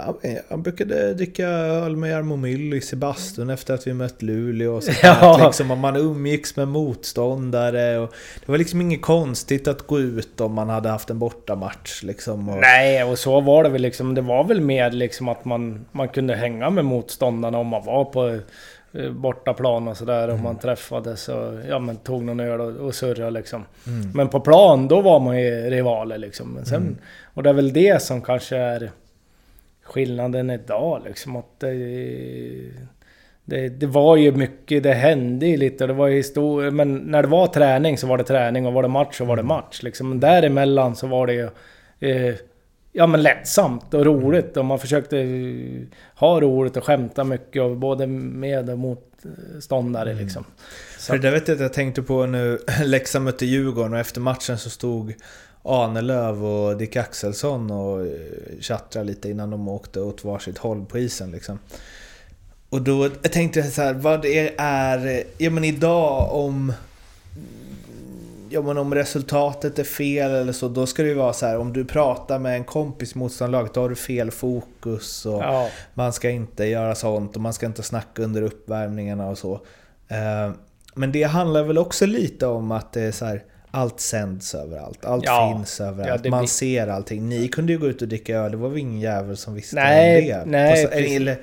han- 0.49 0.61
brukade 0.61 1.13
dricka 1.13 1.47
öl 1.47 1.95
med 1.95 2.11
Jarmo 2.11 2.35
Myllys 2.35 2.93
i 2.93 2.95
bastun 2.95 3.49
efter 3.49 3.73
att 3.73 3.87
vi 3.87 3.93
mött 3.93 4.21
Luleå 4.21 4.73
och 4.75 4.83
sånt 4.83 4.97
Ja. 5.03 5.37
där, 5.37 5.45
liksom, 5.45 5.79
man 5.79 5.95
umgicks 5.95 6.55
med 6.55 6.67
motståndare. 6.67 7.97
Och 7.99 8.13
det 8.45 8.51
var 8.51 8.57
liksom 8.57 8.81
inget 8.81 9.01
konstigt 9.01 9.67
att 9.67 9.81
gå 9.87 9.99
ut 9.99 10.41
om 10.41 10.53
man 10.53 10.69
hade 10.69 10.89
haft 10.89 11.09
en 11.09 11.19
bortamatch. 11.19 12.03
Liksom, 12.03 12.49
och, 12.49 12.57
Nej, 12.57 13.03
och 13.03 13.19
så 13.19 13.41
var 13.41 13.63
det 13.63 13.69
väl 13.69 13.81
liksom. 13.81 14.15
Det 14.15 14.21
var 14.21 14.43
väl 14.43 14.61
mer 14.61 14.91
liksom 14.91 15.27
att 15.29 15.45
man, 15.45 15.85
man 15.91 16.07
kunde 16.09 16.35
hänga 16.35 16.69
med 16.69 16.85
motståndarna 16.85 17.57
om 17.57 17.67
man 17.67 17.85
var 17.85 18.05
på 18.05 18.39
bortaplan 19.11 19.87
och 19.87 19.97
sådär. 19.97 20.29
Om 20.29 20.43
man 20.43 20.57
träffades 20.57 21.29
och 21.29 21.53
ja, 21.69 21.79
men 21.79 21.95
tog 21.95 22.23
någon 22.23 22.39
öl 22.39 22.61
och, 22.61 22.85
och 22.85 22.95
surrade 22.95 23.31
liksom. 23.31 23.65
Men 24.13 24.27
på 24.29 24.39
plan, 24.39 24.87
då 24.87 25.01
var 25.01 25.19
man 25.19 25.41
ju 25.41 25.69
rivaler 25.69 26.17
liksom. 26.17 26.53
Men 26.53 26.65
sen, 26.65 26.97
Och 27.33 27.43
det 27.43 27.49
är 27.49 27.53
väl 27.53 27.73
det 27.73 28.01
som 28.01 28.21
kanske 28.21 28.57
är 28.57 28.91
skillnaden 29.83 30.49
idag 30.49 31.01
liksom. 31.05 31.35
Att 31.35 31.59
det, 31.59 31.73
det, 33.45 33.69
det 33.69 33.87
var 33.87 34.15
ju 34.15 34.31
mycket, 34.31 34.83
det 34.83 34.93
hände 34.93 35.47
ju 35.47 35.57
lite 35.57 35.83
och 35.83 35.87
det 35.87 35.93
var 35.93 36.07
ju 36.07 36.15
historia. 36.15 36.71
Men 36.71 36.97
när 36.97 37.21
det 37.21 37.27
var 37.27 37.47
träning 37.47 37.97
så 37.97 38.07
var 38.07 38.17
det 38.17 38.23
träning 38.23 38.65
och 38.67 38.73
var 38.73 38.81
det 38.81 38.87
match 38.87 39.17
så 39.17 39.25
var 39.25 39.35
det 39.35 39.43
match 39.43 39.83
liksom. 39.83 40.09
Men 40.09 40.19
däremellan 40.19 40.95
så 40.95 41.07
var 41.07 41.27
det 41.27 41.33
ju... 41.33 41.49
Eh, 41.99 42.35
ja 42.95 43.07
men 43.07 43.23
lättsamt 43.23 43.93
och 43.93 44.05
roligt 44.05 44.57
och 44.57 44.65
man 44.65 44.79
försökte 44.79 45.19
eh, 45.19 45.81
ha 46.15 46.41
roligt 46.41 46.77
och 46.77 46.83
skämta 46.83 47.23
mycket 47.23 47.61
och 47.61 47.77
både 47.77 48.07
med 48.07 48.69
och 48.69 48.79
motståndare 48.79 50.13
liksom. 50.13 50.45
Så, 50.97 51.13
För 51.13 51.17
det 51.17 51.31
vet 51.31 51.47
jag 51.47 51.55
att 51.55 51.61
jag 51.61 51.73
tänkte 51.73 52.01
på 52.01 52.25
nu, 52.25 52.59
Leksand 52.83 53.25
mötte 53.25 53.45
Djurgården 53.45 53.93
och 53.93 53.99
efter 53.99 54.21
matchen 54.21 54.57
så 54.57 54.69
stod 54.69 55.13
Ahnelöv 55.63 56.45
och 56.45 56.77
Dick 56.77 56.95
Axelsson 56.95 57.71
och 57.71 58.05
eh, 58.05 58.11
tjattrade 58.59 59.07
lite 59.07 59.29
innan 59.29 59.49
de 59.49 59.67
åkte 59.67 60.01
åt 60.01 60.23
varsitt 60.23 60.57
håll 60.57 60.85
på 60.85 60.99
isen 60.99 61.31
liksom. 61.31 61.59
Och 62.69 62.81
då 62.81 63.09
tänkte 63.09 63.59
jag 63.59 63.69
så 63.69 63.81
här, 63.81 63.93
vad 63.93 64.21
det 64.21 64.55
är, 64.57 65.23
ja 65.37 65.49
men 65.49 65.63
idag 65.63 66.33
om 66.33 66.73
Ja 68.49 68.61
men 68.61 68.77
om 68.77 68.93
resultatet 68.95 69.79
är 69.79 69.83
fel 69.83 70.31
eller 70.31 70.53
så, 70.53 70.67
då 70.67 70.85
ska 70.85 71.03
det 71.03 71.09
ju 71.09 71.15
vara 71.15 71.33
så 71.33 71.45
här 71.45 71.57
om 71.57 71.73
du 71.73 71.85
pratar 71.85 72.39
med 72.39 72.55
en 72.55 72.63
kompis 72.63 73.15
motståndarlaget, 73.15 73.73
då 73.73 73.81
har 73.81 73.89
du 73.89 73.95
fel 73.95 74.31
fokus 74.31 75.25
och 75.25 75.33
ja, 75.43 75.69
man 75.93 76.13
ska 76.13 76.29
inte 76.29 76.65
göra 76.65 76.95
sånt 76.95 77.35
och 77.35 77.41
man 77.41 77.53
ska 77.53 77.65
inte 77.65 77.83
snacka 77.83 78.21
under 78.23 78.41
uppvärmningarna 78.41 79.27
och 79.29 79.37
så. 79.37 79.53
Eh, 80.07 80.51
Men 80.95 81.11
det 81.11 81.23
handlar 81.23 81.63
väl 81.63 81.77
också 81.77 82.05
lite 82.05 82.47
om 82.47 82.71
att 82.71 82.93
det 82.93 83.01
är 83.01 83.11
så 83.11 83.25
här, 83.25 83.43
allt 83.71 83.99
sänds 83.99 84.55
överallt, 84.55 85.05
allt 85.05 85.23
Ja. 85.25 85.53
finns 85.55 85.81
överallt, 85.81 86.21
Ja, 86.25 86.31
man 86.31 86.39
blir- 86.39 86.47
ser 86.49 86.87
allting. 86.87 87.29
Ni 87.29 87.47
kunde 87.47 87.73
ju 87.73 87.79
gå 87.79 87.87
ut 87.87 88.01
och 88.01 88.07
dricka 88.07 88.37
öl, 88.37 88.51
det 88.51 88.57
var 88.57 88.69
väl 88.69 88.79
ingen 88.79 88.99
jävel 88.99 89.37
som 89.37 89.53
visste 89.53 89.75
Nej, 89.75 90.21
om 90.21 90.27
det. 90.39 90.45
nej, 90.45 90.83
På 90.85 90.89
så- 90.91 90.95
precis. 90.97 91.15
eller, 91.15 91.37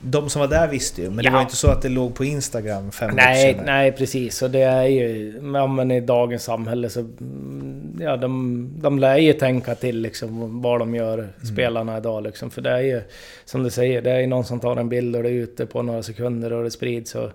de 0.00 0.30
som 0.30 0.40
var 0.40 0.48
där 0.48 0.68
visste 0.68 1.02
ju, 1.02 1.08
men 1.08 1.16
det 1.16 1.22
Ja. 1.24 1.32
var 1.32 1.40
inte 1.40 1.56
så 1.56 1.68
att 1.70 1.82
det 1.82 1.88
låg 1.88 2.14
på 2.14 2.24
Instagram 2.24 2.90
fem 2.92 3.10
nej, 3.14 3.42
senare. 3.52 3.66
nej 3.66 3.92
precis. 3.92 4.42
Och 4.42 4.50
det 4.50 4.62
är 4.62 4.84
ju... 4.84 5.32
Ja, 5.54 5.66
men 5.66 5.90
i 5.90 6.00
dagens 6.00 6.42
samhälle 6.44 6.88
så... 6.90 7.00
mm, 7.00 7.98
Ja, 8.00 8.16
de, 8.16 8.68
de 8.80 8.98
lär 8.98 9.16
ju 9.18 9.32
tänka 9.32 9.74
till 9.74 10.00
liksom 10.00 10.62
vad 10.62 10.78
de 10.80 10.94
gör, 10.94 11.28
spelarna 11.52 11.98
idag 11.98 12.22
liksom. 12.22 12.50
För 12.50 12.62
det 12.62 12.70
är 12.70 12.80
ju... 12.80 13.02
Som 13.44 13.62
du 13.62 13.70
säger, 13.70 14.02
det 14.02 14.10
är 14.10 14.20
ju 14.20 14.26
någon 14.26 14.44
som 14.44 14.60
tar 14.60 14.76
en 14.76 14.88
bild 14.88 15.16
och 15.16 15.22
det 15.22 15.28
är 15.28 15.32
ute 15.32 15.66
på 15.66 15.82
några 15.82 16.02
sekunder 16.02 16.52
och 16.52 16.64
det 16.64 16.70
sprids. 16.70 17.10
Så, 17.10 17.30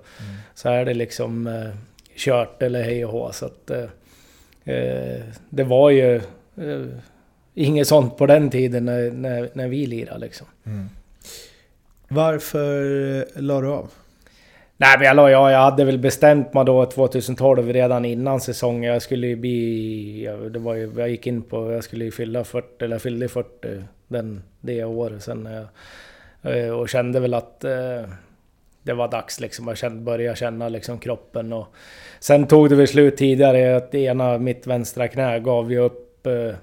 så 0.55 0.69
är 0.69 0.85
det 0.85 0.93
liksom 0.93 1.47
eh, 1.47 1.69
kört 2.15 2.61
eller 2.61 2.83
hej 2.83 3.05
och 3.05 3.11
hå. 3.11 3.31
Så 3.31 3.45
att... 3.45 3.69
Eh, 3.71 4.73
eh, 4.75 5.21
det 5.49 5.63
var 5.63 5.89
ju... 5.89 6.15
Eh, 6.57 6.85
inget 7.53 7.87
sånt 7.87 8.17
på 8.17 8.25
den 8.25 8.49
tiden 8.49 8.85
när, 8.85 9.11
när, 9.11 9.49
när 9.53 9.67
vi 9.67 9.85
lirade 9.85 10.19
liksom. 10.19 10.47
Varför 12.13 13.17
eh, 13.17 13.41
la 13.41 13.61
du 13.61 13.67
av? 13.67 13.91
Nej 14.77 14.95
men 14.97 15.07
jag, 15.07 15.15
la- 15.15 15.29
jag, 15.31 15.51
jag 15.51 15.59
hade 15.59 15.85
väl 15.85 15.97
bestämt 15.99 16.53
mig 16.53 16.65
då 16.65 16.85
2012 16.85 17.73
redan 17.73 18.05
innan 18.05 18.41
säsongen. 18.41 18.93
Jag 18.93 19.01
skulle 19.01 19.27
ju 19.27 19.35
bli... 19.35 20.29
Det 20.51 20.59
var 20.59 20.73
ju, 20.75 20.91
jag 20.97 21.09
gick 21.09 21.27
in 21.27 21.41
på... 21.41 21.71
Jag 21.71 21.83
skulle 21.83 22.05
ju 22.05 22.11
fylla 22.11 22.43
40, 22.43 22.67
eller 22.85 22.95
jag 22.95 23.01
fyllde 23.01 23.27
40 23.27 23.83
den, 24.07 24.43
det 24.61 24.83
året 24.83 25.23
sen. 25.23 25.47
jag- 26.41 26.57
eh, 26.57 26.69
Och 26.69 26.89
kände 26.89 27.19
väl 27.19 27.33
att 27.33 27.63
eh, 27.63 28.01
det 28.83 28.93
var 28.93 29.07
dags 29.07 29.39
liksom. 29.39 29.67
Jag 29.67 29.77
kände, 29.77 30.01
började 30.03 30.37
känna 30.37 30.69
liksom 30.69 30.99
kroppen 30.99 31.53
och... 31.53 31.67
Sen 32.19 32.47
tog 32.47 32.69
det 32.69 32.75
väl 32.75 32.87
slut 32.87 33.17
tidigare 33.17 33.75
att 33.75 33.95
ena, 33.95 34.37
mitt 34.37 34.67
vänstra 34.67 35.07
knä 35.07 35.39
gav 35.39 35.71
ju 35.71 35.79
upp... 35.79 36.27
eh, 36.27 36.55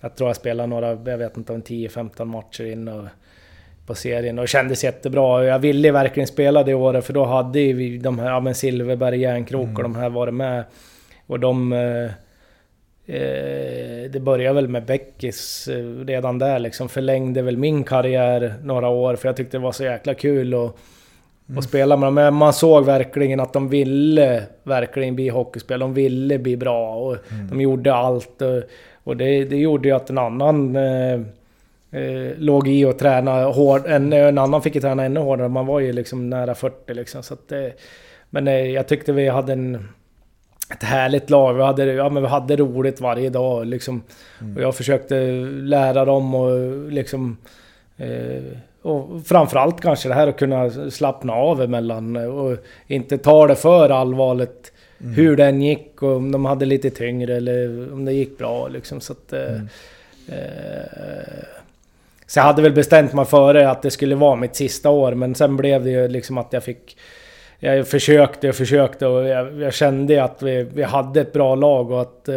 Jag 0.00 0.16
tror 0.16 0.28
jag 0.28 0.36
spelade 0.36 0.66
några, 0.66 0.88
jag 1.10 1.18
vet 1.18 1.36
inte 1.36 1.52
om 1.52 1.62
10-15 1.62 2.24
matcher 2.24 2.64
in 2.64 2.88
och 2.88 3.04
på 3.86 3.94
serien 3.94 4.38
och 4.38 4.48
kändes 4.48 4.84
jättebra. 4.84 5.44
Jag 5.44 5.58
ville 5.58 5.92
verkligen 5.92 6.26
spela 6.26 6.62
det 6.62 6.74
året 6.74 7.04
för 7.04 7.12
då 7.12 7.24
hade 7.24 7.72
vi 7.72 7.98
de 7.98 8.18
här, 8.18 8.30
ja 8.30 8.40
men 8.40 8.54
Silverberg, 8.54 9.20
Järnkrok 9.20 9.76
och 9.76 9.82
de 9.82 9.96
här 9.96 10.08
varit 10.08 10.34
med. 10.34 10.64
Och 11.26 11.40
de... 11.40 11.72
Eh, 11.72 12.04
eh, 13.16 14.10
det 14.10 14.20
började 14.20 14.54
väl 14.54 14.68
med 14.68 14.84
Beckis 14.84 15.68
eh, 15.68 16.04
redan 16.06 16.38
där 16.38 16.58
liksom. 16.58 16.88
Förlängde 16.88 17.42
väl 17.42 17.56
min 17.56 17.84
karriär 17.84 18.54
några 18.62 18.88
år 18.88 19.16
för 19.16 19.28
jag 19.28 19.36
tyckte 19.36 19.56
det 19.56 19.62
var 19.62 19.72
så 19.72 19.84
jäkla 19.84 20.14
kul 20.14 20.54
och 20.54 20.78
och 21.56 21.64
spela 21.64 21.96
med 21.96 22.06
dem. 22.06 22.14
Men 22.14 22.34
man 22.34 22.52
såg 22.52 22.84
verkligen 22.84 23.40
att 23.40 23.52
de 23.52 23.68
ville 23.68 24.42
verkligen 24.62 25.16
bli 25.16 25.28
hockeyspelare. 25.28 25.80
De 25.80 25.94
ville 25.94 26.38
bli 26.38 26.56
bra 26.56 26.94
och 26.94 27.16
de 27.50 27.60
gjorde 27.60 27.94
allt. 27.94 28.42
Och, 28.42 28.62
och 29.04 29.16
det, 29.16 29.44
det 29.44 29.56
gjorde 29.56 29.88
ju 29.88 29.94
att 29.94 30.10
en 30.10 30.18
annan 30.18 30.76
eh, 31.96 32.02
eh, 32.02 32.32
låg 32.38 32.68
i 32.68 32.84
och 32.84 32.98
tränade 32.98 33.44
hårt. 33.44 33.86
En, 33.86 34.12
en 34.12 34.38
annan 34.38 34.62
fick 34.62 34.74
ju 34.74 34.80
träna 34.80 35.04
ännu 35.04 35.20
hårdare. 35.20 35.48
Man 35.48 35.66
var 35.66 35.80
ju 35.80 35.92
liksom 35.92 36.30
nära 36.30 36.54
40 36.54 36.94
liksom. 36.94 37.22
Så 37.22 37.34
att, 37.34 37.52
eh, 37.52 37.66
men 38.30 38.48
eh, 38.48 38.54
jag 38.54 38.88
tyckte 38.88 39.12
vi 39.12 39.28
hade 39.28 39.52
en, 39.52 39.88
ett 40.72 40.82
härligt 40.82 41.30
lag. 41.30 41.54
Vi 41.54 41.62
hade, 41.62 41.84
ja, 41.84 42.08
men 42.08 42.22
vi 42.22 42.28
hade 42.28 42.56
roligt 42.56 43.00
varje 43.00 43.30
dag. 43.30 43.66
Liksom. 43.66 44.02
Och 44.56 44.62
jag 44.62 44.74
försökte 44.74 45.14
lära 45.50 46.04
dem 46.04 46.34
och 46.34 46.92
liksom... 46.92 47.36
Eh, 47.96 48.42
och 48.82 49.26
framförallt 49.26 49.80
kanske 49.80 50.08
det 50.08 50.14
här 50.14 50.26
att 50.26 50.38
kunna 50.38 50.70
slappna 50.90 51.32
av 51.32 51.62
emellan 51.62 52.16
och 52.16 52.56
inte 52.86 53.18
ta 53.18 53.46
det 53.46 53.56
för 53.56 53.90
allvarligt. 53.90 54.72
Hur 54.98 55.36
den 55.36 55.62
gick 55.62 56.02
och 56.02 56.16
om 56.16 56.32
de 56.32 56.44
hade 56.44 56.66
lite 56.66 56.90
tyngre 56.90 57.36
eller 57.36 57.92
om 57.92 58.04
det 58.04 58.12
gick 58.12 58.38
bra 58.38 58.68
liksom. 58.68 59.00
Så 59.00 59.12
att, 59.12 59.32
eh, 59.32 59.54
eh, 60.28 61.55
så 62.26 62.38
jag 62.38 62.44
hade 62.44 62.62
väl 62.62 62.72
bestämt 62.72 63.12
mig 63.12 63.24
före 63.24 63.70
att 63.70 63.82
det 63.82 63.90
skulle 63.90 64.14
vara 64.14 64.36
mitt 64.36 64.56
sista 64.56 64.90
år 64.90 65.14
men 65.14 65.34
sen 65.34 65.56
blev 65.56 65.84
det 65.84 65.90
ju 65.90 66.08
liksom 66.08 66.38
att 66.38 66.52
jag 66.52 66.64
fick... 66.64 66.96
Jag 67.58 67.88
försökte 67.88 68.48
och 68.48 68.54
försökte 68.54 69.06
och 69.06 69.24
jag, 69.24 69.62
jag 69.62 69.74
kände 69.74 70.24
att 70.24 70.42
vi, 70.42 70.62
vi 70.62 70.82
hade 70.82 71.20
ett 71.20 71.32
bra 71.32 71.54
lag 71.54 71.90
och 71.90 72.00
att 72.00 72.28
eh, 72.28 72.36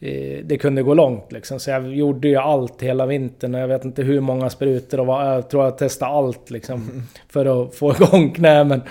eh, 0.00 0.38
det 0.44 0.58
kunde 0.58 0.82
gå 0.82 0.94
långt 0.94 1.32
liksom. 1.32 1.60
Så 1.60 1.70
jag 1.70 1.94
gjorde 1.94 2.28
ju 2.28 2.36
allt 2.36 2.82
hela 2.82 3.06
vintern 3.06 3.54
och 3.54 3.60
jag 3.60 3.68
vet 3.68 3.84
inte 3.84 4.02
hur 4.02 4.20
många 4.20 4.50
sprutor 4.50 5.00
och 5.00 5.06
vad, 5.06 5.36
jag 5.36 5.50
tror 5.50 5.64
jag 5.64 5.78
testade 5.78 6.12
allt 6.12 6.50
liksom. 6.50 7.02
För 7.28 7.64
att 7.64 7.74
få 7.74 7.94
igång 8.00 8.30
knä 8.30 8.64
men... 8.64 8.82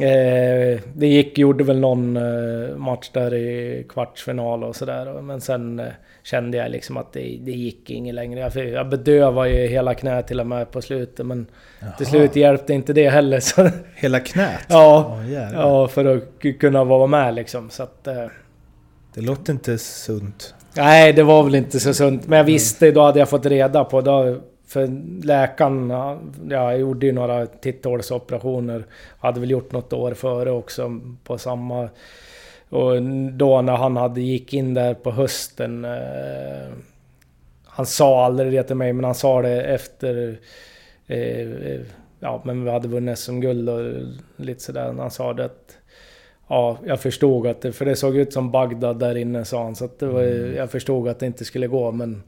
Eh, 0.00 0.80
det 0.94 1.06
gick, 1.06 1.38
gjorde 1.38 1.64
väl 1.64 1.80
någon 1.80 2.16
eh, 2.16 2.76
match 2.76 3.10
där 3.12 3.34
i 3.34 3.86
kvartsfinal 3.88 4.64
och 4.64 4.76
sådär. 4.76 5.22
Men 5.22 5.40
sen 5.40 5.80
eh, 5.80 5.86
kände 6.22 6.56
jag 6.56 6.70
liksom 6.70 6.96
att 6.96 7.12
det, 7.12 7.38
det 7.40 7.50
gick 7.50 7.90
inget 7.90 8.14
längre. 8.14 8.40
Jag, 8.40 8.68
jag 8.68 8.88
bedövade 8.88 9.50
ju 9.50 9.66
hela 9.68 9.94
knät 9.94 10.26
till 10.26 10.40
och 10.40 10.46
med 10.46 10.70
på 10.70 10.82
slutet 10.82 11.26
men 11.26 11.46
till 11.96 12.06
slut 12.06 12.36
hjälpte 12.36 12.72
inte 12.72 12.92
det 12.92 13.08
heller. 13.08 13.40
Så, 13.40 13.70
Hela 13.94 14.20
knät? 14.20 14.66
ja, 14.68 15.22
jävlar. 15.28 15.60
ja, 15.62 15.88
för 15.88 16.16
att 16.16 16.58
kunna 16.60 16.84
vara 16.84 17.06
med 17.06 17.34
liksom. 17.34 17.70
Så 17.70 17.82
att, 17.82 18.04
Det 19.14 19.20
låter 19.20 19.52
inte 19.52 19.78
sunt. 19.78 20.54
Nej, 20.76 21.12
det 21.12 21.22
var 21.22 21.42
väl 21.42 21.54
inte 21.54 21.80
så 21.80 21.94
sunt. 21.94 22.26
Men 22.26 22.36
jag 22.36 22.44
visste, 22.44 22.90
då 22.90 23.02
hade 23.02 23.18
jag 23.18 23.28
fått 23.28 23.46
reda 23.46 23.84
på. 23.84 24.00
Då, 24.00 24.40
för 24.66 24.88
läkaren, 25.24 25.90
ja, 25.90 26.18
jag 26.48 26.78
gjorde 26.78 27.06
ju 27.06 27.12
några 27.12 27.46
titthålsoperationer. 27.46 28.84
Hade 29.18 29.40
väl 29.40 29.50
gjort 29.50 29.72
något 29.72 29.92
år 29.92 30.14
före 30.14 30.50
också 30.50 31.00
på 31.24 31.38
samma... 31.38 31.88
Och 32.68 33.02
då 33.32 33.62
när 33.62 33.76
han 33.76 33.96
hade 33.96 34.20
gick 34.20 34.54
in 34.54 34.74
där 34.74 34.94
på 34.94 35.10
hösten... 35.10 35.84
Eh, 35.84 36.68
han 37.64 37.86
sa 37.86 38.24
aldrig 38.24 38.52
det 38.52 38.62
till 38.62 38.76
mig, 38.76 38.92
men 38.92 39.04
han 39.04 39.14
sa 39.14 39.42
det 39.42 39.62
efter... 39.62 40.38
Eh, 41.06 41.18
eh, 41.18 41.80
ja, 42.20 42.42
men 42.44 42.64
vi 42.64 42.70
hade 42.70 42.88
vunnit 42.88 43.18
som 43.18 43.40
guld 43.40 43.68
och 43.68 43.80
lite 44.36 44.60
sådär. 44.62 44.94
Han 44.98 45.10
sa 45.10 45.32
det 45.32 45.44
att... 45.44 45.78
Ja, 46.48 46.78
jag 46.86 47.00
förstod 47.00 47.46
att 47.46 47.60
det... 47.60 47.72
För 47.72 47.84
det 47.84 47.96
såg 47.96 48.16
ut 48.16 48.32
som 48.32 48.50
Bagdad 48.50 48.98
där 48.98 49.14
inne 49.14 49.44
sa 49.44 49.62
han. 49.62 49.74
Så 49.74 49.84
att 49.84 49.98
det 49.98 50.06
var, 50.06 50.22
jag 50.56 50.70
förstod 50.70 51.08
att 51.08 51.18
det 51.18 51.26
inte 51.26 51.44
skulle 51.44 51.66
gå, 51.66 51.92
men... 51.92 52.22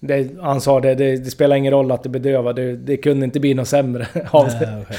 Det, 0.00 0.28
han 0.40 0.60
sa 0.60 0.80
det, 0.80 0.94
det, 0.94 1.16
det 1.16 1.30
spelar 1.30 1.56
ingen 1.56 1.72
roll 1.72 1.92
att 1.92 2.02
det 2.02 2.08
bedövar. 2.08 2.52
Det, 2.52 2.76
det 2.76 2.96
kunde 2.96 3.24
inte 3.24 3.40
bli 3.40 3.54
något 3.54 3.68
sämre 3.68 4.06
av 4.30 4.46
det. 4.46 4.70
Nej. 4.88 4.98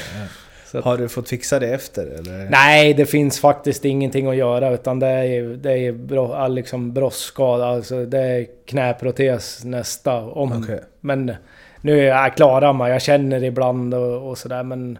Så 0.70 0.78
att, 0.78 0.84
Har 0.84 0.96
du 0.98 1.08
fått 1.08 1.28
fixa 1.28 1.58
det 1.58 1.68
efter 1.68 2.06
eller? 2.06 2.50
Nej, 2.50 2.94
det 2.94 3.06
finns 3.06 3.40
faktiskt 3.40 3.84
ingenting 3.84 4.26
att 4.26 4.36
göra 4.36 4.70
utan 4.74 4.98
det 4.98 5.06
är 5.06 5.42
det 5.42 5.72
är 5.72 5.92
bro, 5.92 6.48
liksom 6.48 6.92
brostskada. 6.92 7.66
Alltså 7.66 8.04
det 8.06 8.18
är 8.18 8.46
knäprotes 8.66 9.64
nästa 9.64 10.20
om. 10.22 10.62
Okej. 10.62 10.80
Men 11.00 11.32
nu 11.80 12.00
är 12.00 12.04
jag 12.04 12.36
klara 12.36 12.72
mig. 12.72 12.92
Jag 12.92 13.02
känner 13.02 13.44
ibland 13.44 13.94
och, 13.94 14.28
och 14.30 14.38
sådär 14.38 14.62
men... 14.62 14.98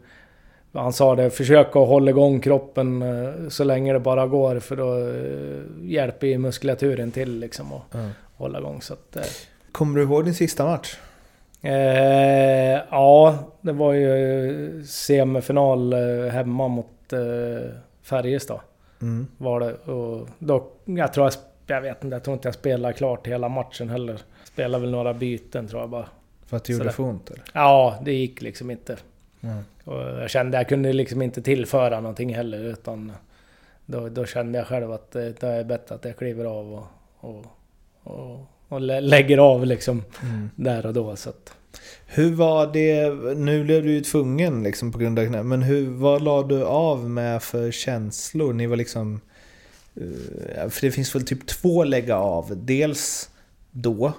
Han 0.74 0.92
sa 0.92 1.14
det, 1.14 1.30
försök 1.30 1.66
att 1.66 1.88
hålla 1.88 2.10
igång 2.10 2.40
kroppen 2.40 3.02
eh, 3.02 3.48
så 3.48 3.64
länge 3.64 3.92
det 3.92 4.00
bara 4.00 4.26
går 4.26 4.58
för 4.58 4.76
då 4.76 4.98
eh, 4.98 5.90
hjälper 5.92 6.26
ju 6.26 6.38
muskulaturen 6.38 7.10
till 7.10 7.38
liksom 7.38 7.72
att 7.72 7.82
Ja. 7.92 7.98
hålla 8.36 8.58
igång. 8.58 8.82
Så 8.82 8.92
att, 8.92 9.16
eh, 9.16 9.22
Kommer 9.72 9.98
du 9.98 10.04
ihåg 10.04 10.24
din 10.24 10.34
sista 10.34 10.64
match? 10.64 10.98
Eh, 11.62 12.80
ja, 12.90 13.38
det 13.60 13.72
var 13.72 13.92
ju 13.92 14.84
semifinal 14.86 15.92
eh, 15.92 16.32
hemma 16.32 16.68
mot 16.68 17.12
eh, 17.12 17.70
Färjestad. 18.02 18.60
Mm. 19.02 19.26
Var 19.38 19.60
det. 19.60 19.74
Och 19.74 20.28
då, 20.38 20.70
jag 20.84 21.12
tror 21.12 21.26
jag, 21.26 21.32
jag 21.76 21.80
vet 21.80 22.04
inte, 22.04 22.14
jag 22.14 22.24
tror 22.24 22.34
inte 22.34 22.48
jag 22.48 22.54
spelade 22.54 22.94
klart 22.94 23.26
hela 23.26 23.48
matchen 23.48 23.88
heller. 23.88 24.20
Spelade 24.44 24.82
väl 24.82 24.90
några 24.90 25.14
byten 25.14 25.68
tror 25.68 25.80
jag 25.80 25.90
bara. 25.90 26.06
För 26.46 26.56
att 26.56 26.64
det 26.64 26.72
gjorde 26.72 26.92
för 26.92 27.02
ont 27.02 27.30
eller? 27.30 27.44
Ja, 27.52 27.98
det 28.04 28.12
gick 28.12 28.42
liksom 28.42 28.70
inte. 28.70 28.96
Mm. 29.40 29.64
Och 29.84 30.00
jag 30.00 30.30
kände 30.30 30.56
jag 30.56 30.68
kunde 30.68 30.92
liksom 30.92 31.22
inte 31.22 31.42
tillföra 31.42 32.00
någonting 32.00 32.34
heller 32.34 32.64
utan 32.64 33.12
då, 33.86 34.08
då 34.08 34.26
kände 34.26 34.58
jag 34.58 34.66
själv 34.66 34.92
att 34.92 35.10
det, 35.10 35.40
det 35.40 35.46
är 35.48 35.64
bättre 35.64 35.94
att 35.94 36.04
jag 36.04 36.16
kliver 36.16 36.44
av 36.44 36.72
och, 36.74 36.84
och, 37.20 37.44
och, 38.02 38.46
och 38.72 38.80
lä- 38.80 39.00
lägger 39.00 39.38
av 39.38 39.66
liksom 39.66 40.02
Mm. 40.22 40.50
där 40.56 40.86
och 40.86 40.92
då. 40.94 41.16
Så 41.16 41.28
att, 41.30 41.52
Hur 42.06 42.32
var 42.34 42.72
det, 42.72 43.10
nu 43.36 43.64
blev 43.64 43.82
du 43.82 43.92
ju 43.92 44.00
tvungen 44.00 44.62
liksom 44.62 44.92
på 44.92 44.98
grund 44.98 45.18
av 45.18 45.26
knä, 45.26 45.42
men 45.42 45.62
hur, 45.62 45.90
vad 45.90 46.22
la 46.22 46.42
du 46.42 46.64
av 46.64 47.10
med 47.10 47.42
för 47.42 47.70
känslor? 47.70 48.52
Ni 48.52 48.66
var 48.66 48.76
liksom... 48.76 49.20
eh, 49.96 50.68
För 50.68 50.80
det 50.80 50.90
finns 50.90 51.14
väl 51.14 51.24
typ 51.26 51.46
två 51.46 51.84
lägga 51.84 52.16
av. 52.16 52.52
Dels 52.66 53.30
då, 53.70 54.12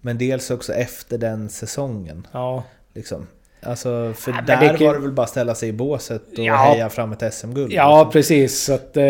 men 0.00 0.18
dels 0.18 0.50
också 0.50 0.72
efter 0.72 1.18
den 1.18 1.48
säsongen. 1.48 2.26
ja. 2.32 2.64
Liksom. 2.94 3.26
Alltså, 3.66 4.12
för 4.16 4.30
Ja, 4.32 4.36
där 4.46 4.60
det 4.60 4.78
kan- 4.78 4.86
var 4.86 4.94
det 4.94 5.00
väl 5.00 5.12
bara 5.12 5.22
att 5.22 5.28
ställa 5.30 5.54
sig 5.54 5.68
i 5.68 5.72
båset 5.72 6.22
och 6.38 6.44
Ja. 6.44 6.54
heja 6.56 6.88
fram 6.88 7.12
ett 7.12 7.22
SM-guld. 7.34 7.72
Ja, 7.72 7.98
liksom. 7.98 8.12
precis. 8.12 8.64
Så 8.64 8.72
att, 8.74 8.96
eh, 8.96 9.04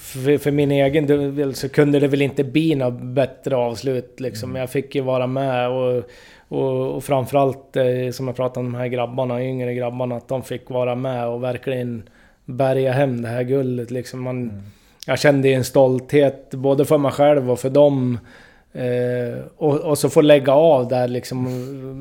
för, 0.00 0.38
för 0.38 0.50
min 0.50 0.70
egen 0.70 1.06
del 1.06 1.54
så 1.54 1.68
kunde 1.68 1.98
det 2.00 2.08
väl 2.08 2.22
inte 2.22 2.44
bli 2.44 2.74
något 2.74 3.00
bättre 3.02 3.56
avslut. 3.56 4.20
Liksom. 4.20 4.50
Mm. 4.50 4.60
Jag 4.60 4.70
fick 4.70 4.94
ju 4.94 5.00
vara 5.00 5.26
med 5.26 5.68
och, 5.68 6.02
och, 6.48 6.94
och 6.96 7.04
framförallt 7.04 7.76
eh, 7.76 8.10
som 8.12 8.26
jag 8.26 8.36
pratade 8.36 8.66
om 8.66 8.72
de 8.72 8.78
här 8.78 8.86
grabbarna, 8.86 9.42
yngre 9.42 9.74
grabbarna, 9.74 10.16
att 10.16 10.28
de 10.28 10.42
fick 10.42 10.70
vara 10.70 10.94
med 10.94 11.26
och 11.28 11.42
verkligen 11.42 12.08
bärga 12.44 12.92
hem 12.92 13.22
det 13.22 13.28
här 13.28 13.42
guldet. 13.42 13.90
Liksom. 13.90 14.22
Man, 14.22 14.36
Mm. 14.42 14.62
Jag 15.08 15.18
kände 15.18 15.48
ju 15.48 15.54
en 15.54 15.64
stolthet 15.64 16.50
både 16.50 16.84
för 16.84 16.98
mig 16.98 17.12
själv 17.12 17.50
och 17.50 17.58
för 17.58 17.70
dem. 17.70 18.18
Eh, 18.72 19.38
och, 19.56 19.74
och 19.80 19.98
så 19.98 20.08
få 20.10 20.20
lägga 20.20 20.52
av 20.52 20.88
där 20.88 21.08
liksom 21.08 21.44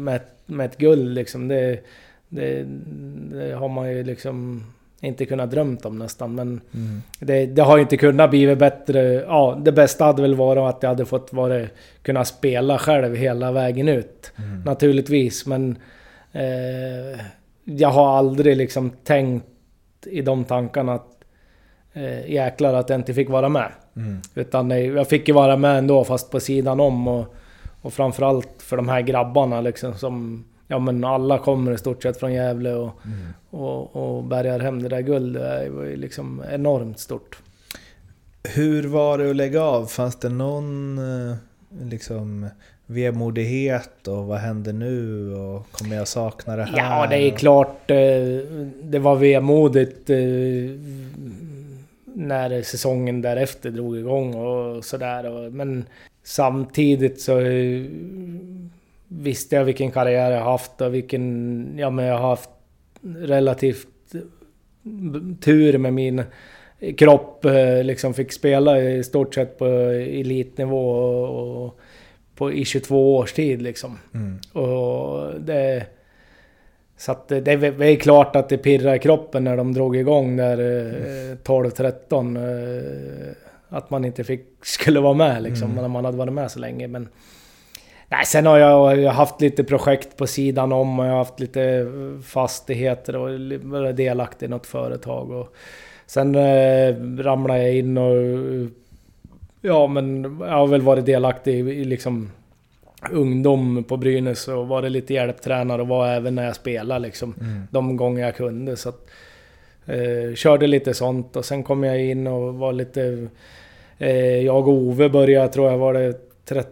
med, 0.04 0.16
ett- 0.16 0.35
med 0.46 0.66
ett 0.66 0.78
guld 0.78 1.14
liksom. 1.14 1.48
Det, 1.48 1.80
det, 2.30 2.66
det 3.32 3.54
har 3.54 3.70
man 3.70 3.92
ju 3.92 4.04
liksom 4.04 4.64
inte 5.02 5.26
kunnat 5.26 5.52
drömt 5.52 5.86
om 5.86 6.00
nästan. 6.00 6.36
Men 6.36 6.62
Mm. 6.74 7.02
det, 7.20 7.46
det 7.46 7.62
har 7.62 7.78
ju 7.78 7.82
inte 7.82 7.98
kunnat 7.98 8.30
bli 8.30 8.56
bättre. 8.56 9.14
Ja, 9.14 9.62
det 9.66 9.72
bästa 9.72 10.06
hade 10.06 10.22
väl 10.22 10.36
varit 10.36 10.76
att 10.76 10.84
jag 10.84 10.90
hade 10.90 11.06
fått 11.06 11.34
vara, 11.34 11.68
kunna 12.02 12.26
spela 12.26 12.78
själv 12.78 13.16
hela 13.16 13.52
vägen 13.52 13.88
ut. 13.90 14.32
Mm. 14.38 14.62
Naturligtvis, 14.62 15.46
men 15.46 15.78
eh, 16.32 17.20
jag 17.64 17.90
har 17.90 18.18
aldrig 18.18 18.58
liksom 18.58 18.92
tänkt 19.04 19.46
i 20.06 20.22
de 20.22 20.44
tankarna 20.44 20.94
att 20.94 21.08
eh, 21.94 22.32
jäklar 22.32 22.74
att 22.74 22.90
jag 22.90 23.00
inte 23.00 23.14
fick 23.14 23.30
vara 23.30 23.50
med. 23.50 23.72
Mm. 23.96 24.18
Utan 24.36 24.72
eh, 24.72 24.80
jag 24.80 25.08
fick 25.10 25.28
ju 25.28 25.34
vara 25.34 25.58
med 25.58 25.78
ändå 25.78 26.04
fast 26.04 26.32
på 26.32 26.40
sidan 26.40 26.80
om 26.80 27.08
och, 27.08 27.36
och 27.86 27.94
framförallt 27.94 28.50
för 28.58 28.78
de 28.78 28.90
här 28.90 29.02
grabbarna 29.02 29.62
liksom 29.62 29.94
som... 29.94 30.46
Ja 30.68 30.80
men 30.80 31.04
alla 31.04 31.38
kommer 31.40 31.72
i 31.72 31.78
stort 31.78 32.04
sett 32.04 32.20
från 32.20 32.34
Gävle 32.34 32.74
och, 32.74 32.92
Mm. 33.06 33.34
och, 33.64 33.96
och 33.96 34.24
bärgar 34.24 34.60
hem 34.60 34.84
det 34.84 34.90
där 34.90 35.02
guldet. 35.02 35.64
Det 35.64 35.70
var 35.70 35.84
ju 35.84 35.96
liksom 35.96 36.44
enormt 36.52 37.00
stort. 37.00 37.38
Hur 38.44 38.84
var 38.88 39.18
det 39.18 39.30
att 39.30 39.36
lägga 39.36 39.62
av? 39.64 39.86
Fanns 39.86 40.16
det 40.20 40.30
någon 40.30 40.98
eh, 40.98 41.36
liksom 41.90 42.48
vemodighet 42.86 44.08
och 44.08 44.26
vad 44.26 44.38
händer 44.38 44.74
nu 44.74 45.34
och 45.36 45.72
kommer 45.72 45.96
jag 45.96 46.08
sakna 46.08 46.56
det 46.56 46.64
här? 46.64 46.78
Ja, 46.78 47.08
det 47.10 47.16
är 47.18 47.32
klart. 47.38 47.92
eh, 47.92 47.98
Det 48.84 49.00
var 49.00 49.16
vemodigt 49.16 50.10
eh, 50.10 50.18
när 52.14 52.62
säsongen 52.62 53.22
därefter 53.22 53.72
drog 53.72 53.98
igång 53.98 54.34
och 54.36 54.86
sådär. 54.86 55.50
Men 55.50 55.86
samtidigt 56.26 57.22
så 57.22 57.40
eh, 57.40 57.82
visste 59.08 59.56
jag 59.56 59.66
vilken 59.66 59.92
karriär 59.92 60.32
jag 60.32 60.44
haft 60.44 60.82
och 60.82 60.94
vilken... 60.94 61.76
Ja, 61.78 61.90
men 61.90 62.06
jag 62.06 62.18
har 62.18 62.30
haft 62.30 62.50
relativt 63.18 63.88
tur 65.42 65.78
med 65.78 65.94
min 65.94 66.24
kropp. 66.98 67.46
eh, 67.46 67.84
Liksom 67.84 68.14
fick 68.14 68.32
spela 68.32 68.82
i 68.82 69.04
stort 69.04 69.36
sett 69.36 69.58
på 69.58 69.66
elitnivå 69.66 70.90
och, 70.90 71.66
och 71.66 71.80
på, 72.36 72.52
i 72.52 72.66
22 72.66 73.18
års 73.18 73.34
tid 73.34 73.62
liksom. 73.62 74.00
Mm. 74.14 74.66
Och 74.66 75.42
det... 75.42 75.86
Så 76.98 77.12
att 77.12 77.28
det, 77.28 77.42
det 77.42 77.86
är 77.86 77.96
klart 77.96 78.36
att 78.36 78.50
det 78.50 78.58
pirrar 78.58 78.96
i 78.96 79.00
kroppen 79.00 79.44
när 79.44 79.58
de 79.58 79.74
drog 79.74 79.98
igång 79.98 80.38
där 80.38 80.58
eh, 80.58 81.36
12-13. 81.36 83.36
Att 83.76 83.90
man 83.90 84.06
inte 84.06 84.24
fick, 84.24 84.46
skulle 84.62 85.00
vara 85.00 85.14
med 85.14 85.44
liksom, 85.44 85.72
Mm. 85.72 85.82
när 85.82 85.88
man 85.90 86.06
hade 86.06 86.18
varit 86.18 86.34
med 86.34 86.52
så 86.52 86.60
länge. 86.60 86.88
Men, 86.88 87.08
nej, 88.10 88.26
sen 88.26 88.46
har 88.46 88.58
jag, 88.58 89.00
jag 89.00 89.10
har 89.10 89.14
haft 89.16 89.42
lite 89.42 89.64
projekt 89.64 90.18
på 90.18 90.28
sidan 90.28 90.72
om 90.72 91.00
och 91.00 91.06
jag 91.06 91.12
har 91.12 91.18
haft 91.18 91.40
lite 91.40 91.62
eh, 91.64 92.22
fastigheter 92.22 93.16
och 93.16 93.30
varit 93.62 93.96
delaktig 93.96 94.46
i 94.46 94.50
något 94.50 94.68
företag. 94.68 95.32
Och 95.32 95.56
sen 96.06 96.36
eh, 96.36 96.96
ramlade 97.20 97.64
jag 97.64 97.76
in 97.76 97.98
och... 97.98 98.16
Ja 99.62 99.88
men 99.88 100.24
jag 100.40 100.48
har 100.54 100.68
väl 100.68 100.82
varit 100.82 101.06
delaktig 101.06 101.54
i, 101.54 101.58
i 101.72 101.86
liksom 101.86 102.32
ungdom 103.12 103.84
på 103.84 103.98
Brynäs 103.98 104.48
och 104.48 104.68
varit 104.68 104.92
lite 104.92 105.14
hjälptränare 105.14 105.82
och 105.82 105.88
var 105.88 106.08
även 106.08 106.36
när 106.36 106.46
jag 106.46 106.56
spelade 106.56 107.00
liksom. 107.00 107.34
Mm. 107.42 107.62
De 107.72 107.98
gånger 107.98 108.22
jag 108.26 108.36
kunde. 108.36 108.78
Så 108.78 108.90
att, 108.90 109.10
eh, 109.86 110.36
körde 110.36 110.68
lite 110.68 110.94
sånt 110.94 111.36
och 111.36 111.46
sen 111.46 111.64
kom 111.64 111.84
jag 111.84 112.02
in 112.02 112.28
och 112.28 112.54
var 112.56 112.74
lite... 112.74 113.28
Eh, 113.98 114.42
jag 114.42 114.68
och 114.68 114.74
Ove 114.74 115.10
började, 115.10 115.48
tror 115.48 115.72
jag 115.72 115.78
var 115.78 115.94
det 115.94 116.14
13... 116.46 116.72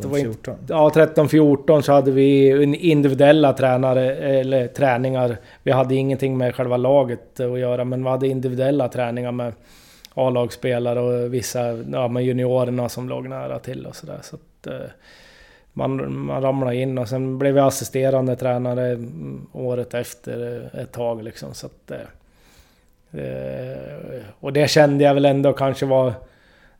Det 0.00 0.08
var 0.08 0.18
inte- 0.18 0.30
14. 0.30 0.54
Ja, 0.68 0.90
13-14 0.94 1.80
så 1.80 1.92
hade 1.92 2.10
vi 2.10 2.62
individuella 2.90 3.52
tränare, 3.52 4.16
eller 4.16 4.66
träningar. 4.66 5.36
Vi 5.62 5.70
hade 5.70 5.94
ingenting 5.94 6.38
med 6.38 6.54
själva 6.54 6.76
laget 6.76 7.40
att 7.40 7.58
göra, 7.58 7.84
men 7.84 8.04
vi 8.04 8.10
hade 8.10 8.28
individuella 8.28 8.88
träningar 8.88 9.32
med 9.32 9.52
A-lagsspelare 10.14 11.00
och 11.00 11.34
vissa, 11.34 11.60
ja 11.92 12.08
med 12.08 12.24
juniorerna 12.24 12.88
som 12.88 13.08
låg 13.08 13.28
nära 13.28 13.58
till 13.58 13.86
och 13.86 13.96
sådär. 13.96 14.18
Så 14.22 14.36
att, 14.36 14.66
eh, 14.66 14.90
man, 15.72 16.18
man 16.18 16.42
ramlade 16.42 16.76
in 16.76 16.98
och 16.98 17.08
sen 17.08 17.38
blev 17.38 17.56
jag 17.56 17.66
assisterande 17.66 18.36
tränare 18.36 18.88
mm, 18.90 19.46
året 19.52 19.94
efter 19.94 20.68
eh, 20.74 20.80
ett 20.80 20.92
tag 20.92 21.22
liksom. 21.22 21.54
Så 21.54 21.66
att, 21.66 21.92
eh, 23.12 24.22
och 24.40 24.52
det 24.52 24.70
kände 24.70 25.04
jag 25.04 25.14
väl 25.14 25.24
ändå 25.24 25.52
kanske 25.52 25.86
var 25.86 26.12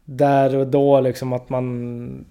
där 0.05 0.57
och 0.57 0.67
då 0.67 1.01
liksom 1.01 1.33
att 1.33 1.49
man... 1.49 2.25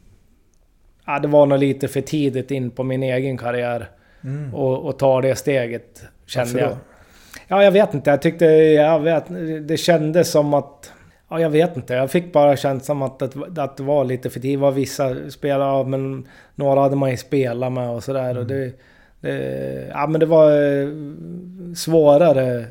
Ja, 1.05 1.19
det 1.19 1.27
var 1.27 1.45
nog 1.45 1.59
lite 1.59 1.87
för 1.87 2.01
tidigt 2.01 2.51
in 2.51 2.71
på 2.71 2.83
min 2.83 3.03
egen 3.03 3.37
karriär 3.37 3.89
Mm. 4.23 4.55
och, 4.55 4.85
och 4.85 4.99
ta 4.99 5.21
det 5.21 5.35
steget. 5.35 6.03
Kände 6.25 6.53
Varför 6.53 6.59
jag. 6.59 6.69
då? 6.69 6.77
Ja, 7.47 7.63
jag 7.63 7.71
vet 7.71 7.93
inte. 7.93 8.09
Jag 8.09 8.21
tyckte... 8.21 8.45
Jag 8.45 8.99
vet, 8.99 9.23
det 9.67 9.77
kändes 9.77 10.31
som 10.31 10.53
att... 10.53 10.93
Ja, 11.29 11.39
jag 11.39 11.49
vet 11.49 11.75
inte. 11.75 11.93
Jag 11.93 12.11
fick 12.11 12.33
bara 12.33 12.57
känslan 12.57 13.01
att, 13.01 13.21
att, 13.21 13.57
att 13.57 13.77
det 13.77 13.83
var 13.83 14.03
lite 14.03 14.29
för 14.29 14.39
tidigt. 14.39 14.59
Det 14.59 14.61
var 14.61 14.71
vissa 14.71 15.29
spelare, 15.29 15.85
men 15.85 16.27
några 16.55 16.81
hade 16.81 16.95
man 16.95 17.11
ju 17.11 17.17
spelat 17.17 17.71
med 17.71 17.89
och 17.89 18.03
sådär. 18.03 18.37
Och 18.37 18.45
det, 18.45 18.71
det, 19.21 19.87
ja, 19.93 20.07
men 20.07 20.19
det 20.19 20.25
var 20.25 20.51
eh, 20.51 20.87
svårare 21.75 22.65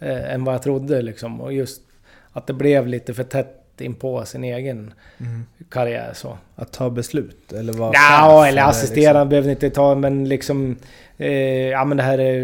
eh, 0.00 0.34
än 0.34 0.44
vad 0.44 0.54
jag 0.54 0.62
trodde 0.62 1.02
liksom. 1.02 1.40
Och 1.40 1.52
just 1.52 1.82
att 2.32 2.46
det 2.46 2.52
blev 2.52 2.86
lite 2.86 3.14
för 3.14 3.24
tätt 3.24 3.54
in 3.80 3.94
på 3.94 4.24
sin 4.24 4.44
egen 4.44 4.94
Mm. 5.20 5.44
karriär 5.68 6.10
så. 6.14 6.38
Att 6.56 6.72
ta 6.72 6.90
beslut? 6.90 7.52
Eller 7.52 7.72
vara 7.72 7.90
Ja, 7.94 8.46
eller 8.46 8.62
assistera 8.62 9.12
liksom? 9.12 9.28
behöver 9.28 9.50
inte 9.50 9.70
ta, 9.70 9.94
men 9.94 10.28
liksom... 10.28 10.76
Eh, 11.16 11.68
ja 11.68 11.84
men 11.84 11.96
det 11.96 12.02
här 12.02 12.18
är... 12.18 12.42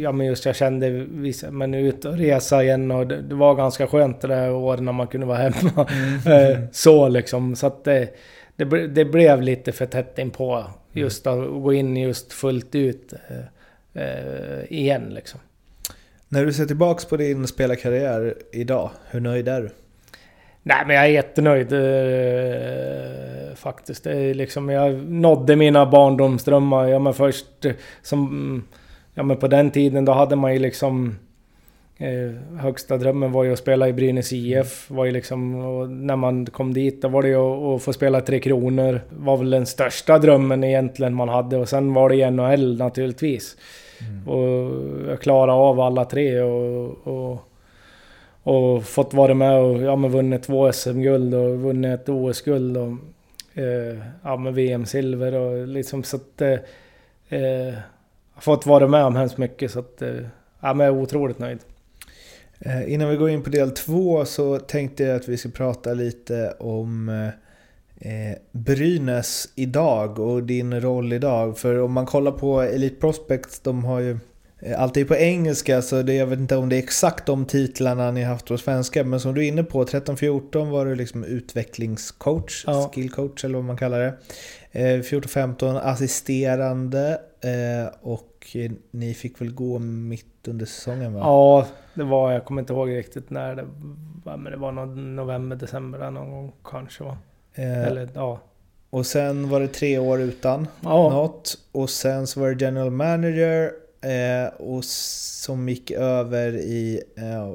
Ja 0.00 0.12
men 0.12 0.26
just 0.26 0.44
jag 0.46 0.56
kände 0.56 0.90
vissa... 1.10 1.50
Men 1.50 1.74
ut 1.74 2.04
och 2.04 2.18
resa 2.18 2.62
igen 2.64 2.90
och 2.90 3.06
det, 3.06 3.22
det 3.22 3.34
var 3.34 3.54
ganska 3.54 3.86
skönt 3.86 4.20
det 4.20 4.28
där 4.28 4.52
året 4.52 4.82
när 4.82 4.92
man 4.92 5.06
kunde 5.06 5.26
vara 5.26 5.38
hemma. 5.38 5.86
eh, 6.26 6.58
så 6.72 7.08
liksom. 7.08 7.56
Så 7.56 7.66
att 7.66 7.84
det, 7.84 8.08
det, 8.56 8.64
det 8.86 9.04
blev 9.04 9.42
lite 9.42 9.72
för 9.72 9.86
tätt 9.86 10.18
inpå. 10.18 10.64
Just 10.92 11.26
att 11.26 11.48
gå 11.62 11.72
in 11.72 11.96
just 11.96 12.32
fullt 12.32 12.74
ut 12.74 13.12
eh, 13.28 14.02
eh, 14.02 14.64
igen 14.72 15.02
liksom. 15.14 15.40
När 16.28 16.46
du 16.46 16.52
ser 16.52 16.66
tillbaka 16.66 17.08
på 17.08 17.16
din 17.16 17.46
spelarkarriär 17.46 18.34
idag, 18.52 18.90
hur 19.10 19.20
nöjd 19.20 19.48
är 19.48 19.60
du? 19.60 19.70
Nej 20.66 20.84
men 20.86 20.96
jag 20.96 21.04
är 21.04 21.08
jättenöjd 21.08 21.72
eh, 21.72 23.54
faktiskt. 23.54 24.04
Det 24.04 24.16
är 24.16 24.34
liksom, 24.34 24.68
jag 24.68 24.94
nådde 25.10 25.56
mina 25.56 25.86
barndomsdrömmar. 25.86 26.86
Ja 26.86 26.98
men 26.98 27.14
först 27.14 27.64
eh, 27.64 27.72
som... 28.02 28.64
Ja 29.14 29.22
men 29.22 29.36
på 29.36 29.48
den 29.48 29.70
tiden 29.70 30.04
då 30.04 30.12
hade 30.12 30.36
man 30.36 30.52
ju 30.52 30.58
liksom... 30.58 31.18
Eh, 31.96 32.58
högsta 32.58 32.96
drömmen 32.96 33.32
var 33.32 33.44
ju 33.44 33.52
att 33.52 33.58
spela 33.58 33.88
i 33.88 33.92
Brynäs 33.92 34.32
IF. 34.32 34.90
Var 34.90 35.04
ju 35.04 35.12
liksom, 35.12 35.54
och 35.54 35.90
när 35.90 36.16
man 36.16 36.46
kom 36.46 36.74
dit 36.74 37.02
då 37.02 37.08
var 37.08 37.22
det 37.22 37.28
ju 37.28 37.36
att, 37.36 37.62
att 37.62 37.82
få 37.82 37.92
spela 37.92 38.20
Tre 38.20 38.40
Kronor. 38.40 39.00
var 39.10 39.36
väl 39.36 39.50
den 39.50 39.66
största 39.66 40.18
drömmen 40.18 40.64
egentligen 40.64 41.14
man 41.14 41.28
hade. 41.28 41.56
Och 41.56 41.68
sen 41.68 41.94
var 41.94 42.08
det 42.08 42.16
ju 42.16 42.30
NHL 42.30 42.78
naturligtvis. 42.78 43.56
Och 44.26 45.08
jag 45.08 45.20
klarade 45.20 45.52
av 45.52 45.80
alla 45.80 46.04
tre 46.04 46.40
och, 46.40 47.06
och, 47.06 47.48
och 48.42 48.84
fått 48.84 49.14
vara 49.14 49.34
med 49.34 49.60
och 49.60 49.82
ja, 49.82 49.96
men 49.96 50.10
vunnit 50.10 50.42
två 50.42 50.72
SM-guld 50.72 51.34
och 51.34 51.60
vunnit 51.60 52.00
ett 52.00 52.08
OS-guld 52.08 52.76
och 52.76 52.92
eh, 53.54 53.98
ja, 54.22 54.36
VM-silver 54.36 55.34
och 55.34 55.68
liksom 55.68 56.02
så 56.02 56.16
att... 56.16 56.40
Eh, 56.40 56.58
eh, 57.28 57.74
fått 58.38 58.66
vara 58.66 58.88
med 58.88 59.04
om 59.04 59.16
hemskt 59.16 59.38
mycket 59.38 59.70
så 59.70 59.78
att... 59.78 60.02
Eh, 60.02 60.14
ja, 60.60 60.74
men 60.74 60.86
jag 60.86 60.96
är 60.96 61.02
otroligt 61.02 61.38
nöjd. 61.38 61.58
Eh, 62.58 62.92
Innan 62.92 63.08
vi 63.08 63.16
går 63.16 63.30
in 63.30 63.42
på 63.42 63.50
del 63.50 63.70
två 63.70 64.24
så 64.24 64.58
tänkte 64.58 65.04
jag 65.04 65.16
att 65.16 65.28
vi 65.28 65.36
ska 65.36 65.48
prata 65.48 65.94
lite 65.94 66.54
om 66.58 67.08
eh, 68.04 68.38
Brynäs 68.52 69.48
idag 69.54 70.18
och 70.18 70.42
din 70.42 70.80
roll 70.80 71.12
idag. 71.12 71.58
För 71.58 71.80
om 71.82 71.92
man 71.92 72.06
kollar 72.06 72.32
på 72.32 72.60
Elite 72.62 73.00
Prospects, 73.00 73.60
de 73.60 73.84
har 73.84 74.00
ju 74.00 74.18
eh, 74.60 74.80
Allt 74.82 74.96
är 74.96 75.04
på 75.04 75.16
engelska 75.16 75.82
så 75.82 76.02
det, 76.02 76.14
jag 76.14 76.26
vet 76.26 76.38
inte 76.38 76.56
om 76.56 76.68
det 76.68 76.76
är 76.76 76.82
exakt 76.82 77.26
de 77.26 77.44
titlarna 77.44 78.10
ni 78.10 78.22
haft 78.22 78.46
på 78.48 78.58
svenska. 78.58 79.04
Men 79.04 79.20
som 79.20 79.34
du 79.34 79.44
är 79.44 79.48
inne 79.48 79.64
på, 79.64 79.84
13-14 79.84 80.70
var 80.70 80.86
du 80.86 80.94
liksom 80.94 81.24
utvecklingscoach, 81.24 82.64
Ja. 82.66 82.90
skillcoach 82.94 83.44
eller 83.44 83.54
vad 83.54 83.64
man 83.64 83.76
kallar 83.76 83.98
det. 84.00 84.14
Eh, 84.72 85.00
14-15 85.00 85.80
assisterande 85.82 87.20
eh, 87.40 87.94
och 88.02 88.46
eh, 88.54 88.70
ni 88.90 89.14
fick 89.14 89.40
väl 89.40 89.54
gå 89.54 89.78
mitt 89.78 90.48
under 90.48 90.66
säsongen 90.66 91.14
va? 91.14 91.20
Ja, 91.20 91.66
det 91.94 92.04
var... 92.04 92.32
Jag 92.32 92.44
kommer 92.44 92.62
inte 92.62 92.72
ihåg 92.72 92.88
riktigt 92.90 93.30
när 93.30 93.54
det 93.56 93.64
var. 94.24 94.36
Men 94.36 94.52
det 94.52 94.58
var 94.58 94.72
någon 94.72 95.16
november, 95.16 95.56
december 95.56 96.10
någon 96.10 96.30
gång 96.30 96.52
kanske 96.64 97.04
va? 97.04 97.18
Eh, 97.54 97.82
Eller 97.86 98.08
ja. 98.14 98.40
Och 98.90 99.06
sen 99.06 99.48
var 99.48 99.60
det 99.60 99.68
tre 99.68 99.98
år 99.98 100.20
utan 100.20 100.68
Ja. 100.80 101.10
något. 101.10 101.58
Och 101.72 101.90
sen 101.90 102.26
så 102.26 102.40
var 102.40 102.50
det 102.50 102.64
general 102.64 102.90
manager 102.90 103.72
eh, 104.02 104.48
och 104.54 104.84
som 104.84 105.68
gick 105.68 105.90
över 105.90 106.52
i 106.56 107.02
eh, 107.16 107.54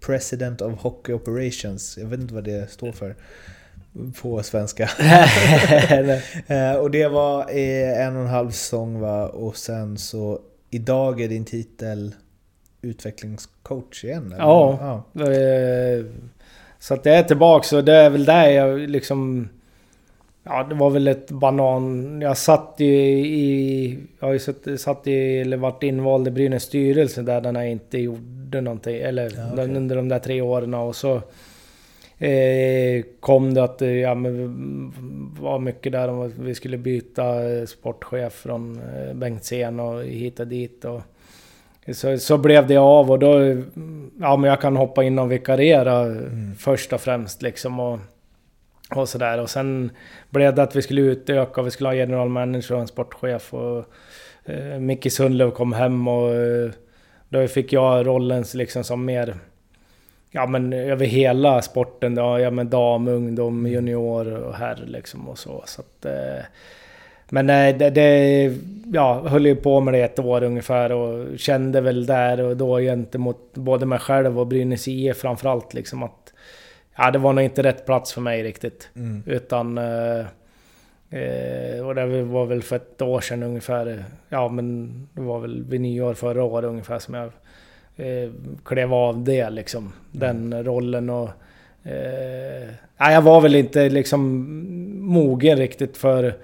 President 0.00 0.60
of 0.62 0.80
Hockey 0.80 1.12
Operations. 1.12 1.98
Jag 1.98 2.06
vet 2.06 2.20
inte 2.20 2.34
vad 2.34 2.44
det 2.44 2.70
står 2.70 2.92
för 2.92 3.16
på 4.22 4.42
svenska. 4.42 4.90
eh, 6.46 6.74
och 6.74 6.90
det 6.90 7.08
var 7.08 7.40
eh, 7.50 8.06
en 8.06 8.16
och 8.16 8.22
en 8.22 8.28
halv 8.28 8.50
säsong 8.50 9.00
va? 9.00 9.28
Och 9.28 9.56
sen 9.56 9.98
så 9.98 10.38
idag 10.70 11.20
är 11.20 11.28
din 11.28 11.44
titel 11.44 12.14
utvecklingscoach 12.82 14.04
igen? 14.04 14.32
eller? 14.32 14.44
Ja. 14.44 15.04
Eh, 15.14 16.04
Så 16.84 16.94
att 16.94 17.06
jag 17.06 17.18
är 17.18 17.22
tillbaka 17.22 17.76
och 17.76 17.84
det 17.84 17.92
är 17.92 18.10
väl 18.10 18.24
där 18.24 18.48
jag 18.48 18.78
liksom... 18.78 19.48
Ja, 20.42 20.66
det 20.68 20.74
var 20.74 20.90
väl 20.90 21.08
ett 21.08 21.30
banan... 21.30 22.20
Jag 22.20 22.36
satt 22.36 22.74
ju 22.78 22.94
i... 23.18 23.98
Jag 24.20 24.26
har 24.26 24.32
ju 24.32 24.38
satt, 24.38 24.80
satt 24.80 25.06
i, 25.06 25.38
eller 25.38 25.56
varit 25.56 25.82
invald 25.82 26.28
i 26.28 26.30
Brynäs 26.30 26.62
styrelse 26.62 27.22
där 27.22 27.40
den 27.40 27.54
jag 27.54 27.70
inte 27.70 27.98
gjorde 27.98 28.60
någonting. 28.60 28.96
Eller 28.96 29.32
Ja, 29.36 29.56
den, 29.56 29.76
under 29.76 29.96
de 29.96 30.08
där 30.08 30.18
tre 30.18 30.40
åren 30.40 30.74
och 30.74 30.96
så... 30.96 31.14
Eh, 32.18 33.04
kom 33.20 33.54
det 33.54 33.64
att 33.64 33.78
det 33.78 33.94
ja, 33.94 34.14
men, 34.14 34.92
var 35.40 35.58
mycket 35.58 35.92
där 35.92 36.08
om 36.08 36.20
att 36.20 36.38
vi 36.38 36.54
skulle 36.54 36.78
byta 36.78 37.50
eh, 37.50 37.64
sportchef 37.66 38.32
från 38.32 38.80
eh, 38.80 39.14
Bengtzén 39.14 39.80
och 39.80 40.02
hit 40.02 40.40
och 40.40 40.46
dit. 40.46 40.84
Och, 40.84 41.02
så, 41.92 42.18
så 42.18 42.38
blev 42.38 42.66
det 42.66 42.76
av 42.76 43.10
och 43.10 43.18
då... 43.18 43.62
Ja 44.20 44.36
men 44.36 44.50
jag 44.50 44.60
kan 44.60 44.76
hoppa 44.76 45.04
in 45.04 45.18
och 45.18 45.32
vikariera 45.32 46.16
först 46.58 46.92
och 46.92 47.00
främst 47.00 47.42
liksom 47.42 47.80
och... 47.80 47.98
Och 48.94 49.08
sådär. 49.08 49.40
Och 49.40 49.50
sen 49.50 49.90
blev 50.30 50.54
det 50.54 50.62
att 50.62 50.76
vi 50.76 50.82
skulle 50.82 51.00
utöka 51.00 51.60
och 51.60 51.66
vi 51.66 51.70
skulle 51.70 51.88
ha 51.88 51.94
general 51.94 52.28
manager 52.28 52.74
och 52.74 52.80
en 52.80 52.86
sportchef 52.86 53.54
och... 53.54 53.84
Eh, 54.44 54.78
Micke 54.78 55.12
Sundlöv 55.12 55.50
kom 55.50 55.72
hem 55.72 56.08
och... 56.08 56.34
Eh, 56.34 56.70
då 57.28 57.48
fick 57.48 57.72
jag 57.72 58.06
rollen 58.06 58.44
liksom 58.54 58.84
som 58.84 59.04
mer... 59.04 59.34
Ja 60.30 60.46
men 60.46 60.72
över 60.72 61.06
hela 61.06 61.62
sporten. 61.62 62.14
Då, 62.14 62.38
ja 62.38 62.50
men 62.50 62.70
dam, 62.70 63.08
ungdom, 63.08 63.66
junior 63.66 64.34
och 64.34 64.54
herr 64.54 64.84
liksom 64.86 65.28
och 65.28 65.38
så. 65.38 65.62
så 65.66 65.80
att, 65.80 66.04
eh, 66.04 66.44
men 67.28 67.46
nej, 67.46 67.72
det, 67.72 67.90
det... 67.90 68.52
Ja, 68.92 69.28
höll 69.28 69.46
ju 69.46 69.56
på 69.56 69.80
med 69.80 69.94
det 69.94 70.00
ett 70.00 70.18
år 70.18 70.42
ungefär 70.42 70.92
och 70.92 71.38
kände 71.38 71.80
väl 71.80 72.06
där 72.06 72.40
och 72.40 72.56
då 72.56 72.78
gentemot 72.78 73.52
både 73.54 73.86
mig 73.86 73.98
själv 73.98 74.40
och 74.40 74.46
Brynäs 74.46 74.88
IF 74.88 75.16
framförallt 75.16 75.74
liksom 75.74 76.02
att... 76.02 76.32
Ja, 76.96 77.10
det 77.10 77.18
var 77.18 77.32
nog 77.32 77.44
inte 77.44 77.62
rätt 77.62 77.86
plats 77.86 78.12
för 78.12 78.20
mig 78.20 78.42
riktigt. 78.42 78.90
Mm. 78.96 79.22
Utan... 79.26 79.78
Eh, 79.78 80.18
eh, 81.10 81.86
och 81.86 81.94
det 81.94 82.22
var 82.22 82.46
väl 82.46 82.62
för 82.62 82.76
ett 82.76 83.02
år 83.02 83.20
sedan 83.20 83.42
ungefär. 83.42 84.04
Ja, 84.28 84.48
men 84.48 84.92
det 85.12 85.20
var 85.20 85.40
väl 85.40 85.64
vid 85.64 85.80
nyår 85.80 86.14
förra 86.14 86.44
året 86.44 86.68
ungefär 86.68 86.98
som 86.98 87.14
jag 87.14 87.30
eh, 87.96 88.30
klev 88.64 88.94
av 88.94 89.24
det 89.24 89.50
liksom. 89.50 89.92
Den 90.12 90.64
rollen 90.64 91.10
och... 91.10 91.28
Eh, 91.82 92.68
jag 92.98 93.22
var 93.22 93.40
väl 93.40 93.54
inte 93.54 93.88
liksom 93.88 94.48
mogen 95.00 95.58
riktigt 95.58 95.96
för... 95.96 96.34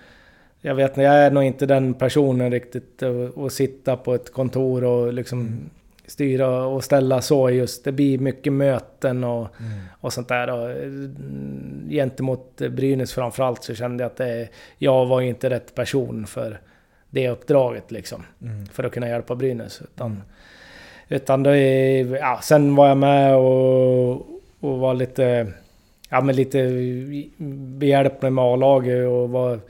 Jag 0.61 0.75
vet 0.75 0.91
inte, 0.91 1.03
jag 1.03 1.15
är 1.15 1.31
nog 1.31 1.43
inte 1.43 1.67
den 1.67 1.95
personen 1.95 2.51
riktigt 2.51 3.03
att 3.37 3.53
sitta 3.53 3.97
på 3.97 4.15
ett 4.15 4.33
kontor 4.33 4.85
och 4.85 5.13
liksom 5.13 5.71
styra 6.07 6.67
och 6.67 6.85
ställa 6.85 7.23
så 7.23 7.51
just. 7.51 7.85
Det 7.85 7.93
blir 7.93 8.19
mycket 8.19 8.53
möten 8.53 9.25
och, 9.25 9.49
och 10.01 10.13
sånt 10.13 10.29
där. 10.29 10.51
Och, 10.51 10.71
mm, 10.71 11.87
gentemot 11.91 12.57
Brynäs 12.57 13.13
framförallt 13.13 13.65
så 13.65 13.75
kände 13.75 14.05
jag 14.05 14.11
att 14.11 14.17
det, 14.17 14.49
jag 14.79 15.07
var 15.07 15.21
inte 15.21 15.51
rätt 15.51 15.75
person 15.75 16.27
för 16.27 16.61
det 17.11 17.29
uppdraget 17.29 17.91
liksom. 17.91 18.25
För 18.73 18.85
att 18.85 18.93
kunna 18.93 19.09
hjälpa 19.09 19.35
Brynäs. 19.35 19.83
Utan, 19.83 20.23
utan 21.09 21.43
det, 21.43 22.01
ja, 22.01 22.41
sen 22.43 22.75
var 22.77 22.89
jag 22.89 22.97
med 22.97 23.37
och, 23.37 24.11
och 24.61 24.79
var 24.79 24.95
lite... 24.95 25.53
Ja 26.13 26.21
men 26.21 26.37
lite 26.37 26.71
behjälplig 27.79 28.33
med 28.33 28.45
A-laget 28.45 29.09
och 29.09 29.31
var 29.31 29.61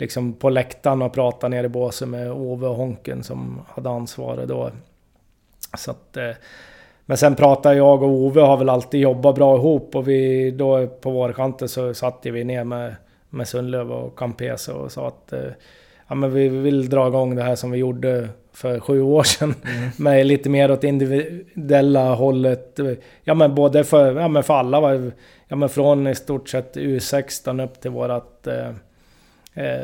liksom 0.00 0.32
på 0.32 0.50
läktaren 0.50 1.02
och 1.02 1.12
pratade 1.12 1.56
nere 1.56 1.66
i 1.66 1.68
båsen 1.68 2.10
med 2.10 2.32
Ove 2.32 2.66
och 2.66 2.76
Honken 2.76 3.22
som 3.22 3.60
hade 3.68 3.90
ansvaret 3.90 4.48
då. 4.48 4.70
Så 5.78 5.90
att, 5.90 6.16
eh, 6.16 6.30
men 7.06 7.16
sen 7.16 7.34
pratar 7.36 7.72
jag 7.72 8.02
och 8.02 8.08
Ove 8.08 8.40
har 8.40 8.56
väl 8.56 8.68
alltid 8.68 9.00
jobbat 9.00 9.34
bra 9.34 9.56
ihop 9.56 9.96
och 9.96 10.08
vi 10.08 10.50
då 10.50 10.86
på 10.86 11.10
vårkanten 11.10 11.68
så 11.68 11.94
satte 11.94 12.30
vi 12.30 12.44
ner 12.44 12.64
med, 12.64 12.94
med 13.28 13.48
Sundlöv 13.48 13.92
och 13.92 14.18
Campese 14.18 14.72
och 14.72 14.92
sa 14.92 15.08
att 15.08 15.32
eh, 15.32 15.50
ja, 16.08 16.14
men 16.14 16.34
vi 16.34 16.48
vill 16.48 16.88
dra 16.88 17.08
igång 17.08 17.34
det 17.34 17.42
här 17.42 17.54
som 17.54 17.70
vi 17.70 17.78
gjorde 17.78 18.28
för 18.52 18.80
sju 18.80 19.02
år 19.02 19.22
sedan. 19.22 19.54
Med 19.96 20.26
lite 20.26 20.48
mer 20.48 20.70
åt 20.70 20.84
individuella 20.84 22.14
hållet. 22.14 22.78
Ja 23.24 23.34
men 23.34 23.54
både 23.54 23.84
för, 23.84 24.20
ja, 24.20 24.28
men 24.28 24.42
för 24.42 24.54
alla. 24.54 25.10
Ja 25.48 25.56
men 25.56 25.68
från 25.68 26.06
i 26.06 26.14
stort 26.14 26.48
sett 26.48 26.76
U16 26.76 27.64
upp 27.64 27.80
till 27.80 27.90
vårat 27.90 28.46
eh, 28.46 28.70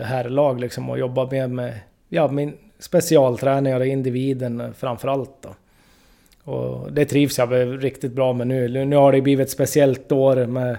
herrlag 0.02 0.60
liksom 0.60 0.90
och 0.90 0.98
jobba 0.98 1.26
med, 1.30 1.50
med 1.50 1.80
ja, 2.08 2.28
min 2.28 2.52
specialträningar 2.78 3.80
och 3.80 3.86
individen 3.86 4.74
framförallt 4.74 5.42
då. 5.42 5.54
Och 6.52 6.92
det 6.92 7.04
trivs 7.04 7.38
jag 7.38 7.46
väl 7.46 7.80
riktigt 7.80 8.12
bra 8.12 8.32
med 8.32 8.46
nu. 8.46 8.84
Nu 8.84 8.96
har 8.96 9.12
det 9.12 9.20
blivit 9.20 9.46
ett 9.46 9.52
speciellt 9.52 10.12
år 10.12 10.46
med 10.46 10.78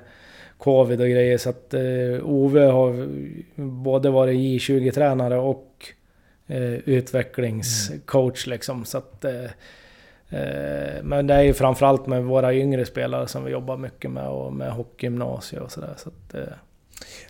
Covid 0.58 1.02
och 1.02 1.08
grejer 1.08 1.38
så 1.38 1.50
att 1.50 1.74
eh, 1.74 1.82
Ove 2.24 2.66
har 2.66 3.08
både 3.56 4.10
varit 4.10 4.36
J20-tränare 4.36 5.38
och 5.38 5.86
eh, 6.48 6.74
utvecklingscoach 6.74 8.48
liksom. 8.48 8.86
Så 8.86 8.98
att, 8.98 9.26
eh, 9.26 9.44
eh, 10.30 11.04
men 11.04 11.28
det 11.28 11.34
är 11.34 11.42
ju 11.42 11.54
framförallt 11.54 12.08
med 12.08 12.24
våra 12.24 12.54
yngre 12.54 12.86
spelare 12.86 13.28
som 13.28 13.44
vi 13.44 13.52
jobbar 13.52 13.78
mycket 13.78 14.12
med 14.12 14.28
och 14.28 14.54
med 14.54 14.72
hockeygymnasiet 14.72 15.62
och 15.62 15.72
sådär. 15.72 15.94
Så 15.98 16.10
att, 16.10 16.34
eh, 16.34 16.54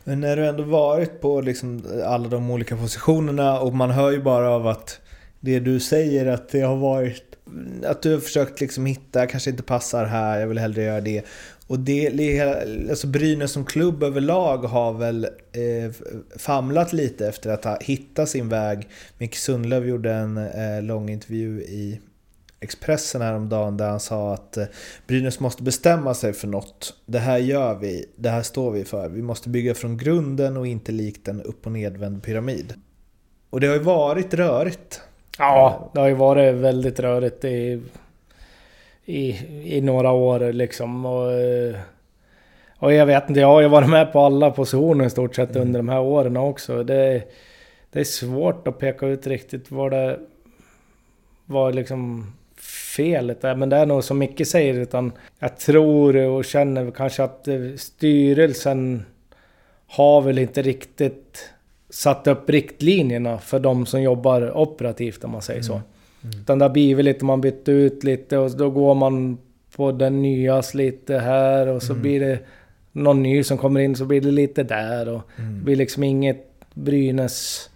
men 0.03 0.19
när 0.19 0.37
du 0.37 0.47
ändå 0.47 0.63
varit 0.63 1.21
på 1.21 1.41
liksom 1.41 1.83
alla 2.05 2.27
de 2.27 2.51
olika 2.51 2.77
positionerna 2.77 3.59
och 3.59 3.73
man 3.73 3.91
hör 3.91 4.11
ju 4.11 4.21
bara 4.21 4.49
av 4.49 4.67
att 4.67 4.99
det 5.39 5.59
du 5.59 5.79
säger 5.79 6.25
att 6.25 6.49
det 6.49 6.61
har 6.61 6.75
varit 6.75 7.23
att 7.85 8.01
du 8.01 8.13
har 8.13 8.19
försökt 8.19 8.61
liksom 8.61 8.85
hitta, 8.85 9.27
kanske 9.27 9.49
inte 9.49 9.63
passar 9.63 10.05
här, 10.05 10.39
jag 10.39 10.47
vill 10.47 10.59
hellre 10.59 10.83
göra 10.83 11.01
det. 11.01 11.25
Och 11.67 11.79
det, 11.79 12.41
alltså 12.89 13.07
Brynäs 13.07 13.51
som 13.51 13.65
klubb 13.65 14.03
överlag 14.03 14.57
har 14.57 14.93
väl 14.93 15.25
eh, 15.51 15.91
famlat 16.37 16.93
lite 16.93 17.27
efter 17.27 17.49
att 17.49 17.63
ha 17.63 17.77
hittat 17.81 18.29
sin 18.29 18.49
väg. 18.49 18.87
Micke 19.17 19.35
Sundlöv 19.35 19.87
gjorde 19.87 20.13
en 20.13 20.37
eh, 20.37 20.81
lång 20.83 21.09
intervju 21.09 21.61
i 21.61 21.99
Expressen 22.59 23.21
häromdagen 23.21 23.77
där 23.77 23.89
han 23.89 23.99
sa 23.99 24.33
att 24.33 24.57
eh, 24.57 24.65
Brynäs 25.07 25.39
måste 25.39 25.63
bestämma 25.63 26.13
sig 26.13 26.33
för 26.33 26.47
något. 26.47 26.93
Det 27.05 27.19
här 27.19 27.37
gör 27.37 27.75
vi, 27.75 28.05
det 28.15 28.29
här 28.29 28.41
står 28.41 28.71
vi 28.71 28.85
för. 28.85 29.09
Vi 29.09 29.21
måste 29.21 29.49
bygga 29.49 29.73
från 29.73 29.97
grunden 29.97 30.57
och 30.57 30.67
inte 30.67 30.91
likt 30.91 31.27
en 31.27 31.41
upp 31.41 31.65
och 31.65 31.71
nedvänd 31.71 32.23
pyramid. 32.23 32.73
Och 33.49 33.59
det 33.59 33.67
har 33.67 33.73
ju 33.73 33.81
varit 33.81 34.33
rörigt. 34.33 35.01
Ja, 35.37 35.89
det 35.93 35.99
har 35.99 36.07
ju 36.07 36.13
varit 36.13 36.55
väldigt 36.55 36.99
rörigt 36.99 37.45
i, 37.45 37.81
i, 39.05 39.29
i 39.77 39.81
några 39.81 40.11
år 40.11 40.53
liksom. 40.53 41.05
Och, 41.05 41.31
eh, 41.31 41.75
och 42.79 42.93
jag 42.93 43.05
vet 43.05 43.29
inte, 43.29 43.39
jag 43.39 43.47
har 43.47 43.61
ju 43.61 43.67
varit 43.67 43.89
med 43.89 44.13
på 44.13 44.19
alla 44.19 44.51
positioner 44.51 45.05
i 45.05 45.09
stort 45.09 45.35
sett 45.35 45.55
under 45.55 45.79
de 45.79 45.89
här 45.89 46.01
åren 46.01 46.37
också. 46.37 46.83
Det, 46.83 47.23
det 47.91 47.99
är 47.99 48.03
svårt 48.03 48.67
att 48.67 48.79
peka 48.79 49.07
ut 49.07 49.27
riktigt 49.27 49.71
vad 49.71 49.91
det 49.91 50.19
var 51.45 51.73
liksom 51.73 52.33
felet 52.97 53.43
är. 53.43 53.55
Men 53.55 53.69
det 53.69 53.75
är 53.75 53.85
nog 53.85 54.03
som 54.03 54.17
Micke 54.17 54.47
säger, 54.47 54.73
utan 54.73 55.11
jag 55.39 55.57
tror 55.57 56.15
och 56.15 56.45
känner 56.45 56.91
kanske 56.91 57.23
att 57.23 57.47
eh, 57.47 57.55
styrelsen 57.77 59.05
har 59.87 60.21
väl 60.21 60.37
inte 60.37 60.61
riktigt 60.61 61.49
satt 61.89 62.27
upp 62.27 62.49
riktlinjerna 62.49 63.37
för 63.37 63.59
de 63.59 63.85
som 63.85 64.01
jobbar 64.01 64.57
operativt 64.57 65.23
om 65.23 65.31
man 65.31 65.41
säger 65.41 65.61
så. 65.61 65.81
Utan 66.41 66.59
det 66.59 66.65
har 66.65 66.69
blivit 66.69 67.05
lite, 67.05 67.25
man 67.25 67.41
bytt 67.41 67.69
ut 67.69 68.03
lite 68.03 68.37
och 68.37 68.57
då 68.57 68.69
går 68.69 68.95
man 68.95 69.37
på 69.75 69.91
den 69.91 70.21
nyas 70.21 70.73
lite 70.73 71.17
här 71.17 71.67
och 71.67 71.83
så 71.83 71.93
blir 71.93 72.19
det 72.19 72.39
någon 72.91 73.23
ny 73.23 73.43
som 73.43 73.57
kommer 73.57 73.79
in 73.79 73.95
så 73.95 74.05
blir 74.05 74.21
det 74.21 74.31
lite 74.31 74.63
där 74.63 75.09
och 75.09 75.21
det 75.35 75.63
blir 75.63 75.75
liksom 75.75 76.03
inget 76.03 76.47
Brynäs... 76.73 77.69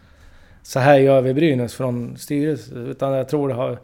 Så 0.63 0.79
här 0.79 0.97
gör 0.97 1.21
vi 1.21 1.33
Brynäs 1.33 1.73
från 1.73 2.17
styrelsen. 2.17 2.87
Utan 2.87 3.13
jag 3.13 3.29
tror 3.29 3.47
det 3.47 3.53
har... 3.53 3.79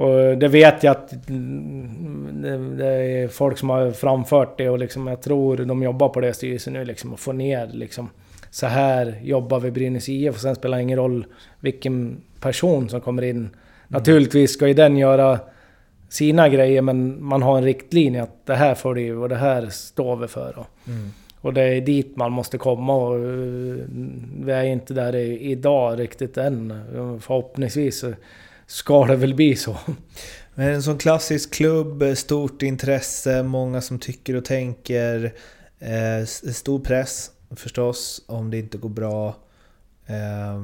Och 0.00 0.38
det 0.38 0.48
vet 0.48 0.82
jag 0.82 0.90
att 0.90 1.28
mm, 1.28 2.76
det, 2.78 2.86
är 2.86 3.28
folk 3.28 3.58
som 3.58 3.70
har 3.70 3.90
framfört 3.90 4.58
det 4.58 4.68
och 4.68 4.78
liksom 4.78 5.06
jag 5.06 5.22
tror 5.22 5.56
de 5.56 5.82
jobbar 5.82 6.08
på 6.08 6.20
det 6.20 6.34
styrelsen 6.34 6.72
nu 6.72 6.84
liksom 6.84 7.14
att 7.14 7.20
få 7.20 7.32
ner 7.32 7.66
liksom 7.72 8.10
så 8.50 8.66
här 8.66 9.20
jobbar 9.22 9.60
vi 9.60 9.70
Brynäs 9.70 10.08
IF 10.08 10.34
och 10.34 10.40
sen 10.40 10.54
spelar 10.54 10.76
det 10.76 10.82
ingen 10.82 10.98
roll 10.98 11.26
vilken 11.60 12.20
person 12.40 12.88
som 12.88 13.00
kommer 13.00 13.22
in. 13.22 13.50
Naturligtvis 13.88 14.52
ska 14.52 14.68
ju 14.68 14.74
den 14.74 14.96
göra 14.96 15.38
sina 16.08 16.48
grejer 16.48 16.82
men 16.82 17.24
man 17.24 17.42
har 17.42 17.58
en 17.58 17.64
riktlinje 17.64 18.22
att 18.22 18.46
det 18.46 18.54
här 18.54 18.74
får 18.74 18.94
du 18.94 19.16
och 19.16 19.28
det 19.28 19.36
här 19.36 19.66
står 19.66 20.16
vi 20.16 20.28
för. 20.28 20.58
Och, 20.58 20.66
och 21.40 21.54
det 21.54 21.62
är 21.62 21.80
dit 21.80 22.16
man 22.16 22.32
måste 22.32 22.58
komma 22.58 22.94
och 22.94 23.14
eh, 23.14 23.84
vi 24.44 24.52
är 24.52 24.64
inte 24.64 24.94
där 24.94 25.16
idag 25.16 26.00
riktigt 26.00 26.36
än. 26.36 26.82
Förhoppningsvis 27.20 28.04
ska 28.70 29.04
det 29.04 29.16
väl 29.16 29.34
bli 29.34 29.56
så. 29.56 29.76
Men 30.54 30.68
en 30.68 30.82
sån 30.82 30.98
klassisk 30.98 31.54
klubb, 31.54 32.02
eh, 32.02 32.14
stort 32.14 32.62
intresse, 32.62 33.42
många 33.42 33.80
som 33.80 33.98
tycker 33.98 34.36
och 34.36 34.44
tänker. 34.44 35.34
Eh, 35.78 36.24
stor 36.52 36.80
press 36.80 37.30
förstås 37.56 38.22
om 38.26 38.50
det 38.50 38.58
inte 38.58 38.78
går 38.78 38.88
bra. 38.88 39.36
Eh, 40.06 40.60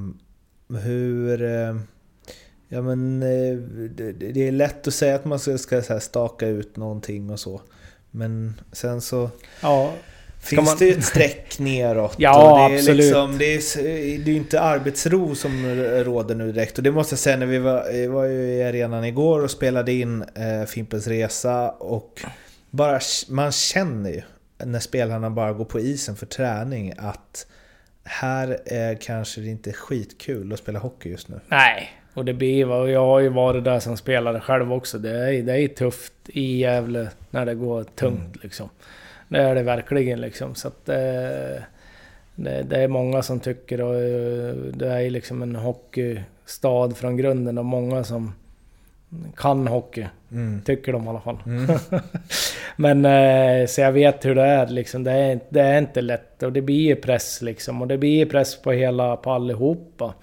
hur... 0.78 1.42
Eh, 1.42 1.76
ja 2.68 2.82
men 2.82 3.22
eh, 3.22 3.56
det, 3.90 4.12
det 4.12 4.48
är 4.48 4.52
lätt 4.52 4.86
att 4.86 4.94
säga 4.94 5.14
att 5.14 5.24
man 5.24 5.38
ska, 5.38 5.58
ska 5.58 6.00
staka 6.00 6.46
ut 6.46 6.76
någonting 6.76 7.30
och 7.30 7.40
så. 7.40 7.60
Men 8.10 8.60
sen 8.72 9.00
så 9.00 9.30
Ja, 9.60 9.94
finns 10.46 10.68
man- 10.68 10.76
det 10.78 10.88
ett 10.90 11.04
streck 11.04 11.58
neråt. 11.58 12.14
Ja, 12.18 12.68
det 12.68 12.74
är 12.74 12.78
absolut. 12.78 13.04
Liksom, 13.04 13.38
det, 13.38 13.54
är, 13.54 14.24
det 14.24 14.30
är 14.30 14.36
inte 14.36 14.60
arbetsro 14.60 15.34
som 15.34 15.66
råder 16.04 16.34
nu 16.34 16.52
direkt. 16.52 16.78
Och 16.78 16.84
det 16.84 16.90
måste 16.90 17.12
jag 17.12 17.18
säga 17.20 17.36
när 17.36 17.46
vi 17.46 17.58
var, 17.58 17.92
vi 17.92 18.06
var 18.06 18.24
ju 18.24 18.54
i 18.54 18.62
arenan 18.62 19.04
igår 19.04 19.42
och 19.42 19.50
spelade 19.50 19.92
in 19.92 20.22
eh, 20.22 20.66
Fimpens 20.66 21.06
Resa. 21.06 21.70
Och 21.70 22.20
bara, 22.70 23.00
man 23.28 23.52
känner 23.52 24.10
ju 24.10 24.22
när 24.64 24.80
spelarna 24.80 25.30
bara 25.30 25.52
går 25.52 25.64
på 25.64 25.80
isen 25.80 26.16
för 26.16 26.26
träning 26.26 26.92
att 26.98 27.46
här 28.04 28.58
är 28.66 28.94
kanske 28.94 29.40
det 29.40 29.48
inte 29.48 29.72
skitkul 29.72 30.52
att 30.52 30.58
spela 30.58 30.78
hockey 30.78 31.08
just 31.08 31.28
nu. 31.28 31.40
Nej, 31.48 31.90
och 32.14 32.24
det 32.24 32.34
blir 32.34 32.70
och 32.70 32.90
jag 32.90 33.06
har 33.06 33.20
ju 33.20 33.28
varit 33.28 33.64
där 33.64 33.80
som 33.80 33.96
spelare 33.96 34.40
själv 34.40 34.72
också. 34.72 34.98
Det 34.98 35.10
är, 35.10 35.42
det 35.42 35.60
är 35.60 35.68
tufft 35.68 36.12
i 36.26 36.56
Gävle 36.58 37.08
när 37.30 37.46
det 37.46 37.54
går 37.54 37.84
tungt 37.84 38.42
liksom. 38.42 38.68
Det 39.28 39.38
är 39.38 39.54
det 39.54 39.62
verkligen 39.62 40.20
liksom. 40.20 40.54
Så 40.54 40.68
att 40.68 40.88
eh, 40.88 41.62
det, 42.34 42.62
det 42.62 42.76
är 42.76 42.88
många 42.88 43.22
som 43.22 43.40
tycker 43.40 43.80
och 43.80 43.94
eh, 43.94 44.54
det 44.54 44.88
är 44.88 45.10
liksom 45.10 45.42
en 45.42 45.56
hockeystad 45.56 46.90
från 46.96 47.16
grunden 47.16 47.58
och 47.58 47.64
många 47.64 48.04
som 48.04 48.32
kan 49.36 49.66
hockey. 49.66 50.06
Mm. 50.30 50.62
Tycker 50.64 50.92
de 50.92 51.04
i 51.04 51.08
alla 51.08 51.20
fall. 51.20 51.38
Men 52.76 53.04
eh, 53.04 53.66
så 53.66 53.80
jag 53.80 53.92
vet 53.92 54.24
hur 54.24 54.34
det 54.34 54.42
är 54.42 54.66
liksom. 54.66 55.04
Det 55.04 55.12
är, 55.12 55.40
det 55.48 55.60
är 55.60 55.78
inte 55.78 56.00
lätt 56.00 56.42
och 56.42 56.52
det 56.52 56.62
blir 56.62 56.80
ju 56.80 56.96
press 56.96 57.42
liksom. 57.42 57.82
Och 57.82 57.88
det 57.88 57.98
blir 57.98 58.18
ju 58.18 58.26
press 58.26 58.62
på 58.62 58.72
hela, 58.72 59.16
på 59.16 59.30
allihopa. 59.30 60.14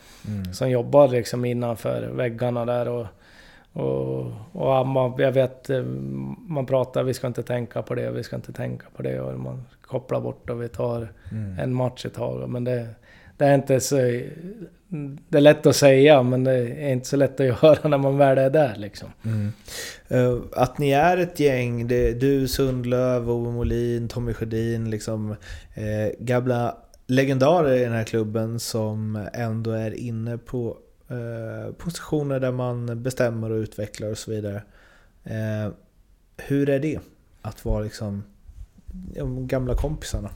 Som 0.54 0.70
jobbar 0.70 1.08
liksom 1.08 1.46
innanför 1.46 2.02
väggarna 2.02 2.66
där 2.66 2.88
och... 2.88 3.08
Och, 3.74 4.26
och 4.52 4.88
man, 4.88 5.14
jag 5.18 5.32
vet, 5.32 5.70
eh, 5.70 5.84
man 6.48 6.66
pratar, 6.66 7.04
vi 7.04 7.14
ska 7.14 7.28
inte 7.28 7.44
tänka 7.44 7.82
på 7.82 7.96
det, 7.96 8.12
vi 8.12 8.24
ska 8.24 8.36
inte 8.36 8.54
tänka 8.54 8.86
på 8.96 9.02
det. 9.04 9.22
Och 9.22 9.40
man 9.40 9.64
kopplar 9.82 10.22
bort 10.22 10.50
och 10.50 10.62
vi 10.62 10.68
tar 10.68 11.08
en 11.60 11.74
match 11.74 12.06
ett 12.06 12.14
tag. 12.14 12.50
Men 12.50 12.64
det, 12.64 12.88
det 13.38 13.46
är 13.46 13.56
inte 13.56 13.80
så... 13.80 13.96
Det 15.30 15.38
är 15.38 15.42
lätt 15.42 15.66
att 15.66 15.76
säga, 15.76 16.24
men 16.24 16.44
det 16.44 16.54
är 16.54 16.90
inte 16.92 17.08
så 17.08 17.18
lätt 17.18 17.40
att 17.40 17.46
göra 17.64 17.90
när 17.90 17.98
man 17.98 18.18
väl 18.18 18.38
är 18.38 18.50
där 18.50 18.76
liksom. 18.78 19.10
Eh, 20.08 20.38
Att 20.56 20.78
ni 20.78 20.92
är 20.92 21.18
ett 21.18 21.40
gäng, 21.40 21.88
det 21.88 22.10
är 22.10 22.14
du, 22.14 22.48
Sundlöv, 22.48 23.32
Ove 23.32 23.52
Molin, 23.52 24.08
Tommy 24.08 24.34
Sjödin, 24.34 24.90
liksom 24.90 25.32
eh, 25.74 26.12
gamla 26.20 26.78
legendarer 27.08 27.74
i 27.76 27.84
den 27.84 27.94
här 27.94 28.04
klubben 28.04 28.60
som 28.60 29.28
ändå 29.34 29.72
är 29.72 29.94
inne 30.00 30.38
på 30.38 30.78
Eh, 31.14 31.74
positioner 31.74 32.40
där 32.40 32.52
man 32.52 33.04
bestämmer 33.04 33.52
och 33.52 33.56
utvecklar 33.58 34.12
och 34.12 34.18
så 34.18 34.32
vidare. 34.32 34.62
Eh, 35.24 35.72
hur 36.38 36.70
är 36.70 36.80
det 36.80 37.00
att 37.42 37.66
vara 37.66 37.84
liksom 37.84 38.24
de 39.16 39.48
gamla 39.48 39.76
kompisarna? 39.76 40.30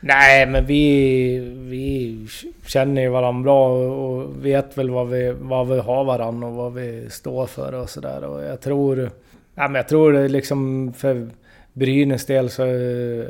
Nej, 0.00 0.46
men 0.46 0.66
vi, 0.66 1.38
vi 1.68 2.26
känner 2.66 3.02
ju 3.02 3.08
varandra 3.08 3.42
bra 3.42 3.68
och 3.68 4.46
vet 4.46 4.78
väl 4.78 4.90
vad 4.90 5.08
vi, 5.08 5.34
vad 5.40 5.68
vi 5.68 5.78
har 5.78 6.04
varandra 6.04 6.48
och 6.48 6.54
vad 6.54 6.74
vi 6.74 7.10
står 7.10 7.46
för 7.46 7.74
och 7.74 7.90
sådär. 7.90 8.24
Och 8.24 8.44
jag 8.44 8.60
tror... 8.60 9.10
Ja, 9.54 9.68
men 9.68 9.74
jag 9.74 9.88
tror 9.88 10.12
det 10.12 10.28
liksom 10.28 10.92
för 10.92 11.28
Brynäs 11.72 12.26
del 12.26 12.50
så 12.50 12.62
eh, 12.62 13.26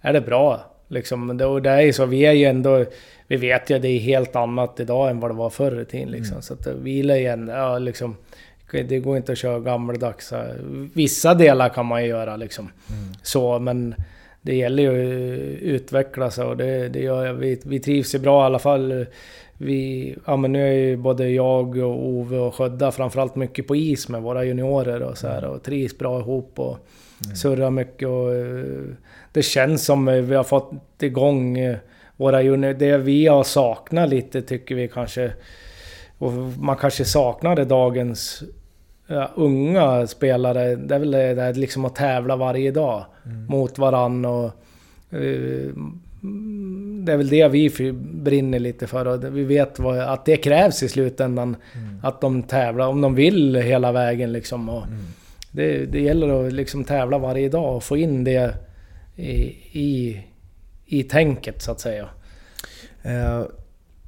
är 0.00 0.12
det 0.12 0.20
bra. 0.20 0.60
Liksom. 0.88 1.40
Och 1.40 1.62
det 1.62 1.70
är 1.70 1.80
ju 1.80 1.92
så, 1.92 2.06
vi 2.06 2.26
är 2.26 2.32
ju 2.32 2.44
ändå... 2.44 2.84
Vi 3.26 3.36
vet 3.36 3.70
ju 3.70 3.74
att 3.74 3.82
det 3.82 3.88
är 3.88 3.98
helt 3.98 4.36
annat 4.36 4.80
idag 4.80 5.10
än 5.10 5.20
vad 5.20 5.30
det 5.30 5.34
var 5.34 5.50
förr 5.50 5.80
i 5.80 5.84
tiden 5.84 6.10
liksom. 6.10 6.42
Så 6.42 6.54
att 6.54 6.66
vi 6.66 7.10
är 7.10 7.16
ju 7.16 7.26
ändå, 7.26 7.52
ja 7.52 7.78
liksom... 7.78 8.16
Det 8.70 8.98
går 8.98 9.16
inte 9.16 9.32
att 9.32 9.38
köra 9.38 9.60
gammaldags. 9.60 10.32
eh, 10.32 10.54
Vissa 10.94 11.34
delar 11.34 11.68
kan 11.68 11.86
man 11.86 12.02
ju 12.02 12.08
göra 12.08 12.36
liksom. 12.36 12.70
Så, 13.22 13.58
men 13.58 13.94
det 14.42 14.54
gäller 14.54 14.82
ju 14.82 14.88
att 15.56 15.62
utveckla 15.62 16.30
sig 16.30 16.44
och 16.44 16.56
det, 16.56 16.88
det 16.88 17.00
gör 17.00 17.26
jag. 17.26 17.34
Vi, 17.34 17.60
vi 17.64 17.80
trivs 17.80 18.14
ju 18.14 18.18
bra 18.18 18.42
i 18.42 18.46
alla 18.46 18.58
fall. 18.58 19.06
Vi, 19.58 20.16
ja 20.26 20.36
men 20.36 20.52
nu 20.52 20.68
är 20.68 20.72
ju 20.72 20.96
både 20.96 21.28
jag 21.28 21.76
och 21.76 22.06
Ove 22.06 22.38
och 22.38 22.54
Sködda 22.54 22.92
framförallt 22.92 23.36
mycket 23.36 23.66
på 23.66 23.76
is 23.76 24.08
med 24.08 24.22
våra 24.22 24.44
juniorer 24.44 25.02
och 25.02 25.18
så 25.18 25.28
här 25.28 25.44
och 25.44 25.62
trivs 25.62 25.98
bra 25.98 26.20
ihop 26.20 26.58
och 26.58 26.78
surrar 27.36 27.70
mycket 27.70 28.08
och 28.08 28.34
eh, 28.34 28.82
det 29.32 29.42
känns 29.42 29.84
som 29.84 30.08
eh, 30.08 30.14
vi 30.14 30.34
har 30.34 30.44
fått 30.44 30.72
igång 31.00 31.58
eh, 31.58 31.76
våra 32.16 32.42
juniorer. 32.42 32.74
Det 32.74 32.98
vi 32.98 33.26
har 33.26 33.44
saknat 33.44 34.08
lite 34.08 34.42
tycker 34.42 34.74
vi 34.74 34.88
kanske 34.88 35.32
och 36.18 36.32
man 36.58 36.76
kanske 36.76 37.04
saknade 37.04 37.64
dagens 37.64 38.42
ja, 39.06 39.30
unga 39.34 40.06
spelare. 40.06 40.76
Det 40.76 40.94
är 40.94 40.98
väl 40.98 41.10
det 41.10 41.34
där 41.34 41.54
liksom 41.54 41.84
att 41.84 41.94
tävla 41.94 42.36
varje 42.36 42.70
dag 42.70 43.04
mot 43.48 43.78
varann 43.78 44.24
och... 44.24 44.50
mm, 45.12 46.00
det 47.04 47.12
är 47.12 47.16
väl 47.16 47.28
det 47.28 47.48
vi 47.48 47.92
brinner 48.12 48.58
lite 48.58 48.86
för 48.86 49.06
och 49.06 49.36
vi 49.36 49.44
vet 49.44 49.78
vad, 49.78 49.98
att 49.98 50.24
det 50.24 50.36
krävs 50.36 50.82
i 50.82 50.88
slutändan. 50.88 51.56
Att 52.02 52.20
de 52.20 52.42
tävlar, 52.42 52.88
om 52.88 53.00
de 53.00 53.14
vill 53.14 53.56
hela 53.56 53.92
vägen 53.92 54.32
liksom. 54.32 54.68
Och 54.68 54.82
det, 55.50 55.86
det 55.86 56.00
gäller 56.00 56.46
att 56.46 56.52
liksom 56.52 56.84
tävla 56.84 57.18
varje 57.18 57.48
dag 57.48 57.76
och 57.76 57.82
få 57.82 57.96
in 57.96 58.24
det 58.24 58.54
i, 59.16 59.32
i, 59.72 60.20
i 60.86 61.02
tänket 61.02 61.62
så 61.62 61.72
att 61.72 61.80
säga. 61.80 62.08
Eh, 63.02 63.42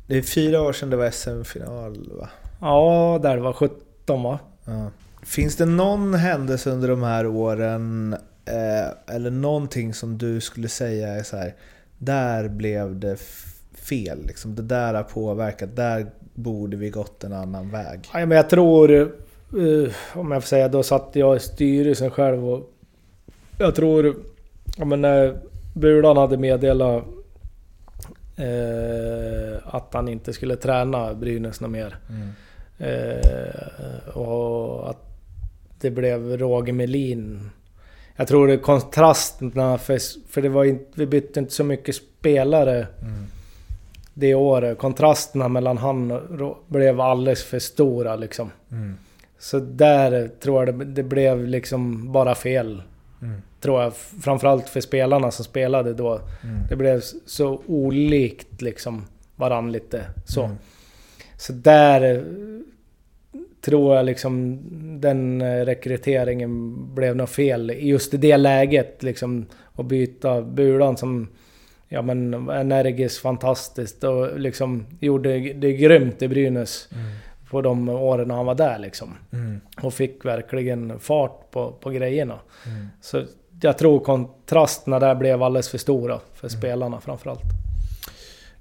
det 0.06 0.18
är 0.18 0.22
fyra 0.22 0.62
år 0.62 0.72
sedan 0.72 0.90
det 0.90 0.96
var 0.96 1.10
SM-final 1.10 2.10
va? 2.20 2.28
Ja, 2.60 3.20
där 3.22 3.36
var 3.36 3.52
17 3.52 4.22
va? 4.22 4.38
Ja. 4.64 4.90
Finns 5.22 5.56
det 5.56 5.66
någon 5.66 6.14
händelse 6.14 6.70
under 6.70 6.88
de 6.88 7.02
här 7.02 7.26
åren 7.26 8.16
eh, 8.44 9.14
eller 9.14 9.30
någonting 9.30 9.94
som 9.94 10.18
du 10.18 10.40
skulle 10.40 10.68
säga 10.68 11.08
är 11.08 11.22
så 11.22 11.36
här, 11.36 11.54
där 11.98 12.48
blev 12.48 12.98
det 12.98 13.16
fel, 13.74 14.26
liksom, 14.26 14.54
det 14.54 14.62
där 14.62 14.94
har 14.94 15.02
påverkat, 15.02 15.76
där 15.76 16.06
borde 16.34 16.76
vi 16.76 16.90
gått 16.90 17.24
en 17.24 17.32
annan 17.32 17.70
väg? 17.70 18.00
Ja, 18.12 18.26
men 18.26 18.36
jag 18.36 18.50
tror 18.50 18.90
eh, 18.92 19.90
om 20.14 20.32
jag 20.32 20.42
får 20.42 20.48
säga, 20.48 20.68
då 20.68 20.82
satt 20.82 21.10
jag 21.12 21.36
i 21.36 21.40
styrelsen 21.40 22.10
själv 22.10 22.48
och 22.48 22.72
jag 23.58 23.74
tror, 23.74 24.16
ja 24.76 24.84
men 24.84 25.00
när 25.00 25.40
Bulan 25.78 26.16
hade 26.16 26.36
meddelat 26.36 27.04
eh, 28.36 29.74
att 29.74 29.94
han 29.94 30.08
inte 30.08 30.32
skulle 30.32 30.56
träna 30.56 31.14
Brynäs 31.14 31.60
något 31.60 31.70
mer. 31.70 31.96
Eh, 32.78 34.16
och 34.16 34.90
att 34.90 35.04
det 35.80 35.90
blev 35.90 36.36
Roger 36.36 36.72
Melin. 36.72 37.50
Jag 38.16 38.28
tror 38.28 38.46
det 38.46 38.52
är 38.52 38.58
kontrasterna, 38.58 39.78
för, 39.78 39.98
för 40.28 40.42
det 40.42 40.48
var 40.48 40.64
inte, 40.64 40.90
vi 40.94 41.06
bytte 41.06 41.40
inte 41.40 41.52
så 41.52 41.64
mycket 41.64 41.94
spelare 41.94 42.86
det 44.14 44.34
året. 44.34 44.78
Kontrasterna 44.78 45.48
mellan 45.48 45.78
han 45.78 46.10
och 46.10 46.64
blev 46.66 47.00
alldeles 47.00 47.44
för 47.44 47.58
stora 47.58 48.16
liksom. 48.16 48.50
Så 49.38 49.58
där 49.58 50.28
tror 50.28 50.64
jag 50.64 50.78
det, 50.78 50.84
det 50.84 51.02
blev 51.02 51.46
liksom 51.46 52.12
bara 52.12 52.34
fel. 52.34 52.82
Tror 53.60 53.82
jag. 53.82 53.96
Framförallt 53.96 54.68
för 54.68 54.80
spelarna 54.80 55.30
som 55.30 55.44
spelade 55.44 55.94
då. 55.94 56.20
Det 56.68 56.76
blev 56.76 57.00
så 57.26 57.62
olikt 57.66 58.62
liksom 58.62 59.04
varann 59.36 59.72
lite 59.72 60.04
så. 60.24 60.50
Så 61.36 61.52
där 61.52 62.14
eh, 62.14 62.22
tror 63.60 63.96
jag 63.96 64.06
liksom 64.06 64.60
den 65.00 65.40
eh, 65.40 65.64
rekryteringen 65.64 66.74
blev 66.94 67.16
nog 67.16 67.28
fel. 67.28 67.72
Just 67.76 68.14
i 68.14 68.16
det 68.16 68.36
läget 68.36 69.02
liksom. 69.02 69.46
Att 69.74 69.86
byta 69.86 70.42
Bulan 70.42 70.96
som 70.96 71.28
ja 71.88 72.02
men 72.02 72.48
energiskt, 72.50 73.18
fantastiskt 73.18 74.04
och 74.04 74.40
liksom 74.40 74.86
gjorde 75.00 75.38
det 75.52 75.72
grymt 75.72 76.22
i 76.22 76.28
Brynäs. 76.28 76.88
På 77.50 77.62
de 77.62 77.88
åren 77.88 78.30
han 78.30 78.46
var 78.46 78.54
där 78.54 78.78
liksom. 78.78 79.14
Och 79.82 79.94
fick 79.94 80.24
verkligen 80.24 80.98
fart 81.00 81.50
på, 81.50 81.72
på 81.72 81.90
grejerna. 81.90 82.38
Så 83.00 83.24
jag 83.60 83.78
tror 83.78 84.00
kontrasterna 84.00 84.98
där 84.98 85.14
blev 85.14 85.42
alldeles 85.42 85.68
för 85.68 85.78
stora 85.78 86.20
för 86.34 86.48
spelarna 86.48 87.00
framförallt. 87.00 87.42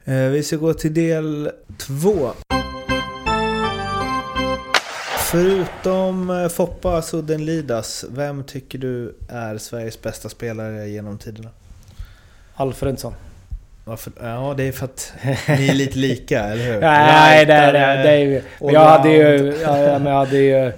Eh, 0.05 0.15
vi 0.15 0.43
ska 0.43 0.55
gå 0.55 0.73
till 0.73 0.93
del 0.93 1.51
två. 1.77 2.31
Förutom 5.31 6.29
eh, 6.29 6.47
Foppa 6.47 7.01
Sudden 7.01 7.45
Lidas, 7.45 8.05
vem 8.09 8.43
tycker 8.43 8.79
du 8.79 9.15
är 9.29 9.57
Sveriges 9.57 10.01
bästa 10.01 10.29
spelare 10.29 10.89
genom 10.89 11.17
tiderna? 11.17 11.49
Alfredsson. 12.55 13.13
Varför? 13.85 14.13
Ja, 14.21 14.53
det 14.57 14.63
är 14.63 14.71
för 14.71 14.85
att 14.85 15.13
ni 15.47 15.67
är 15.67 15.73
lite 15.73 15.97
lika, 15.97 16.43
eller 16.43 16.73
hur? 16.73 16.81
Nej, 16.81 17.45
det 17.45 17.53
är 17.53 17.73
det. 17.73 18.03
det 18.03 18.11
är 18.11 18.43
jag 18.59 18.85
hade 18.85 19.09
ju... 19.09 19.37
allround. 19.37 19.55
Ja, 19.63 19.77
ja, 19.77 19.99
men 19.99 20.13
jag 20.13 20.19
hade 20.19 20.37
ju... 20.37 20.71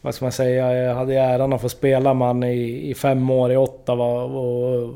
Vad 0.00 0.14
ska 0.14 0.24
man 0.24 0.32
säga? 0.32 0.74
Jag 0.74 0.94
hade 0.94 1.14
äran 1.14 1.52
att 1.52 1.60
få 1.60 1.68
spela 1.68 2.14
med 2.14 2.26
han 2.28 2.42
i, 2.44 2.90
i 2.90 2.94
fem 2.94 3.30
år 3.30 3.52
i 3.52 3.56
Ottawa 3.56 4.22
och 4.24 4.94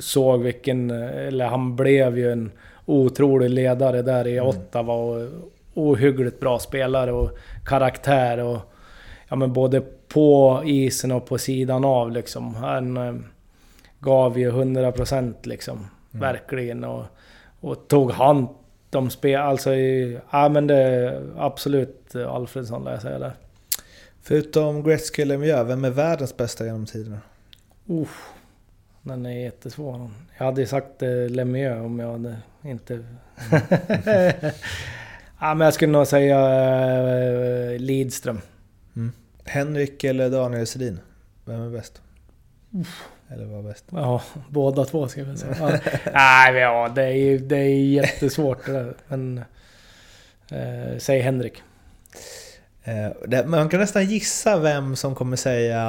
såg 0.00 0.40
vilken... 0.42 0.90
Eller 0.90 1.46
han 1.46 1.76
blev 1.76 2.18
ju 2.18 2.32
en 2.32 2.50
otrolig 2.86 3.50
ledare 3.50 4.02
där 4.02 4.26
i 4.26 4.40
Ottawa 4.40 4.94
och 4.94 5.28
ohyggligt 5.74 6.40
bra 6.40 6.58
spelare 6.58 7.12
och 7.12 7.30
karaktär 7.66 8.38
och... 8.38 8.58
Ja 9.28 9.36
men 9.36 9.52
både 9.52 9.82
på 10.08 10.62
isen 10.64 11.12
och 11.12 11.26
på 11.26 11.38
sidan 11.38 11.84
av 11.84 12.10
liksom. 12.12 12.54
Han 12.54 12.96
eh, 12.96 13.14
gav 14.00 14.38
ju 14.38 14.50
100% 14.50 15.34
liksom. 15.42 15.86
Verkligen. 16.10 16.84
Och, 16.84 17.04
och 17.60 17.88
tog 17.88 18.10
hand 18.12 18.48
om 18.94 19.10
spel. 19.10 19.40
Alltså, 19.40 19.74
i- 19.74 20.18
ja 20.30 20.48
men 20.48 20.66
det 20.66 21.22
absolut 21.38 22.16
Alfredsson 22.28 22.84
lär 22.84 22.90
jag 22.92 23.02
säga 23.02 23.18
där. 23.18 23.32
Förutom 24.26 24.82
Gretzky 24.82 25.22
och 25.22 25.26
Lemieux, 25.26 25.68
vem 25.68 25.84
är 25.84 25.90
världens 25.90 26.36
bästa 26.36 26.64
genom 26.64 26.86
tiderna? 26.86 27.20
Uff, 27.86 28.28
den 29.02 29.26
är 29.26 29.30
jättesvår. 29.30 30.10
Jag 30.38 30.44
hade 30.44 30.60
ju 30.60 30.66
sagt 30.66 31.02
eh, 31.02 31.28
Lemieux 31.28 31.84
om 31.84 31.98
jag 31.98 32.12
hade 32.12 32.36
inte... 32.62 33.04
ja 35.40 35.54
men 35.54 35.60
jag 35.60 35.74
skulle 35.74 35.92
nog 35.92 36.06
säga 36.06 36.38
eh, 37.72 37.78
Lidström. 37.78 38.40
Henrik 39.44 40.04
eller 40.04 40.30
Daniel 40.30 40.66
Sedin? 40.66 41.00
Vem 41.44 41.60
är 41.60 41.70
bäst? 41.70 42.02
Eller 43.28 43.44
vad 43.44 43.58
är 43.58 43.68
bäst? 43.68 43.84
Ja, 43.90 44.22
båda 44.48 44.84
två 44.84 45.08
ska 45.08 45.20
jag 45.20 45.38
säga. 45.38 45.56
Ja. 45.60 45.78
Nej, 46.12 46.54
ja, 46.54 46.88
det 46.94 47.02
är 47.02 47.38
det 47.38 47.56
är 47.56 47.84
jättesvårt 47.84 48.66
det 48.66 48.72
där. 48.72 48.94
Men... 49.08 49.38
Eh, 50.50 50.98
säg 50.98 51.20
Henrik. 51.20 51.62
Eh, 52.88 53.46
man 53.46 53.68
kan 53.68 53.80
nästan 53.80 54.04
gissa 54.04 54.58
vem 54.58 54.96
som 54.96 55.14
kommer 55.14 55.36
säga 55.36 55.82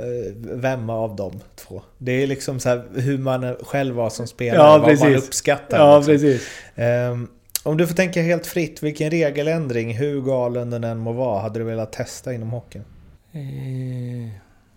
eh, 0.00 0.32
vem 0.36 0.90
av 0.90 1.16
de 1.16 1.40
två. 1.56 1.82
Det 1.98 2.12
är 2.22 2.26
liksom 2.26 2.60
så 2.60 2.82
hur 2.94 3.18
man 3.18 3.56
själv 3.62 3.94
var 3.94 4.10
som 4.10 4.26
spelare, 4.26 4.62
Ja, 4.62 4.78
vad 4.78 4.98
man 4.98 5.14
uppskattar. 5.14 5.78
Ja, 5.78 5.96
liksom. 5.98 6.12
precis. 6.14 6.48
Ehm, 6.74 7.28
om 7.62 7.76
du 7.76 7.86
får 7.86 7.94
tänka 7.94 8.22
helt 8.22 8.46
fritt, 8.46 8.82
vilken 8.82 9.10
regeländring, 9.10 9.94
hur 9.94 10.20
galen 10.22 10.70
den 10.70 10.84
än 10.84 10.98
må 10.98 11.12
vara, 11.12 11.40
hade 11.42 11.58
du 11.58 11.64
velat 11.64 11.92
testa 11.92 12.32
inom 12.32 12.50
hockeyn? 12.50 12.84
Eh, 13.32 14.32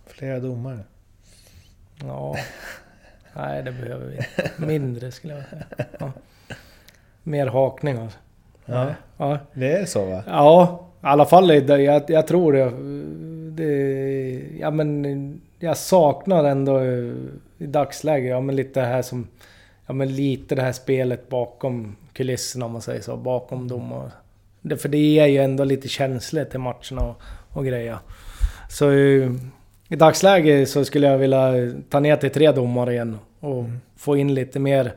Flera 0.07 0.39
domare. 0.39 0.79
Ja. 2.03 2.35
Nej, 3.35 3.63
det 3.63 3.71
behöver 3.71 4.05
vi. 4.05 4.19
Mindre 4.65 5.11
skulle 5.11 5.33
jag 5.33 5.43
säga. 5.49 5.63
Ja. 5.99 6.11
Mer 7.23 7.47
hakningar. 7.47 8.11
Ja, 8.65 8.93
Ja. 9.17 9.39
det 9.53 9.71
är 9.71 9.85
så 9.85 10.05
va? 10.05 10.23
ja, 10.27 10.88
i 11.01 11.05
alla 11.05 11.25
fall 11.25 11.51
är 11.51 11.77
jag, 11.77 12.03
jag 12.07 12.27
tror 12.27 12.53
det, 12.53 12.71
det... 13.63 14.59
Ja 14.59 14.71
men 14.71 15.41
jag 15.59 15.77
saknar 15.77 16.43
ändå 16.43 16.83
i 17.57 17.67
dagsläget, 17.67 18.29
ja 18.29 18.41
men 18.41 18.55
lite 18.55 18.79
det 18.79 18.85
här 18.85 19.01
som... 19.01 19.27
Ja 19.87 19.93
men 19.93 20.15
lite 20.15 20.55
det 20.55 20.61
här 20.61 20.71
spelet 20.71 21.29
bakom 21.29 21.95
kulisserna 22.13 22.65
om 22.65 22.71
man 22.71 22.81
säger 22.81 23.01
så, 23.01 23.17
bakom 23.17 23.67
domar. 23.67 24.11
Det, 24.61 24.77
för 24.77 24.89
det 24.89 24.97
ger 24.97 25.25
ju 25.25 25.37
ändå 25.37 25.63
lite 25.63 25.87
känsligt 25.87 26.49
till 26.49 26.59
matcherna 26.59 27.01
och, 27.01 27.21
och 27.57 27.65
grejer. 27.65 27.97
Så 28.69 28.91
eh, 28.91 29.31
i 29.89 29.95
dagsläget 29.95 30.69
så 30.69 30.85
skulle 30.85 31.07
jag 31.07 31.17
vilja 31.17 31.53
ta 31.89 31.99
ner 31.99 32.15
till 32.15 32.29
tre 32.29 32.51
domare 32.51 32.93
igen 32.93 33.17
och 33.39 33.65
få 33.97 34.17
in 34.17 34.33
lite 34.33 34.59
mer... 34.59 34.93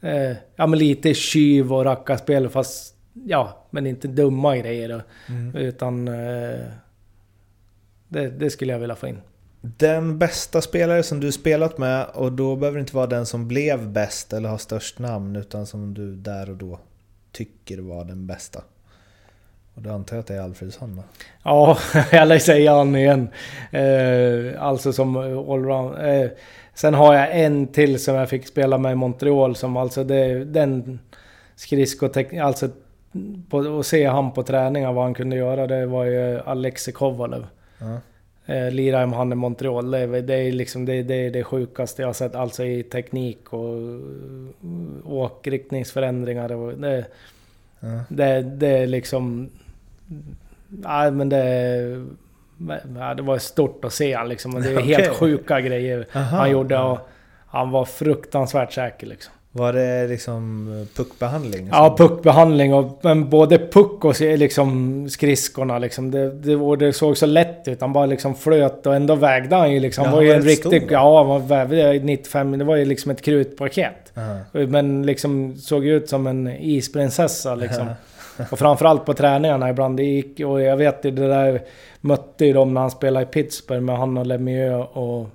Eh, 0.00 0.36
ja 0.56 0.66
men 0.66 0.78
lite 0.78 1.14
tjuv 1.14 1.72
och 1.72 1.84
rackarspel 1.84 2.48
fast... 2.48 2.94
Ja, 3.12 3.66
men 3.70 3.86
inte 3.86 4.08
dumma 4.08 4.56
grejer 4.56 4.88
då. 4.88 5.00
Utan... 5.58 6.08
Eh, 6.08 6.60
det, 8.10 8.30
det 8.30 8.50
skulle 8.50 8.72
jag 8.72 8.80
vilja 8.80 8.96
få 8.96 9.08
in. 9.08 9.18
Den 9.60 10.18
bästa 10.18 10.60
spelare 10.60 11.02
som 11.02 11.20
du 11.20 11.32
spelat 11.32 11.78
med, 11.78 12.06
och 12.14 12.32
då 12.32 12.56
behöver 12.56 12.78
det 12.78 12.80
inte 12.80 12.96
vara 12.96 13.06
den 13.06 13.26
som 13.26 13.48
blev 13.48 13.88
bäst 13.88 14.32
eller 14.32 14.48
har 14.48 14.58
störst 14.58 14.98
namn, 14.98 15.36
utan 15.36 15.66
som 15.66 15.94
du 15.94 16.16
där 16.16 16.50
och 16.50 16.56
då 16.56 16.78
tycker 17.32 17.78
var 17.78 18.04
den 18.04 18.26
bästa. 18.26 18.62
Och 19.74 19.82
då 19.82 19.90
antar 19.90 20.16
jag 20.16 20.20
att 20.20 20.26
det 20.26 20.34
är 20.34 20.40
Alfredsson 20.40 20.96
då? 20.96 21.02
Ja, 21.42 21.78
jag 22.12 22.28
lär 22.28 22.38
säga 22.38 22.74
han 22.74 22.96
igen. 22.96 23.28
Eh, 23.70 24.62
alltså 24.62 24.92
som 24.92 25.16
allround. 25.16 25.98
Eh, 25.98 26.30
sen 26.74 26.94
har 26.94 27.14
jag 27.14 27.40
en 27.40 27.66
till 27.66 28.02
som 28.02 28.14
jag 28.14 28.28
fick 28.28 28.46
spela 28.46 28.78
med 28.78 28.92
i 28.92 28.94
Montreal 28.94 29.56
som 29.56 29.76
alltså 29.76 30.04
det, 30.04 30.44
den 30.44 30.98
skridskoteknik, 31.56 32.40
alltså 32.40 32.68
på, 33.50 33.78
att 33.80 33.86
se 33.86 34.04
han 34.06 34.32
på 34.32 34.42
träningar 34.42 34.92
vad 34.92 35.04
han 35.04 35.14
kunde 35.14 35.36
göra 35.36 35.66
det 35.66 35.86
var 35.86 36.04
ju 36.04 36.40
Alexei 36.40 36.92
Kovalev. 36.94 37.46
Ja. 37.78 37.98
Eh, 38.54 38.70
lirade 38.70 39.06
med 39.06 39.18
han 39.18 39.32
i 39.32 39.34
Montreal. 39.34 39.90
Det, 39.90 39.98
är- 39.98 40.22
det 40.22 40.34
är 40.34 40.52
liksom 40.52 40.84
det, 40.84 41.02
det, 41.02 41.14
är 41.26 41.30
det 41.30 41.44
sjukaste 41.44 42.02
jag 42.02 42.08
har 42.08 42.12
sett. 42.12 42.34
Alltså 42.34 42.64
i 42.64 42.82
teknik 42.82 43.52
och 43.52 43.74
åkriktningsförändringar 45.04 46.52
och 46.52 46.72
det... 46.78 47.04
Ja. 47.80 48.00
Det, 48.08 48.42
det 48.42 48.68
är 48.68 48.86
liksom... 48.86 49.48
Nej 50.68 51.10
men 51.10 51.28
det... 51.28 52.06
Ja, 52.98 53.14
det 53.14 53.22
var 53.22 53.38
stort 53.38 53.84
att 53.84 53.92
se 53.92 54.14
han 54.14 54.28
liksom. 54.28 54.54
Och 54.54 54.62
Det 54.62 54.70
är 54.72 54.80
helt 54.80 55.02
Okej. 55.04 55.14
sjuka 55.14 55.60
grejer 55.60 56.06
Aha. 56.14 56.36
han 56.36 56.50
gjorde 56.50 56.78
och 56.78 56.98
han 57.46 57.70
var 57.70 57.84
fruktansvärt 57.84 58.72
säker 58.72 59.06
liksom. 59.06 59.34
Var 59.52 59.72
det 59.72 60.06
liksom 60.06 60.86
puckbehandling? 60.96 61.68
Ja, 61.72 61.94
puckbehandling 61.98 62.74
och 62.74 63.00
men 63.02 63.30
både 63.30 63.58
puck 63.58 64.04
och 64.04 64.20
liksom 64.20 65.08
skridskorna 65.10 65.78
liksom. 65.78 66.10
Det, 66.10 66.30
det, 66.30 66.76
det 66.76 66.92
såg 66.92 67.16
så 67.16 67.26
lätt 67.26 67.68
ut. 67.68 67.80
Han 67.80 67.92
bara 67.92 68.06
liksom 68.06 68.34
flöt 68.34 68.86
och 68.86 68.94
ändå 68.94 69.14
vägde 69.14 69.56
han 69.56 69.72
ju 69.72 69.80
liksom. 69.80 70.04
Ja, 70.04 70.10
Han 70.10 70.16
var 70.16 70.24
ju 70.24 70.32
en 70.32 70.42
riktig... 70.42 70.82
stor, 70.82 70.92
ja, 70.92 71.18
han 71.18 71.26
var 71.26 71.38
vävde 71.38 71.92
95... 71.92 72.58
Det 72.58 72.64
var 72.64 72.76
ju 72.76 72.84
liksom 72.84 73.10
ett 73.10 73.22
krutpaket. 73.22 74.12
Aha. 74.16 74.66
Men 74.66 75.06
liksom 75.06 75.56
såg 75.56 75.86
ut 75.86 76.08
som 76.08 76.26
en 76.26 76.48
isprinsessa 76.48 77.54
liksom. 77.54 77.90
Och 78.50 78.58
framförallt 78.58 79.04
på 79.04 79.14
träningarna 79.14 79.70
ibland. 79.70 79.96
Det 79.96 80.04
gick, 80.04 80.40
och 80.40 80.62
jag 80.62 80.76
vet 80.76 81.04
ju 81.04 81.10
det 81.10 81.28
där... 81.28 81.62
Mötte 82.00 82.44
ju 82.46 82.52
dem 82.52 82.74
när 82.74 82.80
han 82.80 82.90
spelade 82.90 83.24
i 83.24 83.26
Pittsburgh 83.26 83.82
med 83.82 83.98
han 83.98 84.18
och 84.18 84.26
Lemieux 84.26 84.88
och 84.92 85.28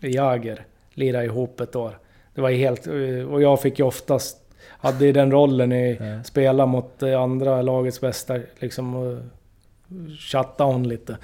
Jager. 0.00 0.64
Lirade 0.94 1.24
ihop 1.24 1.60
ett 1.60 1.76
år. 1.76 1.98
Det 2.36 2.42
var 2.42 2.50
helt... 2.50 2.86
Och 3.32 3.42
jag 3.42 3.60
fick 3.60 3.78
ju 3.78 3.84
oftast... 3.84 4.36
Hade 4.68 5.06
ju 5.06 5.12
den 5.12 5.32
rollen 5.32 5.72
i... 5.72 5.98
Spela 6.24 6.66
mot 6.66 6.98
det 6.98 7.14
andra 7.14 7.62
lagets 7.62 8.00
bästa 8.00 8.38
liksom. 8.58 8.94
Och, 8.94 9.18
chattade 10.18 10.72
hon 10.72 10.88
lite. 10.88 11.16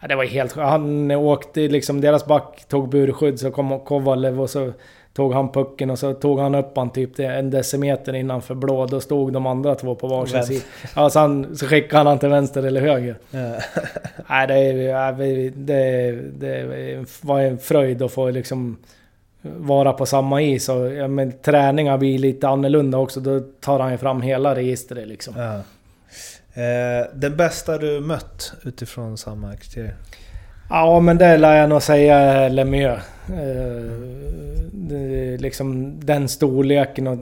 Ja, 0.00 0.08
det 0.08 0.14
var 0.14 0.24
helt 0.24 0.56
Han 0.56 1.10
åkte 1.10 1.60
liksom, 1.60 2.00
deras 2.00 2.26
back 2.26 2.64
tog 2.68 2.88
burskydd 2.88 3.40
så 3.40 3.50
kom 3.50 3.80
Kovalev 3.80 4.40
och 4.40 4.50
så 4.50 4.72
tog 5.12 5.32
han 5.32 5.52
pucken 5.52 5.90
och 5.90 5.98
så 5.98 6.14
tog 6.14 6.40
han 6.40 6.54
upp 6.54 6.76
han 6.76 6.90
typ 6.90 7.18
en 7.18 7.50
decimeter 7.50 8.14
innanför 8.14 8.54
blå. 8.54 8.86
Då 8.86 9.00
stod 9.00 9.32
de 9.32 9.46
andra 9.46 9.74
två 9.74 9.94
på 9.94 10.06
varsin 10.06 10.42
sida. 10.42 10.64
Ja, 10.96 11.10
så, 11.10 11.18
han, 11.18 11.56
så 11.56 11.66
skickade 11.66 11.96
han 11.96 12.06
han 12.06 12.18
till 12.18 12.28
vänster 12.28 12.62
eller 12.62 12.80
höger. 12.80 13.18
Ja. 13.30 13.54
Nej, 14.28 14.46
det, 14.46 14.72
ja, 14.82 15.12
det, 15.12 16.10
det 16.38 17.04
var 17.20 17.40
en 17.40 17.58
fröjd 17.58 18.02
att 18.02 18.12
få 18.12 18.30
liksom 18.30 18.76
vara 19.56 19.92
på 19.92 20.06
samma 20.06 20.42
is. 20.42 20.68
Och, 20.68 20.92
ja, 20.92 21.08
men 21.08 21.32
träningar 21.32 21.98
blir 21.98 22.18
lite 22.18 22.48
annorlunda 22.48 22.98
också. 22.98 23.20
Då 23.20 23.40
tar 23.40 23.80
han 23.80 23.92
ju 23.92 23.98
fram 23.98 24.22
hela 24.22 24.54
registret 24.54 25.08
liksom. 25.08 25.34
Ja. 25.36 25.62
Eh, 26.62 27.06
den 27.14 27.36
bästa 27.36 27.78
du 27.78 28.00
mött 28.00 28.52
utifrån 28.62 29.18
samma 29.18 29.56
kriterier? 29.56 29.94
Ja, 30.70 31.00
men 31.00 31.18
det 31.18 31.36
lär 31.36 31.56
jag 31.56 31.68
nog 31.68 31.82
säga 31.82 32.48
Lemieux. 32.48 33.02
Eh, 33.28 34.16
liksom 35.38 36.00
den 36.04 36.28
storleken 36.28 37.06
och 37.06 37.18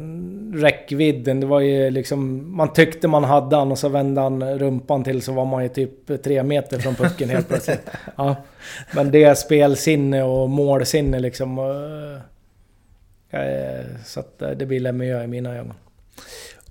räckvidden. 0.55 1.41
Det 1.41 1.47
var 1.47 1.61
ju 1.61 1.91
liksom... 1.91 2.51
Man 2.57 2.73
tyckte 2.73 3.09
man 3.09 3.25
hade 3.25 3.57
han 3.57 3.73
och 3.73 3.79
så 3.79 3.89
vände 3.89 4.21
han 4.21 4.59
rumpan 4.59 5.05
till 5.05 5.23
så 5.23 5.33
var 5.33 5.45
man 5.45 5.63
ju 5.63 5.69
typ 5.69 6.23
tre 6.23 6.43
meter 6.43 6.79
från 6.79 6.95
pucken 6.95 7.29
helt 7.29 7.49
plötsligt. 7.49 7.91
Ja. 8.17 8.37
Men 8.95 9.11
det 9.11 9.25
är 9.25 9.35
spelsinne 9.35 10.23
och 10.23 10.51
målsinne 10.51 11.19
liksom. 11.21 11.59
eh, 13.31 13.41
eh, 13.41 13.85
Så 14.05 14.21
att 14.21 14.43
eh, 14.43 14.51
det 14.51 14.67
blir 14.67 14.81
Lemieux 14.81 15.25
i 15.25 15.27
mina 15.27 15.57
ögon. 15.57 15.75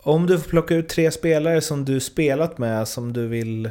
Om 0.03 0.27
du 0.27 0.39
får 0.39 0.49
plocka 0.49 0.75
ut 0.75 0.89
tre 0.89 1.11
spelare 1.11 1.61
som 1.61 1.85
du 1.85 1.99
spelat 1.99 2.57
med 2.57 2.87
som 2.87 3.13
du 3.13 3.27
vill 3.27 3.69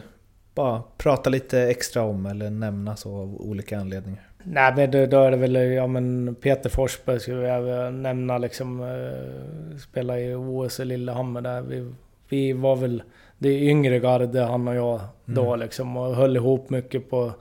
bara 0.54 0.82
prata 0.98 1.30
lite 1.30 1.60
extra 1.60 2.02
om 2.02 2.26
eller 2.26 2.50
nämna 2.50 2.96
så 2.96 3.16
av 3.16 3.40
olika 3.40 3.78
anledningar. 3.78 4.28
Nej 4.44 4.72
men 4.76 4.90
då, 4.90 5.06
då 5.06 5.22
är 5.22 5.30
det 5.30 5.36
väl, 5.36 5.54
ja 5.54 5.86
men 5.86 6.34
Peter 6.34 6.70
Forsberg 6.70 7.20
skulle 7.20 7.48
jag 7.48 7.94
nämna 7.94 8.38
liksom. 8.38 8.82
Eh, 8.82 9.76
spela 9.78 10.20
i 10.20 10.34
OS 10.34 10.80
i 10.80 10.84
Lillehammer 10.84 11.40
där. 11.40 11.62
Vi, 11.62 11.92
vi 12.28 12.52
var 12.52 12.76
väl 12.76 13.02
det 13.38 13.60
yngre 13.60 13.98
garde 13.98 14.40
han 14.40 14.68
och 14.68 14.74
jag 14.74 15.00
då 15.24 15.56
liksom. 15.56 15.96
Och 15.96 16.16
höll 16.16 16.36
ihop 16.36 16.70
mycket 16.70 17.10
på 17.10 17.32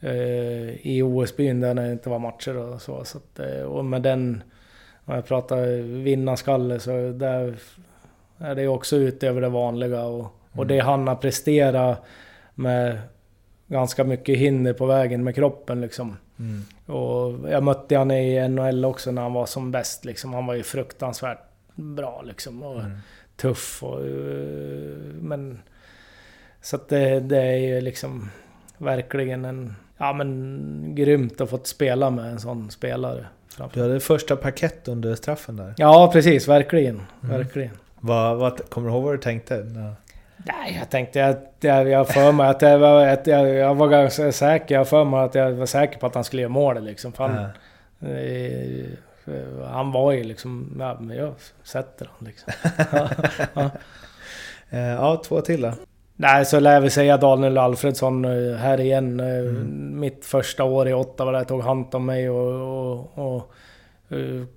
eh, 0.00 0.86
i 0.86 1.02
OS-byn 1.02 1.60
där 1.60 1.74
när 1.74 1.86
det 1.86 1.92
inte 1.92 2.10
var 2.10 2.18
matcher 2.18 2.56
och 2.56 2.82
så. 2.82 3.04
så 3.04 3.18
att, 3.18 3.38
eh, 3.38 3.62
och 3.62 3.84
med 3.84 4.02
den, 4.02 4.42
om 5.04 5.14
jag 5.14 5.26
pratar 5.26 5.82
vinnarskalle 6.02 6.78
så 6.78 6.90
där 7.12 7.56
är 8.38 8.54
det 8.54 8.68
också 8.68 8.96
utöver 8.96 9.40
det 9.40 9.48
vanliga. 9.48 10.04
Och, 10.04 10.26
och 10.52 10.66
det 10.66 10.78
han 10.78 11.08
har 11.08 11.16
presterat 11.16 12.04
med 12.54 12.98
ganska 13.68 14.04
mycket 14.04 14.38
hinder 14.38 14.72
på 14.72 14.86
vägen 14.86 15.24
med 15.24 15.34
kroppen 15.34 15.80
liksom. 15.80 16.16
Och 16.86 17.50
jag 17.50 17.62
mötte 17.62 17.96
han 17.96 18.10
i 18.10 18.48
NHL 18.48 18.84
också 18.84 19.10
när 19.10 19.22
han 19.22 19.32
var 19.32 19.46
som 19.46 19.70
bäst 19.70 20.04
liksom. 20.04 20.34
Han 20.34 20.46
var 20.46 20.54
ju 20.54 20.62
fruktansvärt 20.62 21.38
bra 21.74 22.22
liksom. 22.26 22.62
Och 22.62 22.82
tuff 23.36 23.82
och... 23.82 24.00
eh, 24.06 24.96
Men... 25.20 25.58
Så 26.60 26.76
att 26.76 26.88
det, 26.88 27.20
det 27.20 27.38
är 27.42 27.56
ju 27.56 27.80
liksom 27.80 28.30
verkligen 28.78 29.44
en... 29.44 29.74
Ja 29.98 30.12
men 30.12 30.94
grymt 30.94 31.40
att 31.40 31.50
fått 31.50 31.66
spela 31.66 32.10
med 32.10 32.24
en 32.32 32.40
sån 32.40 32.70
spelare. 32.70 33.26
framför- 33.56 33.76
Du 33.80 33.82
hade 33.86 34.00
första 34.00 34.36
parkett 34.36 34.88
under 34.88 35.14
straffen 35.14 35.56
där. 35.56 35.74
Ja 35.76 36.10
precis, 36.12 36.48
verkligen. 36.48 37.02
Verkligen. 37.20 37.70
Vad, 38.00 38.36
vad, 38.38 38.70
kommer 38.70 38.88
du 38.88 38.94
ihåg 38.94 39.04
vad 39.04 39.14
du 39.14 39.18
tänkte? 39.18 39.66
Nej, 40.46 40.76
jag 40.78 40.90
tänkte 40.90 41.26
att 41.26 41.52
jag, 41.60 41.88
jag 41.88 42.08
för 42.08 42.32
mig 42.32 42.48
att 42.48 42.62
jag 42.62 42.78
var, 42.78 43.06
att 43.06 43.26
jag, 43.26 43.48
jag 43.48 43.74
var 43.74 43.88
ganska 43.88 44.32
säker. 44.32 44.74
Jag 44.74 44.88
för 44.88 45.04
mig 45.04 45.20
att 45.20 45.34
jag 45.34 45.52
var 45.52 45.66
säker 45.66 45.98
på 45.98 46.06
att 46.06 46.14
han 46.14 46.24
skulle 46.24 46.42
göra 46.42 46.52
mål 46.52 46.84
liksom. 46.84 47.12
Han, 47.16 47.34
Ja. 48.00 48.08
eh, 48.08 49.66
han 49.70 49.92
var 49.92 50.12
ju 50.12 50.24
liksom... 50.24 50.76
Ja, 50.80 50.96
men 51.00 51.16
jag 51.16 51.34
sätter 51.62 52.10
han 52.18 52.28
liksom. 52.28 52.52
ja. 53.54 53.70
Eh, 54.70 54.80
ja, 54.80 55.22
två 55.24 55.40
till 55.40 55.60
då. 55.62 55.72
Nej, 56.16 56.44
så 56.44 56.60
lär 56.60 56.80
vi 56.80 56.90
säga 56.90 57.16
Daniel 57.16 57.58
Alfredsson 57.58 58.24
eh, 58.24 58.56
här 58.56 58.80
igen. 58.80 59.20
Mm. 59.20 60.00
Mitt 60.00 60.24
första 60.24 60.64
år 60.64 60.88
i 60.88 60.92
Ottawa 60.94 61.32
där 61.32 61.44
tog 61.44 61.62
hand 61.62 61.94
om 61.94 62.06
mig 62.06 62.30
och, 62.30 62.52
och, 62.92 63.18
och 63.36 63.52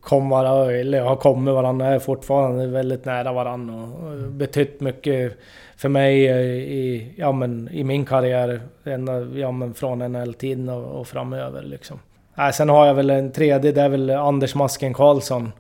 kom 0.01 0.29
varandra, 0.29 0.73
eller 0.73 1.01
har 1.01 1.15
kommit 1.15 1.53
varandra, 1.53 1.87
är 1.87 1.99
fortfarande 1.99 2.67
väldigt 2.67 3.05
nära 3.05 3.33
varandra 3.33 3.73
och, 3.73 4.11
och 4.11 4.31
betytt 4.31 4.81
mycket 4.81 5.37
för 5.77 5.89
mig 5.89 6.27
eh, 6.27 6.37
i, 6.37 7.13
ja, 7.17 7.31
men, 7.31 7.69
i 7.71 7.83
min 7.83 8.05
karriär. 8.05 8.61
Ända, 8.83 9.21
ja, 9.21 9.51
men 9.51 9.73
från 9.73 9.99
NHL-tiden 9.99 10.69
och, 10.69 10.99
och 10.99 11.07
framöver 11.07 11.61
liksom. 11.61 11.99
Nej, 12.35 12.53
sen 12.53 12.69
har 12.69 12.85
jag 12.85 12.93
väl 12.93 13.09
en 13.09 13.31
tredje, 13.31 13.71
det 13.71 13.81
är 13.81 13.89
väl 13.89 14.09
Anders 14.09 14.55
Masken 14.55 14.93
Karlsson. 14.93 15.51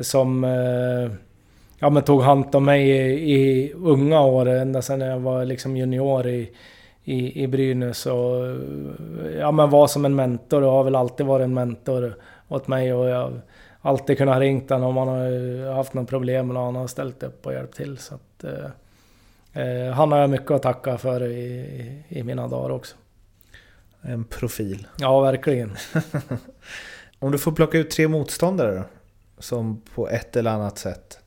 Som 0.00 0.44
eh, 0.44 1.12
ja, 1.78 1.90
men 1.90 2.02
tog 2.02 2.22
hand 2.22 2.54
om 2.54 2.64
mig 2.64 2.90
i, 2.90 3.34
i 3.34 3.72
unga 3.72 4.20
år, 4.20 4.48
ända 4.48 4.82
sedan 4.82 5.00
jag 5.00 5.18
var 5.18 5.44
liksom 5.44 5.76
junior 5.76 6.26
i, 6.26 6.50
i, 7.04 7.42
i 7.42 7.46
Brynäs. 7.46 8.06
Och, 8.06 8.56
ja, 9.38 9.50
men 9.50 9.70
var 9.70 9.86
som 9.86 10.04
en 10.04 10.14
mentor 10.14 10.62
och 10.62 10.72
har 10.72 10.84
väl 10.84 10.96
alltid 10.96 11.26
varit 11.26 11.44
en 11.44 11.54
mentor 11.54 12.14
åt 12.48 12.68
mig. 12.68 12.94
Och 12.94 13.08
jag 13.08 13.40
har 13.80 13.90
alltid 13.90 14.18
kunnat 14.18 14.38
ringt 14.38 14.70
honom 14.70 14.88
om 14.88 14.94
man 14.94 15.08
har 15.08 15.74
haft 15.74 15.94
något 15.94 16.08
problem 16.08 16.50
och 16.50 16.62
han 16.62 16.76
har 16.76 16.86
ställt 16.86 17.22
upp 17.22 17.46
och 17.46 17.52
hjälpt 17.52 17.76
till. 17.76 17.98
Så 17.98 18.14
att, 18.14 18.44
eh, 18.44 19.62
eh, 19.62 19.92
han 19.92 20.12
har 20.12 20.18
jag 20.18 20.30
mycket 20.30 20.50
att 20.50 20.62
tacka 20.62 20.98
för 20.98 21.26
i, 21.26 21.40
i, 21.40 22.04
i 22.08 22.22
mina 22.22 22.48
dagar 22.48 22.70
också. 22.70 22.96
En 24.00 24.24
profil. 24.24 24.86
Ja, 24.98 25.20
verkligen. 25.20 25.76
Om 27.18 27.32
du 27.32 27.38
får 27.38 27.52
plocka 27.52 27.78
ut 27.78 27.90
tre 27.90 28.08
motståndare 28.08 28.74
då? 28.74 28.84
Som 29.38 29.82
på 29.94 30.08
ett 30.08 30.36
eller 30.36 30.50
annat 30.50 30.78
sätt 30.78 31.18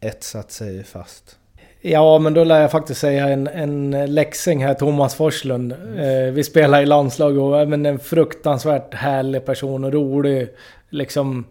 etsat 0.00 0.50
sig 0.50 0.84
fast. 0.84 1.37
Ja, 1.80 2.18
men 2.18 2.34
då 2.34 2.44
lär 2.44 2.60
jag 2.60 2.70
faktiskt 2.70 3.00
säga 3.00 3.28
en, 3.28 3.46
en 3.46 4.14
läxing 4.14 4.64
här, 4.64 4.74
Thomas 4.74 5.14
Forslund. 5.14 5.72
Eh, 5.72 6.32
vi 6.32 6.44
spelar 6.44 6.82
i 6.82 6.86
landslag 6.86 7.38
och 7.38 7.56
även 7.56 7.70
men 7.70 7.86
en 7.86 7.98
fruktansvärt 7.98 8.94
härlig 8.94 9.44
person 9.46 9.84
och 9.84 9.92
rolig. 9.92 10.48
Liksom... 10.90 11.44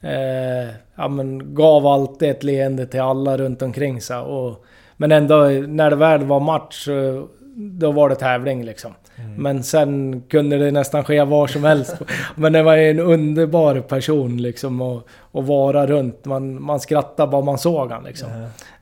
Eh, 0.00 0.74
ja, 0.96 1.08
men 1.08 1.54
gav 1.54 1.86
alltid 1.86 2.30
ett 2.30 2.42
leende 2.42 2.86
till 2.86 3.00
alla 3.00 3.36
runt 3.36 3.62
omkring 3.62 4.00
sig. 4.00 4.16
Och, 4.16 4.64
men 4.96 5.12
ändå, 5.12 5.36
när 5.68 5.90
det 5.90 5.96
väl 5.96 6.24
var 6.24 6.40
match, 6.40 6.84
så- 6.84 7.28
då 7.56 7.92
var 7.92 8.08
det 8.08 8.14
tävling 8.14 8.64
liksom. 8.64 8.94
Men 9.36 9.62
sen 9.64 10.20
kunde 10.28 10.58
det 10.58 10.70
nästan 10.70 11.04
ske 11.04 11.24
var 11.24 11.46
som 11.46 11.64
helst. 11.64 11.96
Men 12.34 12.52
det 12.52 12.62
var 12.62 12.76
en 12.76 13.00
underbar 13.00 13.80
person 13.80 14.42
liksom 14.42 14.80
att, 14.80 15.04
att 15.32 15.44
vara 15.44 15.86
runt. 15.86 16.24
Man, 16.24 16.62
man 16.62 16.80
skrattade 16.80 17.30
bara 17.32 17.42
man 17.44 17.58
såg 17.58 17.90
han 17.90 18.04
liksom. 18.04 18.28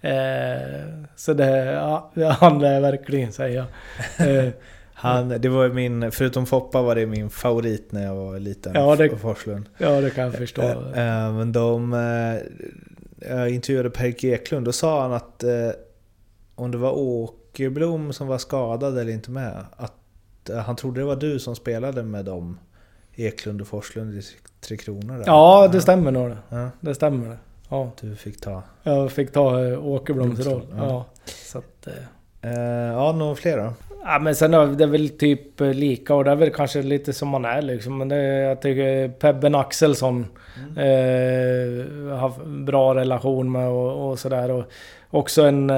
Eh, 0.00 0.12
så 1.16 1.32
det, 1.32 1.72
ja, 1.72 2.10
hann 2.40 2.60
jag 2.60 2.80
verkligen 2.80 3.32
säga. 3.32 3.66
Eh, 4.18 4.48
Han, 4.94 5.28
det 5.28 5.48
var 5.48 5.64
ju 5.64 5.72
min, 5.72 6.12
förutom 6.12 6.46
Foppa 6.46 6.82
var 6.82 6.94
det 6.94 7.06
min 7.06 7.30
favorit 7.30 7.92
när 7.92 8.04
jag 8.04 8.14
var 8.14 8.38
liten. 8.38 8.72
Ja, 8.74 8.96
det- 8.96 9.16
Forslund. 9.16 9.68
ja, 9.78 10.00
det 10.00 10.10
kan 10.10 10.24
jag 10.24 10.34
förstå. 10.34 10.62
Eh, 10.62 11.26
eh, 11.26 11.32
men 11.32 11.52
de... 11.52 11.92
Jag 13.30 13.50
intervjuade 13.50 13.90
Per 13.90 14.24
Eklund, 14.24 14.66
då 14.66 14.72
sa 14.72 15.02
han 15.02 15.12
att 15.12 15.44
om 16.54 16.70
det 16.70 16.78
var 16.78 16.92
Åkerblom 17.52 18.12
som 18.12 18.26
var 18.26 18.38
skadad 18.38 18.98
eller 18.98 19.12
inte 19.12 19.30
med, 19.30 19.64
att 19.76 20.50
eh, 20.50 20.56
han 20.56 20.76
trodde 20.76 21.00
det 21.00 21.04
var 21.04 21.16
du 21.16 21.38
som 21.38 21.56
spelade 21.56 22.02
med 22.02 22.24
dem, 22.24 22.58
Eklund 23.14 23.60
och 23.60 23.66
Forslund 23.66 24.14
i 24.14 24.22
Tre 24.60 24.76
Kronor. 24.76 25.18
Där. 25.18 25.24
Ja, 25.26 25.68
det 25.72 25.80
stämmer 25.80 26.10
nog 26.10 26.30
det. 26.30 26.36
Ja, 26.48 26.70
Det 26.80 26.94
stämmer 26.94 27.28
det. 27.28 27.36
Ja, 27.68 27.90
du 28.00 28.16
fick 28.16 28.40
ta. 28.40 28.62
jag 28.82 29.12
fick 29.12 29.32
ta 29.32 29.64
eh, 29.64 29.86
Åkerbloms 29.86 30.46
roll. 30.46 30.66
Ja. 30.76 30.86
Ja. 30.88 31.04
Så 31.24 31.58
att, 31.58 31.86
eh, 31.86 31.92
Eh, 32.44 32.92
ja, 32.92 33.12
några 33.12 33.34
fler 33.34 33.56
då? 33.58 33.72
Ja 34.04 34.18
men 34.18 34.34
sen 34.34 34.54
är 34.54 34.66
det 34.66 34.86
väl 34.86 35.08
typ 35.08 35.60
lika 35.60 36.14
och 36.14 36.24
det 36.24 36.30
är 36.30 36.36
väl 36.36 36.50
kanske 36.50 36.82
lite 36.82 37.12
som 37.12 37.28
man 37.28 37.44
är 37.44 37.62
liksom. 37.62 37.98
Men 37.98 38.08
det, 38.08 38.22
jag 38.22 38.62
tycker 38.62 39.08
Pebben 39.08 39.54
Axelsson 39.54 40.26
eh, 40.76 42.16
har 42.18 42.62
bra 42.64 42.94
relation 42.94 43.52
med 43.52 43.68
och, 43.68 44.10
och 44.10 44.18
sådär. 44.18 44.50
Och 44.50 44.64
också 45.10 45.42
en, 45.42 45.70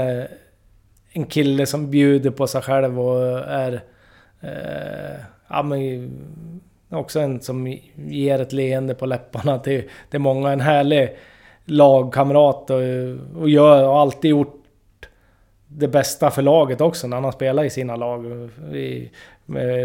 en 1.15 1.27
kille 1.27 1.67
som 1.67 1.91
bjuder 1.91 2.31
på 2.31 2.47
sig 2.47 2.63
själv 2.63 3.01
och 3.01 3.39
är... 3.39 3.83
Eh, 4.41 5.21
ja 5.49 5.63
men 5.63 6.11
också 6.91 7.21
en 7.21 7.41
som 7.41 7.79
ger 7.95 8.39
ett 8.39 8.53
leende 8.53 8.95
på 8.95 9.07
läpparna 9.07 9.59
till, 9.59 9.91
till 10.11 10.21
många. 10.21 10.53
En 10.53 10.61
härlig 10.61 11.17
lagkamrat 11.65 12.71
och, 12.71 12.81
och 13.41 13.49
gör 13.49 13.89
och 13.89 13.99
alltid 13.99 14.31
gjort 14.31 14.61
det 15.69 15.89
bästa 15.89 16.31
för 16.31 16.43
laget 16.43 16.81
också 16.81 17.07
när 17.07 17.17
han 17.17 17.25
har 17.25 17.33
spelat 17.33 17.65
i 17.65 17.71
sina 17.71 17.97
lag. 17.97 18.51
I 18.75 19.11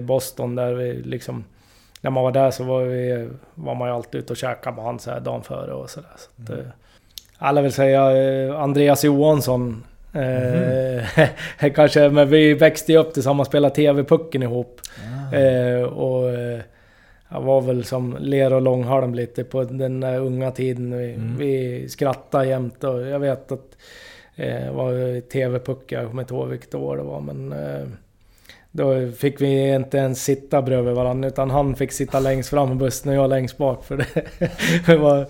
Boston 0.03 0.55
där 0.55 0.73
vi 0.73 0.93
liksom... 0.93 1.43
När 2.01 2.11
man 2.11 2.23
var 2.23 2.31
där 2.31 2.51
så 2.51 2.63
var, 2.63 2.83
vi, 2.83 3.29
var 3.55 3.75
man 3.75 3.87
ju 3.87 3.93
alltid 3.93 4.21
ute 4.21 4.33
och 4.33 4.37
käkade 4.37 4.75
med 4.75 4.85
han 4.85 4.99
så 4.99 5.11
här 5.11 5.19
dagen 5.19 5.43
före 5.43 5.73
och 5.73 5.89
sådär. 5.89 6.09
Så 6.17 6.43
att, 6.43 6.59
eh, 6.59 6.65
alla 7.37 7.61
vill 7.61 7.73
säga 7.73 8.11
eh, 8.17 8.61
Andreas 8.61 9.03
Johansson 9.03 9.83
Eh, 10.13 11.69
kanske, 11.75 12.09
men 12.09 12.29
vi 12.29 12.53
växte 12.53 12.91
ju 12.91 12.97
upp 12.97 13.13
tillsammans 13.13 13.47
spelade 13.47 13.75
TV-pucken 13.75 14.43
ihop. 14.43 14.81
Eh, 15.33 15.83
och 15.83 16.29
eh, 16.29 16.59
jag 17.31 17.41
var 17.41 17.61
väl 17.61 17.83
som 17.83 18.17
ler 18.19 18.53
och 18.53 18.61
långhalm 18.61 19.15
lite 19.15 19.43
på 19.43 19.63
den 19.63 19.99
där 19.99 20.19
unga 20.19 20.51
tiden. 20.51 20.97
Vi, 20.97 21.15
vi 21.37 21.89
skrattade 21.89 22.47
jämt 22.47 22.83
och 22.83 23.01
jag 23.01 23.19
vet 23.19 23.51
att 23.51 23.77
eh, 24.35 24.65
det 24.65 24.71
var 24.71 25.21
TV-puck, 25.21 25.91
jag 25.91 26.07
kommer 26.07 26.21
inte 26.23 26.33
ihåg 26.33 26.47
vilket 26.47 26.75
år 26.75 26.97
det 26.97 27.03
var 27.03 27.21
men... 27.21 27.51
Eh, 27.51 27.87
då 28.71 29.11
fick 29.11 29.41
vi 29.41 29.75
inte 29.75 29.97
ens 29.97 30.23
sitta 30.23 30.61
bredvid 30.61 30.93
varandra 30.93 31.27
utan 31.27 31.49
han 31.49 31.75
fick 31.75 31.91
sitta 31.91 32.19
längst 32.19 32.49
fram 32.49 32.71
i 32.71 32.75
bussen 32.75 33.09
och 33.09 33.15
jag 33.15 33.29
längst 33.29 33.57
bak 33.57 33.83
för 33.83 33.97
det. 34.85 34.95
var 34.95 35.25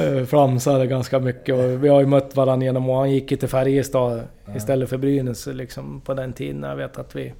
eh, 0.00 0.24
flamsade 0.24 0.86
ganska 0.86 1.18
mycket 1.18 1.54
och 1.54 1.84
vi 1.84 1.88
har 1.88 2.00
ju 2.00 2.06
mött 2.06 2.36
varandra 2.36 2.64
genom 2.64 2.90
och 2.90 2.96
han 2.96 3.10
gick 3.10 3.30
ju 3.30 3.36
till 3.36 3.48
Färjestad 3.48 4.22
istället 4.56 4.88
för 4.88 4.98
Brynäs 4.98 5.46
liksom 5.46 6.00
på 6.00 6.14
den 6.14 6.32
tiden. 6.32 6.62
Jag 6.62 6.76
vet 6.76 6.98
att 6.98 7.16
vi... 7.16 7.32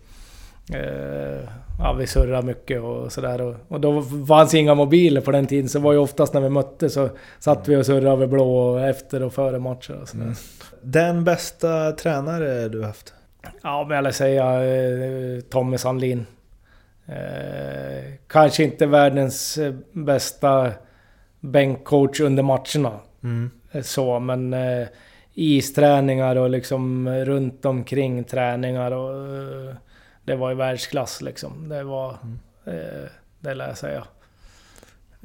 Eh, 0.73 1.49
ja, 1.79 1.93
vi 1.93 2.07
surrade 2.07 2.47
mycket 2.47 2.83
och 2.83 3.13
sådär. 3.13 3.41
Och, 3.41 3.55
och 3.69 3.81
då 3.81 4.03
fanns 4.29 4.55
inga 4.55 4.75
mobiler 4.75 5.21
på 5.21 5.31
den 5.31 5.47
tiden 5.47 5.69
så 5.69 5.79
det 5.79 5.85
var 5.85 5.93
ju 5.93 5.99
oftast 5.99 6.35
när 6.35 6.41
vi 6.41 6.49
mötte 6.49 6.91
så 6.91 7.09
satt 7.39 7.69
vi 7.69 7.77
och 7.77 7.87
surrade 7.87 8.11
över 8.11 8.27
blå 8.27 8.57
och 8.57 8.81
efter 8.81 9.23
och 9.23 9.33
före 9.33 9.59
matcher 9.59 9.99
och 10.03 10.09
sådär. 10.09 10.35
Den 10.83 11.25
bästa 11.25 11.93
tränare 11.93 12.69
du 12.69 12.85
haft? 12.85 13.15
Ja, 13.63 13.87
men 13.89 14.05
jag 14.05 14.15
säga 14.15 14.65
eh, 14.65 15.41
Tommy 15.41 15.79
Sandlin. 15.79 16.27
Eh, 17.07 18.13
kanske 18.27 18.65
inte 18.65 18.87
världens 18.87 19.59
eh, 19.59 19.75
bästa 19.93 20.73
bänkcoach 21.41 22.21
under 22.21 22.43
matcherna. 22.43 23.01
Eh, 23.73 23.83
Så, 23.83 24.19
men 24.19 24.55
eh, 24.55 24.87
isträningar 25.35 26.37
och 26.37 26.51
liksom 26.51 27.09
runt 27.09 27.65
omkring 27.65 28.25
träningar 28.25 28.91
och... 28.91 29.37
Eh, 29.37 29.75
det 30.25 30.37
var 30.37 30.51
ju 30.51 30.57
världsklass 30.57 31.23
liksom. 31.23 31.69
Det 31.69 31.83
var... 31.85 32.11
Eh, 32.65 33.09
det 33.41 33.55
lär 33.55 33.69
jag 33.69 33.79
säga. 33.79 34.05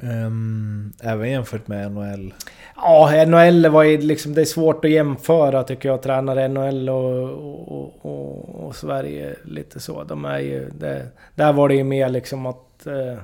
Ehm, 0.03 0.93
även 1.01 1.29
jämfört 1.31 1.67
med 1.67 1.91
NHL? 1.91 2.33
Ja, 2.75 3.25
NHL 3.27 3.69
var 3.69 3.83
ju 3.83 3.97
liksom... 3.97 4.33
Det 4.33 4.41
är 4.41 4.45
svårt 4.45 4.85
att 4.85 4.91
jämföra 4.91 5.63
tycker 5.63 5.89
jag, 5.89 6.01
tränare 6.01 6.47
NHL 6.47 6.89
och, 6.89 7.29
och, 7.77 8.05
och, 8.05 8.65
och 8.65 8.75
Sverige 8.75 9.35
lite 9.43 9.79
så. 9.79 10.03
De 10.03 10.25
är 10.25 10.39
ju... 10.39 10.69
Det, 10.69 11.07
där 11.35 11.53
var 11.53 11.69
det 11.69 11.75
ju 11.75 11.83
mer 11.83 12.09
liksom 12.09 12.45
att... 12.45 12.87
Eh, 12.87 13.17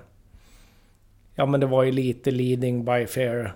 ja 1.35 1.45
men 1.45 1.59
det 1.59 1.65
var 1.65 1.83
ju 1.83 1.91
lite 1.91 2.31
leading 2.31 2.85
by 2.85 3.05
fair. 3.05 3.53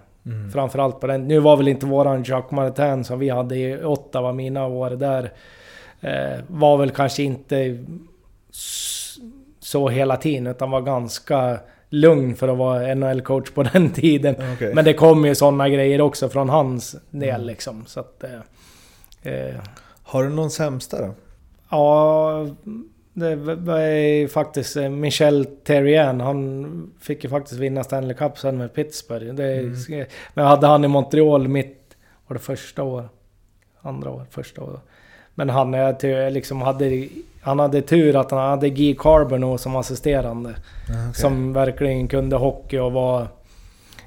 Framförallt 0.53 0.99
på 0.99 1.07
den. 1.07 1.27
Nu 1.27 1.39
var 1.39 1.57
väl 1.57 1.67
inte 1.67 1.85
våran 1.85 2.23
Jacques 2.23 2.51
Martin 2.51 3.03
som 3.03 3.19
vi 3.19 3.29
hade 3.29 3.55
i 3.57 3.83
Ottawa, 3.83 4.33
mina 4.33 4.67
år 4.67 4.89
där. 4.89 5.31
Eh, 6.01 6.39
var 6.47 6.77
väl 6.77 6.91
kanske 6.91 7.23
inte 7.23 7.85
så 9.59 9.89
hela 9.89 10.17
tiden 10.17 10.47
utan 10.47 10.71
var 10.71 10.81
ganska 10.81 11.59
lugn 11.89 12.35
för 12.35 12.47
att 12.47 12.57
vara 12.57 12.95
NHL-coach 12.95 13.51
på 13.53 13.63
den 13.73 13.89
tiden. 13.91 14.35
Okej. 14.55 14.73
Men 14.73 14.85
det 14.85 14.93
kom 14.93 15.25
ju 15.25 15.35
sådana 15.35 15.69
grejer 15.69 16.01
också 16.01 16.29
från 16.29 16.49
hans 16.49 16.95
del 17.09 17.45
liksom. 17.45 17.85
Så 17.85 17.99
att... 17.99 18.23
Eh, 18.23 19.33
eh, 19.33 19.55
Har 20.03 20.23
du 20.23 20.29
någon 20.29 20.51
sämsta 20.51 21.01
då? 21.01 21.13
ja, 21.71 22.47
det 23.13 23.35
var 23.35 24.27
faktiskt 24.27 24.77
eh, 24.77 24.89
Michel 24.89 25.45
Terrien. 25.63 26.21
Han 26.21 26.91
fick 27.01 27.23
ju 27.23 27.29
faktiskt 27.29 27.59
vinna 27.59 27.83
Stanley 27.83 28.13
Cup 28.17 28.37
sen 28.37 28.57
med 28.57 28.73
Pittsburgh. 28.73 29.33
Det, 29.33 29.53
Mm. 29.59 29.75
Men 30.33 30.43
jag 30.43 30.49
hade 30.49 30.67
han 30.67 30.85
i 30.85 30.87
Montreal 30.87 31.47
mitt... 31.47 31.75
Var 32.27 32.33
det 32.33 32.39
första 32.39 32.83
år? 32.83 33.09
Andra 33.81 34.09
år? 34.09 34.25
Första 34.29 34.61
år? 34.63 34.79
Men 35.35 35.49
han, 35.49 35.75
ty- 36.01 36.29
liksom 36.29 36.61
hade, 36.61 37.07
han 37.41 37.59
hade 37.59 37.81
tur 37.81 38.15
att 38.15 38.31
han 38.31 38.49
hade 38.49 38.69
Guy 38.69 38.95
Carbono 38.95 39.57
som 39.57 39.75
assisterande. 39.75 40.55
Som 41.13 41.53
verkligen 41.53 42.07
kunde 42.07 42.35
hockey 42.35 42.77
och 42.77 42.91
var... 42.91 43.27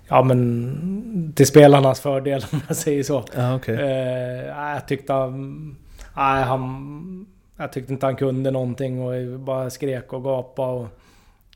Ja 0.08 0.22
men... 0.22 1.32
Till 1.36 1.46
spelarnas 1.46 2.00
fördel 2.00 2.44
om 2.52 2.60
jag 2.68 2.76
säger 2.76 3.02
så. 3.02 3.24
Okej. 3.56 3.74
Eh, 3.74 4.46
jag 4.46 4.88
tyckte 4.88 5.12
han... 5.12 5.76
Nej, 6.16 6.42
han... 6.42 7.26
Jag 7.56 7.72
tyckte 7.72 7.92
inte 7.92 8.06
han 8.06 8.16
kunde 8.16 8.50
någonting 8.50 9.02
och 9.02 9.40
bara 9.40 9.70
skrek 9.70 10.12
och 10.12 10.24
gapade 10.24 10.72
och... 10.72 10.86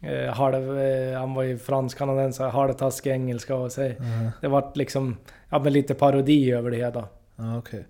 Eh, 0.08 0.34
halv, 0.34 0.78
eh, 0.78 1.18
han 1.18 1.34
var 1.34 1.42
ju 1.42 1.58
fransk-kanadensare, 1.58 2.50
halvtaskig 2.50 3.10
engelska 3.10 3.54
och 3.54 3.72
så. 3.72 3.92
Det 4.40 4.48
vart 4.48 4.76
liksom... 4.76 5.16
Ja 5.50 5.58
men 5.58 5.72
lite 5.72 5.94
parodi 5.94 6.52
över 6.52 6.70
det 6.70 6.76
hela. 6.76 7.04
Okej. 7.58 7.86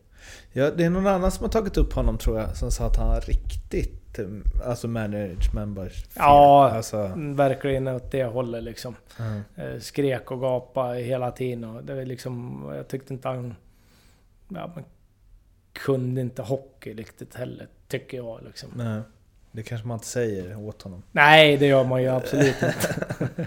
Ja, 0.53 0.71
det 0.71 0.85
är 0.85 0.91
någon 0.91 1.07
annan 1.07 1.31
som 1.33 1.45
har 1.45 1.51
tagit 1.51 1.77
upp 1.77 1.93
honom 1.93 2.19
tror 2.19 2.39
jag, 2.41 2.57
som 2.57 2.71
sa 2.71 2.87
att 2.87 2.97
han 2.97 3.09
har 3.09 3.21
riktigt... 3.21 4.19
eh, 4.19 4.25
Alltså 4.69 4.89
management. 4.89 5.79
Ja, 6.15 6.71
Alltså, 6.71 7.13
verkligen 7.17 7.89
åt 7.89 8.11
det 8.11 8.25
hållet 8.25 8.63
liksom. 8.65 8.97
mm. 9.19 9.81
Skrek 9.81 10.31
och 10.31 10.41
gapade 10.41 10.99
hela 11.01 11.31
tiden 11.31 11.65
och 11.65 11.85
det 11.85 11.95
var 11.95 12.03
liksom... 12.05 12.65
Jag 12.77 12.89
tyckte 12.89 13.13
inte 13.15 13.29
han... 13.29 13.55
Ja, 14.49 14.71
men 14.75 14.85
kunde 15.73 16.21
inte 16.21 16.43
hockey 16.43 16.95
riktigt 16.95 17.35
heller, 17.35 17.67
tycker 17.89 18.17
jag 18.17 18.41
liksom. 18.47 18.69
nej. 18.77 19.01
Det 19.53 19.63
kanske 19.63 19.87
man 19.87 19.95
inte 19.95 20.07
säger 20.07 20.59
åt 20.59 20.83
honom. 20.83 21.03
Nej, 21.13 21.57
det 21.57 21.67
gör 21.67 21.85
man 21.85 22.03
ju 22.03 22.09
absolut 22.09 22.57
inte. 22.63 23.47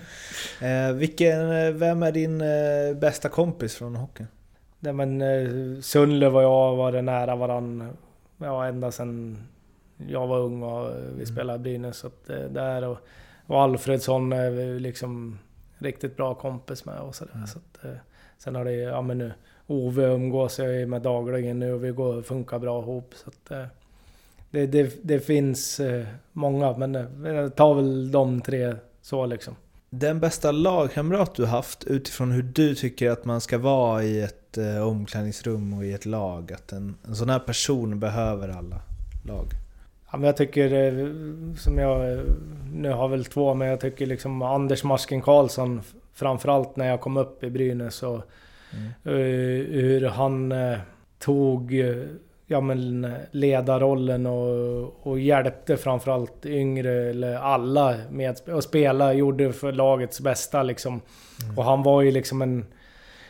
Eh, 0.67 0.91
vilken, 0.93 1.49
vem 1.79 2.03
är 2.03 2.11
din 2.11 2.41
eh, 2.41 2.93
bästa 2.99 3.29
kompis 3.29 3.75
från 3.75 3.95
hockeyn? 3.95 4.27
Nej 4.79 4.93
men 4.93 5.21
eh, 5.21 5.81
Sundlöv 5.81 6.35
och 6.35 6.43
jag 6.43 6.75
varit 6.75 7.03
nära 7.03 7.35
varann 7.35 7.97
ja, 8.37 8.65
ända 8.65 8.91
sedan 8.91 9.37
jag 10.07 10.27
var 10.27 10.39
ung 10.39 10.63
och 10.63 10.91
vi 11.17 11.25
spelade 11.25 11.59
i 11.59 11.59
Brynäs. 11.59 11.97
Så 11.97 12.07
att, 12.07 12.29
eh, 12.29 12.39
där 12.39 12.87
och, 12.87 12.97
och 13.45 13.61
Alfredsson 13.61 14.33
är 14.33 14.49
vi 14.49 14.79
liksom 14.79 15.39
riktigt 15.77 16.17
bra 16.17 16.33
kompis 16.33 16.85
med 16.85 16.99
och 16.99 17.15
sådär. 17.15 17.45
Så 17.47 17.59
att, 17.59 17.85
eh, 17.85 17.97
sen 18.37 18.55
har 18.55 18.65
det 18.65 18.71
ja 18.71 19.01
men 19.01 19.17
nu 19.17 19.33
Ove 19.67 20.03
umgås 20.05 20.59
jag 20.59 20.89
med 20.89 21.01
dagligen 21.01 21.59
nu 21.59 21.73
och 21.73 21.83
vi 21.83 21.89
går 21.89 22.21
funkar 22.21 22.59
bra 22.59 22.81
ihop. 22.81 23.13
Så 23.15 23.29
att, 23.29 23.51
eh, 23.51 23.65
det, 24.51 24.65
det, 24.65 24.99
det 25.03 25.19
finns 25.19 25.81
många 26.31 26.77
men 26.77 26.93
jag 27.23 27.55
tar 27.55 27.73
väl 27.73 28.11
de 28.11 28.41
tre 28.41 28.75
så 29.01 29.25
liksom. 29.25 29.55
Den 29.89 30.19
bästa 30.19 30.51
lagkamrat 30.51 31.35
du 31.35 31.45
haft 31.45 31.83
utifrån 31.83 32.31
hur 32.31 32.43
du 32.43 32.75
tycker 32.75 33.11
att 33.11 33.25
man 33.25 33.41
ska 33.41 33.57
vara 33.57 34.03
i 34.03 34.21
ett 34.21 34.38
eh, 34.57 34.87
omklädningsrum 34.87 35.73
och 35.73 35.85
i 35.85 35.93
ett 35.93 36.05
lag? 36.05 36.53
Att 36.53 36.71
en, 36.71 36.95
en 37.07 37.15
sån 37.15 37.29
här 37.29 37.39
person 37.39 37.99
behöver 37.99 38.49
alla 38.49 38.81
lag. 39.25 39.45
Ja, 40.11 40.17
men 40.17 40.25
jag 40.25 40.37
tycker, 40.37 40.73
eh, 40.73 41.07
som 41.57 41.77
jag, 41.77 42.11
eh, 42.11 42.19
nu 42.73 42.91
har 42.91 43.07
väl 43.07 43.25
två, 43.25 43.53
men 43.53 43.67
jag 43.67 43.79
tycker 43.79 44.05
liksom 44.05 44.41
Anders 44.41 44.83
Masken 44.83 45.21
Karlsson, 45.21 45.81
framförallt 46.13 46.75
när 46.75 46.87
jag 46.87 47.01
kom 47.01 47.17
upp 47.17 47.43
i 47.43 47.49
Brynäs 47.49 48.03
och 48.03 48.21
eh, 49.03 49.13
hur 49.71 50.05
han 50.07 50.53
tog 51.19 51.73
ja, 52.47 52.61
men 52.61 53.13
ledarrollen 53.31 54.25
och, 54.25 55.07
och 55.07 55.19
hjälpte 55.19 55.77
framförallt 55.77 56.45
yngre, 56.45 57.09
eller 57.09 57.35
alla 57.35 57.95
med 58.11 58.29
att 58.29 58.63
spela, 58.63 59.13
gjorde 59.13 59.53
för 59.53 59.71
lagets 59.71 60.21
bästa 60.21 60.63
liksom. 60.63 61.01
Och 61.57 61.63
han 61.63 61.83
var 61.83 62.01
ju 62.01 62.11
liksom 62.11 62.41
en... 62.41 62.65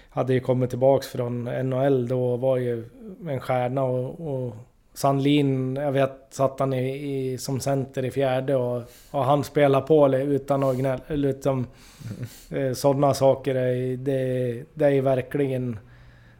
Hade 0.10 0.34
ju 0.34 0.39
kommit 0.39 0.70
tillbaks 0.70 1.07
från 1.07 1.43
NHL 1.43 2.07
då 2.07 2.26
och 2.26 2.39
var 2.39 2.57
ju 2.57 2.86
en 3.28 3.39
stjärna 3.39 3.84
och, 3.84 4.45
och 4.45 4.55
Sandlin, 4.93 5.76
jag 5.76 5.91
vet, 5.91 6.28
satt 6.30 6.60
han 6.60 6.74
i, 6.74 7.32
i, 7.32 7.38
som 7.38 7.60
center 7.60 8.05
i 8.05 8.12
fjärde 8.12 8.55
och, 8.55 8.84
och 9.12 9.26
han 9.26 9.43
spelade 9.43 9.88
på 9.88 10.16
utan 10.16 10.64
att 10.64 10.78
gnälla. 10.78 11.01
Liksom, 11.07 11.68
eh, 12.51 12.74
Sådana 12.74 13.14
saker, 13.14 13.55
är, 13.55 13.97
det, 13.97 14.64
det 14.74 14.86
är 14.86 15.01
verkligen 15.01 15.80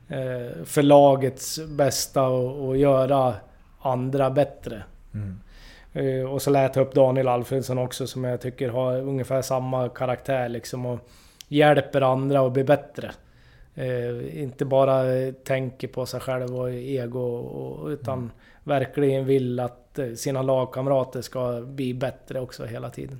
eh, 0.08 0.64
för 0.66 0.82
lagets 0.82 1.60
bästa 1.68 2.28
och, 2.28 2.68
och 2.68 2.78
göra 2.78 3.36
andra 3.80 4.30
bättre. 4.30 4.84
Eh, 5.94 6.32
och 6.32 6.42
så 6.42 6.50
lät 6.50 6.76
jag 6.76 6.88
upp 6.88 6.94
Daniel 6.94 7.28
Alfredsson 7.28 7.78
också 7.78 8.08
som 8.08 8.24
jag 8.24 8.42
tycker 8.42 8.70
har 8.70 9.02
ungefär 9.02 9.42
samma 9.42 9.90
karaktär 9.90 10.50
liksom 10.50 10.86
och 10.86 11.00
hjälper 11.48 12.02
andra 12.02 12.40
att 12.42 12.54
bli 12.54 12.64
bättre. 12.64 13.12
Eh, 13.76 14.42
inte 14.42 14.66
bara 14.66 15.04
tänker 15.32 15.88
på 15.88 16.06
sig 16.06 16.20
själv 16.20 16.60
och 16.60 16.72
ego 16.72 17.20
och, 17.20 17.88
utan 17.88 18.32
verkligen 18.64 19.26
vill 19.26 19.60
att 19.60 20.00
eh, 20.00 20.14
sina 20.14 20.42
lagkamrater 20.42 21.22
ska 21.22 21.62
bli 21.62 21.94
bättre 21.94 22.40
också 22.40 22.66
hela 22.66 22.90
tiden. 22.90 23.20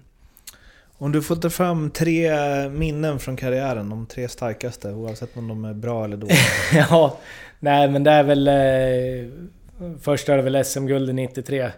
Om 1.02 1.12
du 1.12 1.22
får 1.22 1.36
ta 1.36 1.50
fram 1.50 1.92
tre 1.92 2.32
minnen 2.70 3.20
från 3.20 3.36
karriären, 3.36 3.90
de 3.90 4.06
tre 4.06 4.28
starkaste, 4.28 4.94
oavsett 4.94 5.38
om 5.38 5.48
de 5.48 5.66
är 5.66 5.74
bra 5.74 6.04
eller 6.04 6.18
dåliga. 6.18 6.38
ja, 6.90 7.18
nej 7.60 7.90
men 7.90 8.04
det 8.04 8.12
är 8.12 8.24
väl... 8.24 8.48
Eh, 8.48 9.30
först 10.02 10.30
är 10.30 10.38
det 10.38 10.44
väl 10.44 10.66
SM-guldet 10.66 11.16
93. 11.16 11.62
Eh, 11.62 11.72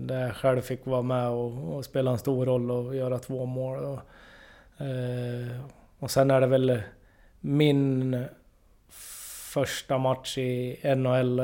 där 0.00 0.20
jag 0.20 0.34
själv 0.34 0.60
fick 0.60 0.86
vara 0.86 1.02
med 1.02 1.28
och, 1.28 1.76
och 1.76 1.84
spela 1.84 2.10
en 2.10 2.18
stor 2.18 2.46
roll 2.46 2.70
och 2.70 2.96
göra 2.96 3.18
två 3.18 3.46
mål. 3.46 3.78
Och, 3.78 4.00
eh, 4.84 5.60
och 5.98 6.10
sen 6.10 6.30
är 6.30 6.40
det 6.40 6.46
väl 6.46 6.82
min 7.40 8.24
första 9.52 9.98
match 9.98 10.38
i 10.38 10.78
NHL. 10.96 11.36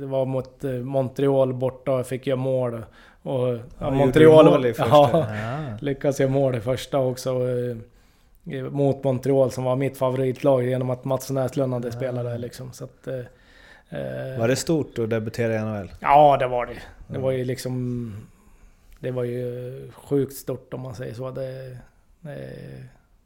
Det 0.00 0.06
var 0.06 0.24
mot 0.24 0.64
eh, 0.64 0.70
Montreal 0.72 1.54
borta 1.54 1.92
och 1.92 1.98
jag 1.98 2.06
fick 2.06 2.26
göra 2.26 2.36
mål. 2.36 2.84
Och, 3.22 3.48
ja, 3.48 3.58
Ja, 3.78 3.90
Montreal... 3.90 4.44
mål 4.44 4.66
i 4.66 4.72
första? 4.74 4.88
Ja, 4.90 5.26
Ja. 5.36 5.76
lyckades 5.80 6.20
göra 6.20 6.30
mål 6.30 6.54
i 6.54 6.60
första 6.60 6.98
också. 6.98 7.30
eh, 7.48 7.76
Mot 8.70 9.04
Montreal 9.04 9.50
som 9.50 9.64
var 9.64 9.76
mitt 9.76 9.96
favoritlag 9.98 10.64
genom 10.64 10.90
att 10.90 11.04
Mats 11.04 11.30
Näslund 11.30 11.72
hade 11.74 11.92
spelat 11.92 12.24
där 12.24 12.38
liksom. 12.38 12.72
Så 12.72 12.84
att, 12.84 13.06
eh, 13.06 13.18
eh, 14.00 14.38
Var 14.38 14.48
det 14.48 14.56
stort 14.56 14.98
att 14.98 15.10
debutera 15.10 15.54
i 15.54 15.58
NHL? 15.58 15.92
Ja, 16.00 16.36
det 16.36 16.46
var 16.46 16.66
det. 16.66 16.72
Det 17.08 17.18
var 17.18 17.30
ju 17.30 17.44
liksom... 17.44 18.12
Det 19.00 19.10
var 19.10 19.24
ju 19.24 19.90
sjukt 19.94 20.34
stort 20.36 20.74
om 20.74 20.80
man 20.80 20.94
säger 20.94 21.14
så. 21.14 21.30
Det, 21.30 21.76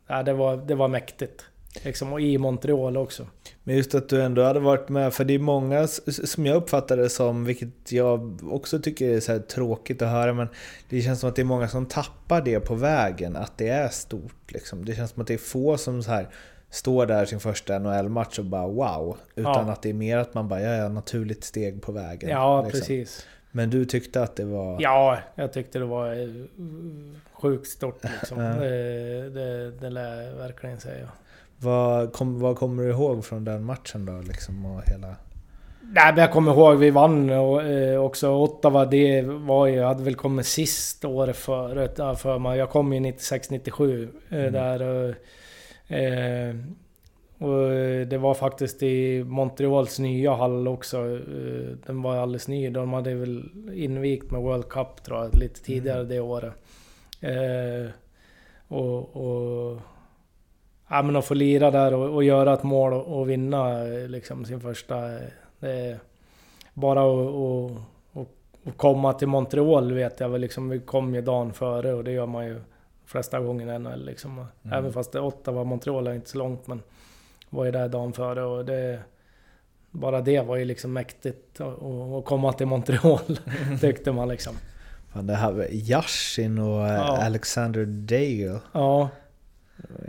ja, 0.07 0.22
det, 0.22 0.33
var, 0.33 0.57
det 0.57 0.74
var 0.74 0.89
mäktigt. 0.89 1.45
Liksom, 1.85 2.12
och 2.12 2.20
i 2.20 2.39
Montreal 2.39 2.97
också. 2.97 3.27
Men 3.64 3.77
just 3.77 3.95
att 3.95 4.09
du 4.09 4.22
ändå 4.22 4.43
hade 4.43 4.61
varit 4.61 4.89
med, 4.89 5.14
för 5.14 5.24
det 5.24 5.35
är 5.35 5.39
många 5.39 5.87
som 5.87 6.47
jag 6.47 6.57
uppfattar 6.57 6.97
det 6.97 7.09
som, 7.09 7.45
vilket 7.45 7.93
jag 7.93 8.39
också 8.51 8.79
tycker 8.79 9.09
är 9.11 9.20
så 9.20 9.39
tråkigt 9.39 10.03
att 10.03 10.09
höra, 10.09 10.33
men 10.33 10.49
det 10.89 11.01
känns 11.03 11.20
som 11.20 11.29
att 11.29 11.37
det 11.37 11.43
är 11.43 11.47
många 11.47 11.68
som 11.68 11.87
tappar 11.87 12.41
det 12.43 12.61
på 12.61 12.74
vägen, 12.74 13.37
att 13.37 13.59
det 13.59 13.68
är 13.68 13.89
stort. 13.89 14.53
Liksom. 14.53 14.85
Det 14.85 14.95
känns 14.95 15.11
som 15.11 15.22
att 15.22 15.29
det 15.29 15.35
är 15.35 15.39
få 15.39 15.77
som 15.77 16.03
så 16.03 16.11
här 16.11 16.29
står 16.70 17.07
där 17.07 17.24
sin 17.24 17.41
första 17.41 17.79
NHL-match 17.79 18.39
och 18.39 18.45
bara 18.45 18.66
wow, 18.66 19.16
utan 19.35 19.66
Ja. 19.66 19.72
att 19.72 19.83
det 19.83 19.91
är 19.91 19.95
mer 19.95 20.18
att 20.18 20.35
man 20.35 20.49
bara 20.49 20.61
ja, 20.61 20.74
ja, 20.74 20.89
naturligt 20.89 21.45
steg 21.45 21.83
på 21.83 21.93
vägen. 21.93 22.31
Ja, 22.31 22.62
liksom. 22.62 22.81
precis. 22.81 23.27
Men 23.51 23.70
du 23.70 23.85
tyckte 23.85 24.22
att 24.22 24.37
det 24.37 24.45
var... 24.45 24.77
Ja, 24.81 25.18
jag 25.35 25.53
tyckte 25.53 25.79
det 25.79 25.85
var 25.85 26.12
eh, 26.12 26.29
sjukt 27.33 27.68
stort 27.68 28.05
liksom. 28.20 28.39
Det, 28.61 29.31
det, 29.31 29.70
det 29.70 29.91
lär 29.91 30.22
jag 30.22 30.37
verkligen 30.37 30.81
säga. 30.81 31.09
Vad, 31.59 32.12
kom, 32.12 32.40
vad 32.40 32.57
kommer 32.57 32.82
du 32.82 32.90
ihåg 32.90 33.24
från 33.24 33.44
den 33.44 33.64
matchen 33.64 34.07
då? 34.07 34.20
Liksom, 34.28 34.66
och 34.66 34.82
hela... 34.86 35.16
Nej, 35.92 36.12
men 36.12 36.16
jag 36.16 36.32
kommer 36.32 36.52
ihåg 36.52 36.76
vi 36.76 36.90
vann 36.90 37.30
och, 37.30 37.62
eh, 37.62 38.00
också 38.00 38.30
Ottawa. 38.30 38.84
Det 38.84 39.22
var 39.22 39.66
ju, 39.66 39.74
jag 39.74 39.88
hade 39.88 40.02
väl 40.02 40.14
kommit 40.14 40.46
sist 40.46 41.04
året 41.04 41.36
före 41.36 41.88
ja, 41.96 42.14
för 42.14 42.38
mig. 42.38 42.59
Jag 42.59 42.70
kom 42.70 42.92
ju 42.92 43.00
96-97 43.00 44.09
eh, 44.30 44.52
där. 44.52 44.82
Och, 44.82 45.14
eh, 45.96 46.54
och 47.38 47.70
det 48.07 48.18
var 48.18 48.34
faktiskt 48.34 48.82
i 48.82 49.24
Montreals 49.24 49.98
nya 49.98 50.34
hall 50.34 50.68
också. 50.68 50.98
Eh, 50.98 51.76
den 51.86 52.02
var 52.02 52.16
alldeles 52.16 52.48
ny. 52.48 52.70
De 52.70 52.92
hade 52.92 53.14
väl 53.14 53.44
invigt 53.74 54.30
med 54.30 54.40
World 54.40 54.68
Cup 54.68 55.04
tror 55.04 55.18
jag, 55.18 55.38
lite 55.38 55.62
tidigare 55.62 56.04
det 56.04 56.20
året. 56.20 56.52
Eh, 57.20 57.90
och, 58.68 59.16
och 59.16 59.80
Ja 60.89 61.03
men 61.03 61.16
att 61.16 61.24
få 61.24 61.34
lira 61.34 61.70
där 61.70 61.95
och, 61.95 62.14
och 62.14 62.24
göra 62.24 62.53
ett 62.55 62.62
mål 62.62 62.93
och, 62.93 63.18
och 63.18 63.30
vinna 63.30 63.89
eh, 63.89 64.09
liksom 64.09 64.45
sin 64.45 64.61
första... 64.61 65.14
eh, 65.14 65.20
Det 65.61 65.70
är 65.70 65.99
bara 66.74 67.01
att 67.01 67.16
och, 67.16 68.76
komma 68.76 69.12
till 69.12 69.28
Montreal 69.28 69.93
vet 69.93 70.20
jag 70.20 70.28
väl 70.28 70.41
liksom. 70.41 70.68
Vi 70.68 70.80
kom 70.80 71.14
ju 71.14 71.20
dagen 71.22 71.53
före 71.53 71.95
och 71.95 72.05
det 72.05 72.12
gör 72.12 72.26
man 72.26 72.47
ju 72.47 72.61
flesta 73.07 73.41
gånger 73.41 73.74
i 73.74 73.78
NHL 73.78 74.05
liksom. 74.07 74.45
Även 74.72 74.93
fast 74.93 75.12
det 75.12 75.20
Ottawa, 75.20 75.64
Montreal 75.64 76.07
är 76.07 76.14
inte 76.14 76.30
så 76.30 76.39
långt 76.39 76.66
men 76.66 76.82
var 77.51 77.64
ju 77.64 77.70
där 77.70 77.89
dagen 77.89 78.12
före 78.12 78.43
och 78.45 78.64
det... 78.64 78.99
Bara 79.91 80.20
det 80.20 80.41
var 80.41 80.57
ju 80.57 80.64
liksom 80.64 80.93
mäktigt 80.93 81.61
att 81.61 82.24
komma 82.24 82.53
till 82.53 82.66
Montreal 82.66 83.18
tyckte 83.80 84.12
man 84.12 84.28
liksom. 84.28 84.55
Fan, 85.12 85.26
det 85.26 85.34
här 85.34 85.53
med 85.53 85.68
Yashin 85.72 86.59
och 86.59 86.87
eh, 86.87 86.95
Ja. 86.95 87.24
Alexander 87.24 87.84
Dale. 87.84 88.61
Ja. 88.72 89.09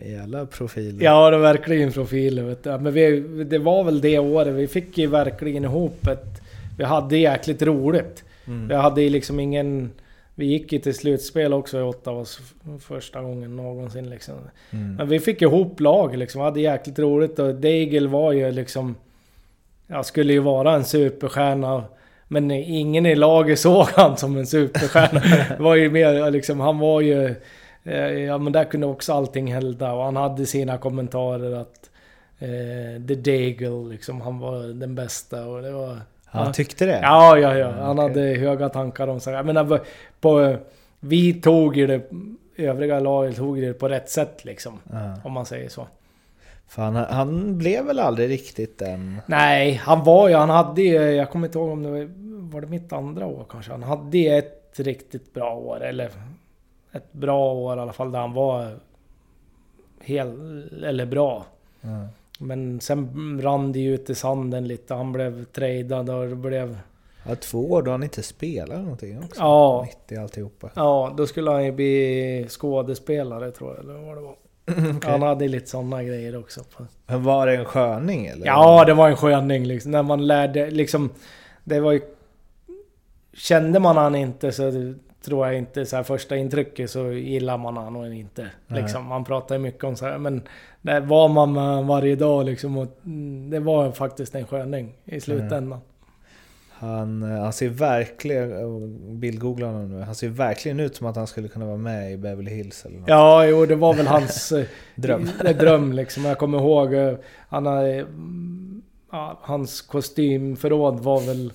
Jävla 0.06 0.46
profiler. 0.46 1.06
Ja, 1.06 1.30
det 1.30 1.38
var 1.38 1.44
verkligen 1.44 1.92
profiler. 1.92 2.44
Vet 2.44 2.64
du. 2.64 2.78
Men 2.78 2.94
vi, 2.94 3.20
det 3.44 3.58
var 3.58 3.84
väl 3.84 4.02
det 4.02 4.20
året. 4.20 4.54
Vi 4.56 4.68
fick 4.68 4.98
ju 4.98 5.08
verkligen 5.08 5.64
ihop 5.64 6.08
ett... 6.08 6.42
Vi 6.78 6.84
hade 6.84 7.18
jäkligt 7.18 7.62
roligt. 7.62 8.24
Vi 8.70 8.76
hade 8.76 9.02
ju 9.02 9.10
liksom 9.10 9.40
ingen... 9.40 9.92
Vi 10.36 10.46
gick 10.46 10.74
ju 10.74 10.80
till 10.80 10.94
slutspel 10.94 11.54
också 11.54 11.80
i 11.80 11.82
Ottawa 11.82 12.22
s- 12.22 12.40
första 12.82 13.22
gången 13.22 13.56
någonsin 13.56 14.10
liksom. 14.10 14.36
Men 14.98 15.10
vi 15.10 15.20
fick 15.20 15.42
ihop 15.42 15.80
lag 15.80 16.18
liksom. 16.18 16.42
Vi 16.42 16.46
hade 16.46 16.62
jäkligt 16.62 17.00
roligt 17.00 17.40
och 17.40 17.56
Daigle 17.56 18.08
var 18.08 18.32
ju 18.32 18.52
liksom... 18.52 18.96
Jag 19.88 20.06
skulle 20.06 20.34
ju 20.34 20.40
vara 20.40 20.74
en 20.74 20.84
superstjärna. 20.86 21.84
Men 22.28 22.52
ingen 22.52 23.06
i 23.06 23.16
laget 23.16 23.60
såg 23.68 23.86
han 23.96 24.18
som 24.18 24.38
en 24.38 24.48
superstjärna. 24.48 25.22
Var 25.64 25.76
ju 25.76 25.92
mer 25.92 26.32
liksom, 26.32 26.60
han 26.60 26.80
var 26.80 27.02
ju... 27.02 27.36
eh, 27.88 27.98
Ja 27.98 28.38
men 28.38 28.54
där 28.54 28.64
kunde 28.64 28.88
också 28.88 29.14
allting 29.14 29.54
hända 29.54 29.94
och 29.94 30.04
han 30.04 30.16
hade 30.16 30.46
sina 30.46 30.78
kommentarer 30.78 31.62
att... 31.62 31.90
Eh, 32.40 33.08
The 33.08 33.16
Daigle 33.16 33.90
liksom, 33.90 34.22
han 34.22 34.40
var 34.40 34.74
den 34.74 34.96
bästa 34.96 35.46
och 35.46 35.62
det 35.62 35.72
var... 35.72 36.02
Han 36.26 36.54
tyckte 36.54 36.86
det? 36.86 37.00
Ja, 37.02 37.38
ja, 37.38 37.58
ja. 37.58 37.72
Han 37.72 38.00
okej. 38.00 38.10
hade 38.10 38.40
höga 38.40 38.70
tankar 38.70 39.08
om 39.08 39.20
sig. 39.20 39.34
Jag 39.34 39.46
menar, 39.46 39.80
på, 40.22 40.58
vi 41.00 41.34
tog 41.34 41.78
ju 41.78 41.88
det... 41.88 42.02
Övriga 42.58 43.00
laget 43.00 43.36
tog 43.36 43.62
det 43.62 43.74
på 43.74 43.90
rätt 43.90 44.10
sätt 44.10 44.46
liksom. 44.46 44.80
Ja. 44.92 45.16
Om 45.24 45.32
man 45.32 45.46
säger 45.46 45.70
så. 45.70 45.88
För 46.68 46.82
han, 46.82 46.96
han 46.96 47.58
blev 47.58 47.86
väl 47.86 48.00
aldrig 48.00 48.30
riktigt 48.30 48.80
den... 48.80 49.22
Nej, 49.26 49.74
han 49.74 50.04
var 50.04 50.30
ju... 50.30 50.36
Han 50.36 50.50
hade 50.50 50.82
ju... 50.82 50.96
Jag 50.96 51.30
kommer 51.30 51.48
inte 51.48 51.58
ihåg 51.58 51.70
om 51.70 51.84
det 51.84 51.90
var... 51.90 52.08
Var 52.52 52.62
det 52.62 52.68
mitt 52.68 52.94
andra 52.94 53.26
år 53.26 53.46
kanske? 53.50 53.72
Han 53.72 53.84
hade 53.84 54.18
ju 54.18 54.38
ett 54.38 54.80
riktigt 54.80 55.34
bra 55.34 55.54
år. 55.54 55.84
Eller... 55.84 56.10
Ett 56.92 57.14
bra 57.14 57.54
år 57.54 57.78
i 57.78 57.82
alla 57.82 57.94
fall 57.94 58.12
där 58.12 58.20
han 58.20 58.34
var... 58.34 58.80
Hel... 60.02 60.84
Eller 60.84 61.06
bra. 61.06 61.46
Ja. 61.82 62.08
Men 62.40 62.82
sen 62.82 63.40
rann 63.44 63.72
det 63.72 63.80
ju 63.80 63.94
ut 63.94 64.10
i 64.10 64.16
sanden 64.16 64.68
lite. 64.68 64.94
Han 64.94 65.12
blev 65.12 65.46
tradad 65.46 66.10
och 66.10 66.28
det 66.28 66.36
blev... 66.36 66.78
Ja, 67.28 67.36
två 67.36 67.72
år 67.72 67.82
då 67.82 67.92
han 67.92 68.04
inte 68.04 68.24
spelade 68.24 68.82
någonting 68.82 69.24
också. 69.24 69.42
Ja. 69.42 69.84
Mitt 69.84 70.12
i 70.12 70.18
alltihopa. 70.18 70.70
Ja, 70.76 71.14
då 71.18 71.28
skulle 71.28 71.52
han 71.52 71.66
ju 71.66 71.72
bli 71.72 72.46
skådespelare 72.50 73.52
tror 73.52 73.76
jag, 73.76 73.84
eller 73.84 73.94
vad 73.94 74.18
det 74.18 74.22
var. 74.22 74.36
Han 75.04 75.22
hade 75.22 75.48
lite 75.48 75.68
sådana 75.68 76.04
grejer 76.04 76.40
också. 76.40 76.62
Men 77.06 77.24
var 77.24 77.48
det 77.48 77.56
en 77.56 77.66
sköning 77.66 78.26
eller? 78.26 78.46
Ja, 78.46 78.86
det 78.86 78.94
var 78.94 79.10
en 79.10 79.18
sköning 79.18 79.66
liksom. 79.66 79.92
När 79.92 80.04
man 80.04 80.28
lärde, 80.28 80.72
liksom... 80.72 81.10
Det 81.64 81.80
var 81.80 81.92
ju... 81.92 82.02
Kände 83.34 83.80
man 83.80 83.98
han 83.98 84.16
inte 84.16 84.52
så 84.52 84.94
tror 85.28 85.48
jag 85.48 85.58
inte 85.58 85.86
så 85.86 85.96
här 85.96 86.04
första 86.04 86.38
intrycket 86.38 86.90
så 86.90 87.12
gillar 87.12 87.58
man 87.58 87.78
han 87.78 87.94
nog 87.94 88.14
inte. 88.14 88.48
Liksom. 88.68 89.06
Man 89.06 89.24
pratar 89.26 89.56
ju 89.56 89.62
mycket 89.62 89.84
om 89.84 89.96
så 89.96 90.06
här, 90.06 90.18
men 90.18 90.42
där 90.82 91.02
var 91.02 91.28
man 91.30 91.54
med 91.54 91.64
han 91.64 91.88
varje 91.88 92.16
dag 92.16 92.46
liksom 92.46 92.78
och 92.78 92.88
mm, 93.06 93.50
det 93.50 93.60
var 93.60 93.92
faktiskt 93.92 94.36
en 94.36 94.48
sköning 94.48 94.94
i 95.06 95.20
slutändan. 95.20 95.80
Han, 96.70 97.24
eh, 97.24 97.42
han 97.44 97.54
ser 97.54 97.70
verkligen, 97.70 98.52
eh, 98.52 98.88
bildgoogla 99.16 99.66
honom 99.68 99.90
nu, 99.90 100.02
han 100.02 100.16
ser 100.16 100.30
verkligen 100.30 100.80
ut 100.80 100.96
som 100.96 101.08
att 101.08 101.16
han 101.16 101.28
skulle 101.28 101.48
kunna 101.48 101.66
vara 101.66 101.78
med 101.78 102.12
i 102.12 102.18
Beverly 102.18 102.52
Hills 102.52 102.86
eller 102.86 103.00
något. 103.00 103.08
Ja, 103.10 103.46
jo 103.46 103.66
det 103.66 103.76
var 103.76 103.94
väl 103.94 104.08
hans 104.08 104.52
eh, 104.52 104.66
Dröm. 104.96 105.30
dröm 105.60 105.94
liksom. 105.94 106.26
Jag 106.26 106.38
kommer 106.38 106.58
ihåg, 106.58 107.18
han 107.50 107.66
har, 107.66 108.06
ja, 109.12 109.40
hans 109.42 109.82
kostymförråd 109.82 111.00
var 111.00 111.22
väl 111.22 111.54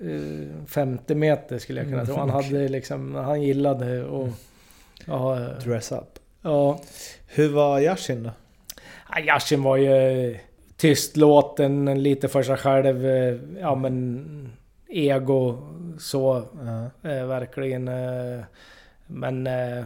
eh, 0.00 0.66
50 0.66 1.14
meter 1.14 1.58
skulle 1.58 1.80
jag 1.80 1.88
kunna 1.90 2.06
tro. 2.06 2.16
Han 2.16 2.30
hade 2.30 2.68
liksom, 2.68 3.14
han 3.14 3.42
gillade 3.42 4.04
och... 4.04 4.28
Ja, 5.06 5.40
eh, 5.40 5.58
Dress 5.64 5.92
up. 5.92 6.18
ja. 6.42 6.80
Hur 7.26 7.48
var 7.48 7.80
Yashin 7.80 8.22
då? 8.22 8.30
Ja, 9.10 9.20
Yashin 9.20 9.62
var 9.62 9.76
ju 9.76 10.36
tystlåten, 10.76 12.02
lite 12.02 12.28
för 12.28 12.42
sig 12.42 12.56
själv. 12.56 13.06
eh, 13.06 13.36
Ja 13.60 13.74
men... 13.74 14.52
Ego 14.90 15.58
så. 15.98 16.42
Ja. 17.02 17.10
Eh, 17.10 17.26
verkligen. 17.26 17.88
Eh, 17.88 18.40
men... 19.06 19.46
Eh, 19.46 19.84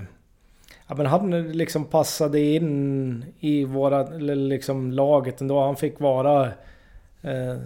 ja, 0.88 0.94
men 0.96 1.06
han 1.06 1.52
liksom 1.52 1.84
passade 1.84 2.40
in 2.40 3.24
i 3.40 3.64
våra, 3.64 4.02
liksom 4.18 4.92
laget 4.92 5.40
ändå. 5.40 5.60
Han 5.64 5.76
fick 5.76 6.00
vara 6.00 6.48
eh, 7.22 7.56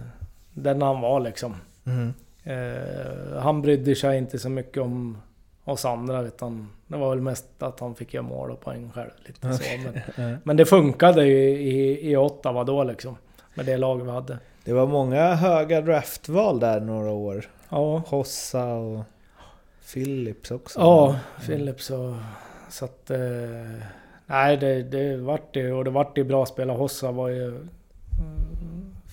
den 0.53 0.81
han 0.81 1.01
var 1.01 1.19
liksom. 1.19 1.55
Mm. 1.85 2.13
Eh, 2.43 3.39
han 3.39 3.61
brydde 3.61 3.95
sig 3.95 4.17
inte 4.17 4.39
så 4.39 4.49
mycket 4.49 4.83
om 4.83 5.17
oss 5.63 5.85
andra 5.85 6.21
utan 6.21 6.69
det 6.87 6.97
var 6.97 7.09
väl 7.09 7.21
mest 7.21 7.45
att 7.59 7.79
han 7.79 7.95
fick 7.95 8.13
göra 8.13 8.23
mål 8.23 8.51
och 8.51 8.61
poäng 8.61 8.91
själv. 8.91 9.09
Lite 9.25 9.53
så. 9.53 9.63
Men, 10.17 10.37
men 10.43 10.57
det 10.57 10.65
funkade 10.65 11.25
ju 11.25 11.49
i, 11.49 12.11
i 12.11 12.17
Ottawa 12.17 12.63
då 12.63 12.83
liksom. 12.83 13.17
Med 13.53 13.65
det 13.65 13.77
lag 13.77 14.03
vi 14.03 14.11
hade. 14.11 14.37
Det 14.63 14.73
var 14.73 14.87
många 14.87 15.33
höga 15.33 15.81
draftval 15.81 16.59
där 16.59 16.79
några 16.79 17.11
år. 17.11 17.45
Ja, 17.69 18.03
Hossa 18.07 18.65
och 18.73 19.03
Phillips 19.93 20.51
också. 20.51 20.79
ja 20.79 21.19
Philips 21.45 21.89
och... 21.89 22.13
Så 22.69 22.85
att... 22.85 23.09
Eh, 23.09 23.19
nej, 24.25 24.57
det, 24.57 24.83
det 24.83 25.17
vart 25.17 25.55
ju... 25.55 25.73
Och 25.73 25.83
det 25.83 25.89
vart 25.89 26.17
ju 26.17 26.23
bra 26.23 26.45
spela. 26.45 26.73
Hossa 26.73 27.11
var 27.11 27.27
ju 27.27 27.47
mm, 27.47 27.67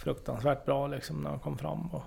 fruktansvärt 0.04 0.64
bra 0.64 0.86
liksom 0.86 1.22
när 1.22 1.30
han 1.30 1.38
kom 1.38 1.58
fram. 1.58 1.88
Och, 1.92 2.02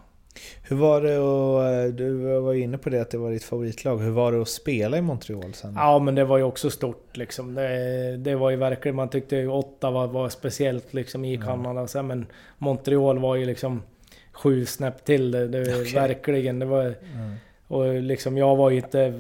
Hur 0.63 0.75
var 0.75 1.01
det 1.01 1.19
och 1.19 1.93
du 1.93 2.39
var 2.39 2.53
inne 2.53 2.77
på 2.77 2.89
det 2.89 3.01
att 3.01 3.09
det 3.11 3.17
var 3.17 3.31
ditt 3.31 3.43
favoritlag. 3.43 3.97
Hur 3.97 4.11
var 4.11 4.31
det 4.31 4.41
att 4.41 4.49
spela 4.49 4.97
i 4.97 5.01
Montreal 5.01 5.53
sen? 5.53 5.73
Ja 5.75 5.99
men 5.99 6.15
det 6.15 6.25
var 6.25 6.37
ju 6.37 6.43
också 6.43 6.69
stort 6.69 7.17
liksom. 7.17 7.53
Det, 7.55 8.17
det 8.17 8.35
var 8.35 8.49
ju 8.49 8.55
verkligen, 8.55 8.95
man 8.95 9.09
tyckte 9.09 9.35
ju 9.35 9.47
Ottawa 9.49 10.07
var 10.07 10.29
speciellt 10.29 10.93
liksom 10.93 11.25
i 11.25 11.37
Kanada. 11.37 11.81
och 11.81 11.89
Sen, 11.89 12.07
men 12.07 12.25
Montreal 12.57 13.19
var 13.19 13.35
ju 13.35 13.45
liksom 13.45 13.81
sju 14.31 14.65
snäpp 14.65 15.05
till 15.05 15.31
det. 15.31 15.47
det 15.47 15.61
Okej. 15.61 15.93
Verkligen. 15.93 16.59
Det 16.59 16.65
var, 16.65 16.95
Och 17.67 17.93
liksom 18.01 18.37
jag 18.37 18.55
var 18.55 18.69
ju 18.69 18.77
inte 18.77 19.13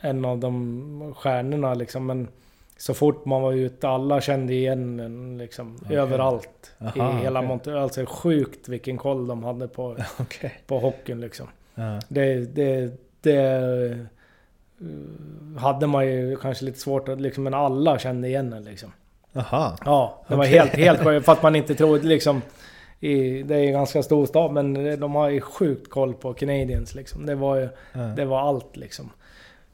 en 0.00 0.24
av 0.24 0.38
de 0.38 1.14
stjärnorna 1.16 1.74
liksom. 1.74 2.06
Men 2.06 2.28
så 2.76 2.94
fort 2.94 3.24
man 3.24 3.42
var 3.42 3.52
ute, 3.52 3.88
alla 3.88 4.20
kände 4.20 4.54
igen 4.54 5.00
en 5.00 5.38
liksom 5.38 5.78
överallt. 5.90 6.72
Aha, 6.80 7.18
I 7.18 7.22
hela 7.22 7.38
okej. 7.40 7.48
Montreal. 7.48 7.78
Alltså 7.78 8.06
sjukt 8.06 8.68
vilken 8.68 8.98
koll 8.98 9.26
de 9.26 9.44
hade 9.44 9.68
på, 9.68 9.96
Okej. 10.20 10.52
på 10.66 10.78
hockeyn 10.78 11.20
liksom. 11.20 11.46
Ja. 11.74 12.00
Det, 12.08 12.34
det, 12.54 12.92
det 13.20 13.36
eh, 13.36 13.96
hade 15.60 15.86
man 15.86 16.06
ju 16.06 16.36
kanske 16.36 16.64
lite 16.64 16.78
svårt 16.78 17.08
att 17.08 17.20
liksom, 17.20 17.44
men 17.44 17.54
alla 17.54 17.98
kände 17.98 18.28
igen 18.28 18.52
en 18.52 18.64
liksom. 18.64 18.92
Aha. 19.34 19.76
Ja, 19.84 20.24
det 20.28 20.34
var 20.36 20.44
helt, 20.44 20.72
helt 20.72 21.04
sjukt. 21.04 21.24
För 21.26 21.32
att 21.32 21.42
man 21.42 21.56
inte 21.56 21.74
trodde 21.74 22.06
liksom... 22.06 22.42
I, 23.00 23.42
det 23.42 23.54
är 23.54 23.58
ju 23.58 23.66
en 23.66 23.72
ganska 23.72 24.02
stor 24.02 24.26
stad 24.26 24.52
men 24.52 25.00
de 25.00 25.14
har 25.14 25.28
ju 25.28 25.40
sjukt 25.40 25.90
koll 25.90 26.14
på 26.14 26.34
Canadiens 26.34 26.94
liksom. 26.94 27.26
Det 27.26 27.34
var 27.34 27.56
ju, 27.56 27.68
Ja. 27.92 27.98
det 28.00 28.24
var 28.24 28.40
allt 28.40 28.76
liksom. 28.76 29.10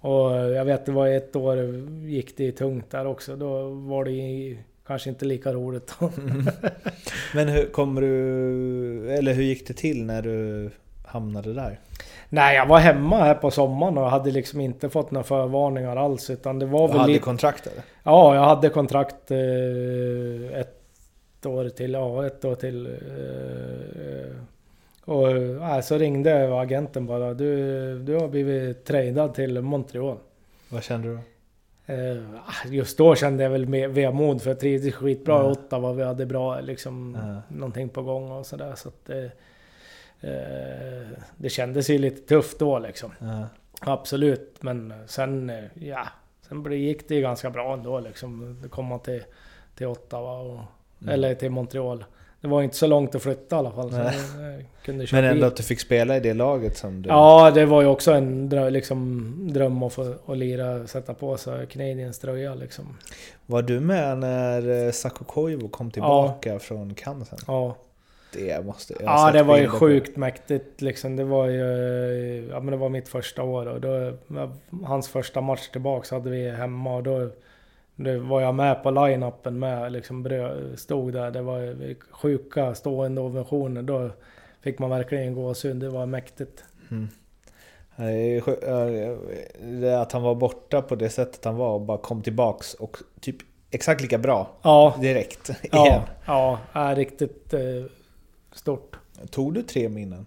Och 0.02 0.30
jag 0.30 0.64
vet 0.64 0.86
det 0.86 0.92
var 0.92 1.08
ett 1.08 1.36
år 1.36 1.56
gick 2.04 2.36
det 2.36 2.52
tungt 2.52 2.90
där 2.90 3.06
också. 3.06 3.36
Då 3.36 3.68
var 3.68 4.04
det 4.04 4.56
kanske 4.86 5.10
inte 5.10 5.24
lika 5.24 5.52
roligt. 5.52 5.94
Men 7.34 7.48
hur 7.48 7.66
kommer 7.66 8.00
du... 8.00 9.10
Eller 9.10 9.34
hur 9.34 9.42
gick 9.42 9.66
det 9.68 9.74
till 9.74 10.04
när 10.04 10.22
du 10.22 10.70
hamnade 11.06 11.52
där? 11.54 11.78
Nej, 12.28 12.56
jag 12.56 12.66
var 12.66 12.78
hemma 12.78 13.16
här 13.18 13.34
på 13.34 13.50
sommaren 13.50 13.98
och 13.98 14.10
hade 14.10 14.30
liksom 14.30 14.60
inte 14.60 14.88
fått 14.90 15.10
några 15.10 15.24
förvarningar 15.24 15.96
alls. 15.96 16.30
Utan 16.30 16.58
det 16.58 16.66
var 16.66 16.86
Du 16.86 16.92
väl 16.92 17.00
hade 17.00 17.12
lite... 17.12 17.24
kontrakt 17.24 17.66
eller? 17.66 17.82
Ja, 18.02 18.34
jag 18.34 18.42
hade 18.42 18.68
kontrakt 18.68 19.30
eh, 19.30 20.58
ett 20.60 21.46
år 21.46 21.68
till. 21.68 21.92
Ja, 21.92 22.26
ett 22.26 22.44
år 22.44 22.54
till. 22.54 22.86
Eh, 22.86 24.36
och 25.04 25.30
eh, 25.30 25.80
så 25.80 25.98
ringde 25.98 26.60
agenten 26.60 27.06
bara. 27.06 27.34
Du, 27.34 27.98
du 27.98 28.14
har 28.14 28.28
blivit 28.28 28.84
tradad 28.84 29.34
till 29.34 29.60
Montreal. 29.62 30.18
Vad 30.68 30.82
kände 30.82 31.08
du 31.08 31.14
då? 31.14 31.20
Eh, 31.86 32.22
just 32.74 32.98
då 32.98 33.14
kände 33.14 33.42
jag 33.42 33.50
väl 33.50 33.66
vemod 33.88 34.42
för 34.42 34.50
jag 34.50 34.60
trivdes 34.60 34.94
skitbra 34.94 35.34
i 35.34 35.38
Ja. 35.38 35.50
Ottawa. 35.50 35.92
Vi 35.92 36.02
hade 36.02 36.26
bra 36.26 36.60
liksom 36.60 37.18
Ja. 37.22 37.56
någonting 37.56 37.88
på 37.88 38.02
gång 38.02 38.30
och 38.30 38.46
sådär. 38.46 38.72
Så 38.76 38.88
att 38.88 39.04
det, 39.06 39.24
eh, 40.20 41.08
det 41.36 41.48
kändes 41.48 41.90
ju 41.90 41.98
lite 41.98 42.28
tufft 42.28 42.58
då 42.58 42.78
liksom. 42.78 43.12
Ja. 43.18 43.46
Absolut, 43.80 44.56
men 44.62 44.94
sen, 45.06 45.50
eh, 45.50 45.64
ja, 45.74 46.08
sen 46.48 46.72
gick 46.72 47.08
det 47.08 47.14
ju 47.14 47.20
ganska 47.20 47.50
bra 47.50 47.72
ändå 47.74 48.00
liksom. 48.00 48.58
Det 48.62 48.68
kom 48.68 48.86
man 48.86 49.00
till, 49.00 49.22
till 49.74 49.86
Ottawa 49.86 50.38
och, 50.40 50.60
Mm. 51.02 51.14
eller 51.14 51.34
till 51.34 51.50
Montreal. 51.50 52.04
Det 52.42 52.48
var 52.48 52.62
inte 52.62 52.76
så 52.76 52.86
långt 52.86 53.14
att 53.14 53.22
flytta 53.22 53.56
i 53.56 53.58
alla 53.58 53.70
fall. 53.70 53.90
Så 53.90 53.96
köra 55.06 55.20
Men 55.20 55.30
ändå 55.30 55.46
att 55.46 55.56
du 55.56 55.62
fick 55.62 55.80
spela 55.80 56.16
i 56.16 56.20
det 56.20 56.34
laget 56.34 56.76
som 56.76 57.02
du... 57.02 57.08
Ja, 57.08 57.50
det 57.54 57.66
var 57.66 57.82
ju 57.82 57.88
också 57.88 58.12
en 58.12 58.48
drö, 58.48 58.70
liksom, 58.70 59.34
dröm 59.52 59.82
att 59.82 59.92
få 59.92 60.14
att 60.26 60.38
lira, 60.38 60.86
sätta 60.86 61.14
på 61.14 61.36
sig 61.36 61.66
Canadiens 61.66 62.18
tröja 62.18 62.54
liksom. 62.54 62.96
Var 63.46 63.62
du 63.62 63.80
med 63.80 64.18
när 64.18 64.86
eh, 64.86 64.92
Saku 64.92 65.24
Koivu 65.24 65.68
kom 65.68 65.90
tillbaka 65.90 66.58
från 66.58 66.94
Cannes? 66.94 67.28
sen? 67.28 67.38
Ja, 67.46 67.76
Det 68.32 68.64
måste 68.66 68.92
jag 68.92 69.02
ja 69.02 69.30
det 69.32 69.42
var 69.42 69.56
ju 69.56 69.62
bilder 69.62 69.78
på. 69.78 69.86
sjukt 69.86 70.16
mäktigt 70.16 70.80
liksom. 70.80 71.16
Det 71.16 71.24
var 71.24 71.46
ju, 71.46 72.48
ja 72.50 72.60
men 72.60 72.70
det 72.70 72.76
var 72.76 72.88
mitt 72.88 73.08
första 73.08 73.42
år 73.42 73.66
och 73.66 73.80
då, 73.80 74.12
hans 74.84 75.08
första 75.08 75.40
match 75.40 75.68
tillbaks 75.68 76.10
hade 76.10 76.30
vi 76.30 76.50
hemma 76.50 76.94
och 76.96 77.02
då, 77.02 77.30
då 77.96 78.18
var 78.18 78.40
jag 78.40 78.54
med 78.54 78.82
på 78.82 78.90
line-upen 78.90 79.58
med 79.58 79.92
liksom 79.92 80.28
stod 80.76 81.12
där. 81.12 81.30
Det 81.30 81.42
var 81.42 81.58
ju 81.58 81.96
sjuka 82.10 82.74
stående 82.74 83.20
ovationer. 83.20 83.82
Då 83.82 84.10
fick 84.60 84.78
man 84.78 84.90
verkligen 84.90 85.34
gåshud. 85.34 85.76
Det 85.76 85.88
var 85.88 86.06
mäktigt. 86.06 86.64
Det 87.96 88.42
ja, 88.62 88.84
det 89.60 90.00
att 90.00 90.12
han 90.12 90.22
var 90.22 90.34
borta 90.34 90.82
på 90.82 90.94
det 90.94 91.08
sättet 91.08 91.44
han 91.44 91.56
var 91.56 91.74
och 91.74 91.80
bara 91.80 91.98
kom 91.98 92.22
tillbaks 92.22 92.74
och 92.74 92.96
typ 93.20 93.36
exakt 93.70 94.00
lika 94.00 94.18
bra 94.18 94.48
Ja, 94.62 94.94
direkt 95.00 95.48
igen. 95.62 96.00
ja, 96.26 96.58
ja, 96.72 96.80
är 96.90 96.96
riktigt 96.96 97.54
eh, 97.54 97.60
stort. 98.52 98.96
Tog 99.30 99.54
du 99.54 99.62
tre 99.62 99.88
minnen? 99.88 100.26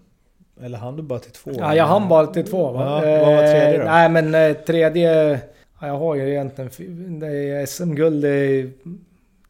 Eller 0.62 0.78
hann 0.78 0.96
du 0.96 1.02
bara 1.02 1.18
till 1.18 1.32
två? 1.32 1.50
Ja, 1.58 1.74
jag 1.74 1.84
hann 1.84 2.08
bara 2.08 2.26
till 2.26 2.44
två 2.50 2.72
va? 2.72 3.06
Ja, 3.08 3.24
vad 3.24 3.34
var 3.36 3.42
tredje 3.42 3.78
då? 3.78 3.84
Eh, 3.84 3.90
Nej 3.92 4.08
men 4.08 4.34
eh, 4.34 4.52
tredje... 4.56 5.40
Ja, 5.80 5.86
jag 5.86 5.98
har 5.98 6.14
ju 6.14 6.30
egentligen... 6.30 6.70
fy- 6.70 6.88
Det 7.20 7.26
är 7.26 7.66
SM-guld 7.66 8.24
i 8.24 8.72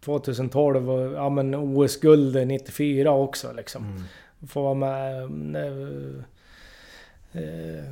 2012 0.04 0.90
och 0.90 1.12
ja, 1.12 1.28
men 1.28 1.54
OS-guld 1.54 2.36
i 2.36 2.44
94 2.44 3.10
också 3.10 3.52
liksom. 3.56 3.84
Mm. 3.84 4.02
Får 4.48 4.62
vara 4.62 4.74
med... 4.74 5.22
eh, 5.56 6.22
eh, 7.42 7.84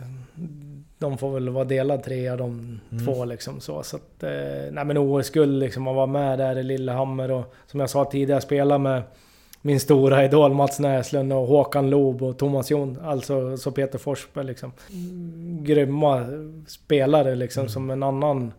De 0.99 1.19
får 1.19 1.31
väl 1.35 1.49
vara 1.49 1.65
delad 1.65 2.03
trea 2.03 2.37
de 2.37 2.81
Mm. 2.93 3.05
två 3.07 3.25
liksom 3.25 3.61
så. 3.61 3.83
så 3.83 3.97
att, 3.97 4.23
eh, 4.23 4.73
nej 4.73 4.85
men 4.85 4.99
OS-guld 4.99 5.59
liksom, 5.59 5.83
man 5.83 5.95
var 5.95 6.07
med 6.07 6.39
där 6.39 6.59
i 6.59 6.63
Lillehammer 6.63 7.31
och 7.31 7.55
som 7.67 7.81
jag 7.81 7.91
sa 7.91 8.05
tidigare, 8.05 8.41
spela 8.41 8.79
med 8.79 9.03
min 9.67 9.81
stora 9.81 10.25
idol 10.25 10.55
Mats 10.55 10.79
Näslund 10.79 11.33
och 11.33 11.47
Håkan 11.47 11.91
Loob 11.91 12.23
och 12.23 12.39
Thomas 12.39 12.71
Jon, 12.71 12.99
alltså 13.03 13.57
så 13.57 13.71
Peter 13.71 13.99
Forsberg 13.99 14.45
liksom. 14.45 14.73
Grymma 15.63 16.27
spelare 16.67 17.35
liksom 17.35 17.69
som 17.69 17.91
en 17.91 18.03
annan 18.03 18.53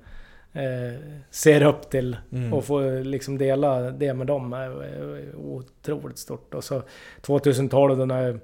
eh, 0.54 1.00
ser 1.30 1.64
upp 1.64 1.90
till. 1.90 2.18
Mm. 2.32 2.54
Och 2.54 2.66
få 2.66 3.00
liksom 3.04 3.38
dela 3.38 3.80
det 3.80 4.14
med 4.14 4.28
dem 4.28 4.54
är, 4.54 5.36
otroligt 5.36 6.18
stort. 6.18 6.54
Och 6.54 6.64
så 6.64 6.82
2012 7.22 7.98
då 7.98 8.06
när 8.06 8.40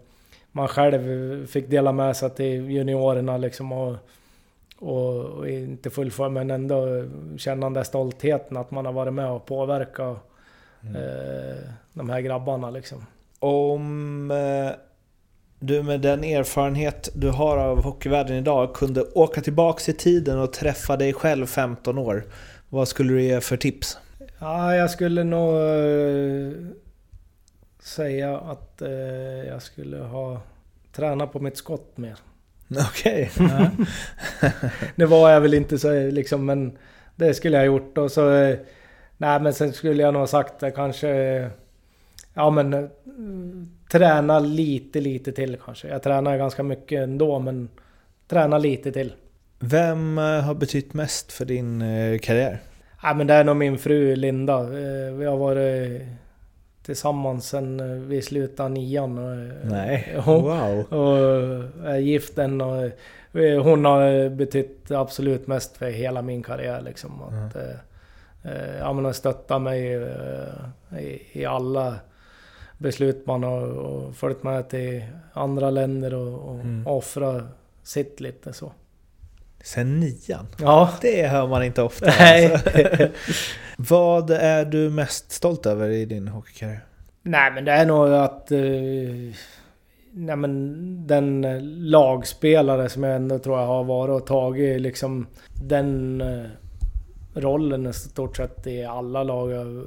man 0.52 0.68
själv 0.68 1.48
fick 1.48 1.70
dela 1.70 1.92
med 1.92 2.18
sig 2.18 2.30
till 2.30 2.72
juniorerna 2.72 3.38
liksom 3.38 3.72
och, 3.72 3.96
och, 4.80 5.26
och 5.26 5.50
inte 5.50 5.90
fullfölja 5.90 6.30
men 6.30 6.52
ändå 6.52 7.06
känna 7.38 7.66
den 7.66 7.74
där 7.74 7.84
stoltheten 7.84 8.58
att 8.58 8.72
man 8.72 8.86
har 8.86 8.94
varit 8.94 9.14
med 9.14 9.30
och 9.30 9.46
påverkat 9.46 10.28
eh, 10.86 11.70
de 11.94 12.10
här 12.10 12.22
grabbarna 12.22 12.70
liksom. 12.70 13.06
Om 13.40 14.32
eh, 14.32 14.72
du 15.60 15.84
med 15.84 16.02
den 16.02 16.24
erfarenhet 16.24 17.10
du 17.14 17.30
har 17.30 17.58
av 17.58 17.84
hockeyvärlden 17.84 18.38
idag 18.38 18.76
kunde 18.76 19.02
åka 19.02 19.42
tillbaks 19.42 19.90
i 19.90 19.94
tiden 19.94 20.40
och 20.40 20.54
träffa 20.54 20.98
dig 20.98 21.14
själv 21.14 21.46
15 21.46 21.98
år. 21.98 22.26
Vad 22.70 22.88
skulle 22.88 23.14
du 23.14 23.24
ge 23.24 23.42
för 23.42 23.58
tips? 23.58 23.98
Ja, 24.40 24.76
jag 24.76 24.92
skulle 24.92 25.24
nog 25.24 25.56
eh, 25.56 26.54
säga 27.80 28.38
att 28.38 28.82
jag 29.48 29.62
skulle 29.62 29.98
ha 29.98 30.42
tränat 30.92 31.34
på 31.34 31.40
mitt 31.40 31.58
skott 31.58 31.98
mer. 31.98 32.16
Okej. 32.90 33.32
Det 34.96 35.06
var 35.06 35.30
jag 35.30 35.42
väl 35.42 35.54
inte 35.54 35.80
så 35.80 36.10
liksom, 36.10 36.46
men 36.46 36.78
det 37.16 37.34
skulle 37.34 37.58
jag 37.58 37.62
ha 37.62 37.66
gjort. 37.66 37.98
Och 37.98 38.12
så, 38.12 38.56
nej 39.22 39.40
men 39.40 39.54
sen 39.54 39.74
skulle 39.74 40.04
jag 40.04 40.14
nog 40.14 40.22
ha 40.22 40.28
sagt 40.28 40.60
det 40.60 40.72
kanske... 40.72 41.50
Ja 42.34 42.50
men 42.50 42.74
eh, 42.74 42.90
träna 43.92 44.40
lite, 44.40 45.00
lite 45.02 45.32
till 45.32 45.58
kanske. 45.66 45.88
Jag 45.88 46.04
tränar 46.04 46.38
ganska 46.38 46.64
mycket 46.64 47.04
ändå 47.04 47.40
men 47.40 47.70
träna 48.28 48.58
lite 48.58 48.92
till. 48.92 49.14
Vem 49.60 50.18
eh, 50.18 50.24
har 50.24 50.54
betytt 50.54 50.94
mest 50.94 51.32
för 51.32 51.46
din 51.46 51.82
eh, 51.82 52.20
karriär? 52.20 52.60
Ja 53.04 53.14
men 53.14 53.28
det 53.28 53.34
är 53.34 53.44
nog 53.44 53.56
min 53.56 53.78
fru 53.78 54.16
Linda. 54.16 54.64
Vi 55.18 55.26
har 55.26 55.38
varit 55.38 56.02
tillsammans 56.84 57.50
sen 57.50 58.08
vi 58.08 58.22
slutade 58.22 58.70
nian. 58.70 59.18
och, 59.18 59.38
Nej. 59.64 60.16
Wow. 60.26 60.94
Och 60.94 61.88
är 61.88 61.98
gift 61.98 62.38
än 62.38 62.62
och 62.62 62.92
hon 63.64 63.86
har 63.86 64.30
betytt 64.30 64.92
absolut 64.92 65.48
mest 65.48 65.78
för 65.78 65.90
hela 65.90 66.22
min 66.22 66.44
karriär 66.44 66.82
liksom. 66.82 67.22
Att, 67.22 67.56
eh, 67.56 67.76
eh, 68.44 68.78
ja 68.80 68.94
men 68.94 69.06
hon 69.06 69.14
stöttar 69.14 69.60
mig 69.60 69.94
eh, 69.94 71.00
i, 71.00 71.22
i 71.32 71.46
alla 71.46 71.96
beslut 72.78 73.26
man 73.26 73.44
har 73.44 73.68
och 73.68 74.16
följt 74.16 74.44
med 74.44 74.70
till 74.70 75.04
andra 75.34 75.70
länder 75.70 76.14
och, 76.14 76.50
och 76.50 76.56
Mm. 76.60 76.88
offra 76.88 77.48
sitt 77.84 78.20
lite 78.20 78.54
så. 78.54 78.72
Sen 79.64 80.00
nian? 80.00 80.48
Ja. 80.60 80.90
Det 81.02 81.28
hör 81.28 81.48
man 81.48 81.64
inte 81.64 81.82
ofta. 81.82 82.06
Nej. 82.20 82.54
alltså. 82.54 83.08
Vad 83.78 84.30
är 84.32 84.66
du 84.66 84.90
mest 84.90 85.32
stolt 85.32 85.66
över 85.66 85.90
i 85.90 86.06
din 86.06 86.28
hockeykarriär? 86.28 86.86
Nej 87.24 87.52
men 87.52 87.66
det 87.66 87.72
är 87.72 87.86
nog 87.86 88.14
att... 88.14 88.52
Eh, 88.52 88.60
nej 90.14 90.36
men 90.36 91.08
den 91.08 91.42
lagspelare 91.90 92.90
som 92.90 93.04
jag 93.04 93.16
ändå 93.16 93.40
tror 93.40 93.60
jag 93.60 93.68
har 93.68 93.84
varit 93.84 94.22
och 94.22 94.28
tagit 94.28 94.82
liksom 94.82 95.28
den 95.64 96.22
rollen 97.34 97.88
i 97.88 97.94
stort 97.94 98.38
sett 98.38 98.68
i 98.68 98.84
alla 98.84 99.24
lag 99.24 99.52
jag 99.52 99.84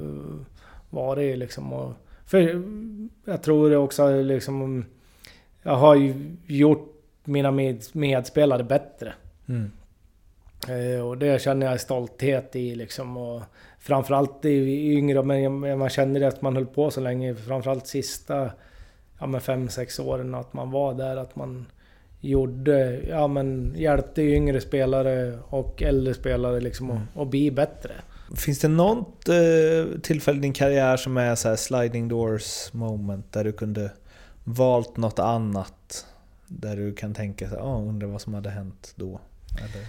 varit 0.89 1.37
liksom. 1.37 1.73
Och, 1.73 1.93
för 2.25 2.63
jag 3.25 3.43
tror 3.43 3.75
också 3.75 4.21
liksom... 4.21 4.85
jag 5.63 5.75
har 5.75 5.95
ju 5.95 6.35
gjort 6.45 6.91
mina 7.23 7.51
med, 7.51 7.83
medspelare 7.91 8.63
bättre. 8.63 9.13
Mm. 9.47 9.71
Eh, 10.67 11.07
och 11.07 11.17
det 11.17 11.41
känner 11.41 11.65
jag 11.65 11.81
stolthet 11.81 12.55
i 12.55 12.75
liksom. 12.75 13.17
Och 13.17 13.41
framförallt 13.79 14.45
i 14.45 14.93
yngre, 14.93 15.23
men 15.23 15.79
man 15.79 15.89
känner 15.89 16.19
det 16.19 16.27
att 16.27 16.41
man 16.41 16.55
höll 16.55 16.65
på 16.65 16.91
så 16.91 17.01
länge. 17.01 17.35
Framförallt 17.35 17.87
sista 17.87 18.51
ja, 19.19 19.27
men 19.27 19.41
fem, 19.41 19.69
sex 19.69 19.99
åren 19.99 20.35
att 20.35 20.53
man 20.53 20.71
var 20.71 20.93
där. 20.93 21.17
Att 21.17 21.35
man 21.35 21.65
gjorde, 22.29 23.01
ja 23.09 23.27
men 23.27 23.73
hjälpte 23.75 24.21
yngre 24.21 24.61
spelare 24.61 25.39
och 25.49 25.81
äldre 25.81 26.13
spelare 26.13 26.59
liksom 26.59 26.91
att, 26.91 27.21
att 27.21 27.27
bli 27.27 27.51
bättre. 27.51 27.91
Finns 28.35 28.59
det 28.59 28.67
något 28.67 29.29
eh, 29.29 29.99
tillfälle 30.01 30.37
i 30.37 30.41
din 30.41 30.53
karriär 30.53 30.97
som 30.97 31.17
är 31.17 31.35
så 31.35 31.49
här 31.49 31.55
sliding 31.55 32.07
doors 32.07 32.73
moment 32.73 33.33
där 33.33 33.43
du 33.43 33.51
kunde 33.51 33.91
valt 34.43 34.97
något 34.97 35.19
annat? 35.19 36.05
Där 36.47 36.75
du 36.75 36.93
kan 36.93 37.13
tänka 37.13 37.49
så 37.49 37.55
här, 37.55 37.63
oh, 37.63 37.89
undrar 37.89 38.07
vad 38.07 38.21
som 38.21 38.33
hade 38.33 38.49
hänt 38.49 38.93
då? 38.95 39.19
Eller? 39.57 39.81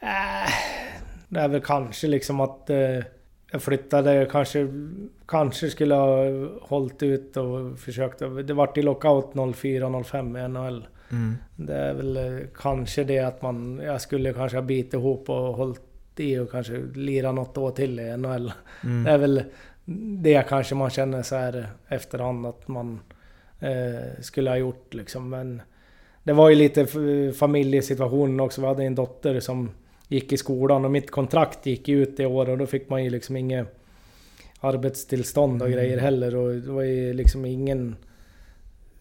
Äh, 0.00 0.50
det 1.28 1.40
är 1.40 1.48
väl 1.48 1.60
kanske 1.60 2.06
liksom 2.06 2.40
att 2.40 2.70
eh, 2.70 2.98
jag 3.52 3.62
flyttade, 3.62 4.28
kanske, 4.30 4.68
kanske 5.26 5.70
skulle 5.70 5.94
ha 5.94 6.26
hållit 6.60 7.02
ut 7.02 7.36
och 7.36 7.78
försökt. 7.78 8.18
Det 8.18 8.54
vart 8.54 8.78
i 8.78 8.82
lockout 8.82 9.34
04-05 9.34 10.44
i 10.44 10.48
NHL. 10.48 10.86
Mm. 11.12 11.36
Det 11.56 11.74
är 11.74 11.94
väl 11.94 12.16
eh, 12.16 12.46
kanske 12.56 13.04
det 13.04 13.18
att 13.18 13.42
man, 13.42 13.80
jag 13.84 14.00
skulle 14.00 14.32
kanske 14.32 14.56
ha 14.56 14.62
bitit 14.62 14.94
ihop 14.94 15.30
och 15.30 15.54
hållit 15.54 15.80
i 16.16 16.38
och 16.38 16.50
kanske 16.50 16.82
lira 16.94 17.32
något 17.32 17.58
år 17.58 17.70
till 17.70 18.00
i 18.00 18.16
NHL. 18.16 18.52
Mm. 18.84 19.04
Det 19.04 19.10
är 19.10 19.18
väl 19.18 19.42
det 20.22 20.48
kanske 20.48 20.74
man 20.74 20.90
känner 20.90 21.22
så 21.22 21.36
här 21.36 21.66
efterhand 21.88 22.46
att 22.46 22.68
man 22.68 23.00
eh, 23.60 24.20
skulle 24.20 24.50
ha 24.50 24.56
gjort 24.56 24.94
liksom. 24.94 25.30
Men 25.30 25.62
det 26.22 26.32
var 26.32 26.50
ju 26.50 26.56
lite 26.56 26.86
familjesituationen 27.32 28.40
också. 28.40 28.60
Vi 28.60 28.66
hade 28.66 28.84
en 28.84 28.94
dotter 28.94 29.40
som 29.40 29.70
gick 30.08 30.32
i 30.32 30.36
skolan 30.36 30.84
och 30.84 30.90
mitt 30.90 31.10
kontrakt 31.10 31.66
gick 31.66 31.88
ut 31.88 32.20
i 32.20 32.26
år 32.26 32.48
och 32.48 32.58
då 32.58 32.66
fick 32.66 32.88
man 32.88 33.04
ju 33.04 33.10
liksom 33.10 33.36
inget 33.36 33.78
arbetstillstånd 34.60 35.62
och 35.62 35.70
grejer 35.70 35.98
heller 35.98 36.36
och 36.36 36.54
det 36.54 36.70
var 36.70 36.82
ju 36.82 37.12
liksom 37.12 37.44
ingen 37.44 37.96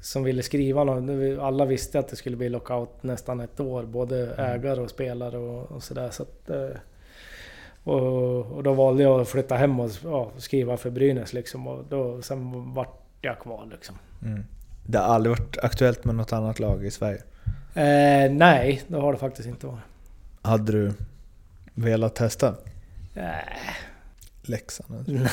som 0.01 0.23
ville 0.23 0.43
skriva 0.43 0.83
något. 0.83 1.39
Alla 1.39 1.65
visste 1.65 1.99
att 1.99 2.07
det 2.07 2.15
skulle 2.15 2.37
bli 2.37 2.49
lockout 2.49 3.03
nästan 3.03 3.39
ett 3.39 3.59
år, 3.59 3.83
både 3.83 4.35
ägare 4.35 4.81
och 4.81 4.89
spelare 4.89 5.37
och, 5.37 5.71
och 5.71 5.83
sådär. 5.83 6.09
Så 6.09 6.23
att, 6.23 6.49
eh, 6.49 6.77
och, 7.83 8.51
och 8.51 8.63
då 8.63 8.73
valde 8.73 9.03
jag 9.03 9.21
att 9.21 9.29
flytta 9.29 9.55
hem 9.55 9.79
och 9.79 9.91
ja, 10.03 10.31
skriva 10.37 10.77
för 10.77 10.89
Brynäs 10.89 11.33
liksom. 11.33 11.67
Och 11.67 11.85
då, 11.89 12.21
sen 12.21 12.73
vart 12.73 13.01
jag 13.21 13.39
kvar 13.39 13.67
liksom. 13.71 13.95
Mm. 14.25 14.43
Det 14.85 14.97
har 14.97 15.05
aldrig 15.05 15.37
varit 15.37 15.57
aktuellt 15.57 16.05
med 16.05 16.15
något 16.15 16.33
annat 16.33 16.59
lag 16.59 16.85
i 16.85 16.91
Sverige? 16.91 17.21
Eh, 17.73 18.31
nej, 18.31 18.81
det 18.87 18.97
har 18.97 19.13
det 19.13 19.19
faktiskt 19.19 19.47
inte 19.47 19.67
varit. 19.67 19.81
Hade 20.41 20.71
du 20.71 20.93
velat 21.73 22.15
testa? 22.15 22.55
Nej, 23.13 23.45
Leksand? 24.51 25.07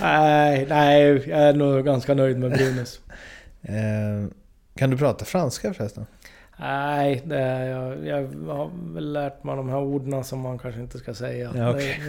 nej, 0.00 0.66
nej, 0.68 1.02
jag 1.28 1.40
är 1.40 1.52
nog 1.52 1.84
ganska 1.84 2.14
nöjd 2.14 2.38
med 2.38 2.50
Brynäs. 2.50 3.00
Eh, 3.62 4.28
kan 4.76 4.90
du 4.90 4.96
prata 4.96 5.24
franska 5.24 5.74
förresten? 5.74 6.06
Nej, 6.56 7.22
det 7.24 7.66
jag, 7.66 8.06
jag 8.06 8.16
har 8.46 9.00
lärt 9.00 9.44
mig 9.44 9.56
de 9.56 9.68
här 9.68 9.78
orden 9.78 10.24
som 10.24 10.40
man 10.40 10.58
kanske 10.58 10.80
inte 10.80 10.98
ska 10.98 11.14
säga. 11.14 11.52
Ja, 11.56 11.70
okej. 11.70 12.00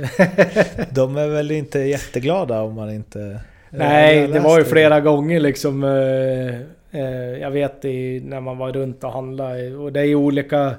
De 0.90 1.18
är 1.18 1.28
väl 1.28 1.52
inte 1.52 1.80
jätteglada 1.80 2.62
om 2.62 2.76
man 2.76 2.92
inte... 2.92 3.40
Nej, 3.70 4.28
det 4.28 4.40
var 4.40 4.60
ju 4.60 4.66
flera 4.66 5.02
gånger 5.02 5.40
liksom. 5.40 5.84
Eh, 5.84 7.02
eh, 7.02 7.42
jag 7.42 7.52
vet 7.52 7.86
i, 7.86 8.22
när 8.26 8.42
man 8.42 8.58
var 8.58 8.72
runt 8.72 9.04
och 9.04 9.12
handlade. 9.12 9.76
Och 9.76 9.94
det 9.94 10.00
är 10.00 10.06
ju 10.06 10.16
olika... 10.16 10.76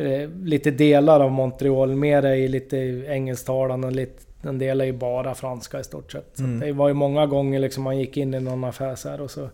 Eh, 0.00 0.28
lite 0.44 0.70
delar 0.70 1.20
av 1.20 1.30
Montreal. 1.30 2.04
Är 2.04 2.34
ju 2.34 2.48
lite 2.48 2.76
engelsktalande. 3.08 3.90
lite- 3.90 4.22
En 4.42 4.58
del 4.58 4.80
är 4.80 4.84
ju 4.84 4.92
bara 4.92 5.34
franska 5.34 5.80
i 5.80 5.84
stort 5.84 6.12
sett. 6.12 6.30
Så 6.34 6.42
Mm. 6.44 6.60
det 6.60 6.72
var 6.72 6.88
ju 6.88 6.94
många 6.94 7.26
gånger 7.26 7.58
liksom 7.58 7.84
man 7.84 7.98
gick 7.98 8.16
in 8.16 8.34
i 8.34 8.40
någon 8.40 8.64
affär 8.64 8.94
så 8.94 9.08
här 9.08 9.20
och 9.20 9.30
så 9.30 9.48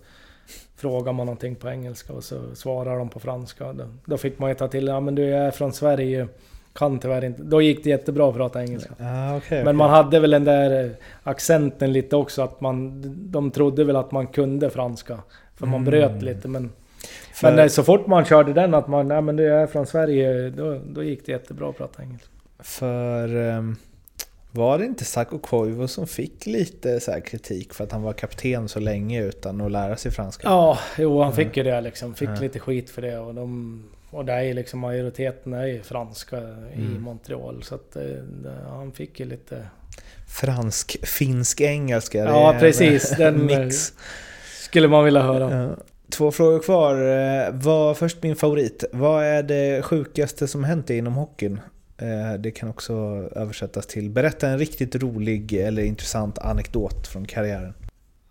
frågar 0.77 1.13
man 1.13 1.27
någonting 1.27 1.55
på 1.55 1.69
engelska 1.69 2.13
och 2.13 2.25
så 2.25 2.55
svarar 2.55 2.99
de 2.99 3.09
på 3.09 3.21
franska. 3.21 3.73
Då, 3.73 3.85
då 4.05 4.17
fick 4.17 4.39
man 4.39 4.49
ju 4.51 4.55
ta 4.55 4.69
till 4.69 4.87
ja 4.87 5.01
men 5.01 5.15
du 5.15 5.23
jag 5.23 5.41
är 5.47 5.51
från 5.51 5.73
Sverige. 5.73 6.29
Kan 6.73 6.99
tyvärr 6.99 7.25
inte. 7.25 7.43
Då 7.43 7.63
gick 7.63 7.85
det 7.85 7.91
jättebra 7.91 8.29
att 8.29 8.35
prata 8.37 8.63
engelska. 8.63 8.95
Ah, 9.01 9.37
okay, 9.37 9.65
Men 9.65 9.77
man 9.77 9.91
hade 9.91 10.21
väl 10.21 10.31
den 10.31 10.45
där 10.45 10.85
eh, 10.85 10.91
accenten 11.23 11.93
lite 11.93 12.17
också 12.17 12.43
att 12.43 12.61
man... 12.61 13.03
De 13.31 13.51
trodde 13.51 13.85
väl 13.85 13.97
att 13.97 14.13
man 14.13 14.27
kunde 14.27 14.71
franska. 14.71 15.19
För 15.57 15.67
man 15.67 15.75
Mm. 15.81 15.85
bröt 15.85 16.23
lite 16.23 16.49
men... 16.49 16.71
För- 17.33 17.53
Men 17.57 17.71
så 17.71 17.83
fort 17.85 18.07
man 18.07 18.25
körde 18.25 18.53
den 18.53 18.75
att 18.75 18.89
man... 18.89 19.09
Nej 19.09 19.23
men 19.23 19.37
du 19.37 19.55
är 19.55 19.67
från 19.67 19.87
Sverige. 19.87 20.51
Då, 20.51 20.81
då 20.89 21.03
gick 21.03 21.27
det 21.27 21.33
jättebra 21.33 21.69
att 21.71 21.77
prata 21.77 22.03
engelska. 22.03 22.29
För 22.59 23.37
ehm, 23.37 23.77
var 24.53 24.79
det 24.79 24.85
inte 24.85 25.05
Sako 25.05 25.39
Koivu 25.39 25.89
som 25.89 26.07
fick 26.07 26.47
lite 26.47 27.01
så 27.01 27.11
här 27.13 27.21
kritik 27.21 27.75
för 27.75 27.85
att 27.85 27.93
han 27.93 28.03
var 28.03 28.13
kapten 28.13 28.69
så 28.69 28.81
länge 28.81 29.23
utan 29.23 29.61
att 29.61 29.73
lära 29.73 29.97
sig 29.97 30.11
franska? 30.13 30.49
Ja, 30.49 30.79
jo 30.99 31.23
han 31.23 31.33
fick 31.33 31.57
ju 31.57 31.63
det 31.63 31.81
liksom. 31.81 32.15
Fick 32.15 32.29
Ja. 32.29 32.41
lite 32.41 32.59
skit 32.59 32.91
för 32.91 33.03
det 33.03 33.19
och 33.19 33.35
de... 33.35 33.83
Och 34.11 34.25
det 34.25 34.33
är 34.33 34.55
liksom 34.55 34.81
majoriteten 34.81 35.53
är 35.53 35.67
ju 35.67 35.83
franska 35.83 36.39
i 36.75 36.81
Mm. 36.81 37.03
Montreal. 37.03 37.63
Så 37.63 37.75
att 37.75 37.97
eh, 37.97 38.03
han 38.69 38.93
fick 38.93 39.21
ju 39.21 39.27
lite... 39.27 39.67
Fransk, 40.29 41.07
finsk, 41.07 41.61
engelska. 41.61 42.19
Ja 42.19 42.57
precis. 42.61 43.13
en 43.13 43.19
Den 43.37 43.47
mix. 43.47 43.93
skulle 44.63 44.89
man 44.89 45.05
vilja 45.05 45.23
höra. 45.23 45.57
Ja. 45.63 45.77
Två 46.09 46.31
frågor 46.31 46.59
kvar. 46.59 46.95
Eh, 46.95 47.53
vad, 47.53 47.97
först 47.97 48.23
min 48.23 48.37
favorit. 48.37 48.85
Vad 48.93 49.25
är 49.25 49.43
det 49.43 49.83
sjukaste 49.83 50.49
som 50.49 50.65
hänt 50.65 50.87
dig 50.87 50.99
inom 50.99 51.15
hockeyn? 51.15 51.61
Eh, 51.99 52.41
det 52.41 52.51
kan 52.51 52.69
också 52.69 52.95
översättas 53.37 53.87
till 53.87 54.11
berätta 54.11 54.49
en 54.49 54.59
riktigt 54.59 54.95
rolig 54.95 55.53
eller 55.53 55.83
intressant 55.83 56.39
anekdot 56.39 57.07
från 57.07 57.27
karriären. 57.27 57.75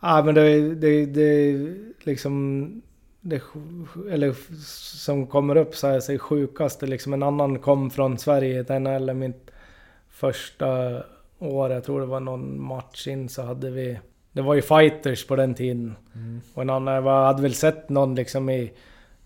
Ja 0.02 0.24
men 0.24 0.36
det, 0.36 0.76
det, 0.76 1.06
det 1.06 1.58
liksom... 2.04 2.82
Det, 3.22 3.42
eller 4.12 4.36
som 5.02 5.28
kommer 5.28 5.56
upp 5.56 5.76
så 5.76 5.88
här, 5.88 6.00
så 6.00 6.18
sjukaste 6.18 6.86
liksom. 6.86 7.14
En 7.14 7.24
annan 7.24 7.60
kom 7.60 7.90
från 7.90 8.18
Sverige 8.18 8.66
i 8.70 8.80
NHL 8.80 9.14
mitt 9.14 9.52
första 10.10 11.04
år. 11.40 11.72
Jag 11.72 11.84
tror 11.84 12.00
det 12.00 12.06
var 12.06 12.20
någon 12.20 12.62
match 12.62 13.08
in 13.08 13.30
så 13.30 13.42
hade 13.42 13.72
vi... 13.72 14.00
Det 14.36 14.42
var 14.42 14.54
ju 14.54 14.62
fighters 14.62 15.28
på 15.28 15.36
den 15.36 15.54
tiden. 15.54 15.96
Och 16.54 16.62
en 16.62 16.70
annan, 16.70 17.06
jag 17.06 17.26
hade 17.26 17.42
väl 17.42 17.54
sett 17.54 17.90
någon 17.90 18.16
liksom 18.16 18.50
i... 18.50 18.72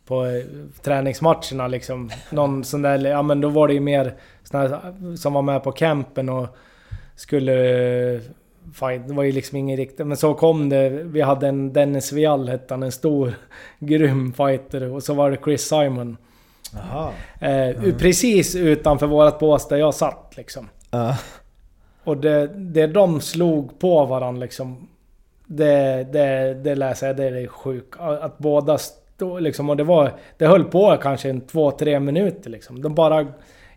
På 0.06 0.26
eh, 0.26 0.44
träningsmatcherna 0.81 1.68
liksom. 1.68 2.10
Någon 2.31 2.64
sån 2.64 2.81
där, 2.81 3.06
ja 3.06 3.22
men 3.22 3.41
då 3.41 3.49
var 3.49 3.68
det 3.68 3.73
ju 3.73 3.80
mer 3.80 4.14
såna 4.44 4.81
som 5.18 5.34
var 5.34 5.41
med 5.41 5.64
på 5.64 5.72
campen 5.72 6.30
och 6.30 6.48
skulle 7.15 7.53
eh, 8.14 8.22
fight. 8.73 9.07
Det 9.07 9.14
var 9.14 9.23
ju 9.23 9.31
liksom 9.31 9.57
ingen 9.57 9.77
riktigt... 9.77 10.07
Men 10.07 10.18
så 10.18 10.34
kom 10.34 10.69
det. 10.69 10.90
Vi 10.90 11.22
hade 11.22 11.48
en 11.48 11.73
Dennis 11.73 12.11
Viall 12.11 12.49
hette 12.49 12.73
han, 12.73 12.84
en 12.84 12.91
stor 12.91 13.34
grym 13.80 14.34
fighter. 14.34 14.91
Och 14.94 15.03
så 15.03 15.14
var 15.14 15.31
det 15.31 15.38
Chris 15.44 15.61
Simon. 15.61 16.18
Jaha. 16.73 17.11
Eh, 17.40 17.95
Precis 17.98 18.56
utanför 18.56 19.07
vårat 19.07 19.40
bås 19.40 19.68
där 19.68 19.77
jag 19.77 19.94
satt 19.94 20.34
liksom. 20.38 20.69
Ja. 20.91 21.18
Och 22.03 22.18
det, 22.18 22.48
det 22.48 22.88
de 22.88 23.22
slog 23.22 23.80
på 23.80 24.06
varandra 24.06 24.41
liksom. 24.41 24.88
Det, 25.51 26.07
det, 26.11 26.53
det 26.53 26.76
läser 26.76 27.07
jag, 27.07 27.17
det 27.17 27.26
är 27.26 27.47
sjukt. 27.47 27.95
Att 27.99 28.38
båda 28.38 28.77
stod 28.77 29.41
liksom. 29.41 29.69
Och 29.69 29.77
det 29.77 29.84
var... 29.84 30.11
Det 30.38 30.47
höll 30.47 30.63
på 30.63 30.97
kanske 31.01 31.30
en 31.30 31.41
två, 31.41 31.71
tre 31.71 31.99
minuter 31.99 32.49
liksom. 32.49 32.81
De 32.81 32.95
bara... 32.95 33.27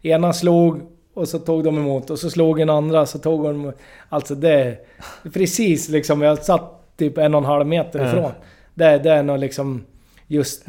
Ena 0.02 0.32
slog 0.32 0.80
och 1.14 1.28
så 1.28 1.38
tog 1.38 1.64
de 1.64 1.78
emot 1.78 2.10
och 2.10 2.18
så 2.18 2.30
slog 2.30 2.60
en 2.60 2.70
andra 2.70 3.06
så 3.06 3.18
tog 3.18 3.44
de 3.44 3.54
emot. 3.54 3.78
Alltså 4.08 4.34
det... 4.34 4.76
Precis 5.32 5.88
liksom, 5.88 6.22
jag 6.22 6.38
satt 6.38 6.96
typ 6.96 7.18
en 7.18 7.34
och 7.34 7.40
en 7.40 7.44
halv 7.44 7.66
meter 7.66 8.06
ifrån. 8.06 8.32
Det, 8.74 8.98
det 8.98 9.10
är 9.10 9.22
nog 9.22 9.38
liksom... 9.38 9.84
Just... 10.26 10.66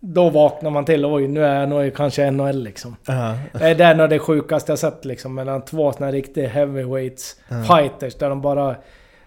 Då 0.00 0.30
vaknar 0.30 0.70
man 0.70 0.84
till. 0.84 1.06
Oj, 1.06 1.28
nu 1.28 1.44
är 1.44 1.60
jag 1.60 1.68
nog 1.68 1.94
kanske 1.94 2.30
NHL 2.30 2.62
liksom. 2.62 2.96
Ja. 3.06 3.34
Det 3.52 3.80
är 3.80 3.94
nog 3.94 4.10
det 4.10 4.18
sjukaste 4.18 4.72
jag 4.72 4.78
sett 4.78 5.04
liksom. 5.04 5.34
Mellan 5.34 5.64
två 5.64 5.92
såna 5.92 6.12
riktiga 6.12 6.48
heavyweights 6.48 7.36
fighters. 7.48 8.14
Där 8.14 8.28
de 8.28 8.40
bara... 8.40 8.76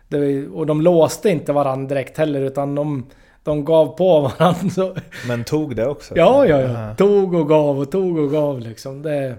Det, 0.09 0.47
och 0.47 0.65
de 0.65 0.81
låste 0.81 1.29
inte 1.29 1.53
varandra 1.53 1.87
direkt 1.95 2.17
heller 2.17 2.41
utan 2.41 2.75
de... 2.75 3.05
De 3.43 3.65
gav 3.65 3.85
på 3.97 4.19
varandra. 4.39 4.69
Så, 4.69 4.95
Men 5.27 5.43
tog 5.43 5.75
det 5.75 5.87
också? 5.87 6.17
ja, 6.17 6.45
ja, 6.45 6.61
ja. 6.61 6.95
Tog 6.95 7.33
och 7.33 7.47
gav 7.49 7.79
och 7.79 7.91
tog 7.91 8.17
och 8.17 8.31
gav 8.31 8.59
liksom. 8.59 9.01
Det... 9.01 9.35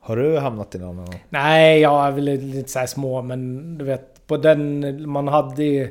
Har 0.00 0.16
du 0.16 0.38
hamnat 0.38 0.74
i 0.74 0.78
någon 0.78 0.96
gång? 0.96 1.24
Nej, 1.28 1.80
jag 1.80 2.06
är 2.06 2.10
väl 2.10 2.24
lite 2.24 2.70
så 2.70 2.86
små 2.86 3.22
men 3.22 3.78
du 3.78 3.84
vet... 3.84 4.11
på 4.32 4.42
den 4.42 5.10
man 5.10 5.28
hade. 5.28 5.88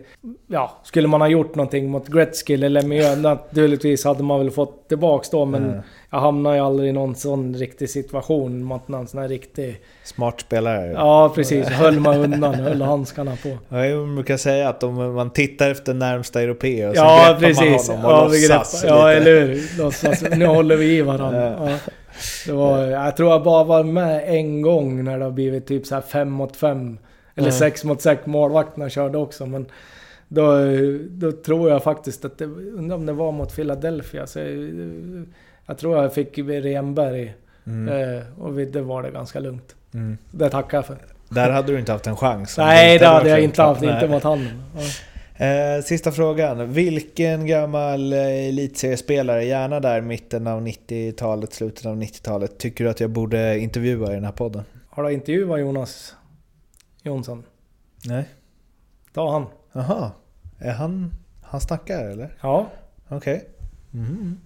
Ja, 0.47 0.71
skulle 0.83 1.07
man 1.07 1.21
ha 1.21 1.27
gjort 1.27 1.55
någonting 1.55 1.89
mot 1.89 2.07
Gretzky 2.07 2.53
eller 2.53 2.69
Lemieux, 2.69 3.17
naturligtvis 3.17 4.05
hade 4.05 4.23
man 4.23 4.39
väl 4.39 4.51
fått 4.51 4.87
tillbaks 4.89 5.29
då, 5.29 5.45
men 5.45 5.63
Mm. 5.63 5.79
jag 6.11 6.19
hamnade 6.19 6.55
ju 6.55 6.61
aldrig 6.61 6.89
i 6.89 6.91
någon 6.91 7.15
sån 7.15 7.55
riktig 7.55 7.89
situation 7.89 8.63
mot 8.63 8.87
någon 8.87 9.07
sån 9.07 9.21
här 9.21 9.27
riktig... 9.27 9.81
Smart 10.03 10.41
spelare. 10.41 10.91
Ja, 10.91 11.31
precis. 11.35 11.67
Höll 11.67 11.99
man 11.99 12.17
undan, 12.17 12.53
höll 12.55 12.81
handskarna 12.81 13.31
på. 13.43 13.57
Ja, 13.69 13.85
Jag 13.85 14.07
brukar 14.15 14.37
säga 14.37 14.69
att 14.69 14.83
om 14.83 15.13
man 15.15 15.29
tittar 15.29 15.69
efter 15.71 15.93
närmsta 15.93 16.41
europé 16.41 16.87
och 16.87 16.95
så 16.95 17.01
Ja, 17.01 17.25
greppar 17.39 17.39
precis. 17.47 17.89
man 17.89 17.97
honom 17.97 18.29
och 18.29 18.35
Ja, 18.35 18.57
låtsas 18.57 18.81
greppar. 18.83 18.97
Ja, 18.97 19.07
lite. 19.07 19.17
eller 19.31 19.41
hur? 19.47 19.77
Låtsas. 19.83 20.23
Nu 20.37 20.45
håller 20.45 20.75
vi 20.75 20.97
i 20.97 21.01
varandra. 21.01 21.55
Ja. 21.71 21.77
Det 22.45 22.51
var, 22.53 22.79
jag 22.79 23.17
tror 23.17 23.29
jag 23.31 23.43
bara 23.43 23.63
var 23.63 23.83
med 23.83 24.23
en 24.27 24.61
gång 24.61 25.03
när 25.03 25.17
det 25.19 25.23
har 25.23 25.31
blivit 25.31 25.67
typ 25.67 25.85
så 25.85 25.95
här 25.95 26.01
fem 26.01 26.29
mot 26.31 26.55
fem. 26.55 26.97
Eller 27.35 27.47
Mm. 27.47 27.59
sex 27.59 27.83
mot 27.83 28.01
sex. 28.01 28.25
Målvakterna 28.25 28.89
körde 28.89 29.17
också. 29.17 29.45
Men 29.45 29.65
då, 30.27 30.51
då 31.09 31.31
tror 31.31 31.69
jag 31.69 31.83
faktiskt 31.83 32.25
att 32.25 32.37
det... 32.37 32.45
Undrar 32.45 32.95
om 32.95 33.05
det 33.05 33.13
var 33.13 33.31
mot 33.31 33.55
Philadelphia. 33.55 34.27
Så 34.27 34.39
jag, 34.39 34.47
jag 35.65 35.77
tror 35.77 35.97
jag 35.97 36.13
fick 36.13 36.37
Renberg. 36.37 37.33
Eh, 37.65 38.41
och 38.41 38.53
det 38.53 38.81
var 38.81 39.03
det 39.03 39.11
ganska 39.11 39.39
lugnt. 39.39 39.75
Mm. 39.93 40.17
Det 40.31 40.49
tackar 40.49 40.77
jag 40.77 40.85
för. 40.85 40.97
Där 41.29 41.49
hade 41.49 41.71
du 41.71 41.79
inte 41.79 41.91
haft 41.91 42.07
en 42.07 42.15
chans. 42.15 42.57
Nej, 42.57 42.99
det 42.99 43.07
hade 43.07 43.29
jag 43.29 43.41
inte 43.41 43.61
haft. 43.61 43.81
Nej. 43.81 43.93
Inte 43.93 44.07
mot. 44.07 44.23
Ja. 44.23 44.37
Eh, 45.45 45.81
sista 45.83 46.11
frågan. 46.11 46.73
Vilken 46.73 47.45
gammal 47.45 48.13
eh, 48.13 48.19
elitseriespelare, 48.19 49.45
gärna 49.45 49.79
där 49.79 50.01
mitten 50.01 50.47
av 50.47 50.67
90-talet, 50.67 51.53
slutet 51.53 51.85
av 51.85 51.95
90-talet, 51.95 52.57
tycker 52.57 52.83
du 52.83 52.89
att 52.89 52.99
jag 52.99 53.09
borde 53.09 53.59
intervjua 53.59 54.11
i 54.11 54.15
den 54.15 54.23
här 54.23 54.31
podden? 54.31 54.63
Har 54.89 55.03
du 55.03 55.13
intervjuat 55.13 55.59
Jonas 55.59 56.15
Jonsson? 57.03 57.43
Nej. 58.05 58.25
Ta 59.13 59.31
han. 59.31 59.45
Jaha. 59.71 60.11
Är 60.59 60.71
han... 60.71 61.13
Han 61.41 61.61
snackar 61.61 62.05
eller? 62.09 62.37
Ja. 62.41 62.67
Okej. 63.09 63.49
Mhm. 63.91 64.37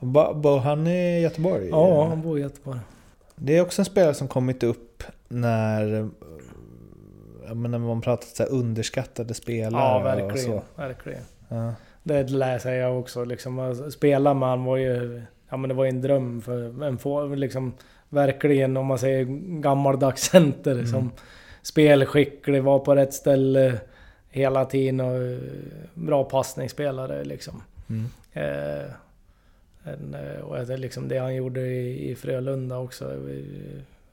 Ba- 0.00 0.34
Bor 0.34 0.58
han 0.58 0.86
i 0.86 1.20
Göteborg? 1.20 1.68
Ja, 1.68 2.06
han 2.08 2.22
bor 2.22 2.38
i 2.38 2.40
Göteborg. 2.42 2.78
Det 3.36 3.56
är 3.56 3.62
också 3.62 3.80
en 3.82 3.86
spelare 3.86 4.14
som 4.14 4.28
kommit 4.28 4.62
upp 4.62 5.02
när... 5.28 6.08
när 7.54 7.78
man 7.78 8.00
pratat 8.00 8.28
så 8.28 8.42
här 8.42 8.50
underskattade 8.50 9.34
spelare 9.34 9.82
Ja, 9.82 9.98
verkligen. 9.98 10.60
verkligen. 10.76 11.22
Ja. 11.48 11.72
Det 12.02 12.30
läser 12.30 12.72
jag 12.72 12.98
också. 13.00 13.24
Liksom, 13.24 13.84
spela 13.90 14.34
med 14.34 14.48
han 14.48 14.64
var 14.64 14.76
ju... 14.76 15.22
Ja 15.48 15.56
men 15.56 15.68
det 15.68 15.74
var 15.74 15.86
en 15.86 16.00
dröm 16.00 16.40
för 16.42 16.84
en 16.84 16.98
få, 16.98 17.26
liksom 17.26 17.72
Verkligen 18.08 18.76
om 18.76 18.86
man 18.86 18.98
säger 18.98 19.24
gammaldags 19.60 20.22
center 20.22 20.72
Mm. 20.72 20.86
som 20.86 21.10
spelskicklig, 21.64 22.62
var 22.62 22.78
på 22.78 22.94
rätt 22.94 23.14
ställe 23.14 23.80
hela 24.30 24.64
tiden 24.64 25.00
och 25.00 25.16
eh, 25.16 25.38
bra 25.94 26.24
passningsspelare 26.24 27.24
liksom. 27.24 27.62
Mm. 27.88 28.04
Eh, 28.32 28.90
en, 29.84 30.14
eh, 30.14 30.40
och 30.40 30.66
det, 30.66 30.76
liksom 30.76 31.08
det 31.08 31.18
han 31.18 31.34
gjorde 31.34 31.60
i, 31.60 32.10
i 32.10 32.14
Frölunda 32.14 32.78
också. 32.78 33.16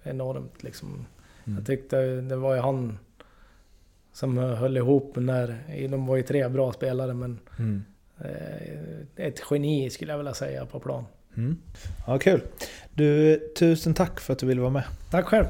Enormt 0.04 0.64
liksom. 0.64 1.06
Mm. 1.46 1.58
Jag 1.58 1.66
tyckte 1.68 2.02
det 2.22 2.36
var 2.36 2.56
ju 2.56 2.62
han 2.62 3.00
som 4.14 4.38
höll 4.38 4.78
ihop 4.78 5.14
när... 5.16 5.58
De 5.90 6.06
var 6.08 6.16
ju 6.16 6.24
tre 6.24 6.48
bra 6.48 6.74
spelare 6.74 7.14
men 7.14 7.40
Mm. 7.60 7.84
eh, 8.20 9.26
ett 9.26 9.42
geni 9.52 9.90
skulle 9.90 10.12
jag 10.14 10.18
vilja 10.18 10.34
säga 10.34 10.66
på 10.66 10.80
plan. 10.80 11.06
Mm. 11.38 11.58
Ja, 12.08 12.20
kul. 12.20 12.42
Du, 12.94 13.40
tusen 13.60 13.94
tack 13.94 14.20
för 14.20 14.34
att 14.34 14.40
du 14.40 14.46
ville 14.46 14.62
vara 14.62 14.72
med. 14.72 14.84
Tack 15.12 15.26
själv! 15.26 15.46